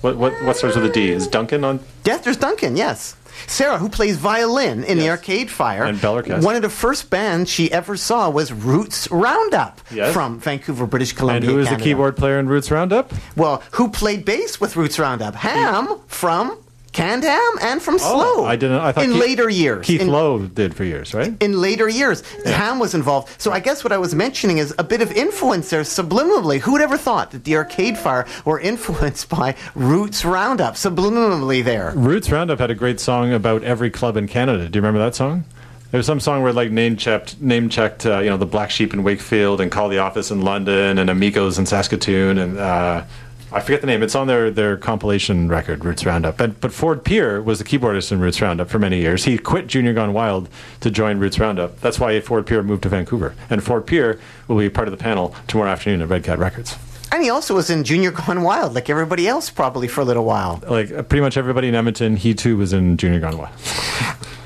What, 0.00 0.16
what, 0.16 0.32
what 0.44 0.56
starts 0.56 0.76
with 0.76 0.86
a 0.86 0.90
D? 0.92 1.10
Is 1.10 1.26
Duncan 1.26 1.64
on? 1.64 1.80
Yes, 2.04 2.24
there's 2.24 2.36
Duncan, 2.36 2.76
yes. 2.76 3.16
Sarah, 3.46 3.78
who 3.78 3.88
plays 3.88 4.16
violin 4.16 4.84
in 4.84 4.96
the 4.96 5.10
Arcade 5.10 5.50
Fire. 5.50 5.84
And 5.84 5.98
Bellercast. 5.98 6.44
One 6.44 6.54
of 6.56 6.62
the 6.62 6.70
first 6.70 7.10
bands 7.10 7.50
she 7.50 7.70
ever 7.72 7.96
saw 7.96 8.30
was 8.30 8.52
Roots 8.52 9.10
Roundup 9.10 9.80
Yes. 9.90 10.14
from 10.14 10.38
Vancouver, 10.38 10.86
British 10.86 11.12
Columbia. 11.12 11.50
And 11.50 11.58
who 11.58 11.58
is 11.60 11.68
the 11.68 11.76
keyboard 11.76 12.16
player 12.16 12.38
in 12.38 12.46
Roots 12.48 12.70
Roundup? 12.70 13.12
Well, 13.36 13.62
who 13.72 13.90
played 13.90 14.24
bass 14.24 14.60
with 14.60 14.76
Roots 14.76 14.98
Roundup? 14.98 15.34
Hamm 15.34 16.00
from 16.06 16.56
Canned 16.94 17.24
Hamm 17.24 17.58
and 17.60 17.82
from 17.82 17.98
Slow. 17.98 18.36
Oh, 18.36 18.44
I 18.44 18.54
didn't. 18.54 18.78
I 18.80 18.92
thought 18.92 19.04
in 19.04 19.10
Keith- 19.12 19.20
later 19.20 19.50
years. 19.50 19.84
Keith 19.84 20.00
in, 20.00 20.08
Lowe 20.08 20.38
did 20.46 20.74
for 20.76 20.84
years, 20.84 21.12
right? 21.12 21.34
in 21.40 21.60
later 21.60 21.88
years, 21.88 22.22
Ham 22.46 22.78
was 22.78 22.94
involved. 22.94 23.38
So 23.40 23.50
I 23.50 23.58
guess 23.58 23.82
what 23.82 23.92
I 23.92 23.98
was 23.98 24.14
mentioning 24.14 24.58
is 24.58 24.72
a 24.78 24.84
bit 24.84 25.02
of 25.02 25.10
influence 25.10 25.70
there 25.70 25.82
subliminally. 25.82 26.60
Who 26.60 26.72
would 26.72 26.80
ever 26.80 26.96
thought 26.96 27.32
that 27.32 27.42
the 27.42 27.56
Arcade 27.56 27.98
Fire 27.98 28.26
were 28.44 28.60
influenced 28.60 29.28
by 29.28 29.56
Roots 29.74 30.24
Roundup 30.24 30.74
subliminally 30.74 31.64
there? 31.64 31.92
Roots 31.96 32.30
Roundup 32.30 32.60
had 32.60 32.70
a 32.70 32.76
great 32.76 33.00
song 33.00 33.32
about 33.32 33.64
every 33.64 33.90
club 33.90 34.16
in 34.16 34.28
Canada. 34.28 34.68
Do 34.68 34.76
you 34.78 34.80
remember 34.80 35.00
that 35.00 35.16
song? 35.16 35.44
There 35.90 35.98
was 35.98 36.06
some 36.06 36.20
song 36.20 36.42
where 36.42 36.52
like 36.52 36.70
name 36.70 36.96
checked, 36.96 37.40
name 37.40 37.68
checked, 37.68 38.06
uh, 38.06 38.18
you 38.20 38.30
know, 38.30 38.36
the 38.36 38.46
Black 38.46 38.70
Sheep 38.70 38.94
in 38.94 39.02
Wakefield 39.02 39.60
and 39.60 39.70
Call 39.70 39.88
the 39.88 39.98
Office 39.98 40.30
in 40.30 40.42
London 40.42 40.98
and 40.98 41.10
Amigos 41.10 41.58
in 41.58 41.66
Saskatoon 41.66 42.38
and 42.38 42.56
uh, 42.58 43.04
I 43.52 43.60
forget 43.60 43.80
the 43.80 43.86
name. 43.86 44.02
It's 44.02 44.14
on 44.14 44.26
their, 44.26 44.50
their 44.50 44.76
compilation 44.76 45.48
record, 45.48 45.84
Roots 45.84 46.04
Roundup. 46.04 46.36
But 46.36 46.60
but 46.60 46.72
Ford 46.72 47.04
Pier 47.04 47.40
was 47.40 47.58
the 47.58 47.64
keyboardist 47.64 48.10
in 48.10 48.20
Roots 48.20 48.40
Roundup 48.40 48.68
for 48.68 48.78
many 48.78 49.00
years. 49.00 49.24
He 49.24 49.38
quit 49.38 49.66
Junior 49.66 49.92
Gone 49.92 50.12
Wild 50.12 50.48
to 50.80 50.90
join 50.90 51.18
Roots 51.18 51.38
Roundup. 51.38 51.80
That's 51.80 52.00
why 52.00 52.20
Ford 52.20 52.46
Pier 52.46 52.62
moved 52.62 52.82
to 52.82 52.88
Vancouver. 52.88 53.34
And 53.50 53.62
Ford 53.62 53.86
Pier 53.86 54.20
will 54.48 54.58
be 54.58 54.68
part 54.70 54.88
of 54.88 54.92
the 54.92 55.02
panel 55.02 55.34
tomorrow 55.46 55.70
afternoon 55.70 56.02
at 56.02 56.08
Red 56.08 56.24
Cat 56.24 56.38
Records. 56.38 56.76
And 57.12 57.22
he 57.22 57.30
also 57.30 57.54
was 57.54 57.70
in 57.70 57.84
Junior 57.84 58.10
Gone 58.10 58.42
Wild, 58.42 58.74
like 58.74 58.90
everybody 58.90 59.28
else, 59.28 59.48
probably 59.50 59.86
for 59.86 60.00
a 60.00 60.04
little 60.04 60.24
while. 60.24 60.60
Like 60.68 60.88
pretty 61.08 61.20
much 61.20 61.36
everybody 61.36 61.68
in 61.68 61.76
Edmonton, 61.76 62.16
he 62.16 62.34
too 62.34 62.56
was 62.56 62.72
in 62.72 62.96
Junior 62.96 63.20
Gone 63.20 63.38
Wild. 63.38 63.54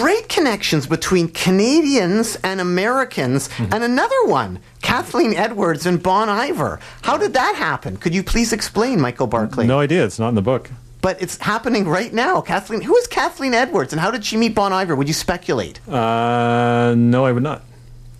Great 0.00 0.28
connections 0.28 0.88
between 0.88 1.28
Canadians 1.28 2.36
and 2.42 2.60
Americans, 2.60 3.48
Mm-hmm. 3.48 3.72
and 3.72 3.84
another 3.84 4.24
one, 4.24 4.58
Kathleen 4.82 5.34
Edwards 5.34 5.86
and 5.86 6.02
Bon 6.02 6.28
Iver. 6.28 6.80
How 7.02 7.16
did 7.16 7.32
that 7.34 7.54
happen? 7.54 7.96
Could 7.96 8.12
you 8.12 8.24
please 8.24 8.52
explain, 8.52 9.00
Michael 9.00 9.28
Barclay? 9.28 9.66
No 9.68 9.78
idea. 9.78 10.04
It's 10.04 10.18
not 10.18 10.30
in 10.30 10.34
the 10.34 10.42
book. 10.42 10.68
But 11.00 11.22
it's 11.22 11.36
happening 11.38 11.86
right 11.86 12.12
now. 12.12 12.40
Kathleen, 12.40 12.80
who 12.80 12.96
is 12.96 13.06
Kathleen 13.06 13.54
Edwards, 13.54 13.92
and 13.92 14.00
how 14.00 14.10
did 14.10 14.24
she 14.24 14.36
meet 14.36 14.52
Bon 14.54 14.72
Iver? 14.72 14.96
Would 14.96 15.06
you 15.06 15.14
speculate? 15.14 15.78
Uh, 15.88 16.94
no, 16.96 17.24
I 17.24 17.30
would 17.30 17.44
not. 17.44 17.62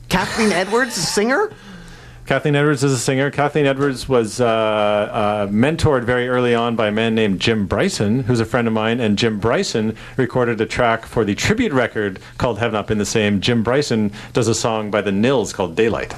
Kathleen 0.09 0.52
Edwards, 0.52 0.96
a 0.96 1.01
singer. 1.01 1.51
Kathleen 2.26 2.56
Edwards 2.56 2.82
is 2.82 2.92
a 2.92 2.98
singer. 2.98 3.30
Kathleen 3.30 3.66
Edwards 3.66 4.09
was 4.09 4.40
uh, 4.40 4.46
uh, 4.46 5.46
mentored 5.48 6.05
very 6.05 6.26
early 6.26 6.55
on 6.55 6.74
by 6.74 6.88
a 6.88 6.90
man 6.90 7.14
named 7.14 7.38
Jim 7.38 7.66
Bryson, 7.66 8.22
who's 8.22 8.40
a 8.40 8.46
friend 8.46 8.66
of 8.66 8.72
mine. 8.72 8.98
And 8.98 9.18
Jim 9.18 9.38
Bryson 9.38 9.94
recorded 10.16 10.59
a 10.62 10.66
track 10.66 11.05
for 11.05 11.22
the 11.26 11.34
tribute 11.34 11.72
record 11.72 12.18
called 12.38 12.60
Have 12.60 12.72
Not 12.72 12.86
Been 12.86 12.96
the 12.96 13.05
Same. 13.05 13.42
Jim 13.42 13.62
Bryson 13.62 14.10
does 14.32 14.48
a 14.48 14.55
song 14.55 14.90
by 14.90 15.02
the 15.02 15.12
Nils 15.12 15.52
called 15.52 15.76
Daylight. 15.76 16.14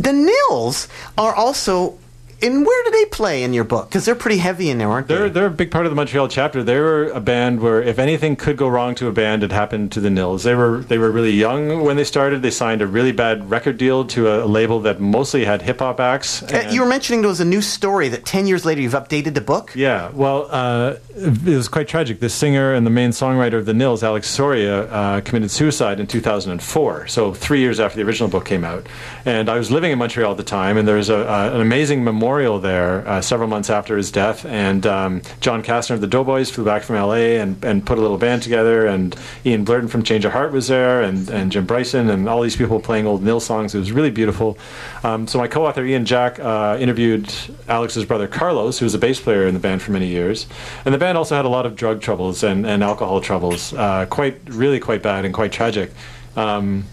The 0.00 0.12
Nils 0.12 0.88
are 1.16 1.32
also 1.32 1.96
and 2.44 2.66
where 2.66 2.84
do 2.84 2.90
they 2.90 3.04
play 3.06 3.42
in 3.42 3.52
your 3.52 3.64
book? 3.64 3.88
Because 3.88 4.04
they're 4.04 4.14
pretty 4.14 4.38
heavy 4.38 4.70
in 4.70 4.78
there, 4.78 4.88
aren't 4.88 5.08
they? 5.08 5.14
They're 5.14 5.28
they're 5.30 5.46
a 5.46 5.50
big 5.50 5.70
part 5.70 5.86
of 5.86 5.92
the 5.92 5.96
Montreal 5.96 6.28
chapter. 6.28 6.62
They 6.62 6.78
were 6.78 7.08
a 7.08 7.20
band 7.20 7.60
where 7.60 7.82
if 7.82 7.98
anything 7.98 8.36
could 8.36 8.56
go 8.56 8.68
wrong 8.68 8.94
to 8.96 9.08
a 9.08 9.12
band, 9.12 9.42
it 9.42 9.52
happened 9.52 9.92
to 9.92 10.00
the 10.00 10.10
Nils. 10.10 10.42
They 10.42 10.54
were 10.54 10.78
they 10.78 10.98
were 10.98 11.10
really 11.10 11.32
young 11.32 11.82
when 11.84 11.96
they 11.96 12.04
started. 12.04 12.42
They 12.42 12.50
signed 12.50 12.82
a 12.82 12.86
really 12.86 13.12
bad 13.12 13.50
record 13.50 13.78
deal 13.78 14.04
to 14.08 14.28
a, 14.28 14.44
label 14.44 14.80
that 14.80 15.00
mostly 15.00 15.44
had 15.44 15.62
hip 15.62 15.80
hop 15.80 15.98
acts. 15.98 16.42
Uh, 16.42 16.68
you 16.70 16.80
were 16.80 16.86
mentioning 16.86 17.22
there 17.22 17.28
was 17.28 17.40
a 17.40 17.44
new 17.44 17.62
story 17.62 18.08
that 18.08 18.24
10 18.24 18.46
years 18.46 18.64
later 18.64 18.80
you've 18.82 18.92
updated 18.92 19.34
the 19.34 19.40
book? 19.40 19.72
Yeah, 19.74 20.10
well, 20.10 20.46
uh, 20.50 20.96
it 21.16 21.56
was 21.56 21.66
quite 21.66 21.88
tragic. 21.88 22.20
The 22.20 22.28
singer 22.28 22.74
and 22.74 22.86
the 22.86 22.90
main 22.90 23.10
songwriter 23.10 23.54
of 23.54 23.66
the 23.66 23.74
Nils, 23.74 24.02
Alex 24.02 24.28
Soria, 24.28 24.82
uh, 24.82 25.20
committed 25.22 25.50
suicide 25.50 25.98
in 25.98 26.06
2004. 26.06 27.08
So 27.08 27.32
three 27.32 27.60
years 27.60 27.80
after 27.80 27.96
the 27.96 28.06
original 28.06 28.28
book 28.28 28.44
came 28.44 28.64
out, 28.64 28.86
and 29.24 29.48
I 29.48 29.56
was 29.56 29.70
living 29.70 29.90
in 29.90 29.98
Montreal 29.98 30.32
at 30.32 30.36
the 30.36 30.44
time, 30.44 30.76
and 30.76 30.86
there 30.86 30.96
was 30.96 31.08
a, 31.08 31.16
a, 31.16 31.54
an 31.54 31.60
amazing 31.60 32.04
memorial 32.04 32.33
there 32.60 33.06
uh, 33.06 33.20
several 33.20 33.48
months 33.48 33.70
after 33.70 33.96
his 33.96 34.10
death. 34.10 34.44
And 34.44 34.86
um, 34.86 35.22
John 35.40 35.62
Kastner 35.62 35.92
of 35.94 36.00
the 36.00 36.06
Doughboys 36.06 36.50
flew 36.50 36.64
back 36.64 36.82
from 36.82 36.96
LA 36.96 37.40
and, 37.40 37.62
and 37.64 37.84
put 37.84 37.98
a 37.98 38.00
little 38.00 38.18
band 38.18 38.42
together, 38.42 38.86
and 38.86 39.16
Ian 39.44 39.64
Blurton 39.64 39.88
from 39.88 40.02
Change 40.02 40.24
of 40.24 40.32
Heart 40.32 40.52
was 40.52 40.68
there, 40.68 41.02
and, 41.02 41.28
and 41.28 41.52
Jim 41.52 41.66
Bryson, 41.66 42.10
and 42.10 42.28
all 42.28 42.42
these 42.42 42.56
people 42.56 42.80
playing 42.80 43.06
old 43.06 43.22
Nils 43.22 43.44
songs. 43.44 43.74
It 43.74 43.78
was 43.78 43.92
really 43.92 44.10
beautiful. 44.10 44.58
Um, 45.02 45.26
so 45.26 45.38
my 45.38 45.48
co-author 45.48 45.84
Ian 45.84 46.04
Jack 46.04 46.38
uh, 46.38 46.76
interviewed 46.80 47.32
Alex's 47.68 48.04
brother 48.04 48.26
Carlos, 48.26 48.78
who 48.78 48.86
was 48.86 48.94
a 48.94 48.98
bass 48.98 49.20
player 49.20 49.46
in 49.46 49.54
the 49.54 49.60
band 49.60 49.82
for 49.82 49.92
many 49.92 50.08
years, 50.08 50.46
and 50.84 50.94
the 50.94 50.98
band 50.98 51.18
also 51.18 51.36
had 51.36 51.44
a 51.44 51.48
lot 51.48 51.66
of 51.66 51.76
drug 51.76 52.00
troubles 52.00 52.42
and, 52.42 52.66
and 52.66 52.82
alcohol 52.82 53.20
troubles, 53.20 53.72
uh, 53.74 54.06
quite 54.06 54.40
really 54.46 54.80
quite 54.80 55.02
bad 55.02 55.24
and 55.24 55.34
quite 55.34 55.52
tragic. 55.52 55.90
Um, 56.36 56.84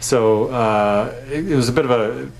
so 0.00 0.48
uh, 0.48 1.14
it, 1.30 1.50
it 1.50 1.56
was 1.56 1.68
a 1.68 1.72
bit 1.72 1.84
of 1.84 1.90
a 1.90 2.30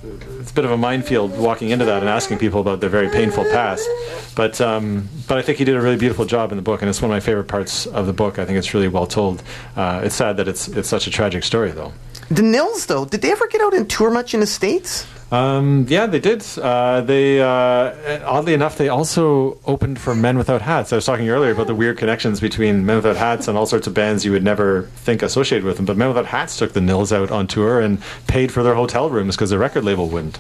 it's 0.41 0.51
a 0.51 0.55
bit 0.55 0.65
of 0.65 0.71
a 0.71 0.77
minefield 0.77 1.37
walking 1.39 1.71
into 1.71 1.85
that 1.85 2.01
and 2.01 2.09
asking 2.09 2.39
people 2.39 2.61
about 2.61 2.81
their 2.81 2.91
very 2.91 3.09
painful 3.09 3.45
past. 3.45 3.89
But 4.35 4.61
um, 4.61 5.09
but 5.27 5.39
I 5.39 5.43
think 5.43 5.59
he 5.59 5.65
did 5.65 5.77
a 5.77 5.81
really 5.81 5.97
beautiful 5.97 6.25
job 6.25 6.53
in 6.53 6.57
the 6.57 6.63
book, 6.63 6.83
and 6.83 6.89
it's 6.89 7.03
one 7.03 7.11
of 7.11 7.15
my 7.15 7.21
favorite 7.21 7.49
parts 7.49 7.87
of 7.87 8.07
the 8.07 8.13
book. 8.13 8.39
I 8.39 8.45
think 8.45 8.59
it's 8.59 8.75
really 8.75 8.89
well 8.89 9.07
told. 9.07 9.43
Uh, 9.77 10.03
it's 10.05 10.15
sad 10.15 10.37
that 10.37 10.49
it's 10.49 10.69
it's 10.69 10.89
such 10.89 11.07
a 11.07 11.11
tragic 11.11 11.45
story, 11.45 11.73
though. 11.73 11.93
The 12.31 12.43
Nils, 12.43 12.87
though, 12.87 13.05
did 13.05 13.23
they 13.23 13.33
ever 13.33 13.47
get 13.49 13.61
out 13.61 13.75
and 13.75 13.89
tour 13.89 14.11
much 14.11 14.35
in 14.35 14.41
the 14.41 14.47
States? 14.47 15.07
Um, 15.31 15.85
yeah, 15.89 16.07
they 16.07 16.21
did. 16.21 16.43
Uh, 16.59 17.03
they 17.03 17.41
uh, 17.41 18.25
oddly 18.25 18.55
enough, 18.55 18.79
they 18.79 18.89
also 18.89 19.59
opened 19.67 20.01
for 20.01 20.15
Men 20.15 20.39
Without 20.39 20.63
Hats. 20.63 20.93
I 20.93 20.97
was 20.97 21.05
talking 21.05 21.29
earlier 21.29 21.51
about 21.51 21.67
the 21.67 21.75
weird 21.75 21.99
connections 21.99 22.41
between 22.41 22.87
Men 22.87 22.97
Without 22.97 23.17
Hats 23.17 23.47
and 23.47 23.59
all 23.59 23.67
sorts 23.67 23.87
of 23.87 23.93
bands 23.93 24.25
you 24.25 24.33
would 24.33 24.43
never 24.43 24.85
think 24.97 25.23
associated 25.23 25.65
with 25.65 25.77
them. 25.77 25.85
But 25.85 25.99
Men 25.99 26.09
Without 26.09 26.27
Hats 26.27 26.57
took 26.57 26.73
the 26.73 26.81
Nils 26.81 27.13
out 27.13 27.31
on 27.31 27.47
tour 27.47 27.79
and 27.81 28.01
paid 28.27 28.51
for 28.51 28.63
their 28.63 28.75
hotel 28.75 29.11
rooms 29.11 29.37
because 29.37 29.51
the 29.51 29.59
record 29.59 29.85
label 29.85 30.09
wouldn't. 30.09 30.39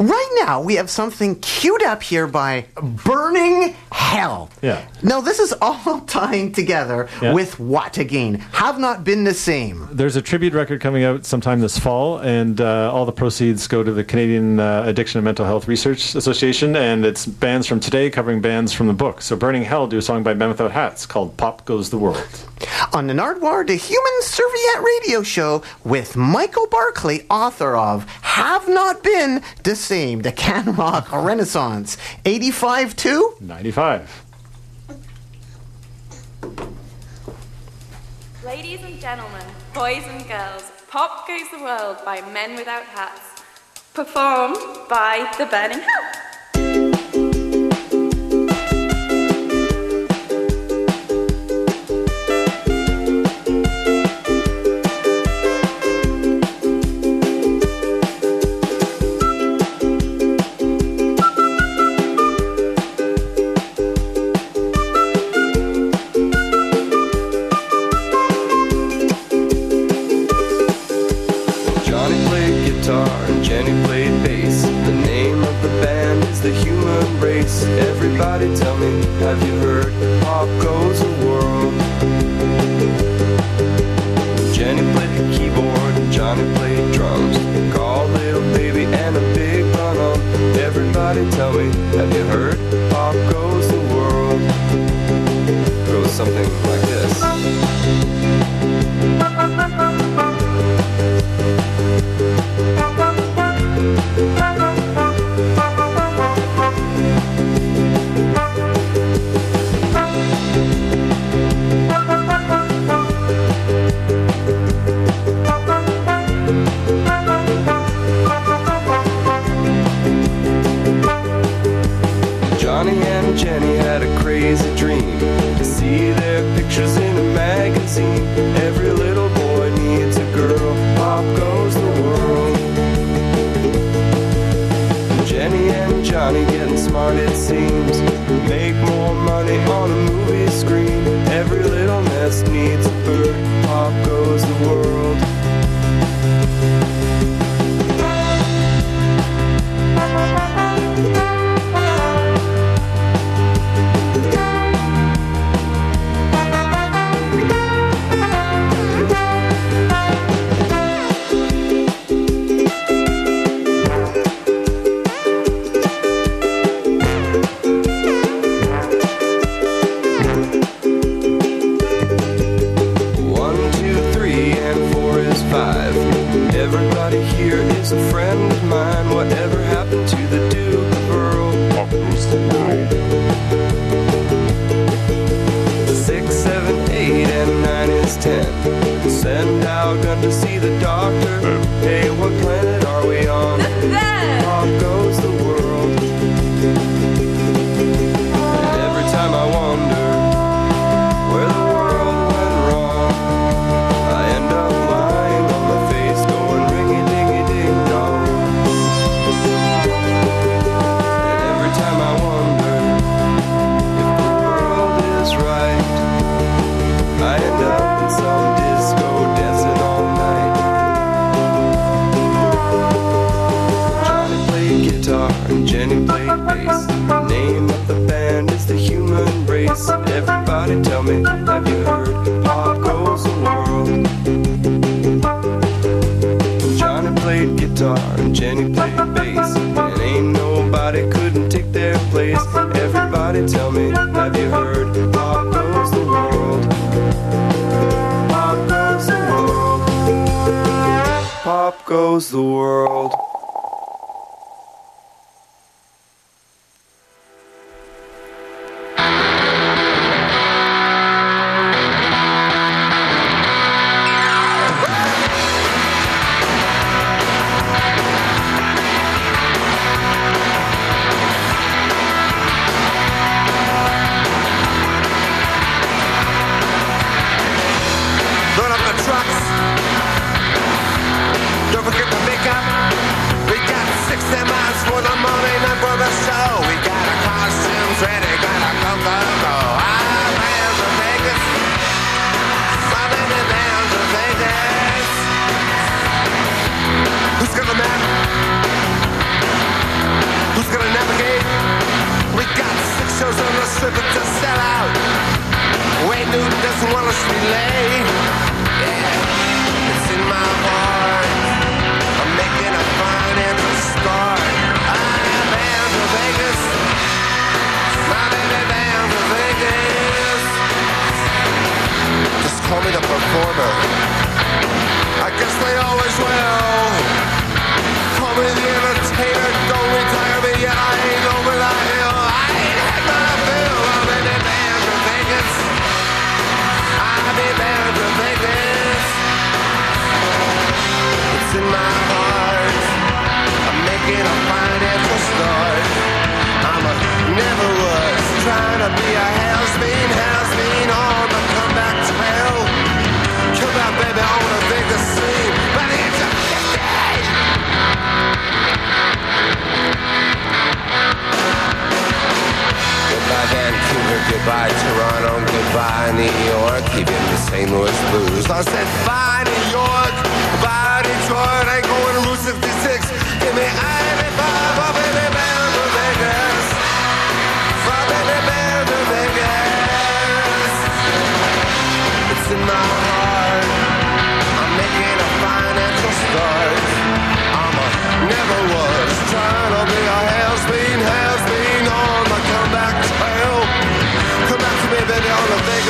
Right 0.00 0.30
now, 0.44 0.60
we 0.60 0.74
have 0.74 0.90
something 0.90 1.36
queued 1.40 1.82
up 1.82 2.02
here 2.02 2.26
by 2.26 2.66
Burning 3.04 3.74
Hell. 3.92 4.50
Yeah. 4.62 4.84
Now, 5.02 5.20
this 5.20 5.38
is 5.38 5.54
all 5.62 6.00
tying 6.06 6.52
together 6.52 7.08
Yeah. 7.22 7.32
with 7.32 7.60
what 7.60 7.98
again? 7.98 8.34
Have 8.52 8.78
not 8.78 9.04
been 9.04 9.24
the 9.24 9.34
same. 9.34 9.88
There's 9.92 10.16
a 10.16 10.22
tribute 10.22 10.52
record 10.52 10.80
coming 10.80 11.04
out 11.04 11.24
sometime 11.24 11.60
this 11.60 11.78
fall, 11.78 12.18
and 12.18 12.60
uh, 12.60 12.92
all 12.92 13.04
the 13.06 13.12
proceeds 13.12 13.66
go 13.68 13.82
to 13.84 13.92
the 13.92 14.04
Canadian 14.04 14.58
uh, 14.58 14.82
Addiction 14.86 15.18
and 15.18 15.24
Mental 15.24 15.46
Health 15.46 15.68
Research 15.68 16.14
Association, 16.14 16.74
and 16.76 17.04
it's 17.04 17.24
bands 17.26 17.66
from 17.66 17.78
today 17.80 18.10
covering 18.10 18.40
bands 18.40 18.72
from 18.72 18.88
the 18.88 18.92
book. 18.92 19.22
So 19.22 19.36
Burning 19.36 19.62
Hell 19.64 19.86
do 19.86 19.98
a 19.98 20.02
song 20.02 20.22
by 20.22 20.34
Men 20.34 20.48
Without 20.48 20.72
Hats 20.72 21.06
called 21.06 21.36
Pop 21.36 21.64
Goes 21.64 21.90
the 21.90 21.98
World. 21.98 22.26
On 22.92 23.06
the 23.06 23.14
Nardwuar, 23.14 23.66
the 23.66 23.74
Human 23.76 24.22
Serviette 24.22 24.82
radio 24.82 25.22
show 25.22 25.62
with 25.84 26.16
Michael 26.16 26.66
Barclay, 26.66 27.26
author 27.30 27.76
of 27.76 28.04
Have 28.22 28.68
Not 28.68 29.02
Been 29.02 29.42
the 29.62 29.76
Same, 29.76 30.22
the 30.22 30.32
Can 30.32 30.74
Rock 30.74 31.10
Renaissance. 31.12 31.96
85 32.24 32.96
2? 32.96 33.36
95. 33.40 34.24
Ladies 38.44 38.80
and 38.82 39.00
gentlemen, 39.00 39.46
boys 39.72 40.04
and 40.06 40.26
girls, 40.28 40.70
Pop 40.88 41.26
Goes 41.26 41.48
the 41.50 41.58
World 41.64 41.96
by 42.04 42.20
Men 42.32 42.56
Without 42.56 42.84
Hats. 42.84 43.42
Performed 43.94 44.56
by 44.88 45.32
The 45.38 45.46
Burning 45.46 45.80
Hell. 45.80 46.33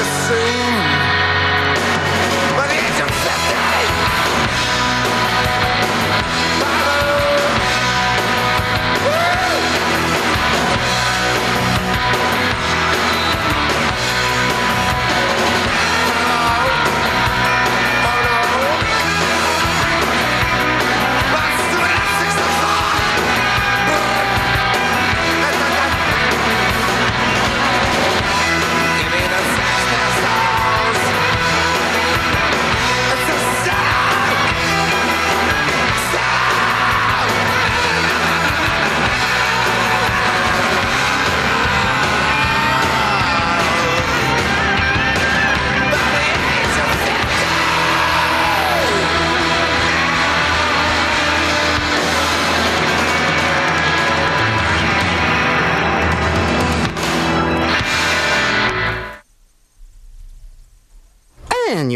The 0.05 0.44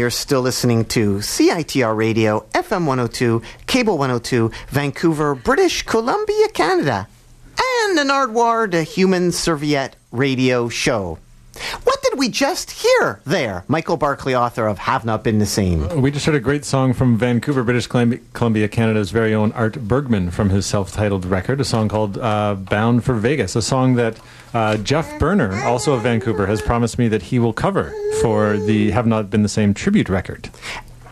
you're 0.09 0.13
still 0.13 0.41
listening 0.41 0.85
to 0.85 1.17
CITR 1.17 1.95
Radio, 1.95 2.39
FM 2.55 2.87
102, 2.87 3.43
Cable 3.67 3.95
102, 3.99 4.49
Vancouver, 4.69 5.35
British 5.35 5.83
Columbia, 5.83 6.47
Canada, 6.47 7.07
and 7.59 7.99
Nardwuar, 7.99 8.71
the 8.71 8.81
Human 8.81 9.31
Serviette 9.31 9.95
radio 10.11 10.67
show. 10.67 11.19
What 11.83 12.01
did 12.03 12.17
we 12.17 12.29
just 12.29 12.71
hear 12.71 13.21
there? 13.25 13.63
Michael 13.67 13.97
Barclay, 13.97 14.35
author 14.35 14.67
of 14.67 14.77
Have 14.79 15.05
Not 15.05 15.23
Been 15.23 15.39
the 15.39 15.45
Same. 15.45 16.01
We 16.01 16.11
just 16.11 16.25
heard 16.25 16.35
a 16.35 16.39
great 16.39 16.65
song 16.65 16.93
from 16.93 17.17
Vancouver, 17.17 17.63
British 17.63 17.87
Columbia, 17.87 18.67
Canada's 18.67 19.11
very 19.11 19.33
own 19.33 19.51
Art 19.53 19.75
Bergman 19.87 20.31
from 20.31 20.49
his 20.49 20.65
self 20.65 20.91
titled 20.91 21.25
record, 21.25 21.59
a 21.59 21.65
song 21.65 21.89
called 21.89 22.17
uh, 22.17 22.55
Bound 22.55 23.03
for 23.03 23.15
Vegas, 23.15 23.55
a 23.55 23.61
song 23.61 23.95
that 23.95 24.19
uh, 24.53 24.77
Geoff 24.77 25.19
Berner, 25.19 25.55
also 25.63 25.93
of 25.93 26.01
Vancouver, 26.03 26.47
has 26.47 26.61
promised 26.61 26.97
me 26.97 27.07
that 27.07 27.23
he 27.23 27.39
will 27.39 27.53
cover 27.53 27.93
for 28.21 28.57
the 28.57 28.91
Have 28.91 29.07
Not 29.07 29.29
Been 29.29 29.43
the 29.43 29.49
Same 29.49 29.73
tribute 29.73 30.09
record. 30.09 30.49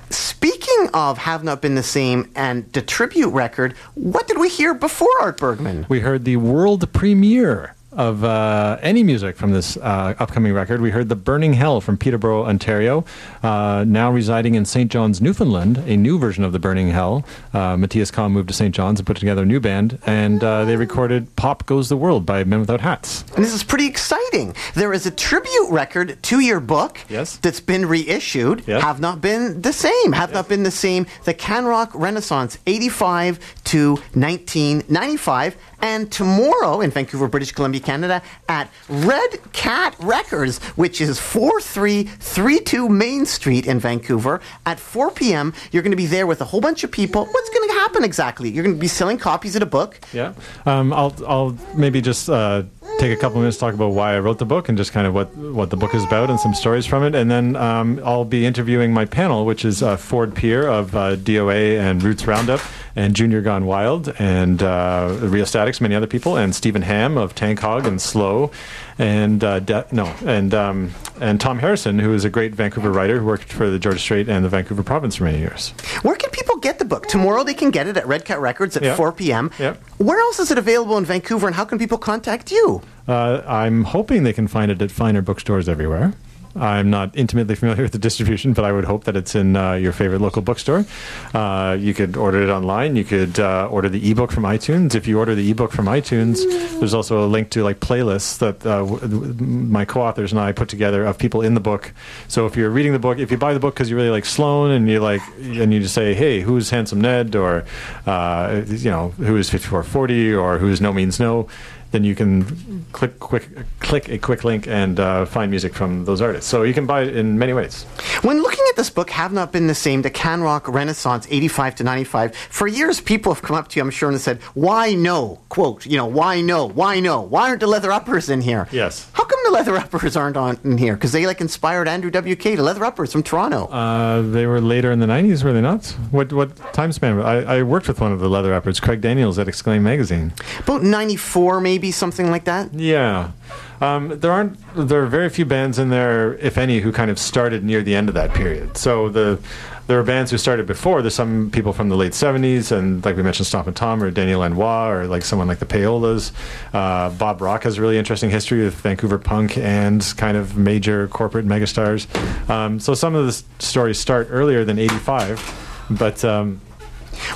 Speaking 0.10 0.90
of 0.94 1.18
Have 1.18 1.44
Not 1.44 1.62
Been 1.62 1.76
the 1.76 1.84
Same 1.84 2.32
and 2.36 2.72
the 2.74 2.82
tribute 2.82 3.30
record, 3.30 3.74
what 3.96 4.28
did 4.28 4.38
we 4.38 4.50
hear 4.50 4.74
before 4.74 5.10
Art 5.20 5.38
Bergman? 5.38 5.86
We 5.90 6.00
heard 6.00 6.26
the 6.26 6.38
world 6.38 6.92
premiere 6.94 7.76
of 7.98 8.24
uh, 8.24 8.78
any 8.82 9.02
music 9.04 9.36
from 9.36 9.52
this 9.52 9.76
uh, 9.78 10.14
upcoming 10.20 10.54
record. 10.54 10.80
We 10.82 10.92
heard 10.92 11.10
The 11.10 11.16
Burning 11.16 11.54
Hell 11.54 11.82
from 11.82 11.98
Peterborough, 11.98 12.46
Ontario, 12.46 13.04
uh, 13.44 13.84
now 13.88 14.12
residing 14.12 14.54
in 14.56 14.66
St. 14.66 14.90
John's, 14.92 15.20
Newfoundland, 15.20 15.80
a 15.80 15.98
new 15.98 16.20
version 16.20 16.44
of 16.44 16.52
The 16.54 16.60
Burning 16.60 16.90
Hell. 16.90 17.26
Uh, 17.54 17.76
Mathias 17.76 18.12
Kom 18.12 18.32
moved 18.34 18.48
to 18.50 18.54
St. 18.54 18.74
John's 18.74 19.00
and 19.00 19.08
put 19.08 19.18
together 19.18 19.42
a 19.42 19.46
new 19.46 19.60
band, 19.60 19.98
and 20.06 20.44
uh, 20.44 20.64
they 20.66 20.76
recorded 20.76 21.36
Pop 21.36 21.66
Goes 21.66 21.90
the 21.90 21.98
World 21.98 22.26
by 22.26 22.44
Men 22.44 22.60
Without 22.60 22.82
Hats. 22.82 23.24
And 23.36 23.44
this 23.44 23.54
is 23.54 23.64
pretty 23.64 23.88
exciting. 23.88 24.56
There 24.76 24.94
is 24.94 25.08
a 25.08 25.12
tribute 25.12 25.68
record 25.72 26.22
to 26.24 26.40
your 26.40 26.60
book 26.60 27.00
Yes. 27.10 27.38
that's 27.38 27.60
been 27.60 27.88
reissued. 27.88 28.64
Yes. 28.68 28.84
Have 28.84 29.00
not 29.00 29.22
been 29.22 29.62
the 29.64 29.74
same. 29.74 30.12
Have 30.14 30.32
not 30.34 30.48
been 30.48 30.62
the 30.64 30.70
same. 30.72 31.08
The 31.26 31.34
Can 31.34 31.66
Rock 31.66 31.92
Renaissance, 31.96 32.60
85 32.68 33.40
to 33.66 33.96
1995. 34.14 35.56
And 35.82 36.12
tomorrow 36.12 36.82
in 36.82 36.92
Vancouver, 36.92 37.28
British 37.28 37.52
Columbia, 37.52 37.82
Canada, 37.82 38.22
at 38.50 38.70
Red 38.90 39.40
Cat 39.54 39.96
Records, 40.00 40.58
which 40.76 41.00
is 41.02 41.20
4332 41.20 42.90
Main 42.90 43.26
Street 43.26 43.68
in 43.68 43.80
Vancouver, 43.80 44.42
at 44.66 44.80
4 44.80 45.12
p.m., 45.12 45.54
you're 45.72 45.84
going 45.84 45.92
to 45.92 45.98
be 45.98 46.08
there 46.08 46.26
with 46.26 46.42
a 46.42 46.46
whole 46.46 46.62
bunch 46.62 46.84
of 46.84 46.92
people. 46.92 47.26
What's 47.26 47.50
going 47.50 47.70
to 47.70 47.76
happen 47.76 48.04
exactly? 48.04 48.50
You're 48.50 48.64
going 48.64 48.76
to 48.76 48.80
be 48.80 48.88
selling 48.88 49.18
copies 49.18 49.56
of 49.56 49.60
the 49.60 49.66
book. 49.66 50.00
Yeah. 50.14 50.34
Um, 50.66 50.94
I'll 50.94 51.16
I'll 51.28 51.58
maybe 51.76 52.02
just 52.02 52.30
uh, 52.30 52.64
take 52.98 53.12
a 53.12 53.20
couple 53.20 53.40
minutes 53.40 53.58
to 53.58 53.62
talk 53.62 53.74
about 53.74 53.90
why 53.90 54.16
I 54.16 54.20
wrote 54.20 54.40
the 54.40 54.46
book 54.46 54.70
and 54.70 54.78
just 54.78 54.92
kind 54.92 55.06
of 55.06 55.14
what 55.14 55.36
what 55.38 55.70
the 55.70 55.78
book 55.78 55.94
is 55.94 56.04
about 56.04 56.30
and 56.30 56.40
some 56.40 56.54
stories 56.54 56.86
from 56.86 57.04
it, 57.04 57.14
and 57.16 57.30
then 57.30 57.56
um, 57.56 58.02
I'll 58.04 58.26
be 58.26 58.46
interviewing 58.46 58.94
my 58.94 59.06
panel, 59.06 59.46
which 59.46 59.64
is 59.64 59.84
uh, 59.84 59.98
Ford 59.98 60.36
Pier 60.36 60.68
of 60.68 60.96
uh, 60.96 61.16
DOA 61.16 61.80
and 61.80 62.02
Roots 62.02 62.26
Roundup, 62.26 62.60
and 62.96 63.16
Junior 63.16 63.42
Gone 63.42 63.66
Wild, 63.66 64.14
and 64.20 64.64
uh, 64.64 65.16
Rheostatics, 65.22 65.80
many 65.80 65.96
other 65.96 66.08
people, 66.08 66.38
and 66.38 66.56
Stephen 66.56 66.82
Hamm 66.82 67.18
of 67.18 67.36
Tankhog 67.36 67.86
and 67.86 68.02
Slow, 68.02 68.52
and 69.00 69.44
uh, 69.44 69.60
De- 69.60 69.86
no, 69.92 70.06
and 70.26 70.54
um, 70.54 70.92
and 71.22 71.40
Tom 71.40 71.60
Harrison, 71.60 72.00
who 72.00 72.14
is 72.14 72.26
a 72.26 72.30
great 72.30 72.54
Vancouver 72.56 72.92
writer 72.92 73.20
who 73.20 73.26
worked 73.26 73.52
for 73.52 73.70
the 73.70 73.80
Georgia 73.80 74.00
Straight 74.00 74.28
and 74.30 74.44
the 74.46 74.50
Vancouver 74.50 74.84
Province 74.84 75.16
for 75.16 75.24
many 75.26 75.40
years. 75.40 75.70
Where 76.02 76.16
can 76.16 76.30
people 76.32 76.58
get 76.58 76.80
the 76.80 76.86
book? 76.86 77.08
Tomorrow 77.08 77.44
they 77.44 77.54
can 77.54 77.72
get 77.72 77.88
it 77.88 77.98
at 77.98 78.08
Red 78.08 78.26
Cat 78.26 78.40
Records 78.40 78.76
at 78.78 78.84
Yeah. 78.84 78.96
4 78.96 79.12
p.m. 79.14 79.52
Yep. 79.60 79.82
Where 79.98 80.20
else 80.20 80.40
is 80.40 80.52
it 80.52 80.58
available 80.58 80.98
in 80.98 81.06
Vancouver, 81.06 81.48
and 81.48 81.56
how 81.56 81.66
can 81.66 81.78
people 81.80 81.98
contact 81.98 82.52
you? 82.52 82.82
Uh, 83.08 83.42
I'm 83.48 83.84
hoping 83.86 84.24
they 84.24 84.34
can 84.34 84.48
find 84.48 84.70
it 84.72 84.82
at 84.82 84.92
finer 84.92 85.22
bookstores 85.22 85.70
everywhere. 85.70 86.14
I'm 86.60 86.90
not 86.90 87.16
intimately 87.16 87.56
familiar 87.56 87.84
with 87.84 87.92
the 87.92 88.00
distribution, 88.00 88.54
but 88.54 88.66
I 88.66 88.72
would 88.72 88.86
hope 88.86 89.04
that 89.06 89.16
it's 89.16 89.36
in 89.36 89.56
uh, 89.56 89.74
your 89.74 89.92
favorite 89.92 90.22
local 90.22 90.42
bookstore. 90.42 90.86
Uh, 91.34 91.78
you 91.80 91.94
could 91.94 92.18
order 92.18 92.42
it 92.42 92.50
online. 92.50 92.96
You 92.96 93.04
could 93.04 93.40
uh, 93.40 93.68
order 93.70 93.90
the 93.90 94.10
ebook 94.12 94.32
from 94.32 94.44
iTunes. 94.44 94.96
If 94.96 95.08
you 95.08 95.20
order 95.20 95.36
the 95.36 95.50
ebook 95.52 95.72
from 95.72 95.86
iTunes, 95.86 96.38
there's 96.80 96.94
also 96.94 97.24
a 97.24 97.28
link 97.28 97.50
to 97.52 97.64
like 97.64 97.80
playlists 97.80 98.38
that 98.40 98.66
uh, 98.66 98.86
w- 98.86 99.34
my 99.40 99.86
co-authors 99.86 100.32
and 100.32 100.40
I 100.42 100.52
put 100.52 100.70
together 100.70 101.06
of 101.06 101.18
people 101.18 101.42
in 101.42 101.54
the 101.54 101.60
book. 101.60 101.94
So 102.28 102.46
if 102.46 102.56
you're 102.56 102.70
reading 102.70 102.94
the 102.94 103.00
book, 103.00 103.20
if 103.20 103.32
you 103.32 103.38
buy 103.38 103.54
the 103.54 103.60
book 103.60 103.74
because 103.74 103.90
you 103.90 103.96
really 103.96 104.10
like 104.10 104.26
Sloan 104.26 104.72
and 104.72 104.90
you 104.90 105.00
like, 105.00 105.22
and 105.40 105.74
you 105.74 105.80
just 105.80 105.94
say, 105.94 106.14
"Hey, 106.14 106.42
who's 106.42 106.70
Handsome 106.70 107.02
Ned?" 107.02 107.36
or 107.36 107.66
uh, 108.06 108.64
you 108.68 108.90
know, 108.90 109.10
"Who 109.18 109.36
is 109.38 109.50
5440?" 109.50 110.34
or 110.34 110.58
"Who's 110.58 110.82
No 110.82 110.92
Means 110.94 111.20
No." 111.20 111.48
Then 111.92 112.04
you 112.04 112.16
can 112.16 112.86
click 112.92 113.20
quick 113.20 113.48
click 113.80 114.10
a 114.10 114.18
quick 114.18 114.44
link 114.44 114.68
and 114.68 115.00
uh, 115.00 115.26
find 115.26 115.50
music 115.50 115.74
from 115.74 116.06
those 116.06 116.22
artists. 116.22 116.50
So 116.50 116.64
you 116.64 116.74
can 116.74 116.86
buy 116.86 117.04
it 117.04 117.16
in 117.16 117.38
many 117.40 117.54
ways. 117.54 117.84
When 118.22 118.42
looking 118.42 118.66
at 118.70 118.76
this 118.76 118.90
book, 118.90 119.10
Have 119.12 119.32
Not 119.32 119.52
Been 119.52 119.68
the 119.68 119.76
Same, 119.76 120.02
the 120.02 120.10
Can 120.10 120.42
Rock 120.42 120.68
Renaissance, 120.68 121.28
85 121.30 121.76
to 121.76 121.84
95, 121.84 122.36
for 122.36 122.68
years 122.68 123.00
people 123.02 123.34
have 123.34 123.44
come 123.44 123.56
up 123.56 123.68
to 123.70 123.80
you, 123.80 123.84
I'm 123.84 123.90
sure, 123.92 124.10
and 124.10 124.20
said, 124.20 124.42
Why 124.54 124.94
no? 124.94 125.40
Quote, 125.50 125.86
you 125.86 125.98
know, 125.98 126.06
why 126.06 126.42
no? 126.42 126.66
Why 126.68 127.00
no? 127.00 127.22
Why 127.22 127.50
aren't 127.50 127.62
the 127.62 127.68
leather 127.68 127.92
uppers 127.92 128.30
in 128.30 128.42
here? 128.42 128.68
Yes. 128.72 129.10
How 129.14 129.24
come 129.24 129.40
the 129.46 129.52
leather 129.52 129.76
uppers 129.78 130.16
aren't 130.18 130.38
on 130.38 130.60
in 130.64 130.78
here? 130.78 130.96
Because 130.96 131.12
they 131.12 131.26
like 131.26 131.42
inspired 131.42 131.88
Andrew 131.88 132.12
WK, 132.12 132.44
the 132.44 132.64
leather 132.64 132.84
uppers 132.84 133.12
from 133.12 133.24
Toronto. 133.24 133.68
Uh, 133.68 134.22
they 134.22 134.46
were 134.46 134.62
later 134.62 134.92
in 134.92 135.00
the 135.00 135.06
'90s, 135.06 135.44
were 135.44 135.54
they 135.54 135.62
not? 135.62 135.86
What 136.12 136.34
what 136.34 136.56
time 136.74 136.92
span? 136.92 137.20
I, 137.22 137.60
I 137.60 137.64
worked 137.64 137.88
with 137.88 138.02
one 138.02 138.12
of 138.12 138.20
the 138.20 138.30
leather 138.30 138.54
uppers, 138.54 138.80
Craig 138.80 139.02
Daniels, 139.02 139.40
at 139.40 139.48
Exclaim 139.48 139.84
magazine. 139.84 140.34
About 140.60 140.84
94, 140.84 141.62
maybe, 141.62 141.77
something 141.92 142.32
like 142.32 142.46
that? 142.46 142.74
Yeah. 142.74 143.32
Um, 143.80 144.20
there 144.20 144.32
aren't. 144.32 144.58
There 144.76 145.04
are 145.04 145.08
very 145.08 145.30
few 145.30 145.46
bands 145.46 145.78
in 145.78 145.90
there, 145.90 146.36
if 146.36 146.58
any, 146.58 146.80
who 146.80 146.92
kind 146.92 147.12
of 147.12 147.20
started 147.20 147.64
near 147.64 147.84
the 147.84 147.96
end 147.96 148.10
of 148.10 148.16
that 148.16 148.34
period. 148.34 148.78
So 148.78 149.10
the 149.10 149.40
there 149.88 150.00
are 150.00 150.04
bands 150.04 150.32
who 150.32 150.38
started 150.38 150.66
before. 150.66 151.02
There's 151.02 151.16
some 151.16 151.50
people 151.52 151.74
from 151.74 151.90
the 151.90 151.96
late 151.96 152.12
'70s, 152.12 152.72
and 152.72 153.04
like 153.06 153.16
we 153.16 153.24
mentioned, 153.24 153.48
Stompin' 153.48 153.74
Tom 153.74 154.04
or 154.04 154.12
Daniel 154.12 154.42
Lanois, 154.42 154.90
or 154.90 155.08
like 155.08 155.24
someone 155.24 155.48
like 155.48 155.60
the 155.60 155.66
Payolas. 155.66 156.32
Uh, 156.74 157.10
Bob 157.12 157.42
Rock 157.42 157.64
has 157.64 157.78
a 157.78 157.82
really 157.82 157.98
interesting 157.98 158.30
history 158.30 158.64
with 158.64 158.76
Vancouver 158.76 159.18
punk 159.18 159.58
and 159.58 160.14
kind 160.18 160.38
of 160.38 160.58
major 160.58 161.08
corporate 161.08 161.46
megastars. 161.46 162.08
Um, 162.50 162.80
so 162.80 162.94
some 162.94 163.16
of 163.16 163.26
the 163.28 163.44
stories 163.60 164.00
start 164.00 164.28
earlier 164.30 164.64
than 164.66 164.78
'85, 164.80 165.88
but. 165.90 166.24
Um, 166.26 166.62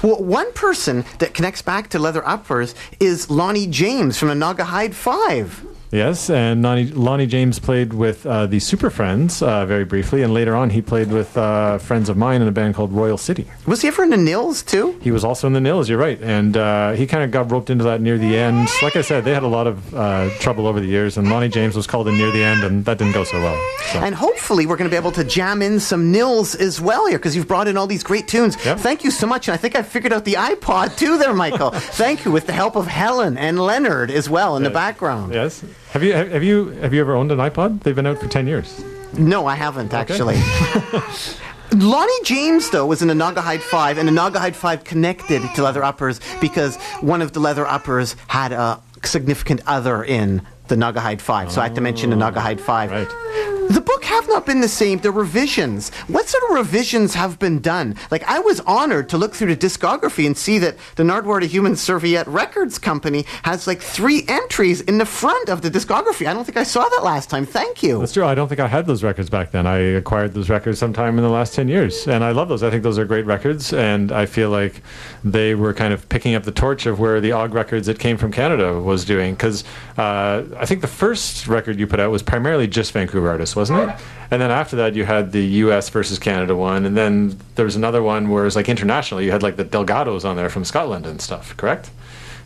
Well, 0.04 0.24
one 0.24 0.52
person 0.54 1.06
that 1.20 1.34
connects 1.34 1.62
back 1.62 1.90
to 1.90 2.00
leather 2.00 2.28
uppers 2.28 2.76
is 3.00 3.30
Lonnie 3.30 3.68
James 3.68 4.18
from 4.18 4.30
the 4.30 4.36
Naugahyde 4.36 4.94
5. 4.94 5.71
Yes, 5.92 6.30
and 6.30 6.62
Lonnie, 6.62 6.88
Lonnie 6.88 7.28
James 7.28 7.60
played 7.60 7.94
with 7.94 8.26
uh, 8.26 8.48
the 8.48 8.60
Super 8.60 8.90
Friends 8.90 9.42
uh, 9.42 9.66
very 9.66 9.84
briefly, 9.84 10.24
and 10.24 10.34
later 10.34 10.56
on 10.56 10.70
he 10.70 10.82
played 10.82 11.12
with 11.12 11.36
uh, 11.38 11.80
friends 11.80 12.08
of 12.08 12.16
mine 12.16 12.42
in 12.42 12.48
a 12.48 12.52
band 12.52 12.76
called 12.76 12.94
Royal 12.94 13.18
City. 13.18 13.46
Was 13.66 13.82
he 13.82 13.90
ever 13.90 14.04
in 14.04 14.10
the 14.10 14.18
Nils 14.18 14.64
too? 14.64 14.98
He 15.02 15.12
was 15.12 15.26
also 15.26 15.48
in 15.48 15.54
the 15.54 15.60
Nils. 15.60 15.90
You're 15.90 15.98
right, 15.98 16.22
and 16.22 16.56
uh, 16.56 16.92
he 16.94 17.06
kind 17.06 17.26
of 17.26 17.32
got 17.32 17.52
roped 17.52 17.70
into 17.70 17.84
that 17.84 18.00
near 18.00 18.18
the 18.18 18.38
end. 18.38 18.70
Like 18.82 18.96
I 18.96 19.02
said, 19.02 19.26
they 19.26 19.34
had 19.34 19.44
a 19.44 19.48
lot 19.48 19.68
of 19.68 19.94
uh, 19.94 20.30
trouble 20.40 20.66
over 20.66 20.80
the 20.80 20.88
years, 20.88 21.18
and 21.18 21.30
Lonnie 21.30 21.50
James 21.50 21.76
was 21.76 21.88
called 21.88 22.08
in 22.08 22.18
near 22.18 22.32
the 22.32 22.44
end, 22.44 22.64
and 22.64 22.86
that 22.86 22.98
didn't 22.98 23.14
go 23.14 23.26
so 23.26 23.42
well. 23.42 23.62
So. 23.92 24.00
And 24.00 24.16
hopefully 24.16 24.66
we're 24.66 24.78
going 24.78 24.90
to 24.90 24.94
be 24.94 24.98
able 24.98 25.12
to 25.12 25.26
jam 25.26 25.62
in 25.62 25.82
some 25.82 26.10
Nils 26.10 26.56
as 26.56 26.80
well 26.80 27.06
here 27.08 27.18
because 27.18 27.36
you've 27.36 27.50
brought 27.50 27.68
in 27.68 27.76
all 27.76 27.88
these 27.88 28.04
great 28.04 28.30
tunes. 28.30 28.56
Thank 28.56 29.04
you 29.04 29.12
so 29.12 29.28
much. 29.28 29.50
And 29.50 29.54
I 29.54 29.58
think 29.58 29.76
I 29.76 29.84
figured 29.84 30.14
out 30.14 30.24
the 30.24 30.36
iPod 30.36 30.98
too 30.98 31.18
there, 31.18 31.34
Michael. 31.34 31.72
Thank 31.76 32.24
you 32.24 32.32
with 32.32 32.48
the 32.48 32.54
help 32.54 32.78
of 32.78 32.88
Helen 32.88 33.38
and 33.38 33.60
Leonard 33.60 34.10
as 34.10 34.30
well 34.30 34.56
in 34.56 34.64
the 34.64 34.70
background. 34.70 35.34
Yes. 35.34 35.62
Have 35.92 36.04
you 36.04 36.14
have 36.14 36.44
you 36.44 36.70
have 36.70 36.94
you 36.94 37.02
ever 37.02 37.16
owned 37.16 37.34
an 37.34 37.40
iPod? 37.40 37.84
They've 37.84 37.96
been 37.96 38.08
out 38.08 38.18
for 38.18 38.28
ten 38.28 38.48
years. 38.48 38.82
No, 39.18 39.46
I 39.46 39.56
haven't 39.56 39.94
actually. 39.94 40.40
Lonnie 41.74 42.24
James, 42.24 42.70
though, 42.70 42.86
was 42.86 43.02
in 43.02 43.08
the 43.08 43.14
Naugahyde 43.14 43.62
5, 43.62 43.98
and 43.98 44.06
the 44.06 44.12
Naugahyde 44.12 44.56
5 44.56 44.84
connected 44.84 45.42
to 45.56 45.64
Leather 45.64 45.82
Uppers 45.82 46.20
because 46.42 46.76
one 47.00 47.22
of 47.22 47.32
the 47.32 47.40
Leather 47.40 47.66
Uppers 47.66 48.18
had 48.28 48.52
a 48.52 48.82
significant 49.04 49.62
other 49.66 50.04
in 50.04 50.42
the 50.68 50.76
Naugahyde 50.76 51.22
5. 51.22 51.52
So 51.52 51.62
I 51.62 51.66
had 51.68 51.76
to 51.76 51.82
mention 51.82 52.10
the 52.10 52.18
Naugahyde 52.18 52.60
5. 52.60 52.92
Right. 52.92 53.61
The 53.72 53.80
book 53.80 54.04
have 54.04 54.28
not 54.28 54.46
been 54.46 54.60
the 54.60 54.68
same. 54.68 55.00
The 55.00 55.12
revisions. 55.12 55.92
What 56.10 56.28
sort 56.28 56.44
of 56.44 56.58
revisions 56.58 57.14
have 57.14 57.40
been 57.40 57.62
done? 57.62 57.96
Like 58.12 58.22
I 58.24 58.40
was 58.40 58.60
honored 58.62 59.08
to 59.10 59.18
look 59.18 59.34
through 59.34 59.56
the 59.56 59.68
discography 59.68 60.26
and 60.26 60.38
see 60.38 60.60
that 60.60 60.76
the 60.98 61.04
Nardwuar 61.04 61.42
Human 61.44 61.78
Serviette 61.78 62.28
Records 62.28 62.78
Company 62.78 63.26
has 63.44 63.68
like 63.68 63.82
three 63.82 64.26
entries 64.28 64.82
in 64.82 64.98
the 64.98 65.06
front 65.06 65.48
of 65.48 65.62
the 65.62 65.72
discography. 65.72 66.28
I 66.28 66.34
don't 66.34 66.44
think 66.44 66.58
I 66.58 66.64
saw 66.64 66.90
that 66.90 67.02
last 67.02 67.30
time. 67.30 67.46
Thank 67.46 67.82
you. 67.82 68.00
That's 68.00 68.12
true. 68.12 68.26
I 68.26 68.36
don't 68.36 68.50
think 68.50 68.60
I 68.60 68.68
had 68.68 68.88
those 68.88 69.04
records 69.04 69.30
back 69.30 69.52
then. 69.52 69.66
I 69.66 69.78
acquired 69.78 70.34
those 70.34 70.50
records 70.50 70.78
sometime 70.78 71.18
in 71.18 71.24
the 71.24 71.30
last 71.30 71.54
10 71.54 71.70
years. 71.70 72.10
And 72.10 72.26
I 72.26 72.32
love 72.32 72.50
those. 72.50 72.64
I 72.64 72.70
think 72.70 72.84
those 72.84 73.00
are 73.00 73.06
great 73.06 73.26
records. 73.26 73.72
And 73.72 74.12
I 74.12 74.26
feel 74.26 74.50
like 74.50 74.82
they 75.24 75.56
were 75.56 75.74
kind 75.74 75.94
of 75.94 76.10
picking 76.10 76.36
up 76.36 76.44
the 76.44 76.52
torch 76.52 76.88
of 76.88 77.00
where 77.00 77.22
the 77.22 77.32
Og 77.32 77.54
Records 77.54 77.88
that 77.88 78.00
came 78.00 78.18
from 78.18 78.34
Canada 78.34 78.82
was 78.82 79.06
doing. 79.06 79.34
Because 79.34 79.64
uh, 79.98 80.44
I 80.58 80.66
think 80.66 80.82
the 80.82 80.88
first 80.88 81.48
record 81.48 81.80
you 81.80 81.88
put 81.88 82.02
out 82.02 82.12
was 82.12 82.22
primarily 82.22 82.68
just 82.68 82.92
Vancouver 82.92 83.30
artists, 83.30 83.56
wasn't 83.70 83.90
it? 83.90 83.96
And 84.32 84.42
then 84.42 84.52
after 84.52 84.76
that, 84.78 84.96
you 84.96 85.06
had 85.06 85.32
the 85.32 85.44
US 85.66 85.90
versus 85.90 86.18
Canada 86.18 86.56
one. 86.56 86.86
And 86.86 86.98
then 86.98 87.38
there 87.56 87.66
was 87.66 87.76
another 87.76 88.02
one 88.02 88.30
where 88.30 88.44
it 88.44 88.46
was 88.46 88.56
like 88.56 88.70
international. 88.70 89.22
You 89.22 89.32
had 89.32 89.44
like 89.44 89.58
the 89.58 89.66
Delgados 89.66 90.26
on 90.26 90.36
there 90.36 90.50
from 90.50 90.66
Scotland 90.66 91.06
and 91.06 91.22
stuff, 91.22 91.56
correct? 91.58 91.92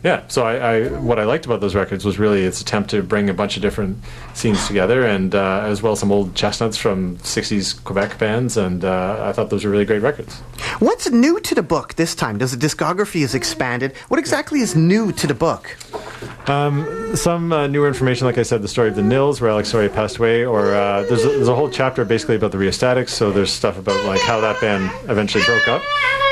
Yeah, 0.06 0.22
so 0.28 0.46
I, 0.46 0.54
I 0.54 0.88
what 1.00 1.18
I 1.18 1.24
liked 1.24 1.46
about 1.46 1.60
those 1.60 1.74
records 1.74 2.04
was 2.04 2.16
really 2.16 2.44
its 2.44 2.60
attempt 2.60 2.90
to 2.90 3.02
bring 3.02 3.28
a 3.28 3.34
bunch 3.34 3.56
of 3.56 3.62
different 3.62 3.98
scenes 4.34 4.64
together, 4.68 5.04
and 5.04 5.34
uh, 5.34 5.62
as 5.64 5.82
well 5.82 5.94
as 5.94 5.98
some 5.98 6.12
old 6.12 6.36
chestnuts 6.36 6.76
from 6.76 7.16
'60s 7.16 7.82
Quebec 7.82 8.16
bands, 8.16 8.56
and 8.56 8.84
uh, 8.84 9.24
I 9.28 9.32
thought 9.32 9.50
those 9.50 9.64
were 9.64 9.70
really 9.72 9.84
great 9.84 10.02
records. 10.02 10.36
What's 10.78 11.10
new 11.10 11.40
to 11.40 11.56
the 11.56 11.62
book 11.64 11.94
this 11.94 12.14
time? 12.14 12.38
Does 12.38 12.56
the 12.56 12.68
discography 12.68 13.22
is 13.22 13.34
expanded? 13.34 13.96
What 14.06 14.20
exactly 14.20 14.60
is 14.60 14.76
new 14.76 15.10
to 15.10 15.26
the 15.26 15.34
book? 15.34 15.76
Um, 16.48 17.16
some 17.16 17.52
uh, 17.52 17.66
newer 17.66 17.88
information, 17.88 18.28
like 18.28 18.38
I 18.38 18.44
said, 18.44 18.62
the 18.62 18.68
story 18.68 18.88
of 18.88 18.94
the 18.94 19.02
Nils, 19.02 19.40
where 19.40 19.50
Alex 19.50 19.70
Soria 19.70 19.88
passed 19.88 20.18
away, 20.18 20.44
or 20.44 20.72
uh, 20.72 21.02
there's, 21.02 21.24
a, 21.24 21.30
there's 21.30 21.48
a 21.48 21.56
whole 21.56 21.68
chapter 21.68 22.04
basically 22.04 22.36
about 22.36 22.52
the 22.52 22.58
Rheostatics. 22.58 23.12
So 23.12 23.32
there's 23.32 23.50
stuff 23.50 23.76
about 23.76 24.04
like 24.04 24.20
how 24.20 24.40
that 24.40 24.60
band 24.60 24.88
eventually 25.10 25.42
broke 25.42 25.66
up. 25.66 25.82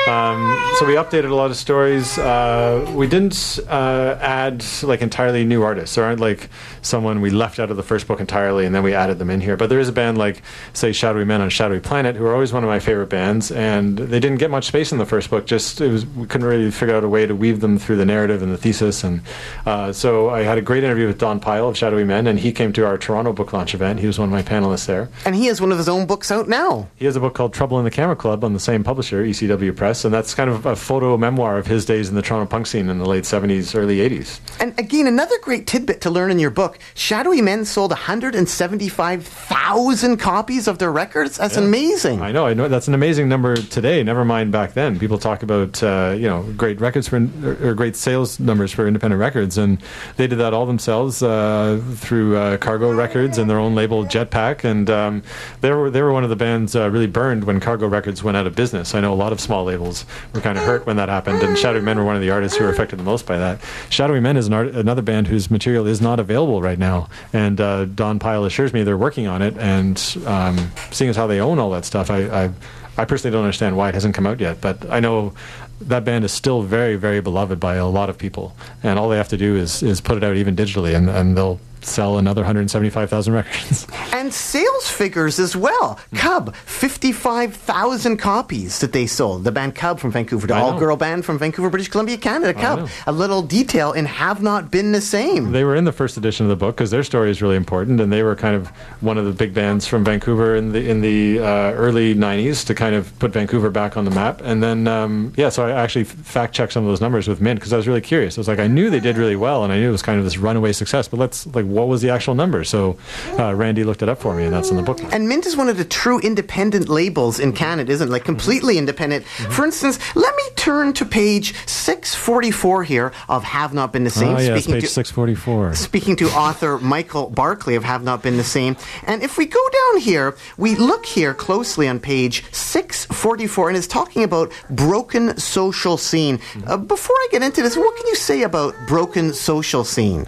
Um, 0.06 0.60
so 0.76 0.84
we 0.86 0.94
updated 0.94 1.30
a 1.30 1.34
lot 1.34 1.50
of 1.50 1.56
stories. 1.56 2.18
Uh, 2.18 2.92
we 2.94 3.06
didn't 3.06 3.58
uh, 3.68 4.18
add 4.20 4.62
like 4.82 5.00
entirely 5.00 5.44
new 5.44 5.62
artists. 5.62 5.94
There 5.94 6.04
aren't 6.04 6.20
like 6.20 6.50
someone 6.82 7.22
we 7.22 7.30
left 7.30 7.58
out 7.58 7.70
of 7.70 7.78
the 7.78 7.82
first 7.82 8.06
book 8.06 8.20
entirely 8.20 8.66
and 8.66 8.74
then 8.74 8.82
we 8.82 8.92
added 8.92 9.18
them 9.18 9.30
in 9.30 9.40
here. 9.40 9.56
But 9.56 9.70
there 9.70 9.80
is 9.80 9.88
a 9.88 9.92
band 9.92 10.18
like 10.18 10.42
say 10.74 10.92
Shadowy 10.92 11.24
Men 11.24 11.40
on 11.40 11.48
Shadowy 11.48 11.80
Planet, 11.80 12.16
who 12.16 12.26
are 12.26 12.34
always 12.34 12.52
one 12.52 12.62
of 12.62 12.68
my 12.68 12.80
favorite 12.80 13.08
bands, 13.08 13.50
and 13.50 13.96
they 13.96 14.20
didn't 14.20 14.38
get 14.38 14.50
much 14.50 14.66
space 14.66 14.92
in 14.92 14.98
the 14.98 15.06
first 15.06 15.30
book. 15.30 15.46
Just 15.46 15.80
it 15.80 15.88
was 15.90 16.04
we 16.04 16.26
couldn't 16.26 16.46
really 16.46 16.70
figure 16.70 16.94
out 16.94 17.02
a 17.02 17.08
way 17.08 17.24
to 17.24 17.34
weave 17.34 17.60
them 17.60 17.78
through 17.78 17.96
the 17.96 18.04
narrative 18.04 18.42
and 18.42 18.52
the 18.52 18.58
thesis. 18.58 19.04
And 19.04 19.22
uh, 19.64 19.92
so 19.92 20.28
I 20.28 20.42
had 20.42 20.58
a 20.58 20.62
great 20.62 20.84
interview 20.84 21.06
with 21.06 21.18
Don 21.18 21.40
Pyle 21.40 21.68
of 21.68 21.78
Shadowy 21.78 22.04
Men, 22.04 22.26
and 22.26 22.38
he 22.38 22.52
came 22.52 22.74
to 22.74 22.84
our 22.84 22.98
Toronto 22.98 23.32
book 23.32 23.54
launch 23.54 23.72
event. 23.74 24.00
He 24.00 24.06
was 24.06 24.18
one 24.18 24.28
of 24.28 24.32
my 24.32 24.42
panelists 24.42 24.84
there. 24.84 25.08
And 25.24 25.34
he 25.34 25.46
has 25.46 25.62
one 25.62 25.72
of 25.72 25.78
his 25.78 25.88
own 25.88 26.06
books 26.06 26.30
out 26.30 26.46
now. 26.46 26.88
He 26.96 27.06
has 27.06 27.16
a 27.16 27.20
book 27.20 27.34
called 27.34 27.54
Trouble 27.54 27.78
in 27.78 27.84
the 27.84 27.90
Camera 27.90 28.16
Club 28.16 28.44
on 28.44 28.52
the 28.52 28.60
same 28.60 28.84
publisher, 28.84 29.24
ECW 29.24 29.74
Press. 29.74 29.93
Press, 29.94 30.04
and 30.04 30.12
that's 30.12 30.34
kind 30.34 30.50
of 30.50 30.66
a 30.66 30.74
photo 30.76 31.16
memoir 31.16 31.56
of 31.58 31.66
his 31.66 31.84
days 31.84 32.08
in 32.08 32.14
the 32.14 32.22
Toronto 32.22 32.46
punk 32.46 32.66
scene 32.66 32.88
in 32.88 32.98
the 32.98 33.06
late 33.06 33.24
70s, 33.24 33.76
early 33.76 33.98
80s. 33.98 34.40
And 34.60 34.72
again, 34.78 35.06
another 35.06 35.36
great 35.40 35.66
tidbit 35.66 36.00
to 36.02 36.10
learn 36.10 36.30
in 36.30 36.38
your 36.38 36.50
book 36.50 36.78
Shadowy 36.94 37.40
Men 37.42 37.64
sold 37.64 37.90
175,000 37.90 40.16
copies 40.18 40.68
of 40.68 40.78
their 40.78 40.92
records. 40.92 41.38
That's 41.38 41.56
amazing. 41.56 42.20
I 42.20 42.30
know, 42.32 42.46
I 42.46 42.52
know. 42.54 42.68
That's 42.68 42.88
an 42.88 42.94
amazing 42.94 43.28
number 43.28 43.54
today. 43.56 44.02
Never 44.02 44.24
mind 44.24 44.50
back 44.52 44.72
then. 44.74 44.98
People 44.98 45.18
talk 45.18 45.44
about 45.44 45.82
uh, 45.82 46.14
you 46.16 46.26
know 46.26 46.42
great 46.56 46.80
records 46.80 47.08
for 47.08 47.16
or, 47.44 47.68
or 47.68 47.74
great 47.74 47.96
sales 47.96 48.40
numbers 48.40 48.72
for 48.72 48.86
independent 48.86 49.20
records, 49.20 49.58
and 49.58 49.78
they 50.16 50.26
did 50.26 50.38
that 50.38 50.54
all 50.54 50.64
themselves 50.66 51.22
uh, 51.22 51.80
through 51.94 52.36
uh, 52.36 52.56
Cargo 52.56 52.92
Records 52.92 53.38
and 53.38 53.48
their 53.48 53.58
own 53.58 53.74
label 53.74 54.04
Jetpack, 54.04 54.64
and 54.64 54.90
um, 54.90 55.22
they 55.60 55.70
were 55.70 55.90
they 55.90 56.02
were 56.02 56.12
one 56.12 56.24
of 56.24 56.30
the 56.30 56.36
bands 56.36 56.74
uh, 56.74 56.90
really 56.90 57.06
burned 57.06 57.44
when 57.44 57.60
Cargo 57.60 57.86
Records 57.86 58.24
went 58.24 58.36
out 58.36 58.46
of 58.46 58.54
business. 58.54 58.94
I 58.94 59.00
know 59.00 59.12
a 59.12 59.14
lot 59.14 59.32
of 59.32 59.40
small 59.40 59.64
labels 59.64 59.83
were 60.32 60.40
kind 60.40 60.56
of 60.58 60.64
hurt 60.64 60.86
when 60.86 60.96
that 60.96 61.08
happened, 61.08 61.42
and 61.42 61.56
Shadowy 61.58 61.82
Men 61.82 61.98
were 61.98 62.04
one 62.04 62.16
of 62.16 62.22
the 62.22 62.30
artists 62.30 62.56
who 62.56 62.64
were 62.64 62.70
affected 62.70 62.98
the 62.98 63.02
most 63.04 63.26
by 63.26 63.38
that. 63.38 63.60
Shadowy 63.90 64.20
Men 64.20 64.36
is 64.36 64.46
an 64.46 64.52
art- 64.52 64.74
another 64.74 65.02
band 65.02 65.26
whose 65.26 65.50
material 65.50 65.86
is 65.86 66.00
not 66.00 66.18
available 66.18 66.62
right 66.62 66.78
now, 66.78 67.08
and 67.32 67.60
uh, 67.60 67.84
Don 67.84 68.18
Pyle 68.18 68.44
assures 68.44 68.72
me 68.72 68.82
they're 68.82 68.96
working 68.96 69.26
on 69.26 69.42
it, 69.42 69.56
and 69.58 69.96
um, 70.26 70.70
seeing 70.90 71.10
as 71.10 71.16
how 71.16 71.26
they 71.26 71.40
own 71.40 71.58
all 71.58 71.70
that 71.70 71.84
stuff, 71.84 72.10
I, 72.10 72.44
I 72.44 72.50
I 72.96 73.04
personally 73.04 73.32
don't 73.32 73.44
understand 73.44 73.76
why 73.76 73.88
it 73.88 73.94
hasn't 73.94 74.14
come 74.14 74.26
out 74.26 74.38
yet, 74.38 74.60
but 74.60 74.88
I 74.88 75.00
know 75.00 75.32
that 75.80 76.04
band 76.04 76.24
is 76.24 76.32
still 76.32 76.62
very, 76.62 76.94
very 76.94 77.20
beloved 77.20 77.58
by 77.58 77.74
a 77.74 77.86
lot 77.86 78.08
of 78.08 78.16
people, 78.16 78.56
and 78.82 78.98
all 78.98 79.08
they 79.08 79.16
have 79.16 79.28
to 79.28 79.36
do 79.36 79.56
is 79.56 79.82
is 79.82 80.00
put 80.00 80.16
it 80.16 80.24
out 80.24 80.36
even 80.36 80.54
digitally, 80.54 80.94
and, 80.96 81.10
and 81.10 81.36
they'll 81.36 81.58
sell 81.86 82.18
another 82.18 82.42
175,000 82.42 83.32
records. 83.32 83.86
And 84.14 84.32
sales 84.32 84.88
figures 84.88 85.38
as 85.38 85.56
well. 85.56 85.98
Hmm. 86.10 86.16
Cub, 86.16 86.56
55,000 86.56 88.16
copies 88.16 88.78
that 88.78 88.92
they 88.92 89.06
sold. 89.06 89.44
The 89.44 89.52
band 89.52 89.74
Cub 89.74 89.98
from 89.98 90.12
Vancouver, 90.12 90.46
the 90.46 90.54
all 90.54 90.78
girl 90.78 90.96
band 90.96 91.24
from 91.24 91.38
Vancouver, 91.38 91.68
British 91.68 91.88
Columbia, 91.88 92.16
Canada. 92.16 92.54
Cub. 92.54 92.88
A 93.06 93.12
little 93.12 93.42
detail 93.42 93.92
in 93.92 94.06
Have 94.06 94.42
Not 94.42 94.70
Been 94.70 94.92
the 94.92 95.00
Same. 95.00 95.52
They 95.52 95.64
were 95.64 95.74
in 95.74 95.84
the 95.84 95.92
first 95.92 96.16
edition 96.16 96.46
of 96.46 96.50
the 96.50 96.56
book 96.56 96.76
because 96.76 96.90
their 96.90 97.02
story 97.02 97.30
is 97.30 97.42
really 97.42 97.56
important, 97.56 98.00
and 98.00 98.12
they 98.12 98.22
were 98.22 98.36
kind 98.36 98.56
of 98.56 98.68
one 99.00 99.18
of 99.18 99.24
the 99.24 99.32
big 99.32 99.52
bands 99.52 99.86
from 99.86 100.04
Vancouver 100.04 100.54
in 100.56 100.72
the 100.72 100.88
in 100.88 101.00
the 101.00 101.40
uh, 101.40 101.72
early 101.72 102.14
'90s 102.14 102.64
to 102.66 102.74
kind 102.74 102.94
of 102.94 103.16
put 103.18 103.32
Vancouver 103.32 103.70
back 103.70 103.96
on 103.96 104.04
the 104.04 104.10
map. 104.10 104.40
And 104.42 104.62
then, 104.62 104.86
um, 104.86 105.32
yeah, 105.36 105.48
so 105.48 105.66
I 105.66 105.72
actually 105.72 106.04
fact 106.04 106.54
checked 106.54 106.72
some 106.72 106.84
of 106.84 106.90
those 106.90 107.00
numbers 107.00 107.28
with 107.28 107.40
Mint 107.40 107.58
because 107.60 107.72
I 107.72 107.76
was 107.76 107.86
really 107.88 108.00
curious. 108.00 108.38
I 108.38 108.40
was 108.40 108.48
like, 108.48 108.58
I 108.58 108.66
knew 108.68 108.90
they 108.90 109.00
did 109.00 109.16
really 109.16 109.36
well, 109.36 109.64
and 109.64 109.72
I 109.72 109.78
knew 109.78 109.88
it 109.88 109.92
was 109.92 110.02
kind 110.02 110.18
of 110.18 110.24
this 110.24 110.38
runaway 110.38 110.72
success, 110.72 111.08
but 111.08 111.18
let's 111.18 111.46
like, 111.54 111.66
what 111.74 111.88
was 111.88 112.02
the 112.02 112.10
actual 112.10 112.34
number? 112.34 112.64
So 112.64 112.96
uh, 113.38 113.54
Randy 113.54 113.84
looked 113.84 114.02
it 114.02 114.08
up 114.08 114.18
for 114.18 114.34
me, 114.34 114.44
and 114.44 114.52
that's 114.52 114.70
in 114.70 114.76
the 114.76 114.82
book. 114.82 115.00
And 115.12 115.28
Mint 115.28 115.46
is 115.46 115.56
one 115.56 115.68
of 115.68 115.76
the 115.76 115.84
true 115.84 116.18
independent 116.20 116.88
labels 116.88 117.40
in 117.40 117.52
Canada, 117.52 117.92
isn't 117.92 118.08
it? 118.08 118.10
Like 118.10 118.24
completely 118.24 118.78
independent. 118.78 119.24
Mm-hmm. 119.24 119.52
For 119.52 119.64
instance, 119.64 119.98
let 120.14 120.34
me 120.34 120.42
turn 120.56 120.92
to 120.94 121.04
page 121.04 121.54
644 121.66 122.84
here 122.84 123.12
of 123.28 123.44
Have 123.44 123.74
Not 123.74 123.92
Been 123.92 124.04
the 124.04 124.10
Same. 124.10 124.36
Oh, 124.36 124.38
yes, 124.38 124.62
speaking 124.62 124.74
page 124.74 124.84
to, 124.84 124.90
644. 124.90 125.74
speaking 125.74 126.16
to 126.16 126.26
author 126.30 126.78
Michael 126.78 127.30
Barclay 127.30 127.74
of 127.74 127.84
Have 127.84 128.02
Not 128.02 128.22
Been 128.22 128.36
the 128.36 128.44
Same. 128.44 128.76
And 129.06 129.22
if 129.22 129.36
we 129.36 129.46
go 129.46 129.60
down 129.68 130.00
here, 130.00 130.36
we 130.56 130.76
look 130.76 131.04
here 131.04 131.34
closely 131.34 131.88
on 131.88 132.00
page 132.00 132.44
644, 132.52 133.68
and 133.68 133.76
it's 133.76 133.86
talking 133.86 134.22
about 134.22 134.52
broken 134.70 135.36
social 135.38 135.96
scene. 135.96 136.38
Uh, 136.66 136.76
before 136.76 137.16
I 137.16 137.28
get 137.30 137.42
into 137.42 137.62
this, 137.62 137.76
what 137.76 137.96
can 137.96 138.06
you 138.06 138.14
say 138.14 138.42
about 138.42 138.74
broken 138.86 139.32
social 139.32 139.84
scene? 139.84 140.26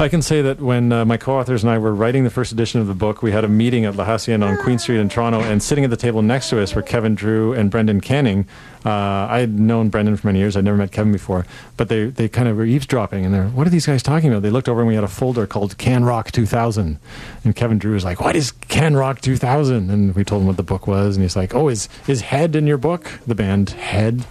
I 0.00 0.08
can 0.08 0.22
say 0.22 0.40
that 0.40 0.62
when 0.62 0.92
uh, 0.92 1.04
my 1.04 1.18
co-authors 1.18 1.62
and 1.62 1.70
I 1.70 1.76
were 1.76 1.94
writing 1.94 2.24
the 2.24 2.30
first 2.30 2.52
edition 2.52 2.80
of 2.80 2.86
the 2.86 2.94
book, 2.94 3.22
we 3.22 3.32
had 3.32 3.44
a 3.44 3.48
meeting 3.48 3.84
at 3.84 3.96
La 3.96 4.06
Hacienda 4.06 4.46
on 4.46 4.56
Queen 4.56 4.78
Street 4.78 4.98
in 4.98 5.10
Toronto, 5.10 5.40
and 5.40 5.62
sitting 5.62 5.84
at 5.84 5.90
the 5.90 5.96
table 5.98 6.22
next 6.22 6.48
to 6.48 6.62
us 6.62 6.74
were 6.74 6.80
Kevin 6.80 7.14
Drew 7.14 7.52
and 7.52 7.70
Brendan 7.70 8.00
Canning. 8.00 8.46
Uh, 8.82 8.88
I 8.88 9.40
had 9.40 9.60
known 9.60 9.90
Brendan 9.90 10.16
for 10.16 10.28
many 10.28 10.38
years. 10.38 10.56
I'd 10.56 10.64
never 10.64 10.78
met 10.78 10.90
Kevin 10.90 11.12
before, 11.12 11.44
but 11.76 11.90
they, 11.90 12.06
they 12.06 12.30
kind 12.30 12.48
of 12.48 12.56
were 12.56 12.64
eavesdropping, 12.64 13.26
and 13.26 13.34
they're, 13.34 13.48
what 13.48 13.66
are 13.66 13.70
these 13.70 13.84
guys 13.84 14.02
talking 14.02 14.30
about? 14.30 14.40
They 14.40 14.48
looked 14.48 14.70
over 14.70 14.80
and 14.80 14.88
we 14.88 14.94
had 14.94 15.04
a 15.04 15.08
folder 15.08 15.46
called 15.46 15.76
Can 15.76 16.02
Rock 16.02 16.32
2000, 16.32 16.98
and 17.44 17.54
Kevin 17.54 17.78
Drew 17.78 17.92
was 17.92 18.02
like, 18.02 18.22
what 18.22 18.36
is 18.36 18.52
Can 18.52 18.96
Rock 18.96 19.20
2000? 19.20 19.90
And 19.90 20.14
we 20.14 20.24
told 20.24 20.40
him 20.40 20.46
what 20.46 20.56
the 20.56 20.62
book 20.62 20.86
was, 20.86 21.16
and 21.16 21.22
he's 21.22 21.36
like, 21.36 21.54
oh, 21.54 21.68
is, 21.68 21.90
is 22.08 22.22
Head 22.22 22.56
in 22.56 22.66
your 22.66 22.78
book? 22.78 23.20
The 23.26 23.34
band 23.34 23.68
Head, 23.68 24.24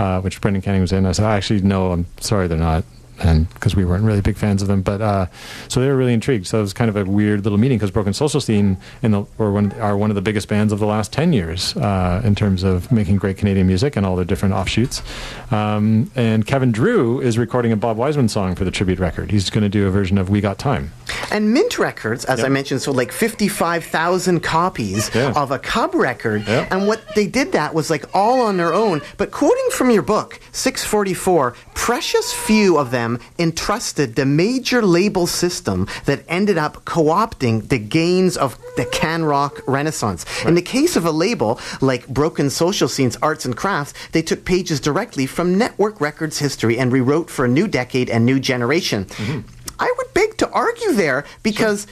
uh, 0.00 0.20
which 0.20 0.40
Brendan 0.40 0.62
Canning 0.62 0.80
was 0.80 0.90
in. 0.90 1.06
I 1.06 1.12
said, 1.12 1.26
actually, 1.26 1.60
no, 1.60 1.92
I'm 1.92 2.06
sorry, 2.18 2.48
they're 2.48 2.58
not 2.58 2.82
and 3.24 3.48
because 3.54 3.74
we 3.76 3.84
weren't 3.84 4.04
really 4.04 4.20
big 4.20 4.36
fans 4.36 4.62
of 4.62 4.68
them. 4.68 4.82
But 4.82 5.00
uh, 5.00 5.26
so 5.68 5.80
they 5.80 5.88
were 5.88 5.96
really 5.96 6.12
intrigued. 6.14 6.46
So 6.46 6.58
it 6.58 6.62
was 6.62 6.72
kind 6.72 6.88
of 6.88 6.96
a 6.96 7.04
weird 7.04 7.44
little 7.44 7.58
meeting 7.58 7.78
because 7.78 7.90
Broken 7.90 8.12
Social 8.12 8.40
Scene 8.40 8.76
in 9.02 9.10
the, 9.12 9.24
or 9.38 9.52
one, 9.52 9.72
are 9.80 9.96
one 9.96 10.10
of 10.10 10.14
the 10.16 10.22
biggest 10.22 10.48
bands 10.48 10.72
of 10.72 10.78
the 10.78 10.86
last 10.86 11.12
ten 11.12 11.32
years 11.32 11.76
uh, 11.76 12.20
in 12.24 12.34
terms 12.34 12.62
of 12.62 12.90
making 12.92 13.16
great 13.16 13.36
Canadian 13.36 13.66
music 13.66 13.96
and 13.96 14.04
all 14.06 14.16
their 14.16 14.24
different 14.24 14.54
offshoots. 14.54 15.02
Um, 15.50 16.10
and 16.16 16.46
Kevin 16.46 16.72
Drew 16.72 17.20
is 17.20 17.38
recording 17.38 17.72
a 17.72 17.76
Bob 17.76 17.96
Wiseman 17.96 18.28
song 18.28 18.54
for 18.54 18.64
the 18.64 18.70
tribute 18.70 18.98
record. 18.98 19.30
He's 19.30 19.50
going 19.50 19.62
to 19.62 19.68
do 19.68 19.86
a 19.86 19.90
version 19.90 20.18
of 20.18 20.28
"We 20.30 20.40
Got 20.40 20.58
Time." 20.58 20.92
And 21.30 21.52
Mint 21.54 21.78
Records, 21.78 22.24
as 22.26 22.42
I 22.44 22.48
mentioned, 22.48 22.82
sold 22.82 22.96
like 22.96 23.12
55,000 23.12 24.40
copies 24.40 25.10
Yeah. 25.14 25.32
of 25.34 25.50
a 25.50 25.58
Cub 25.58 25.94
record. 25.94 26.46
And 26.48 26.86
what 26.86 27.02
they 27.14 27.26
did 27.26 27.52
that 27.52 27.74
was 27.74 27.90
like 27.90 28.04
all 28.14 28.40
on 28.42 28.56
their 28.56 28.72
own. 28.74 29.00
But 29.16 29.30
quoting 29.30 29.68
from 29.70 29.90
your 29.90 30.02
book, 30.02 30.40
644, 30.52 31.54
precious 31.74 32.32
few 32.32 32.78
of 32.78 32.90
them 32.90 33.11
entrusted 33.38 34.14
the 34.14 34.26
major 34.26 34.82
label 34.82 35.26
system 35.26 35.88
that 36.04 36.24
ended 36.28 36.58
up 36.58 36.84
co 36.84 37.04
opting 37.04 37.68
the 37.68 37.78
gains 37.78 38.36
of 38.36 38.58
the 38.76 38.84
can 38.86 39.24
rock 39.24 39.60
renaissance. 39.66 40.24
In 40.44 40.54
the 40.54 40.62
case 40.62 40.96
of 40.96 41.04
a 41.04 41.10
label 41.10 41.60
like 41.80 42.06
Broken 42.08 42.50
Social 42.50 42.88
Scenes 42.88 43.16
Arts 43.22 43.44
and 43.44 43.56
Crafts, 43.56 43.94
they 44.12 44.22
took 44.22 44.44
pages 44.44 44.80
directly 44.80 45.26
from 45.26 45.58
Network 45.58 46.00
Records 46.00 46.38
history 46.38 46.78
and 46.78 46.92
rewrote 46.92 47.30
for 47.30 47.44
a 47.44 47.48
new 47.48 47.66
decade 47.66 48.10
and 48.10 48.24
new 48.24 48.40
generation. 48.40 49.04
Mm-hmm. 49.04 49.40
I 49.78 49.92
would 49.96 50.14
beg 50.14 50.36
to 50.38 50.50
argue 50.50 50.92
there 50.92 51.24
because 51.42 51.86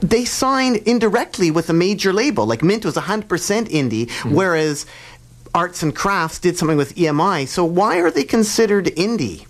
they 0.00 0.24
signed 0.24 0.76
indirectly 0.78 1.50
with 1.50 1.70
a 1.70 1.72
major 1.72 2.12
label. 2.12 2.46
Like 2.46 2.62
Mint 2.62 2.84
was 2.84 2.96
100% 2.96 3.26
indie, 3.26 4.06
mm-hmm. 4.06 4.34
whereas 4.34 4.86
Arts 5.54 5.82
and 5.82 5.94
Crafts 5.94 6.38
did 6.38 6.58
something 6.58 6.76
with 6.76 6.94
EMI. 6.96 7.48
So 7.48 7.64
why 7.64 7.98
are 8.00 8.10
they 8.10 8.24
considered 8.24 8.86
indie? 8.86 9.46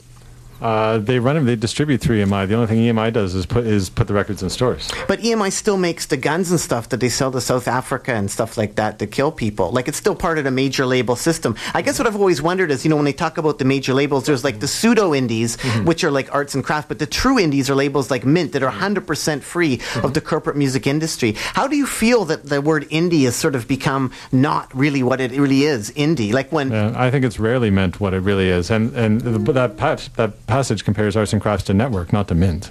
Uh, 0.61 0.99
they 0.99 1.19
run 1.19 1.37
them. 1.37 1.45
They 1.45 1.57
distribute 1.57 2.01
through 2.01 2.25
EMI. 2.25 2.49
The 2.49 2.55
only 2.55 2.67
thing 2.67 2.79
EMI 2.79 3.13
does 3.13 3.35
is 3.35 3.47
put 3.47 3.67
is 3.67 3.91
put 3.91 4.07
the 4.07 4.15
records 4.15 4.43
in 4.43 4.51
stores. 4.51 4.91
But 5.09 5.21
EMI 5.21 5.53
still 5.53 5.77
makes 5.77 6.07
the 6.07 6.17
guns 6.17 6.51
and 6.51 6.59
stuff 6.61 6.89
that 6.91 7.01
they 7.01 7.09
sell 7.09 7.31
to 7.33 7.41
South 7.41 7.69
Africa 7.69 8.15
and 8.15 8.31
stuff 8.31 8.57
like 8.57 8.77
that 8.77 8.99
to 8.99 9.07
kill 9.07 9.33
people. 9.33 9.71
Like 9.71 9.89
it's 9.89 9.99
still 9.99 10.15
part 10.15 10.39
of 10.39 10.45
the 10.45 10.51
major 10.51 10.87
label 10.87 11.17
system. 11.17 11.57
I 11.75 11.83
guess 11.83 11.99
what 11.99 12.07
I've 12.07 12.17
always 12.17 12.41
wondered 12.41 12.71
is, 12.71 12.85
you 12.85 12.91
know, 12.91 12.97
when 12.97 13.05
they 13.05 13.13
talk 13.13 13.39
about 13.39 13.59
the 13.59 13.65
major 13.65 13.95
labels, 13.95 14.27
there's 14.27 14.45
like 14.45 14.61
the 14.61 14.69
pseudo 14.69 15.15
indies, 15.15 15.57
mm-hmm. 15.57 15.85
which 15.85 16.05
are 16.05 16.11
like 16.11 16.35
arts 16.35 16.55
and 16.55 16.65
crafts, 16.65 16.89
but 16.89 16.99
the 16.99 17.07
true 17.07 17.39
indies 17.39 17.69
are 17.71 17.75
labels 17.75 18.11
like 18.11 18.25
Mint 18.25 18.53
that 18.53 18.63
are 18.63 18.73
mm-hmm. 18.73 18.95
100% 18.95 19.43
free 19.43 19.75
of 19.75 19.81
mm-hmm. 19.81 20.13
the 20.13 20.21
corporate 20.21 20.57
music 20.57 20.87
industry. 20.87 21.33
How 21.37 21.67
do 21.67 21.77
you 21.77 21.87
feel 21.87 22.25
that 22.27 22.47
the 22.47 22.61
word 22.61 22.89
indie 22.91 23.25
has 23.25 23.37
sort 23.37 23.55
of 23.55 23.69
become 23.69 24.13
not 24.33 24.75
really 24.75 25.03
what 25.03 25.21
it 25.21 25.33
really 25.33 25.65
is, 25.65 25.91
indie? 25.93 26.33
Like 26.33 26.53
when 26.53 26.71
Yeah, 26.71 26.93
I 26.97 27.11
think 27.11 27.25
it's 27.25 27.39
rarely 27.39 27.71
meant 27.71 28.01
what 28.01 28.15
it 28.15 28.21
really 28.21 28.49
is, 28.49 28.71
and 28.71 28.95
and 28.95 29.21
the, 29.21 29.53
that 29.53 29.77
that 30.17 30.46
passage 30.47 30.85
compares 30.85 31.17
arts 31.17 31.33
and 31.33 31.43
crafts 31.43 31.65
to 31.65 31.73
Nettwerk, 31.73 32.13
not 32.13 32.29
to 32.29 32.35
mint. 32.35 32.71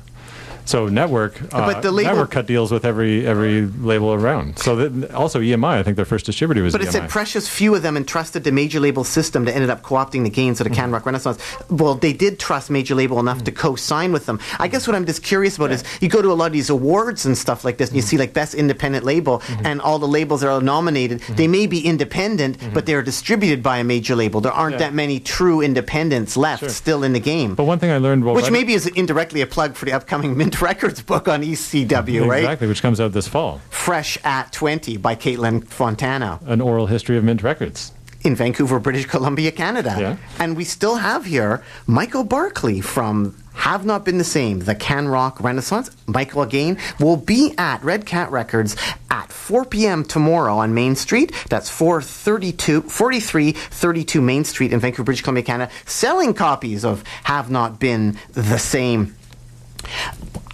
So 0.65 0.89
Nettwerk, 0.89 1.41
uh, 1.53 1.65
But 1.65 1.81
the 1.81 1.91
label- 1.91 2.11
Nettwerk 2.11 2.31
cut 2.31 2.47
deals 2.47 2.71
with 2.71 2.85
every 2.85 3.25
every 3.25 3.65
label 3.65 4.13
around. 4.13 4.59
So 4.59 4.75
that, 4.75 5.13
also 5.13 5.39
EMI, 5.39 5.77
I 5.77 5.83
think 5.83 5.95
their 5.95 6.05
first 6.05 6.25
distributor 6.25 6.63
was 6.63 6.73
But 6.73 6.81
it 6.81 6.87
EMI. 6.87 6.91
said 6.91 7.09
precious 7.09 7.47
few 7.47 7.75
of 7.75 7.81
them 7.81 7.95
entrusted 7.97 8.43
the 8.43 8.51
major 8.51 8.79
label 8.79 9.03
system 9.03 9.45
that 9.45 9.53
ended 9.55 9.69
up 9.69 9.83
co-opting 9.83 10.23
the 10.23 10.29
gains 10.29 10.59
of 10.59 10.65
the 10.65 10.71
mm-hmm. 10.71 10.81
Can 10.81 10.91
Rock 10.91 11.05
Renaissance. 11.05 11.39
Well, 11.69 11.95
they 11.95 12.13
did 12.13 12.39
trust 12.39 12.69
major 12.69 12.95
label 12.95 13.19
enough 13.19 13.43
to 13.43 13.51
mm-hmm. 13.51 13.59
co-sign 13.59 14.11
with 14.11 14.25
them. 14.25 14.39
I 14.59 14.67
guess 14.67 14.87
what 14.87 14.95
I'm 14.95 15.05
just 15.05 15.23
curious 15.23 15.57
about 15.57 15.71
is 15.71 15.83
you 16.01 16.09
go 16.09 16.21
to 16.21 16.31
a 16.31 16.33
lot 16.33 16.47
of 16.47 16.53
these 16.53 16.69
awards 16.69 17.25
and 17.25 17.37
stuff 17.37 17.63
like 17.63 17.77
this, 17.77 17.89
and 17.89 17.95
you 17.95 18.01
mm-hmm. 18.01 18.09
see 18.09 18.17
like 18.17 18.33
best 18.33 18.55
independent 18.55 19.05
label, 19.05 19.41
and 19.63 19.81
all 19.81 19.99
the 19.99 20.07
labels 20.07 20.41
that 20.41 20.49
are 20.49 20.61
nominated. 20.61 21.21
They 21.35 21.47
may 21.47 21.67
be 21.67 21.85
independent, 21.85 22.57
but 22.73 22.85
they're 22.85 23.03
distributed 23.03 23.61
by 23.61 23.77
a 23.77 23.83
major 23.83 24.15
label. 24.15 24.41
There 24.41 24.51
aren't 24.51 24.73
Yeah. 24.73 24.89
that 24.89 24.93
many 24.93 25.19
true 25.19 25.61
independents 25.61 26.35
left 26.35 26.69
still 26.71 27.03
in 27.03 27.13
the 27.13 27.19
game. 27.19 27.55
But 27.55 27.65
one 27.65 27.79
thing 27.79 27.91
I 27.91 27.97
learned, 27.97 28.23
while 28.23 28.35
Which 28.35 28.43
writing- 28.43 28.53
maybe 28.53 28.73
is 28.73 28.87
indirectly 28.87 29.41
a 29.41 29.47
plug 29.47 29.75
for 29.75 29.85
the 29.85 29.93
upcoming 29.93 30.35
Mint 30.39 30.54
Records 30.61 31.01
book 31.01 31.27
on 31.27 31.41
ECW, 31.41 32.27
right? 32.27 32.39
exactly, 32.39 32.67
which 32.67 32.81
comes 32.81 32.99
out 32.99 33.11
this 33.13 33.27
fall, 33.27 33.61
Fresh 33.69 34.17
at 34.23 34.51
20 34.51 34.97
by 34.97 35.15
Kaitlin 35.15 35.65
Fontana. 35.67 36.39
an 36.45 36.61
oral 36.61 36.87
history 36.87 37.17
of 37.17 37.23
Mint 37.23 37.43
Records. 37.43 37.91
in 38.23 38.35
Vancouver, 38.35 38.79
British 38.79 39.05
Columbia, 39.05 39.51
Canada. 39.51 39.95
Yeah. 39.99 40.17
And 40.39 40.57
we 40.57 40.63
still 40.63 40.95
have 40.95 41.25
here 41.25 41.63
Michael 41.85 42.23
Barclay 42.23 42.79
from 42.81 43.35
Have 43.53 43.85
Not 43.85 44.03
Been 44.03 44.17
the 44.17 44.23
Same, 44.23 44.59
the 44.59 44.73
Can 44.73 45.07
Rock 45.07 45.39
Renaissance. 45.39 45.91
Michael 46.07 46.41
again 46.41 46.79
will 46.99 47.17
be 47.17 47.53
at 47.59 47.83
Red 47.83 48.07
Cat 48.07 48.31
Records 48.31 48.75
at 49.11 49.31
4 49.31 49.65
p.m. 49.65 50.03
tomorrow 50.03 50.57
on 50.57 50.73
Main 50.73 50.95
Street. 50.95 51.31
That's 51.49 51.69
432, 51.69 52.81
4332 52.89 54.21
Main 54.21 54.43
Street 54.43 54.73
in 54.73 54.79
Vancouver, 54.79 55.03
British 55.03 55.21
Columbia, 55.21 55.43
Canada, 55.43 55.71
selling 55.85 56.33
copies 56.33 56.83
of 56.83 57.03
Have 57.25 57.51
Not 57.51 57.79
Been 57.79 58.17
the 58.33 58.57
Same. 58.57 59.15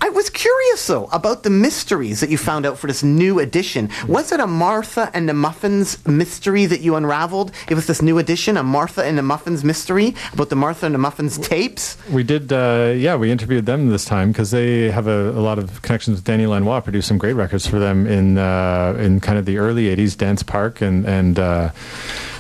I 0.04 0.10
was 0.10 0.32
curious 0.32 0.88
though 0.88 1.06
about 1.12 1.44
the 1.44 1.52
mysteries 1.52 2.22
that 2.22 2.32
you 2.32 2.38
found 2.38 2.66
out 2.66 2.80
for 2.80 2.88
this 2.88 3.04
new 3.04 3.38
edition. 3.38 3.90
Was 4.08 4.32
it 4.32 4.40
a 4.40 4.48
Martha 4.48 5.12
and 5.14 5.30
the 5.30 5.34
Muffins 5.36 6.04
mystery 6.08 6.66
that 6.66 6.82
you 6.82 6.96
unraveled? 6.96 7.52
It 7.70 7.76
was 7.76 7.86
this 7.86 8.02
new 8.02 8.18
edition, 8.18 8.58
a 8.58 8.64
Martha 8.64 9.06
and 9.06 9.16
the 9.16 9.22
Muffins 9.22 9.64
mystery 9.64 10.16
about 10.34 10.50
the 10.50 10.56
Martha 10.56 10.88
and 10.88 10.96
the 10.96 11.00
Muffins 11.00 11.38
tapes. 11.38 11.98
We 12.10 12.24
did, 12.24 12.52
uh, 12.52 12.94
yeah, 12.98 13.16
we 13.16 13.30
interviewed 13.30 13.68
them 13.68 13.90
this 13.90 14.04
time 14.04 14.32
because 14.32 14.50
they 14.50 14.90
have 14.90 15.06
a, 15.06 15.30
a 15.30 15.42
lot 15.42 15.60
of 15.60 15.84
connections 15.84 16.18
with 16.18 16.24
Danny 16.24 16.48
Lanois, 16.48 16.82
produced 16.82 17.08
some 17.08 17.20
great 17.20 17.34
records 17.34 17.68
for 17.68 17.78
them 17.78 18.08
in 18.08 18.40
uh, 18.40 18.96
in 18.98 19.20
kind 19.20 19.38
of 19.38 19.46
the 19.46 19.60
early 19.60 19.96
80s, 19.96 20.16
Danseparc 20.16 20.82
and, 20.82 21.06
and, 21.06 21.38
uh, 21.38 21.70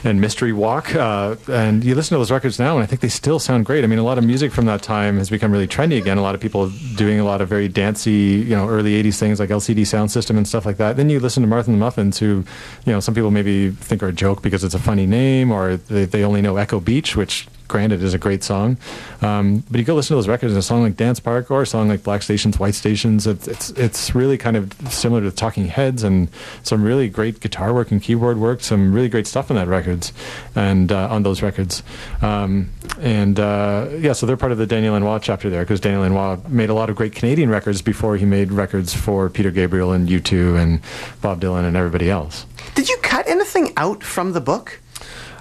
and 0.03 0.19
Mystery 0.19 0.51
Walk. 0.51 0.95
Uh, 0.95 1.35
and 1.47 1.83
you 1.83 1.93
listen 1.93 2.15
to 2.15 2.19
those 2.19 2.31
records 2.31 2.57
now, 2.57 2.75
and 2.75 2.83
I 2.83 2.87
think 2.87 3.01
they 3.01 3.09
still 3.09 3.37
sound 3.37 3.65
great. 3.65 3.83
I 3.83 3.87
mean, 3.87 3.99
a 3.99 4.03
lot 4.03 4.17
of 4.17 4.23
music 4.23 4.51
from 4.51 4.65
that 4.65 4.81
time 4.81 5.17
has 5.17 5.29
become 5.29 5.51
really 5.51 5.67
trendy 5.67 5.99
again. 5.99 6.17
A 6.17 6.23
lot 6.23 6.33
of 6.33 6.41
people 6.41 6.69
doing 6.95 7.19
a 7.19 7.23
lot 7.23 7.41
of 7.41 7.50
very 7.51 7.67
dancey, 7.67 8.45
you 8.47 8.55
know, 8.55 8.69
early 8.69 8.93
80s 9.03 9.19
things 9.19 9.37
like 9.37 9.49
LCD 9.49 9.81
Soundsystem 9.81 10.37
and 10.37 10.47
stuff 10.47 10.65
like 10.65 10.77
that. 10.77 10.95
Then 10.95 11.09
you 11.09 11.19
listen 11.19 11.43
to 11.43 11.49
Martha 11.49 11.69
and 11.69 11.77
the 11.77 11.83
Muffins, 11.85 12.17
who, 12.17 12.45
you 12.85 12.93
know, 12.93 13.01
some 13.01 13.13
people 13.13 13.29
maybe 13.29 13.71
think 13.71 14.01
are 14.01 14.07
a 14.07 14.13
joke 14.13 14.41
because 14.41 14.63
it's 14.63 14.73
a 14.73 14.79
funny 14.79 15.05
name 15.05 15.51
or 15.51 15.75
they, 15.75 16.05
they 16.05 16.23
only 16.23 16.41
know 16.41 16.55
Echo 16.55 16.79
Beach, 16.79 17.17
which 17.17 17.47
granted 17.71 18.03
is 18.03 18.13
a 18.13 18.17
great 18.19 18.43
song. 18.43 18.77
Um, 19.21 19.63
but 19.71 19.79
you 19.79 19.85
go 19.85 19.95
listen 19.95 20.09
to 20.09 20.15
those 20.15 20.27
records, 20.27 20.51
and 20.51 20.59
a 20.59 20.61
song 20.61 20.83
like 20.83 20.95
Danseparc 20.95 21.49
or 21.49 21.63
a 21.63 21.65
song 21.65 21.87
like 21.87 22.03
Black 22.03 22.21
Stations, 22.21 22.59
White 22.59 22.75
Stations, 22.75 23.25
it's, 23.25 23.47
it's, 23.47 23.69
it's 23.71 24.13
really 24.13 24.37
kind 24.37 24.57
of 24.57 24.73
similar 24.89 25.21
to 25.21 25.31
Talking 25.31 25.67
Heads 25.67 26.03
and 26.03 26.27
some 26.63 26.83
really 26.83 27.09
great 27.09 27.39
guitar 27.39 27.73
work 27.73 27.89
and 27.89 28.01
keyboard 28.01 28.37
work, 28.37 28.61
some 28.61 28.93
really 28.93 29.09
great 29.09 29.25
stuff 29.25 29.49
on 29.49 29.55
that 29.55 29.67
records 29.67 30.11
and 30.53 30.91
uh, 30.91 31.07
on 31.09 31.23
those 31.23 31.41
records. 31.41 31.81
Um, 32.21 32.69
and 32.99 33.39
uh, 33.39 33.87
yeah, 33.97 34.13
so 34.13 34.25
they're 34.25 34.37
part 34.37 34.51
of 34.51 34.57
the 34.57 34.67
Daniel 34.67 34.93
Lanois 34.93 35.19
chapter 35.19 35.49
there 35.49 35.63
because 35.63 35.79
Daniel 35.79 36.01
Lanois 36.01 36.37
made 36.49 36.69
a 36.69 36.73
lot 36.73 36.89
of 36.89 36.95
great 36.97 37.15
Canadian 37.15 37.49
records 37.49 37.81
before 37.81 38.17
he 38.17 38.25
made 38.25 38.51
records 38.51 38.93
for 38.93 39.29
Peter 39.29 39.49
Gabriel 39.49 39.93
and 39.93 40.09
U2 40.09 40.61
and 40.61 40.81
Bob 41.21 41.41
Dylan 41.41 41.65
and 41.65 41.77
everybody 41.77 42.09
else. 42.09 42.45
Did 42.75 42.89
you 42.89 42.97
cut 42.97 43.27
anything 43.27 43.71
out 43.77 44.03
from 44.03 44.33
the 44.33 44.41
book? 44.41 44.79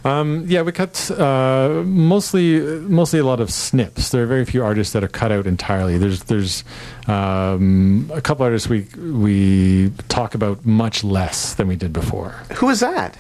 Um, 0.05 0.45
yeah, 0.47 0.63
we 0.63 0.73
cut 0.73 1.11
uh, 1.11 1.83
mostly 1.85 2.61
mostly 2.81 3.19
a 3.19 3.25
lot 3.25 3.41
of 3.41 3.51
snips. 3.51 4.11
There 4.11 4.23
are 4.23 4.27
very 4.27 4.45
few 4.45 4.65
artists 4.65 4.93
that 4.95 5.05
are 5.05 5.09
cut 5.09 5.31
out 5.31 5.47
entirely. 5.47 5.99
There's 5.99 6.25
there's 6.25 6.65
um, 7.07 8.11
a 8.15 8.21
couple 8.21 8.45
artists 8.45 8.69
we 8.69 8.87
we 8.97 9.93
talk 10.09 10.35
about 10.35 10.65
much 10.65 11.05
less 11.05 11.55
than 11.55 11.69
we 11.69 11.77
did 11.77 11.93
before. 11.93 12.31
Who 12.57 12.71
is 12.71 12.81
that? 12.81 13.17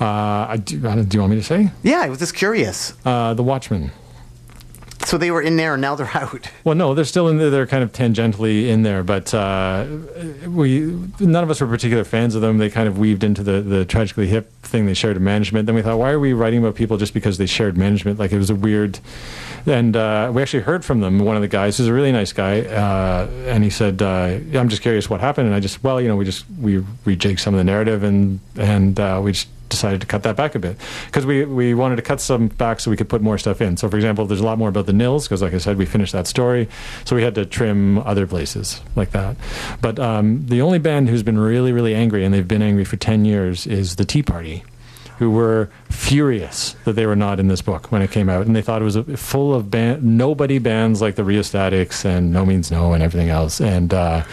Uh, 0.00 0.46
I 0.50 0.56
do, 0.58 0.78
do 0.78 1.16
you 1.16 1.20
want 1.20 1.30
me 1.30 1.36
to 1.36 1.42
say? 1.42 1.70
Yeah, 1.82 2.00
I 2.00 2.08
was 2.10 2.18
just 2.18 2.34
curious. 2.34 2.92
Uh, 3.04 3.34
the 3.34 3.42
Watchmen. 3.42 3.90
So 5.06 5.16
they 5.18 5.30
were 5.30 5.40
in 5.40 5.56
there 5.56 5.74
and 5.74 5.80
now 5.80 5.94
they're 5.94 6.10
out. 6.14 6.50
Well, 6.64 6.74
no, 6.74 6.92
they're 6.92 7.04
still 7.04 7.28
in 7.28 7.38
there. 7.38 7.48
They're 7.48 7.66
kind 7.66 7.84
of 7.84 7.92
tangentially 7.92 8.66
in 8.66 8.82
there, 8.82 9.04
but 9.04 9.32
uh, 9.32 9.86
we 10.48 10.80
none 11.20 11.44
of 11.44 11.50
us 11.50 11.60
were 11.60 11.68
particular 11.68 12.02
fans 12.02 12.34
of 12.34 12.42
them. 12.42 12.58
They 12.58 12.70
kind 12.70 12.88
of 12.88 12.98
weaved 12.98 13.22
into 13.22 13.44
the, 13.44 13.62
the 13.62 13.84
tragically 13.84 14.26
hip 14.26 14.52
thing 14.62 14.86
they 14.86 14.94
shared 14.94 15.20
management. 15.20 15.66
Then 15.66 15.76
we 15.76 15.82
thought, 15.82 15.98
why 15.98 16.10
are 16.10 16.18
we 16.18 16.32
writing 16.32 16.58
about 16.58 16.74
people 16.74 16.96
just 16.96 17.14
because 17.14 17.38
they 17.38 17.46
shared 17.46 17.76
management? 17.76 18.18
Like 18.18 18.32
it 18.32 18.38
was 18.38 18.50
a 18.50 18.56
weird. 18.56 18.98
And 19.64 19.96
uh, 19.96 20.30
we 20.34 20.42
actually 20.42 20.64
heard 20.64 20.84
from 20.84 21.00
them. 21.00 21.20
One 21.20 21.36
of 21.36 21.42
the 21.42 21.48
guys 21.48 21.78
who's 21.78 21.86
a 21.86 21.92
really 21.92 22.12
nice 22.12 22.32
guy, 22.32 22.62
uh, 22.62 23.28
and 23.46 23.62
he 23.64 23.70
said, 23.70 24.02
uh, 24.02 24.38
"I'm 24.54 24.68
just 24.68 24.82
curious 24.82 25.10
what 25.10 25.20
happened." 25.20 25.46
And 25.46 25.56
I 25.56 25.60
just, 25.60 25.82
well, 25.82 26.00
you 26.00 26.06
know, 26.06 26.16
we 26.16 26.24
just 26.24 26.44
we 26.60 26.78
rejigged 27.04 27.40
some 27.40 27.54
of 27.54 27.58
the 27.58 27.64
narrative, 27.64 28.04
and 28.04 28.38
and 28.56 28.98
uh, 28.98 29.20
we 29.22 29.32
just 29.32 29.48
decided 29.68 30.00
to 30.00 30.06
cut 30.06 30.22
that 30.22 30.36
back 30.36 30.54
a 30.54 30.58
bit 30.58 30.76
because 31.06 31.26
we, 31.26 31.44
we 31.44 31.74
wanted 31.74 31.96
to 31.96 32.02
cut 32.02 32.20
some 32.20 32.48
back 32.48 32.80
so 32.80 32.90
we 32.90 32.96
could 32.96 33.08
put 33.08 33.22
more 33.22 33.38
stuff 33.38 33.60
in. 33.60 33.76
So, 33.76 33.88
for 33.88 33.96
example, 33.96 34.26
there's 34.26 34.40
a 34.40 34.44
lot 34.44 34.58
more 34.58 34.68
about 34.68 34.86
the 34.86 34.92
Nils 34.92 35.26
because, 35.26 35.42
like 35.42 35.54
I 35.54 35.58
said, 35.58 35.76
we 35.76 35.86
finished 35.86 36.12
that 36.12 36.26
story, 36.26 36.68
so 37.04 37.16
we 37.16 37.22
had 37.22 37.34
to 37.34 37.44
trim 37.44 37.98
other 37.98 38.26
places 38.26 38.80
like 38.94 39.10
that. 39.10 39.36
But 39.80 39.98
um, 39.98 40.46
the 40.46 40.62
only 40.62 40.78
band 40.78 41.08
who's 41.08 41.22
been 41.22 41.38
really, 41.38 41.72
really 41.72 41.94
angry, 41.94 42.24
and 42.24 42.32
they've 42.32 42.46
been 42.46 42.62
angry 42.62 42.84
for 42.84 42.96
ten 42.96 43.24
years, 43.24 43.66
is 43.66 43.96
the 43.96 44.04
Tea 44.04 44.22
Party. 44.22 44.64
Who 45.18 45.30
were 45.30 45.70
furious 45.88 46.76
that 46.84 46.92
they 46.92 47.06
were 47.06 47.16
not 47.16 47.40
in 47.40 47.48
this 47.48 47.62
book 47.62 47.90
when 47.90 48.02
it 48.02 48.10
came 48.10 48.28
out, 48.28 48.44
and 48.46 48.54
they 48.54 48.60
thought 48.60 48.82
it 48.82 48.84
was 48.84 48.96
a, 48.96 49.16
full 49.16 49.54
of 49.54 49.70
band, 49.70 50.04
nobody 50.04 50.58
bands 50.58 51.00
like 51.00 51.14
the 51.14 51.24
Rheostatics 51.24 52.04
and 52.04 52.34
No 52.34 52.44
Means 52.44 52.70
No 52.70 52.92
and 52.92 53.02
everything 53.02 53.30
else, 53.30 53.58
and 53.58 53.94
uh, 53.94 54.24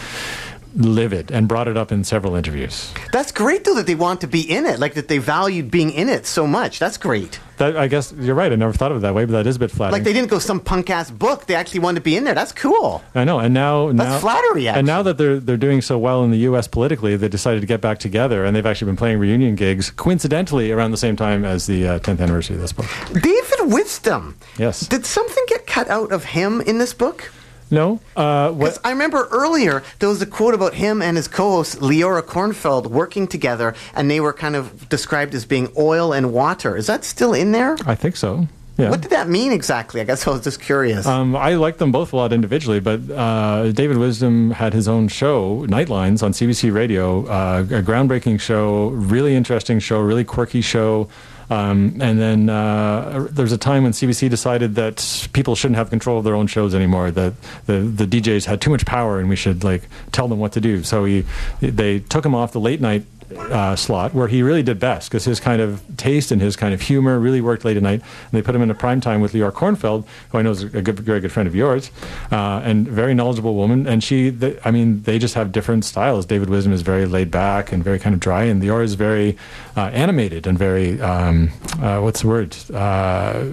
livid, 0.74 1.30
and 1.30 1.48
brought 1.48 1.68
it 1.68 1.76
up 1.76 1.92
in 1.92 2.04
several 2.04 2.34
interviews. 2.34 2.92
That's 3.12 3.32
great 3.32 3.64
though 3.64 3.74
that 3.74 3.86
they 3.86 3.94
want 3.94 4.20
to 4.22 4.26
be 4.26 4.40
in 4.40 4.66
it, 4.66 4.78
like 4.78 4.94
that 4.94 5.08
they 5.08 5.18
valued 5.18 5.70
being 5.70 5.90
in 5.90 6.08
it 6.08 6.26
so 6.26 6.46
much. 6.46 6.78
That's 6.78 6.96
great. 6.96 7.38
That, 7.58 7.76
I 7.76 7.86
guess 7.86 8.12
you're 8.12 8.34
right. 8.34 8.50
I 8.50 8.56
never 8.56 8.72
thought 8.72 8.90
of 8.90 8.98
it 8.98 9.00
that 9.00 9.14
way, 9.14 9.24
but 9.24 9.32
that 9.32 9.46
is 9.46 9.56
a 9.56 9.58
bit 9.60 9.70
flattering. 9.70 9.92
Like 9.92 10.04
they 10.04 10.12
didn't 10.12 10.30
go 10.30 10.40
some 10.40 10.58
punk 10.58 10.90
ass 10.90 11.10
book. 11.10 11.46
They 11.46 11.54
actually 11.54 11.80
wanted 11.80 12.00
to 12.00 12.04
be 12.04 12.16
in 12.16 12.24
there. 12.24 12.34
That's 12.34 12.52
cool. 12.52 13.02
I 13.14 13.22
know, 13.24 13.38
and 13.38 13.54
now 13.54 13.90
now 13.92 14.18
flattery, 14.18 14.68
And 14.68 14.86
now 14.86 15.02
that 15.02 15.18
they're 15.18 15.38
they're 15.38 15.56
doing 15.56 15.80
so 15.80 15.98
well 15.98 16.24
in 16.24 16.30
the 16.30 16.38
U.S. 16.38 16.66
politically, 16.66 17.16
they 17.16 17.28
decided 17.28 17.60
to 17.60 17.66
get 17.66 17.80
back 17.80 17.98
together, 17.98 18.44
and 18.44 18.56
they've 18.56 18.66
actually 18.66 18.86
been 18.86 18.96
playing 18.96 19.18
reunion 19.18 19.54
gigs, 19.54 19.90
coincidentally 19.90 20.72
around 20.72 20.90
the 20.90 20.96
same 20.96 21.16
time 21.16 21.44
as 21.44 21.66
the 21.66 21.86
uh, 21.86 21.98
10th 22.00 22.20
anniversary 22.20 22.56
of 22.56 22.62
this 22.62 22.72
book. 22.72 22.86
David 23.12 23.72
Wisdom. 23.72 24.36
Yes. 24.58 24.80
Did 24.80 25.06
something 25.06 25.44
get 25.48 25.66
cut 25.66 25.88
out 25.88 26.12
of 26.12 26.24
him 26.24 26.60
in 26.60 26.78
this 26.78 26.92
book? 26.92 27.30
No. 27.74 28.00
Uh, 28.16 28.52
Because 28.52 28.78
I 28.84 28.90
remember 28.90 29.28
earlier 29.30 29.82
there 29.98 30.08
was 30.08 30.22
a 30.22 30.26
quote 30.26 30.54
about 30.54 30.74
him 30.74 31.02
and 31.02 31.16
his 31.16 31.28
co-host 31.28 31.80
Leora 31.80 32.22
Kornfeld 32.22 32.86
working 32.86 33.26
together, 33.26 33.74
and 33.94 34.10
they 34.10 34.20
were 34.20 34.32
kind 34.32 34.56
of 34.56 34.88
described 34.88 35.34
as 35.34 35.44
being 35.44 35.68
oil 35.76 36.12
and 36.12 36.32
water. 36.32 36.76
Is 36.76 36.86
that 36.86 37.04
still 37.04 37.34
in 37.34 37.52
there? 37.52 37.76
I 37.86 37.94
think 37.94 38.16
so. 38.16 38.46
Yeah. 38.76 38.90
What 38.90 39.02
did 39.02 39.12
that 39.12 39.28
mean 39.28 39.52
exactly? 39.52 40.00
I 40.00 40.04
guess 40.04 40.26
I 40.26 40.30
was 40.30 40.42
just 40.42 40.60
curious. 40.60 41.06
Um, 41.06 41.36
I 41.36 41.54
liked 41.54 41.78
them 41.78 41.92
both 41.92 42.12
a 42.12 42.16
lot 42.16 42.32
individually, 42.32 42.80
but 42.80 43.00
uh, 43.08 43.70
David 43.70 43.98
Wisdom 43.98 44.50
had 44.50 44.72
his 44.72 44.88
own 44.88 45.06
show, 45.06 45.64
Nightlines, 45.68 46.24
on 46.24 46.32
CBC 46.32 46.74
Radio, 46.74 47.24
uh, 47.26 47.60
a 47.70 47.82
groundbreaking 47.82 48.40
show, 48.40 48.88
really 48.88 49.36
interesting 49.36 49.78
show, 49.78 50.00
really 50.00 50.24
quirky 50.24 50.60
show. 50.60 51.08
Um, 51.50 51.98
and 52.00 52.18
then 52.18 52.48
uh, 52.48 53.28
there's 53.30 53.52
a 53.52 53.58
time 53.58 53.82
when 53.82 53.92
CBC 53.92 54.30
decided 54.30 54.74
that 54.76 55.28
people 55.32 55.54
shouldn't 55.54 55.76
have 55.76 55.90
control 55.90 56.18
of 56.18 56.24
their 56.24 56.34
own 56.34 56.46
shows 56.46 56.74
anymore. 56.74 57.10
That 57.10 57.34
the 57.66 57.80
the 57.80 58.06
DJs 58.06 58.46
had 58.46 58.60
too 58.60 58.70
much 58.70 58.86
power, 58.86 59.18
and 59.18 59.28
we 59.28 59.36
should 59.36 59.64
like 59.64 59.88
tell 60.12 60.28
them 60.28 60.38
what 60.38 60.52
to 60.52 60.60
do. 60.60 60.82
So 60.82 61.04
he 61.04 61.24
they 61.60 62.00
took 62.00 62.24
him 62.24 62.34
off 62.34 62.52
the 62.52 62.60
late 62.60 62.80
night 62.80 63.04
uh, 63.36 63.76
slot 63.76 64.14
where 64.14 64.28
he 64.28 64.42
really 64.42 64.62
did 64.62 64.78
best 64.78 65.10
because 65.10 65.24
his 65.24 65.40
kind 65.40 65.60
of 65.60 65.82
taste 65.96 66.30
and 66.30 66.40
his 66.40 66.56
kind 66.56 66.74
of 66.74 66.80
humor 66.80 67.18
really 67.18 67.40
worked 67.40 67.64
late 67.64 67.76
at 67.76 67.82
night. 67.82 68.00
And 68.00 68.30
they 68.32 68.42
put 68.42 68.54
him 68.54 68.62
in 68.62 68.70
a 68.70 68.74
prime 68.74 69.00
time 69.00 69.20
with 69.20 69.32
Leora 69.32 69.52
Kornfeld, 69.52 70.04
who 70.30 70.38
I 70.38 70.42
know 70.42 70.50
is 70.50 70.62
a 70.62 70.82
good, 70.82 70.98
very 71.00 71.20
good 71.20 71.32
friend 71.32 71.46
of 71.46 71.54
yours, 71.54 71.90
uh, 72.32 72.60
and 72.64 72.86
very 72.88 73.14
knowledgeable 73.14 73.54
woman. 73.54 73.86
And 73.86 74.02
she, 74.02 74.30
th 74.30 74.58
I 74.64 74.70
mean, 74.70 75.02
they 75.02 75.18
just 75.18 75.34
have 75.34 75.52
different 75.52 75.84
styles. 75.84 76.26
David 76.26 76.50
Wisdom 76.50 76.72
is 76.72 76.82
very 76.82 77.06
laid 77.06 77.30
back 77.30 77.72
and 77.72 77.82
very 77.82 77.98
kind 77.98 78.14
of 78.14 78.20
dry, 78.20 78.44
and 78.44 78.62
Leora 78.62 78.84
is 78.84 78.94
very 78.94 79.36
uh, 79.76 79.90
animated 79.92 80.46
and 80.46 80.58
very 80.58 81.00
um, 81.00 81.50
uh, 81.80 82.00
what's 82.00 82.22
the 82.22 82.28
word? 82.28 82.56
Uh, 82.72 83.46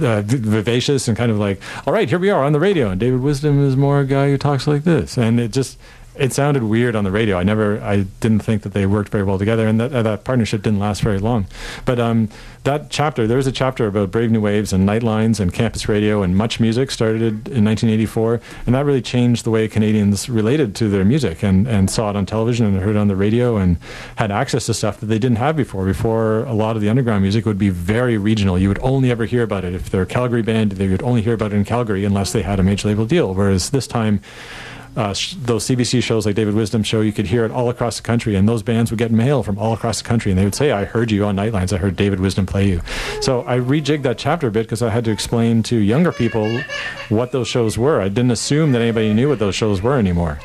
uh, 0.00 0.22
vivacious 0.22 1.08
and 1.08 1.16
kind 1.16 1.30
of 1.30 1.38
like, 1.38 1.60
all 1.86 1.92
right, 1.92 2.08
here 2.08 2.18
we 2.18 2.30
are 2.30 2.44
on 2.44 2.52
the 2.52 2.60
radio, 2.60 2.90
and 2.90 3.00
David 3.00 3.20
Wisdom 3.20 3.64
is 3.66 3.76
more 3.76 4.00
a 4.00 4.04
guy 4.04 4.30
who 4.30 4.38
talks 4.38 4.66
like 4.66 4.84
this, 4.84 5.18
and 5.18 5.40
it 5.40 5.52
just 5.52 5.78
it 6.18 6.32
sounded 6.32 6.64
weird 6.64 6.96
on 6.96 7.04
the 7.04 7.10
radio. 7.10 7.38
I 7.38 7.42
never, 7.42 7.80
I 7.80 8.02
didn't 8.20 8.40
think 8.40 8.62
that 8.62 8.72
they 8.72 8.86
worked 8.86 9.10
very 9.10 9.24
well 9.24 9.38
together, 9.38 9.66
and 9.66 9.80
that 9.80 9.92
uh, 9.92 10.02
that 10.02 10.24
partnership 10.24 10.62
didn't 10.62 10.80
last 10.80 11.02
very 11.02 11.18
long. 11.18 11.46
But 11.84 11.98
um, 12.00 12.28
that 12.64 12.90
chapter, 12.90 13.26
there 13.26 13.36
was 13.36 13.46
a 13.46 13.52
chapter 13.52 13.86
about 13.86 14.10
Brave 14.10 14.30
New 14.30 14.40
Waves 14.40 14.72
and 14.72 14.88
Nightlines 14.88 15.40
and 15.40 15.52
campus 15.52 15.88
radio 15.88 16.22
and 16.22 16.34
MuchMusic 16.34 16.90
started 16.90 17.22
in 17.48 17.64
1984, 17.64 18.40
and 18.66 18.74
that 18.74 18.84
really 18.84 19.00
changed 19.02 19.44
the 19.44 19.50
way 19.50 19.68
Canadians 19.68 20.28
related 20.28 20.74
to 20.76 20.88
their 20.88 21.04
music 21.04 21.42
and 21.42 21.66
and 21.68 21.90
saw 21.90 22.10
it 22.10 22.16
on 22.16 22.26
television 22.26 22.66
and 22.66 22.78
heard 22.80 22.96
it 22.96 22.98
on 22.98 23.08
the 23.08 23.16
radio 23.16 23.56
and 23.56 23.78
had 24.16 24.30
access 24.30 24.66
to 24.66 24.74
stuff 24.74 25.00
that 25.00 25.06
they 25.06 25.18
didn't 25.18 25.38
have 25.38 25.56
before. 25.56 25.84
Before 25.84 26.44
a 26.44 26.54
lot 26.54 26.76
of 26.76 26.82
the 26.82 26.88
underground 26.88 27.22
music 27.22 27.46
would 27.46 27.58
be 27.58 27.70
very 27.70 28.18
regional. 28.18 28.58
You 28.58 28.68
would 28.68 28.82
only 28.82 29.10
ever 29.10 29.24
hear 29.24 29.42
about 29.42 29.64
it 29.64 29.74
if 29.74 29.90
they're 29.90 30.02
a 30.02 30.06
Calgary 30.06 30.42
band. 30.42 30.72
They 30.72 30.88
would 30.88 31.02
only 31.02 31.22
hear 31.22 31.34
about 31.34 31.52
it 31.52 31.56
in 31.56 31.64
Calgary 31.64 32.04
unless 32.04 32.32
they 32.32 32.42
had 32.42 32.58
a 32.58 32.62
major 32.62 32.88
label 32.88 33.06
deal. 33.06 33.34
Whereas 33.34 33.70
this 33.70 33.86
time 33.86 34.20
uh, 34.96 35.14
sh- 35.14 35.34
those 35.34 35.66
CBC 35.66 36.02
shows 36.02 36.26
like 36.26 36.34
David 36.34 36.54
Wisdom 36.54 36.82
show, 36.82 37.00
you 37.00 37.12
could 37.12 37.26
hear 37.26 37.44
it 37.44 37.50
all 37.50 37.70
across 37.70 37.96
the 37.96 38.02
country, 38.02 38.34
and 38.34 38.48
those 38.48 38.62
bands 38.62 38.90
would 38.90 38.98
get 38.98 39.10
mail 39.10 39.42
from 39.42 39.58
all 39.58 39.72
across 39.72 40.02
the 40.02 40.08
country, 40.08 40.32
and 40.32 40.38
they 40.38 40.44
would 40.44 40.54
say, 40.54 40.72
"I 40.72 40.84
heard 40.84 41.10
you 41.10 41.24
on 41.24 41.36
Nightlines. 41.36 41.72
I 41.72 41.76
heard 41.76 41.96
David 41.96 42.20
Wisdom 42.20 42.46
play 42.46 42.68
you." 42.68 42.80
So 43.20 43.44
I 43.46 43.58
rejigged 43.58 44.02
that 44.02 44.18
chapter 44.18 44.48
a 44.48 44.50
bit 44.50 44.62
because 44.62 44.82
I 44.82 44.90
had 44.90 45.04
to 45.04 45.10
explain 45.10 45.62
to 45.64 45.76
younger 45.76 46.12
people 46.12 46.60
what 47.08 47.32
those 47.32 47.48
shows 47.48 47.78
were. 47.78 48.00
I 48.00 48.08
didn't 48.08 48.30
assume 48.30 48.72
that 48.72 48.82
anybody 48.82 49.12
knew 49.14 49.28
what 49.28 49.38
those 49.38 49.54
shows 49.54 49.82
were 49.82 49.98
anymore, 49.98 50.38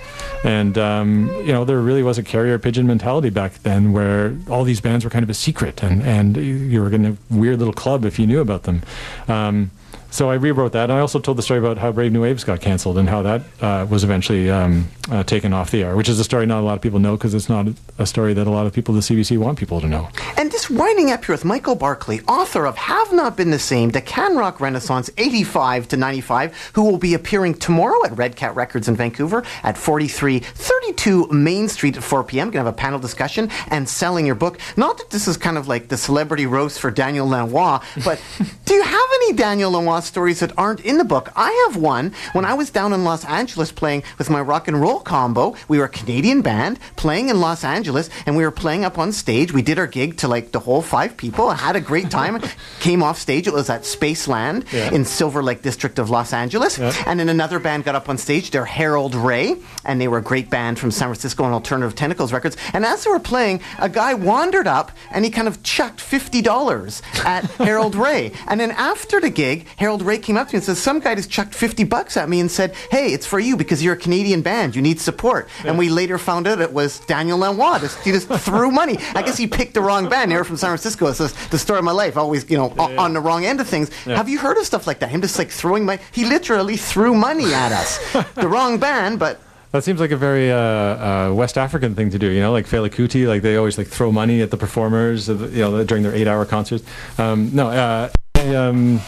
and 0.44 0.78
um, 0.78 1.28
you 1.46 1.54
know 1.54 1.66
there 1.66 1.80
really 1.80 2.04
was 2.04 2.18
a 2.18 2.24
carrier 2.24 2.60
pigeon 2.60 2.86
mentality 2.88 3.30
back 3.30 3.62
then, 3.64 3.94
where 3.94 4.36
all 4.50 4.64
these 4.64 4.82
bands 4.82 5.04
were 5.04 5.10
kind 5.12 5.24
of 5.24 5.30
a 5.30 5.34
secret, 5.34 5.82
and 5.84 6.04
and 6.04 6.38
you 6.38 6.82
were 6.82 6.94
in 6.94 7.06
a 7.06 7.18
weird 7.30 7.60
little 7.60 7.74
club 7.74 8.06
if 8.06 8.20
you 8.20 8.28
knew 8.28 8.40
about 8.40 8.64
them. 8.64 8.82
Um, 9.28 9.72
so 10.10 10.30
I 10.30 10.36
rewrote 10.36 10.74
that, 10.74 10.84
and 10.84 10.94
I 10.94 11.00
also 11.00 11.20
told 11.20 11.38
the 11.38 11.42
story 11.42 11.60
about 11.60 11.78
how 11.78 11.92
Brave 11.92 12.12
New 12.12 12.22
Waves 12.22 12.44
got 12.44 12.62
canceled 12.62 12.98
and 12.98 13.10
how 13.10 13.24
that 13.24 13.42
uh, 13.62 13.88
was 13.90 14.04
eventually 14.04 14.50
um, 14.52 14.88
uh, 15.10 15.24
taken 15.24 15.54
off 15.54 15.72
the 15.72 15.84
air, 15.84 15.96
which 15.96 16.08
is 16.08 16.20
a 16.20 16.24
story 16.24 16.46
not 16.46 16.62
a 16.62 16.66
lot 16.66 16.76
of 16.76 16.82
people 16.82 17.00
know 17.00 17.18
because 17.18 17.34
it's 17.34 17.50
not 17.50 17.68
a 17.98 18.06
story 18.06 18.34
that 18.34 18.46
a 18.46 18.50
lot 18.50 18.68
of 18.68 18.74
people 18.74 18.96
at 18.96 19.04
the 19.04 19.16
CBC 19.16 19.38
want 19.38 19.58
people 19.58 19.82
to 19.82 19.88
know. 19.88 20.10
And 20.38 20.52
just 20.52 20.70
winding 20.70 21.12
up 21.12 21.26
here 21.26 21.34
with 21.34 21.46
Michael 21.46 21.76
Barclay, 21.76 22.22
author 22.28 22.66
of 22.66 22.78
Have 22.78 23.12
Not 23.12 23.36
Been 23.36 23.50
the 23.50 23.60
Same, 23.60 23.90
The 23.90 24.02
Can 24.02 24.36
Rock 24.38 24.60
Renaissance 24.60 25.10
85 25.18 25.88
to 25.90 25.98
95, 25.98 26.72
who 26.74 26.84
will 26.84 26.98
be 26.98 27.14
appearing 27.14 27.56
tomorrow 27.56 28.06
at 28.06 28.16
Red 28.18 28.36
Cat 28.36 28.56
Records 28.56 28.88
in 28.88 28.96
Vancouver 28.96 29.44
at 29.64 29.78
4332 29.78 31.28
Main 31.28 31.68
Street 31.70 31.98
at 31.98 32.04
4 32.04 32.24
p.m. 32.24 32.48
Going 32.48 32.64
to 32.64 32.66
have 32.66 32.68
a 32.68 32.74
panel 32.74 33.00
discussion 33.00 33.50
and 33.68 33.90
selling 33.90 34.26
your 34.26 34.36
book. 34.36 34.60
Not 34.78 34.98
that 35.00 35.10
this 35.10 35.28
is 35.28 35.38
kind 35.38 35.58
of 35.58 35.68
like 35.68 35.88
the 35.88 35.98
celebrity 35.98 36.46
roast 36.46 36.80
for 36.80 36.92
Daniel 36.92 37.28
Lanois, 37.28 37.84
but 38.06 38.22
do 38.66 38.74
you 38.74 38.84
have 38.84 39.10
any 39.16 39.34
Daniel 39.34 39.72
Lanois 39.86 40.00
stories 40.02 40.40
that 40.40 40.54
aren't 40.58 40.80
in 40.80 40.98
the 40.98 41.04
book? 41.04 41.30
I 41.36 41.52
have 41.68 41.76
one. 41.76 42.14
When 42.32 42.46
I 42.46 42.54
was 42.54 42.70
down 42.70 42.94
in 42.94 43.04
Los 43.04 43.26
Angeles 43.26 43.72
playing 43.72 44.04
with 44.18 44.30
my 44.30 44.40
rock 44.40 44.68
and 44.70 44.80
roll 44.80 45.00
combo, 45.02 45.56
we 45.68 45.78
were 45.78 45.86
a 45.86 45.90
Canadian 45.90 46.42
band 46.42 46.80
playing 46.96 47.28
in 47.30 47.42
Los 47.42 47.64
Angeles, 47.66 48.10
and 48.26 48.38
we 48.38 48.44
were 48.44 48.52
playing 48.52 48.86
up 48.86 48.98
on 48.98 49.12
stage. 49.12 49.52
We 49.52 49.62
did 49.62 49.78
our 49.78 49.88
gig 49.88 50.18
to 50.18 50.28
like 50.30 50.52
the 50.54 50.60
whole 50.62 50.82
five 50.82 51.18
people. 51.18 51.50
I 51.50 51.56
had 51.56 51.76
a 51.76 51.82
great 51.82 52.10
time. 52.10 52.42
Came 52.80 53.04
off 53.04 53.20
stage. 53.20 53.46
It 53.48 53.54
was 53.54 53.70
at 53.70 53.82
Spaceland 53.82 54.72
Yeah. 54.72 54.92
in 54.94 55.04
Silver 55.06 55.44
Lake 55.44 55.62
District 55.62 56.00
of 56.00 56.10
Los 56.10 56.32
Angeles. 56.34 56.80
And 56.80 57.20
then 57.20 57.28
another 57.30 57.60
band 57.60 57.84
got 57.84 57.96
up 57.96 58.08
on 58.10 58.18
stage. 58.18 58.52
They're 58.52 58.66
Harold 58.66 59.16
Ray, 59.16 59.58
and 59.84 60.00
they 60.00 60.08
were 60.08 60.20
a 60.20 60.24
great 60.24 60.50
band 60.50 60.80
from 60.80 60.92
San 60.92 61.10
Francisco 61.10 61.44
on 61.44 61.52
Alternative 61.52 61.94
Tentacles 61.94 62.32
Records. 62.32 62.56
And 62.74 62.86
as 62.86 63.04
they 63.04 63.10
were 63.10 63.20
playing, 63.20 63.60
a 63.80 63.90
guy 63.90 64.14
wandered 64.14 64.68
up 64.68 64.92
and 65.12 65.26
he 65.26 65.32
kind 65.32 65.48
of 65.48 65.62
chucked 65.64 66.00
fifty 66.00 66.42
dollars 66.42 67.02
at 67.26 67.44
Harold 67.52 67.96
Ray. 67.96 68.32
And 68.48 68.60
then 68.60 68.72
after 68.72 69.20
the 69.20 69.30
gig, 69.30 69.66
Harold 69.78 70.02
Ray 70.02 70.18
came 70.18 70.38
up 70.38 70.48
to 70.50 70.54
me 70.54 70.58
and 70.58 70.64
said, 70.64 70.78
"Some 70.78 71.00
guy 71.00 71.16
just 71.16 71.30
chucked 71.30 71.54
fifty 71.56 71.84
bucks 71.84 72.18
at 72.18 72.30
me 72.30 72.40
and 72.40 72.50
said, 72.52 72.76
"Hey, 72.92 73.14
it's 73.14 73.26
for 73.26 73.40
you 73.40 73.56
because 73.58 73.84
you're 73.84 73.94
a 73.96 73.98
Canadian 73.98 74.42
band. 74.42 74.76
You 74.76 74.82
need 74.82 75.00
support." 75.00 75.48
And 75.66 75.78
we 75.78 75.90
later 75.90 76.18
found 76.18 76.48
out 76.48 76.62
it 76.62 76.74
was 76.74 77.00
Daniel 77.02 77.38
Lanois. 77.40 77.80
Just, 77.80 78.00
he 78.04 78.12
just 78.12 78.28
threw 78.28 78.72
money. 78.72 78.98
I 79.16 79.22
guess 79.22 79.38
he 79.38 79.48
picked 79.48 79.74
the 79.74 79.82
wrong 79.82 80.10
band. 80.10 80.32
They 80.32 80.36
were 80.36 80.44
from 80.44 80.58
San 80.58 80.70
Francisco. 80.70 81.08
It's 81.08 81.20
just 81.20 81.52
the 81.52 81.58
story 81.60 81.80
of 81.80 81.86
my 81.86 81.92
life. 81.92 82.18
Always, 82.18 82.50
you 82.50 82.58
know, 82.58 82.74
o- 82.78 82.98
on 82.98 83.14
the 83.14 83.20
wrong 83.20 83.46
end 83.46 83.60
of 83.62 83.68
things. 83.68 83.90
Yeah. 84.06 84.16
Have 84.18 84.30
you 84.30 84.40
heard 84.40 84.58
of 84.58 84.66
stuff 84.66 84.88
like 84.88 85.00
that? 85.00 85.10
Him 85.10 85.22
just 85.22 85.38
like 85.38 85.50
throwing 85.50 85.86
money. 85.86 86.02
He 86.12 86.26
literally 86.26 86.78
threw 86.78 87.14
money 87.16 87.54
at 87.54 87.72
us. 87.72 88.00
the 88.36 88.48
wrong 88.48 88.78
band, 88.78 89.20
but 89.20 89.40
That 89.72 89.84
seems 89.84 90.00
like 90.00 90.12
a 90.12 90.18
very 90.18 90.52
uh, 90.52 90.58
uh, 90.58 91.34
West 91.34 91.58
African 91.58 91.96
thing 91.96 92.12
to 92.12 92.20
do, 92.20 92.30
you 92.30 92.40
know, 92.42 92.52
like 92.52 92.68
Fela 92.68 92.90
Kuti, 92.90 93.28
like 93.28 93.42
they 93.42 93.56
always 93.58 93.78
like 93.78 93.88
throw 93.88 94.12
money 94.12 94.42
at 94.42 94.52
the 94.52 94.58
performers, 94.58 95.28
you 95.30 95.36
know, 95.64 95.84
during 95.84 96.04
their 96.04 96.14
eight-hour 96.14 96.46
concerts. 96.46 96.84
Um, 97.18 97.50
no, 97.56 97.70
uh, 97.70 98.10
I, 98.36 98.56
um, 98.56 99.02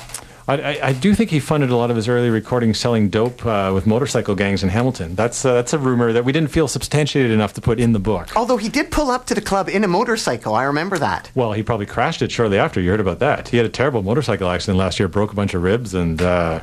I, 0.47 0.53
I, 0.61 0.79
I 0.89 0.93
do 0.93 1.15
think 1.15 1.31
he 1.31 1.39
funded 1.39 1.71
a 1.71 1.75
lot 1.75 1.89
of 1.89 1.95
his 1.95 2.07
early 2.07 2.29
recordings 2.29 2.77
selling 2.77 3.09
dope 3.09 3.43
uh, 3.45 3.71
with 3.73 3.87
motorcycle 3.87 4.35
gangs 4.35 4.61
in 4.61 4.69
Hamilton. 4.69 5.15
That's 5.15 5.43
uh, 5.43 5.53
that's 5.55 5.73
a 5.73 5.79
rumor 5.79 6.13
that 6.13 6.23
we 6.23 6.31
didn't 6.31 6.49
feel 6.51 6.67
substantiated 6.67 7.31
enough 7.31 7.53
to 7.53 7.61
put 7.61 7.79
in 7.79 7.93
the 7.93 7.99
book. 7.99 8.29
although 8.35 8.57
he 8.57 8.69
did 8.69 8.91
pull 8.91 9.09
up 9.09 9.25
to 9.27 9.33
the 9.33 9.41
club 9.41 9.69
in 9.69 9.83
a 9.83 9.87
motorcycle, 9.87 10.53
I 10.53 10.63
remember 10.63 10.97
that. 10.99 11.31
Well, 11.33 11.53
he 11.53 11.63
probably 11.63 11.87
crashed 11.87 12.21
it 12.21 12.31
shortly 12.31 12.59
after. 12.59 12.79
You 12.79 12.91
heard 12.91 12.99
about 12.99 13.19
that. 13.19 13.47
He 13.49 13.57
had 13.57 13.65
a 13.65 13.69
terrible 13.69 14.03
motorcycle 14.03 14.47
accident 14.49 14.77
last 14.77 14.99
year, 14.99 15.07
broke 15.07 15.31
a 15.31 15.35
bunch 15.35 15.55
of 15.55 15.63
ribs, 15.63 15.95
and 15.95 16.21
uh, 16.21 16.59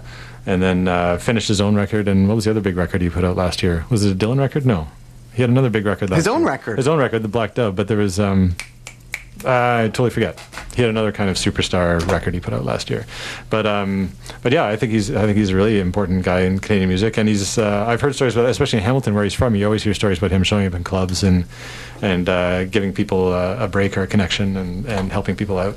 and 0.47 0.63
then 0.63 0.87
uh, 0.87 1.19
finished 1.19 1.49
his 1.49 1.61
own 1.61 1.75
record. 1.75 2.07
And 2.07 2.29
what 2.29 2.37
was 2.37 2.45
the 2.45 2.51
other 2.53 2.61
big 2.61 2.77
record 2.77 3.01
he 3.03 3.11
put 3.11 3.25
out 3.25 3.37
last 3.37 3.63
year? 3.65 3.85
Was 3.91 4.05
it 4.05 4.13
a 4.13 4.15
Dylan 4.15 4.39
record? 4.39 4.65
No, 4.65 4.89
he 5.35 5.43
had 5.43 5.51
another 5.51 5.71
big 5.71 5.87
record. 5.87 6.09
Last 6.11 6.19
His 6.19 6.29
own 6.29 6.43
year. 6.43 6.51
record. 6.51 6.77
His 6.79 6.87
own 6.87 6.99
record, 7.01 7.23
the 7.23 7.29
Black 7.29 7.55
Dub. 7.55 7.75
But 7.75 7.89
there 7.89 7.99
was. 7.99 8.21
Um, 8.21 8.55
I 9.45 9.89
totally 9.89 10.11
forget. 10.11 10.41
He 10.75 10.83
had 10.83 10.91
another 10.91 11.13
kind 11.13 11.29
of 11.29 11.37
superstar 11.37 12.07
record 12.11 12.35
he 12.35 12.41
put 12.41 12.55
out 12.55 12.65
last 12.65 12.89
year, 12.89 13.07
but 13.51 13.67
um, 13.67 14.11
but 14.43 14.53
yeah, 14.53 14.65
I 14.65 14.77
think 14.77 14.93
he's 14.93 15.11
I 15.11 15.23
think 15.23 15.37
he's 15.37 15.51
a 15.51 15.57
really 15.57 15.81
important 15.81 16.25
guy 16.25 16.41
in 16.41 16.59
Canadian 16.59 16.89
music, 16.89 17.19
and 17.19 17.29
he's 17.29 17.59
uh, 17.59 17.85
I've 17.87 18.01
heard 18.01 18.15
stories 18.15 18.37
about, 18.37 18.49
especially 18.49 18.79
in 18.79 18.85
Hamilton 18.85 19.15
where 19.15 19.25
he's 19.25 19.35
from. 19.35 19.55
You 19.55 19.67
always 19.67 19.83
hear 19.83 19.95
stories 19.95 20.19
about 20.19 20.31
him 20.31 20.43
showing 20.43 20.67
up 20.67 20.75
in 20.75 20.85
clubs 20.85 21.23
and 21.23 21.45
and 22.01 22.29
uh, 22.29 22.65
giving 22.65 22.93
people 22.93 23.33
a, 23.33 23.65
a 23.65 23.69
break 23.69 23.97
or 23.97 24.03
a 24.03 24.07
connection 24.07 24.57
and, 24.57 24.87
and 24.87 25.13
helping 25.13 25.37
people 25.37 25.59
out. 25.59 25.77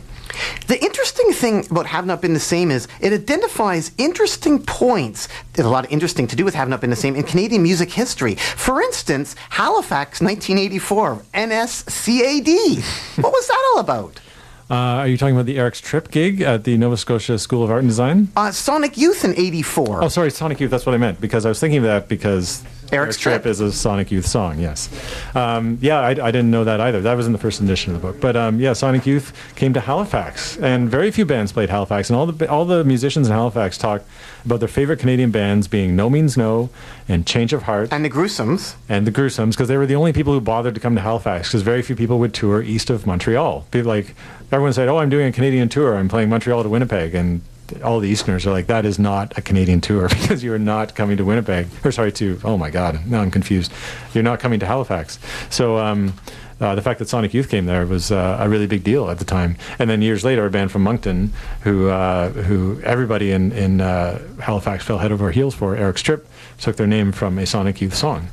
The 0.67 0.81
interesting 0.83 1.31
thing 1.31 1.65
about 1.69 1.85
Have 1.87 2.05
Not 2.05 2.21
Been 2.21 2.33
the 2.33 2.39
Same 2.39 2.71
is 2.71 2.87
it 2.99 3.13
identifies 3.13 3.91
interesting 3.97 4.59
points. 4.63 5.27
There's 5.53 5.65
a 5.65 5.69
lot 5.69 5.85
of 5.85 5.91
interesting 5.91 6.27
to 6.27 6.35
do 6.35 6.43
with 6.43 6.55
Have 6.55 6.69
Not 6.69 6.81
Been 6.81 6.89
the 6.89 6.95
Same 6.95 7.15
in 7.15 7.23
Canadian 7.23 7.63
music 7.63 7.91
history. 7.91 8.35
For 8.35 8.81
instance, 8.81 9.35
Halifax, 9.49 10.21
1984, 10.21 11.21
NSCAD. 11.33 13.21
what 13.23 13.31
was 13.31 13.47
that 13.47 13.71
all 13.73 13.79
about? 13.79 14.19
Uh, 14.69 14.73
are 14.73 15.07
you 15.07 15.15
talking 15.17 15.35
about 15.35 15.45
the 15.45 15.59
Eric's 15.59 15.79
Trip 15.79 16.09
gig 16.09 16.41
at 16.41 16.63
the 16.63 16.75
Nova 16.77 16.97
Scotia 16.97 17.37
School 17.37 17.63
of 17.63 17.69
Art 17.69 17.81
and 17.81 17.89
Design? 17.89 18.29
Uh, 18.35 18.51
Sonic 18.51 18.97
Youth 18.97 19.23
in 19.23 19.35
84. 19.35 20.03
Oh, 20.03 20.07
sorry, 20.07 20.31
Sonic 20.31 20.59
Youth. 20.59 20.71
That's 20.71 20.87
what 20.87 20.95
I 20.95 20.97
meant 20.97 21.21
because 21.21 21.45
I 21.45 21.49
was 21.49 21.59
thinking 21.59 21.77
of 21.77 21.83
that 21.83 22.07
because 22.07 22.63
Eric's 22.91 23.17
Trip. 23.17 23.45
is 23.45 23.59
a 23.59 23.71
Sonic 23.71 24.11
Youth 24.11 24.25
song. 24.25 24.59
Yes, 24.59 24.89
um, 25.35 25.77
yeah, 25.81 25.99
I, 25.99 26.09
I 26.09 26.13
didn't 26.31 26.49
know 26.49 26.63
that 26.63 26.81
either. 26.81 27.01
That 27.01 27.13
was 27.15 27.27
in 27.27 27.31
the 27.31 27.37
first 27.37 27.61
edition 27.61 27.95
of 27.95 28.01
the 28.01 28.07
book. 28.07 28.19
But 28.19 28.35
um, 28.35 28.59
yeah, 28.59 28.73
Sonic 28.73 29.05
Youth 29.05 29.33
came 29.55 29.73
to 29.73 29.79
Halifax, 29.79 30.57
and 30.57 30.89
very 30.89 31.11
few 31.11 31.25
bands 31.25 31.51
played 31.51 31.69
Halifax, 31.69 32.09
and 32.09 32.17
all 32.17 32.25
the 32.25 32.49
all 32.49 32.65
the 32.65 32.83
musicians 32.83 33.27
in 33.27 33.33
Halifax 33.33 33.77
talked 33.77 34.07
about 34.45 34.59
their 34.59 34.69
favorite 34.69 34.99
Canadian 34.99 35.29
bands 35.31 35.67
being 35.67 35.95
No 35.95 36.09
Means 36.09 36.37
No 36.37 36.69
and 37.07 37.25
Change 37.25 37.53
of 37.53 37.63
Heart 37.63 37.89
and 37.91 38.03
the 38.05 38.09
Gruesomes 38.09 38.75
and 38.89 39.05
the 39.05 39.11
Gruesomes 39.11 39.51
because 39.51 39.67
they 39.67 39.77
were 39.77 39.85
the 39.87 39.95
only 39.95 40.13
people 40.13 40.33
who 40.33 40.41
bothered 40.41 40.73
to 40.75 40.81
come 40.81 40.95
to 40.95 41.01
Halifax 41.01 41.49
because 41.49 41.61
very 41.61 41.81
few 41.81 41.95
people 41.95 42.17
would 42.19 42.33
tour 42.33 42.61
east 42.61 42.89
of 42.89 43.05
Montreal. 43.07 43.65
People 43.71 43.89
like 43.89 44.15
everyone 44.55 44.73
said, 44.73 44.87
"Oh, 44.87 44.97
I'm 44.97 45.09
doing 45.09 45.27
a 45.27 45.31
Canadian 45.31 45.69
tour. 45.69 45.97
I'm 45.97 46.07
playing 46.07 46.29
Montreal 46.29 46.63
to 46.63 46.69
Winnipeg," 46.69 47.13
and 47.13 47.41
all 47.83 47.99
the 47.99 48.09
Easterners 48.09 48.47
are 48.47 48.51
like, 48.51 48.67
"That 48.67 48.85
is 48.85 48.97
not 48.97 49.37
a 49.37 49.41
Canadian 49.41 49.81
tour 49.81 50.07
because 50.21 50.43
you 50.43 50.53
are 50.53 50.59
not 50.59 50.95
coming 50.95 51.17
to 51.17 51.25
Winnipeg." 51.25 51.67
Or 51.83 51.91
sorry, 51.91 52.11
to 52.13 52.39
oh 52.43 52.57
my 52.57 52.69
God, 52.69 53.05
now 53.05 53.21
I'm 53.21 53.31
confused. 53.31 53.71
You're 54.13 54.23
not 54.23 54.39
coming 54.39 54.59
to 54.61 54.65
Halifax. 54.65 55.19
So. 55.49 55.77
Um, 55.77 56.13
uh, 56.61 56.73
the 56.73 56.81
fact 56.81 56.99
that 56.99 57.09
Sonic 57.09 57.33
Youth 57.33 57.49
came 57.49 57.65
there 57.65 57.85
was 57.85 58.13
uh, 58.13 58.37
a 58.39 58.47
really 58.47 58.65
big 58.65 58.81
deal 58.81 59.09
at 59.09 59.19
the 59.19 59.25
time, 59.25 59.57
and 59.77 59.89
then 59.89 60.01
years 60.01 60.23
later, 60.23 60.45
a 60.45 60.49
band 60.49 60.71
from 60.71 60.83
Moncton, 60.83 61.33
who 61.63 61.89
uh, 61.89 62.29
who 62.29 62.79
everybody 62.81 63.31
in 63.31 63.51
in 63.51 63.81
uh, 63.81 64.21
Halifax 64.39 64.85
fell 64.85 64.99
head 64.99 65.11
over 65.11 65.31
heels 65.31 65.53
for, 65.53 65.75
Eric's 65.75 66.01
Trip, 66.01 66.25
took 66.57 66.77
their 66.77 66.87
name 66.87 67.11
from 67.11 67.37
a 67.37 67.45
Sonic 67.45 67.81
Youth 67.81 67.93
song. 67.93 68.29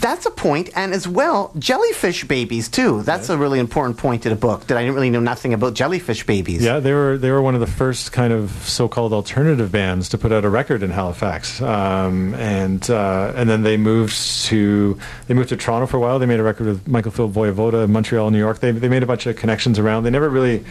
That's 0.00 0.24
a 0.24 0.30
point, 0.30 0.70
and 0.74 0.94
as 0.94 1.06
well, 1.06 1.52
jellyfish 1.58 2.24
babies 2.24 2.68
too. 2.70 3.02
That's 3.02 3.28
a 3.28 3.36
really 3.36 3.58
important 3.58 3.98
point 3.98 4.24
in 4.24 4.30
the 4.30 4.36
book 4.36 4.66
that 4.68 4.78
I 4.78 4.80
didn't 4.80 4.94
really 4.94 5.10
know 5.10 5.20
nothing 5.20 5.52
about 5.52 5.74
jellyfish 5.74 6.24
babies. 6.24 6.62
Yeah, 6.64 6.80
they 6.80 6.94
were 6.94 7.18
they 7.18 7.30
were 7.30 7.42
one 7.42 7.54
of 7.54 7.60
the 7.60 7.66
first 7.66 8.10
kind 8.10 8.32
of 8.32 8.50
so-called 8.50 9.12
alternative 9.12 9.70
bands 9.70 10.08
to 10.10 10.18
put 10.18 10.32
out 10.32 10.44
a 10.44 10.48
record 10.48 10.82
in 10.82 10.90
Halifax, 10.90 11.60
um, 11.60 12.34
and 12.34 12.88
uh, 12.90 13.32
and 13.36 13.50
then 13.50 13.62
they 13.62 13.76
moved 13.76 14.16
to 14.46 14.98
they 15.26 15.34
moved 15.34 15.50
to 15.50 15.56
Toronto 15.56 15.86
for 15.86 15.98
a 15.98 16.00
while. 16.00 16.18
They 16.18 16.26
made 16.26 16.40
a 16.40 16.44
record 16.44 16.66
with 16.66 16.88
Michael 16.88 17.10
Phillip 17.10 17.32
Wojewoda, 17.32 17.84
in 17.84 17.92
Montreal, 17.92 18.30
New 18.30 18.38
York. 18.38 18.60
They 18.60 18.72
they 18.72 18.88
made 18.88 19.02
a 19.02 19.06
bunch 19.06 19.26
of 19.26 19.36
connections 19.36 19.78
around. 19.78 20.04
They 20.04 20.10
never 20.10 20.30
really. 20.30 20.64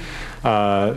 Uh, 0.43 0.95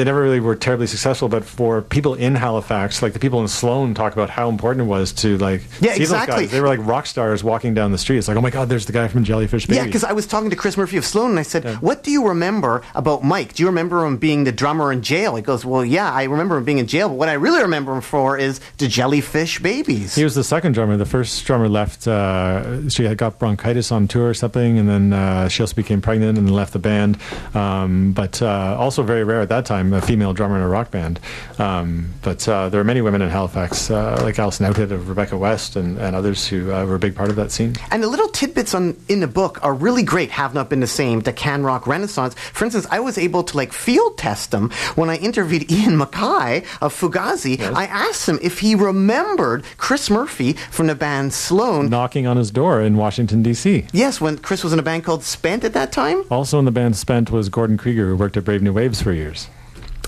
they 0.00 0.04
never 0.04 0.22
really 0.22 0.40
were 0.40 0.56
terribly 0.56 0.86
successful, 0.86 1.28
but 1.28 1.44
for 1.44 1.82
people 1.82 2.14
in 2.14 2.34
Halifax, 2.34 3.02
like 3.02 3.12
the 3.12 3.18
people 3.18 3.42
in 3.42 3.48
Sloan, 3.48 3.92
talk 3.92 4.14
about 4.14 4.30
how 4.30 4.48
important 4.48 4.86
it 4.86 4.88
was 4.88 5.12
to 5.12 5.36
like 5.36 5.60
Yeah, 5.78 5.92
see 5.92 6.00
exactly. 6.00 6.32
those 6.32 6.42
guys. 6.44 6.50
They 6.52 6.60
were 6.62 6.68
like 6.68 6.80
rock 6.86 7.04
stars 7.04 7.44
walking 7.44 7.74
down 7.74 7.92
the 7.92 7.98
street. 7.98 8.16
It's 8.16 8.26
like, 8.26 8.38
oh 8.38 8.40
my 8.40 8.48
god, 8.48 8.70
there's 8.70 8.86
the 8.86 8.94
guy 8.94 9.08
from 9.08 9.24
Jellyfish 9.24 9.66
Baby. 9.66 9.76
Yeah, 9.76 9.84
because 9.84 10.02
I 10.04 10.12
was 10.12 10.26
talking 10.26 10.48
to 10.48 10.56
Chris 10.56 10.78
Murphy 10.78 10.96
of 10.96 11.04
Sloan, 11.04 11.30
and 11.30 11.38
I 11.38 11.42
said, 11.42 11.64
"What 11.82 12.02
do 12.02 12.10
you 12.10 12.26
remember 12.28 12.80
about 12.94 13.22
Mike? 13.22 13.52
Do 13.52 13.62
you 13.62 13.66
remember 13.66 14.06
him 14.06 14.16
being 14.16 14.44
the 14.44 14.52
drummer 14.52 14.90
in 14.90 15.02
Jale?" 15.02 15.36
He 15.36 15.42
goes, 15.42 15.66
"Well, 15.66 15.84
yeah, 15.84 16.10
I 16.10 16.24
remember 16.24 16.56
him 16.56 16.64
being 16.64 16.78
in 16.78 16.86
Jale, 16.86 17.08
but 17.10 17.16
what 17.18 17.28
I 17.28 17.34
really 17.34 17.60
remember 17.60 17.92
him 17.94 18.00
for 18.00 18.38
is 18.38 18.58
the 18.78 18.88
Jellyfish 18.88 19.58
Babies." 19.60 20.14
He 20.14 20.24
was 20.24 20.34
the 20.34 20.44
second 20.44 20.72
drummer. 20.72 20.96
The 20.96 21.04
first 21.04 21.44
drummer 21.44 21.68
left. 21.68 22.08
Uh, 22.08 22.88
she 22.88 23.04
had 23.04 23.18
got 23.18 23.38
bronchitis 23.38 23.92
on 23.92 24.08
tour 24.08 24.30
or 24.30 24.34
something, 24.34 24.78
and 24.78 24.88
then 24.88 25.12
uh, 25.12 25.48
she 25.48 25.62
also 25.62 25.74
became 25.74 26.00
pregnant 26.00 26.38
and 26.38 26.50
left 26.50 26.72
the 26.72 26.78
band. 26.78 27.18
Um, 27.54 28.12
but 28.12 28.40
uh, 28.40 28.76
also 28.78 29.02
very 29.02 29.24
rare 29.24 29.40
at 29.42 29.50
that 29.50 29.66
time, 29.66 29.89
a 29.92 30.00
female 30.00 30.32
drummer 30.32 30.56
in 30.56 30.62
a 30.62 30.68
rock 30.68 30.90
band. 30.90 31.20
Um, 31.58 32.14
but 32.22 32.46
uh, 32.48 32.68
there 32.68 32.80
are 32.80 32.84
many 32.84 33.00
women 33.00 33.22
in 33.22 33.30
Halifax, 33.30 33.90
uh, 33.90 34.18
like 34.22 34.38
Alison 34.38 34.66
Outhit 34.66 34.90
of 34.90 35.08
Rebecca 35.08 35.36
West 35.36 35.76
and, 35.76 35.98
and 35.98 36.16
others 36.16 36.46
who 36.46 36.72
uh, 36.72 36.84
were 36.84 36.94
a 36.94 36.98
big 36.98 37.14
part 37.14 37.30
of 37.30 37.36
that 37.36 37.50
scene. 37.50 37.74
And 37.90 38.02
the 38.02 38.08
little 38.08 38.28
tidbits 38.28 38.74
on 38.74 38.96
in 39.08 39.20
the 39.20 39.26
book 39.26 39.58
are 39.62 39.74
really 39.74 40.02
great. 40.02 40.30
Have 40.30 40.54
not 40.54 40.70
been 40.70 40.80
the 40.80 40.86
same. 40.86 41.20
The 41.20 41.32
Can 41.32 41.62
Rock 41.62 41.86
Renaissance. 41.86 42.34
For 42.34 42.64
instance, 42.64 42.86
I 42.90 43.00
was 43.00 43.18
able 43.18 43.42
to 43.44 43.56
like 43.56 43.72
field 43.72 44.18
test 44.18 44.50
them 44.50 44.70
when 44.94 45.10
I 45.10 45.16
interviewed 45.16 45.70
Ian 45.70 45.98
MacKaye 45.98 46.64
of 46.80 46.98
Fugazi. 46.98 47.60
I 47.60 47.84
asked 47.86 48.28
him 48.28 48.38
if 48.42 48.60
he 48.60 48.74
remembered 48.74 49.64
Chris 49.76 50.10
Murphy 50.10 50.54
from 50.54 50.86
the 50.86 50.94
band 50.94 51.32
Sloan. 51.32 51.88
Knocking 51.88 52.26
on 52.26 52.36
his 52.36 52.50
door 52.50 52.80
in 52.80 52.96
Washington 52.96 53.42
D.C. 53.42 53.86
Yes, 53.92 54.20
when 54.20 54.38
Chris 54.38 54.62
was 54.64 54.72
in 54.72 54.78
a 54.78 54.82
band 54.82 55.04
called 55.04 55.22
Spent 55.24 55.64
at 55.64 55.72
that 55.74 55.92
time. 55.92 56.24
Also 56.30 56.58
in 56.58 56.64
the 56.64 56.70
band 56.70 56.96
Spent 56.96 57.30
was 57.30 57.48
Gordon 57.48 57.76
Krieger, 57.76 58.08
who 58.08 58.16
worked 58.16 58.36
at 58.36 58.44
Brave 58.44 58.62
New 58.62 58.72
Waves 58.72 59.02
for 59.02 59.12
years. 59.12 59.48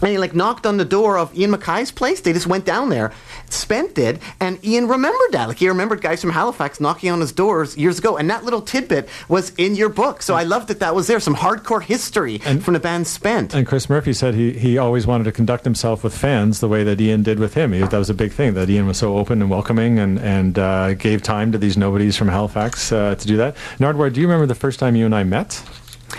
And 0.03 0.11
he 0.11 0.19
like 0.19 0.35
knocked 0.35 0.67
on 0.67 0.77
the 0.77 0.85
door 0.85 1.17
of 1.17 1.35
Ian 1.37 1.53
MacKaye's 1.53 1.93
place. 1.93 2.21
They 2.21 2.33
just 2.33 2.49
went 2.49 2.65
down 2.65 2.89
there. 2.89 3.13
Spent 3.49 3.99
it, 3.99 4.21
and 4.41 4.63
Ian 4.65 4.89
remembered 4.89 5.31
that. 5.31 5.49
Like 5.49 5.59
he 5.59 5.69
remembered 5.69 6.01
guys 6.01 6.21
from 6.21 6.31
Halifax 6.31 6.81
knocking 6.81 7.11
on 7.11 7.21
his 7.21 7.31
doors 7.31 7.77
years 7.77 8.01
ago, 8.01 8.17
and 8.17 8.29
that 8.29 8.45
little 8.45 8.61
tidbit 8.61 9.09
was 9.29 9.51
in 9.57 9.77
your 9.77 9.89
book. 9.89 10.23
So 10.23 10.35
I 10.35 10.43
loved 10.43 10.69
that 10.69 10.81
that 10.81 10.95
was 10.95 11.07
there. 11.07 11.21
Some 11.21 11.37
hardcore 11.37 11.83
history 11.83 12.41
and, 12.45 12.65
from 12.65 12.75
the 12.75 12.81
band 12.81 13.07
Spent. 13.07 13.55
And 13.55 13.67
Chris 13.67 13.89
Murphy 13.89 14.13
said 14.13 14.35
he, 14.35 14.53
he 14.53 14.77
always 14.77 15.07
wanted 15.07 15.25
to 15.25 15.33
conduct 15.33 15.65
himself 15.65 16.03
with 16.03 16.17
fans 16.17 16.61
the 16.61 16.69
way 16.69 16.83
that 16.83 17.01
Ian 17.01 17.23
did 17.23 17.39
with 17.39 17.55
him. 17.55 17.73
He, 17.73 17.81
that 17.81 17.93
was 17.93 18.11
a 18.11 18.15
big 18.15 18.33
thing, 18.33 18.55
that 18.55 18.69
Ian 18.69 18.87
was 18.87 18.99
so 18.99 19.17
open 19.17 19.41
and 19.41 19.51
welcoming 19.51 19.99
and, 19.99 20.19
and 20.19 20.59
uh, 20.59 20.95
gave 20.95 21.23
time 21.23 21.53
to 21.53 21.59
these 21.59 21.77
nobodies 21.77 22.17
from 22.17 22.29
Halifax 22.29 22.91
uh, 22.91 23.15
to 23.15 23.27
do 23.27 23.37
that. 23.37 23.57
Nardwuar, 23.79 24.13
do 24.13 24.21
you 24.21 24.27
remember 24.27 24.47
the 24.47 24.55
first 24.55 24.81
time 24.81 24.97
you 24.97 25.07
and 25.07 25.15
I 25.15 25.23
met? 25.23 25.63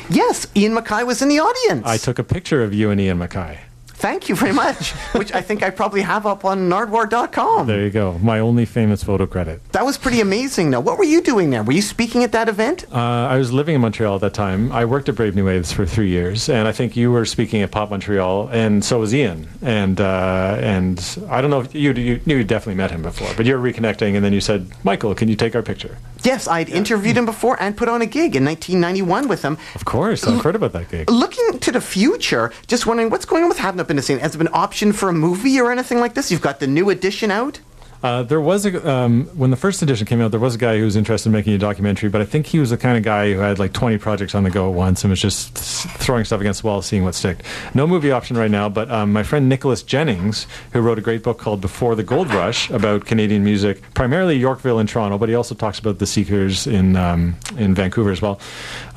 Yes, 0.09 0.47
Ian 0.55 0.73
MacKaye 0.73 1.05
was 1.05 1.21
in 1.21 1.27
the 1.27 1.39
audience. 1.39 1.85
I 1.85 1.97
took 1.97 2.17
a 2.17 2.23
picture 2.23 2.63
of 2.63 2.73
you 2.73 2.89
and 2.89 2.99
Ian 2.99 3.19
MacKaye. 3.19 3.59
Thank 4.03 4.27
you 4.27 4.35
very 4.35 4.51
much, 4.51 4.91
which 5.13 5.31
I 5.31 5.39
think 5.39 5.63
I 5.63 5.69
probably 5.69 6.01
have 6.01 6.25
up 6.25 6.43
on 6.43 6.69
nardwuar.com. 6.69 7.67
There 7.67 7.85
you 7.85 7.89
go. 7.89 8.17
My 8.17 8.39
only 8.39 8.65
famous 8.65 9.01
photo 9.01 9.25
credit. 9.25 9.61
That 9.71 9.85
was 9.85 9.97
pretty 9.97 10.19
amazing, 10.19 10.71
though. 10.71 10.81
What 10.81 10.97
were 10.97 11.05
you 11.05 11.21
doing 11.21 11.51
there? 11.51 11.63
Were 11.63 11.71
you 11.71 11.81
speaking 11.81 12.21
at 12.25 12.33
that 12.33 12.49
event? 12.49 12.83
Uh, 12.91 12.97
I 12.97 13.37
was 13.37 13.53
living 13.53 13.75
in 13.75 13.79
Montreal 13.81 14.15
at 14.15 14.19
that 14.19 14.33
time. 14.33 14.73
I 14.73 14.83
worked 14.83 15.07
at 15.07 15.15
Brave 15.15 15.35
New 15.35 15.45
Waves 15.45 15.71
for 15.71 15.85
three 15.85 16.09
years, 16.09 16.49
and 16.49 16.67
I 16.67 16.73
think 16.73 16.97
you 16.97 17.13
were 17.13 17.23
speaking 17.23 17.61
at 17.61 17.71
Pop 17.71 17.91
Montreal, 17.91 18.49
and 18.49 18.83
so 18.83 18.99
was 18.99 19.15
Ian. 19.15 19.47
And 19.61 20.01
uh, 20.01 20.57
and 20.59 20.99
I 21.29 21.39
don't 21.39 21.49
know 21.49 21.61
if 21.61 21.73
you 21.73 21.93
you 21.93 22.19
you 22.25 22.43
definitely 22.43 22.75
met 22.75 22.91
him 22.91 23.03
before, 23.03 23.29
but 23.37 23.45
you're 23.45 23.57
reconnecting, 23.57 24.15
and 24.17 24.25
then 24.25 24.33
you 24.33 24.41
said, 24.41 24.69
"Michael, 24.83 25.15
can 25.15 25.29
you 25.29 25.37
take 25.37 25.55
our 25.55 25.63
picture?" 25.63 25.97
Yes, 26.23 26.47
I'd 26.47 26.69
interviewed 26.69 27.17
him 27.17 27.25
before 27.25 27.61
and 27.61 27.75
put 27.75 27.89
on 27.89 28.01
a 28.01 28.05
gig 28.05 28.35
in 28.35 28.45
1991 28.45 29.27
with 29.29 29.43
him. 29.43 29.57
Of 29.75 29.85
course, 29.85 30.25
I've 30.25 30.41
heard 30.41 30.55
about 30.55 30.73
that 30.73 30.89
gig. 30.89 31.09
Looking 31.09 31.59
to 31.59 31.71
the 31.71 31.81
future, 31.81 32.51
just 32.67 32.85
wondering 32.85 33.09
what's 33.09 33.25
going 33.25 33.43
on 33.43 33.49
with 33.49 33.59
Having 33.59 33.79
In 33.93 33.97
the 33.97 34.01
Scene. 34.01 34.17
Has 34.17 34.31
there 34.31 34.39
been 34.39 34.53
option 34.55 34.91
for 34.91 35.07
a 35.07 35.13
movie 35.13 35.59
or 35.59 35.71
anything 35.71 35.99
like 35.99 36.15
this? 36.15 36.31
You've 36.31 36.41
got 36.41 36.59
the 36.59 36.65
new 36.65 36.89
edition 36.89 37.29
out. 37.29 37.59
Uh, 38.03 38.21
there 38.21 38.41
was 38.41 38.65
a 38.65 38.89
um, 38.89 39.25
when 39.27 39.49
the 39.49 39.55
first 39.55 39.81
edition 39.81 40.05
came 40.05 40.19
out, 40.19 40.29
there 40.31 40.39
was 40.39 40.55
a 40.55 40.57
guy 40.57 40.77
who 40.77 40.83
was 40.83 40.97
interested 40.97 41.29
in 41.29 41.33
making 41.33 41.53
a 41.53 41.57
documentary, 41.57 42.09
but 42.09 42.21
I 42.21 42.25
think 42.25 42.45
he 42.45 42.59
was 42.59 42.69
the 42.69 42.77
kind 42.77 42.97
of 42.97 43.03
guy 43.03 43.31
who 43.31 43.39
had 43.39 43.59
like 43.59 43.71
20 43.71 43.97
projects 43.97 44.35
on 44.35 44.43
the 44.43 44.49
go 44.49 44.69
at 44.69 44.75
once 44.75 45.05
and 45.05 45.09
was 45.09 45.21
just 45.21 45.53
throwing 45.55 46.25
stuff 46.25 46.41
against 46.41 46.61
the 46.61 46.67
wall, 46.67 46.81
seeing 46.81 47.05
what 47.05 47.15
stick. 47.15 47.37
No 47.73 47.87
movie 47.87 48.11
option 48.11 48.37
right 48.37 48.51
now, 48.51 48.67
but 48.67 48.91
um, 48.91 49.13
my 49.13 49.23
friend 49.23 49.47
Nicholas 49.47 49.83
Jennings, 49.83 50.47
who 50.73 50.81
wrote 50.81 50.99
a 50.99 51.01
great 51.01 51.23
book 51.23 51.37
called 51.39 51.61
Before 51.61 51.95
the 51.95 52.03
Gold 52.03 52.27
Rush 52.33 52.69
about 52.71 53.05
Canadian 53.05 53.45
music, 53.45 53.81
primarily 53.93 54.35
Yorkville 54.35 54.79
and 54.79 54.89
Toronto, 54.89 55.17
but 55.17 55.29
he 55.29 55.35
also 55.35 55.55
talks 55.55 55.79
about 55.79 55.99
the 55.99 56.05
Seekers 56.05 56.67
in 56.67 56.97
um, 56.97 57.37
in 57.57 57.73
Vancouver 57.73 58.11
as 58.11 58.21
well. 58.21 58.37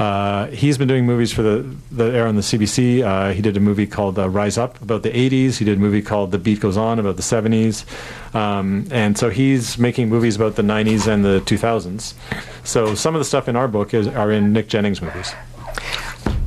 Uh, 0.00 0.48
he's 0.48 0.78
been 0.78 0.88
doing 0.88 1.06
movies 1.06 1.32
for 1.32 1.42
the 1.42 1.76
that 1.92 2.12
air 2.12 2.26
on 2.26 2.34
the 2.34 2.42
CBC. 2.42 3.04
Uh, 3.04 3.32
he 3.32 3.40
did 3.40 3.56
a 3.56 3.60
movie 3.60 3.86
called 3.86 4.18
uh, 4.18 4.28
Rise 4.28 4.58
Up 4.58 4.82
about 4.82 5.04
the 5.04 5.10
80s. 5.10 5.58
He 5.58 5.64
did 5.64 5.78
a 5.78 5.80
movie 5.80 6.02
called 6.02 6.32
The 6.32 6.38
Beat 6.38 6.58
Goes 6.58 6.76
On 6.76 6.98
about 6.98 7.14
the 7.14 7.22
70s. 7.22 7.84
Um, 8.34 8.86
and 8.96 9.18
so 9.18 9.28
he's 9.28 9.76
making 9.76 10.08
movies 10.08 10.36
about 10.36 10.56
the 10.56 10.62
90s 10.62 11.06
and 11.06 11.22
the 11.22 11.40
2000s. 11.40 12.14
So 12.64 12.94
some 12.94 13.14
of 13.14 13.18
the 13.18 13.26
stuff 13.26 13.46
in 13.46 13.54
our 13.54 13.68
book 13.68 13.92
is, 13.92 14.08
are 14.08 14.32
in 14.32 14.54
Nick 14.54 14.68
Jennings 14.68 15.02
movies. 15.02 15.32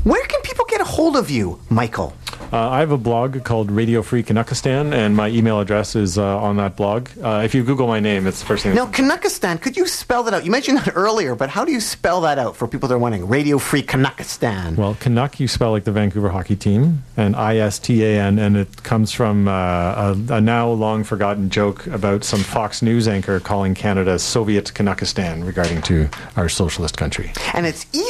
Where 0.03 0.25
can 0.25 0.41
people 0.41 0.65
get 0.67 0.81
a 0.81 0.83
hold 0.83 1.15
of 1.15 1.29
you, 1.29 1.59
Michael? 1.69 2.15
Uh, 2.51 2.67
I 2.69 2.79
have 2.79 2.91
a 2.91 2.97
blog 2.97 3.43
called 3.43 3.69
Radio 3.69 4.01
Free 4.01 4.23
Canuckistan, 4.23 4.91
and 4.91 5.15
my 5.15 5.27
email 5.27 5.59
address 5.59 5.95
is 5.95 6.17
uh, 6.17 6.39
on 6.39 6.57
that 6.57 6.75
blog. 6.75 7.09
Uh, 7.21 7.41
if 7.45 7.53
you 7.53 7.63
Google 7.63 7.85
my 7.85 7.99
name, 7.99 8.25
it's 8.25 8.39
the 8.39 8.45
first 8.47 8.63
thing. 8.63 8.73
Now, 8.73 8.87
Canuckistan, 8.87 9.61
could 9.61 9.77
you 9.77 9.85
spell 9.85 10.23
that 10.23 10.33
out? 10.33 10.45
You 10.45 10.49
mentioned 10.49 10.79
that 10.79 10.93
earlier, 10.95 11.35
but 11.35 11.49
how 11.49 11.63
do 11.63 11.71
you 11.71 11.79
spell 11.79 12.21
that 12.21 12.39
out 12.39 12.55
for 12.55 12.67
people 12.67 12.89
that 12.89 12.95
are 12.95 12.99
wondering? 12.99 13.27
Radio 13.27 13.59
Free 13.59 13.83
Canuckistan. 13.83 14.75
Well, 14.77 14.95
Canuck 14.95 15.39
you 15.39 15.47
spell 15.47 15.69
like 15.69 15.83
the 15.83 15.91
Vancouver 15.91 16.29
hockey 16.29 16.55
team, 16.55 17.03
and 17.17 17.35
I 17.35 17.57
S 17.57 17.77
T 17.77 18.03
A 18.03 18.19
N, 18.19 18.39
and 18.39 18.57
it 18.57 18.81
comes 18.81 19.11
from 19.11 19.47
uh, 19.47 19.51
a, 19.51 20.17
a 20.29 20.41
now 20.41 20.71
long 20.71 21.03
forgotten 21.03 21.51
joke 21.51 21.85
about 21.85 22.23
some 22.23 22.39
Fox 22.39 22.81
News 22.81 23.07
anchor 23.07 23.39
calling 23.39 23.75
Canada 23.75 24.17
Soviet 24.17 24.71
Canuckistan 24.73 25.45
regarding 25.45 25.83
to 25.83 26.09
our 26.35 26.49
socialist 26.49 26.97
country. 26.97 27.31
And 27.53 27.67
it's 27.67 27.85
E 27.93 28.09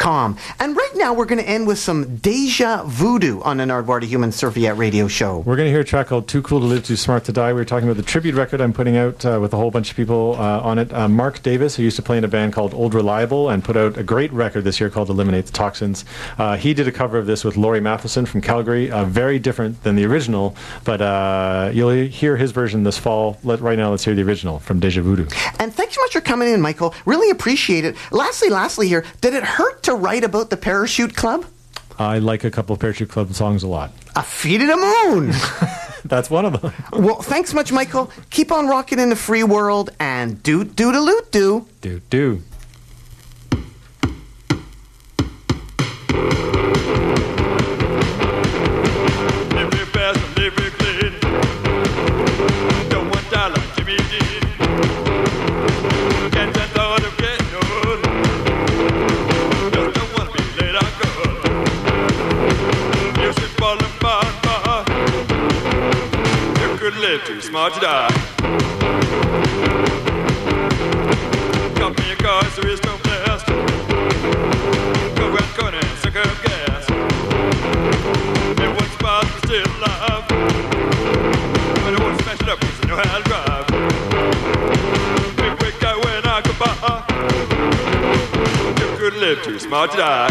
And 0.00 0.74
right 0.74 0.92
now, 0.94 1.12
we're 1.12 1.26
going 1.26 1.42
to 1.42 1.48
end 1.48 1.66
with 1.66 1.78
some 1.78 2.16
Deja 2.16 2.84
Voodoo 2.84 3.42
on 3.42 3.58
the 3.58 3.64
Nardwuar 3.64 4.02
Human 4.02 4.32
Serviette 4.32 4.78
radio 4.78 5.08
show. 5.08 5.40
We're 5.40 5.56
going 5.56 5.66
to 5.66 5.70
hear 5.70 5.80
a 5.80 5.84
track 5.84 6.06
called 6.06 6.26
Too 6.26 6.40
Cool 6.40 6.60
to 6.60 6.66
Live, 6.66 6.84
Too 6.86 6.96
Smart 6.96 7.24
to 7.24 7.32
Die. 7.32 7.48
We 7.48 7.60
were 7.60 7.66
talking 7.66 7.86
about 7.86 7.98
the 7.98 8.02
tribute 8.02 8.34
record 8.34 8.62
I'm 8.62 8.72
putting 8.72 8.96
out 8.96 9.26
uh, 9.26 9.38
with 9.42 9.52
a 9.52 9.58
whole 9.58 9.70
bunch 9.70 9.90
of 9.90 9.96
people 9.96 10.36
uh, 10.38 10.60
on 10.60 10.78
it. 10.78 10.90
Uh, 10.90 11.06
Mark 11.06 11.42
Davis, 11.42 11.76
who 11.76 11.82
used 11.82 11.96
to 11.96 12.02
play 12.02 12.16
in 12.16 12.24
a 12.24 12.28
band 12.28 12.54
called 12.54 12.72
Old 12.72 12.94
Reliable 12.94 13.50
and 13.50 13.62
put 13.62 13.76
out 13.76 13.98
a 13.98 14.02
great 14.02 14.32
record 14.32 14.64
this 14.64 14.80
year 14.80 14.88
called 14.88 15.10
Eliminate 15.10 15.44
the 15.44 15.52
Toxins. 15.52 16.06
Uh, 16.38 16.56
he 16.56 16.72
did 16.72 16.88
a 16.88 16.92
cover 16.92 17.18
of 17.18 17.26
this 17.26 17.44
with 17.44 17.58
Lorrie 17.58 17.80
Matheson 17.80 18.24
from 18.24 18.40
Calgary. 18.40 18.90
Uh, 18.90 19.04
very 19.04 19.38
different 19.38 19.82
than 19.82 19.96
the 19.96 20.06
original, 20.06 20.56
but 20.84 21.02
uh, 21.02 21.70
you'll 21.74 21.90
hear 21.90 22.38
his 22.38 22.52
version 22.52 22.84
this 22.84 22.96
fall. 22.96 23.36
Let, 23.44 23.60
right 23.60 23.76
now, 23.76 23.90
let's 23.90 24.04
hear 24.04 24.14
the 24.14 24.22
original 24.22 24.60
from 24.60 24.80
Deja 24.80 25.02
Voodoo. 25.02 25.26
And 25.58 25.74
thanks 25.74 25.94
so 25.94 26.00
much 26.00 26.12
for 26.14 26.22
coming 26.22 26.48
in, 26.48 26.62
Michael. 26.62 26.94
Really 27.04 27.30
appreciate 27.30 27.84
it. 27.84 27.96
Lastly, 28.10 28.48
lastly 28.48 28.88
here, 28.88 29.04
did 29.20 29.34
it 29.34 29.44
hurt 29.44 29.82
to 29.82 29.89
write 29.94 30.24
about 30.24 30.50
the 30.50 30.56
Parachute 30.56 31.14
Club? 31.16 31.46
I 31.98 32.18
like 32.18 32.44
a 32.44 32.50
couple 32.50 32.72
of 32.74 32.80
Parachute 32.80 33.10
Club 33.10 33.32
songs 33.34 33.62
a 33.62 33.68
lot. 33.68 33.92
A 34.16 34.22
Feet 34.22 34.60
of 34.62 34.68
the 34.68 34.76
Moon. 34.76 35.32
That's 36.04 36.30
one 36.30 36.46
of 36.46 36.60
them. 36.60 36.72
well, 36.92 37.20
thanks 37.22 37.52
much, 37.52 37.70
Michael. 37.72 38.10
Keep 38.30 38.52
on 38.52 38.66
rocking 38.68 38.98
in 38.98 39.10
the 39.10 39.16
free 39.16 39.44
world 39.44 39.90
and 40.00 40.42
do 40.42 40.64
do 40.64 40.92
da 40.92 40.98
loot 40.98 41.30
do. 41.30 41.66
Do 41.82 42.00
do. 42.10 42.42
Live 67.10 67.24
too 67.24 67.40
smart 67.40 67.72
to 67.74 67.80
die. 67.80 68.08
Jump 71.74 71.98
in 71.98 72.06
your 72.06 72.16
car, 72.18 72.44
so 72.54 72.62
it's 72.62 72.80
no 72.84 72.96
blast. 73.02 73.46
Go 75.16 75.26
around 75.26 75.54
corner 75.58 75.78
and 75.78 75.98
suck 75.98 76.14
up 76.14 76.42
gas. 76.44 76.88
It 78.64 78.70
was 78.78 78.90
fast, 79.02 79.28
but 79.32 79.42
still 79.44 79.70
alive. 79.78 80.24
But 81.82 81.92
I 81.94 81.96
won't 82.00 82.16
smash 82.22 82.42
it 82.42 82.48
up, 82.48 82.58
'cause 82.60 82.78
I 82.80 82.82
know 82.86 82.98
how 83.02 83.18
to 83.18 83.24
drive. 83.30 83.66
Big 85.36 85.52
quick 85.58 85.76
guy 85.80 85.96
when 85.96 86.22
I 86.26 86.28
go 86.42 86.52
by. 86.62 86.74
You 88.80 88.88
could 88.98 89.16
live 89.16 89.38
too 89.42 89.58
smart 89.58 89.90
to 89.92 89.96
die. 89.96 90.30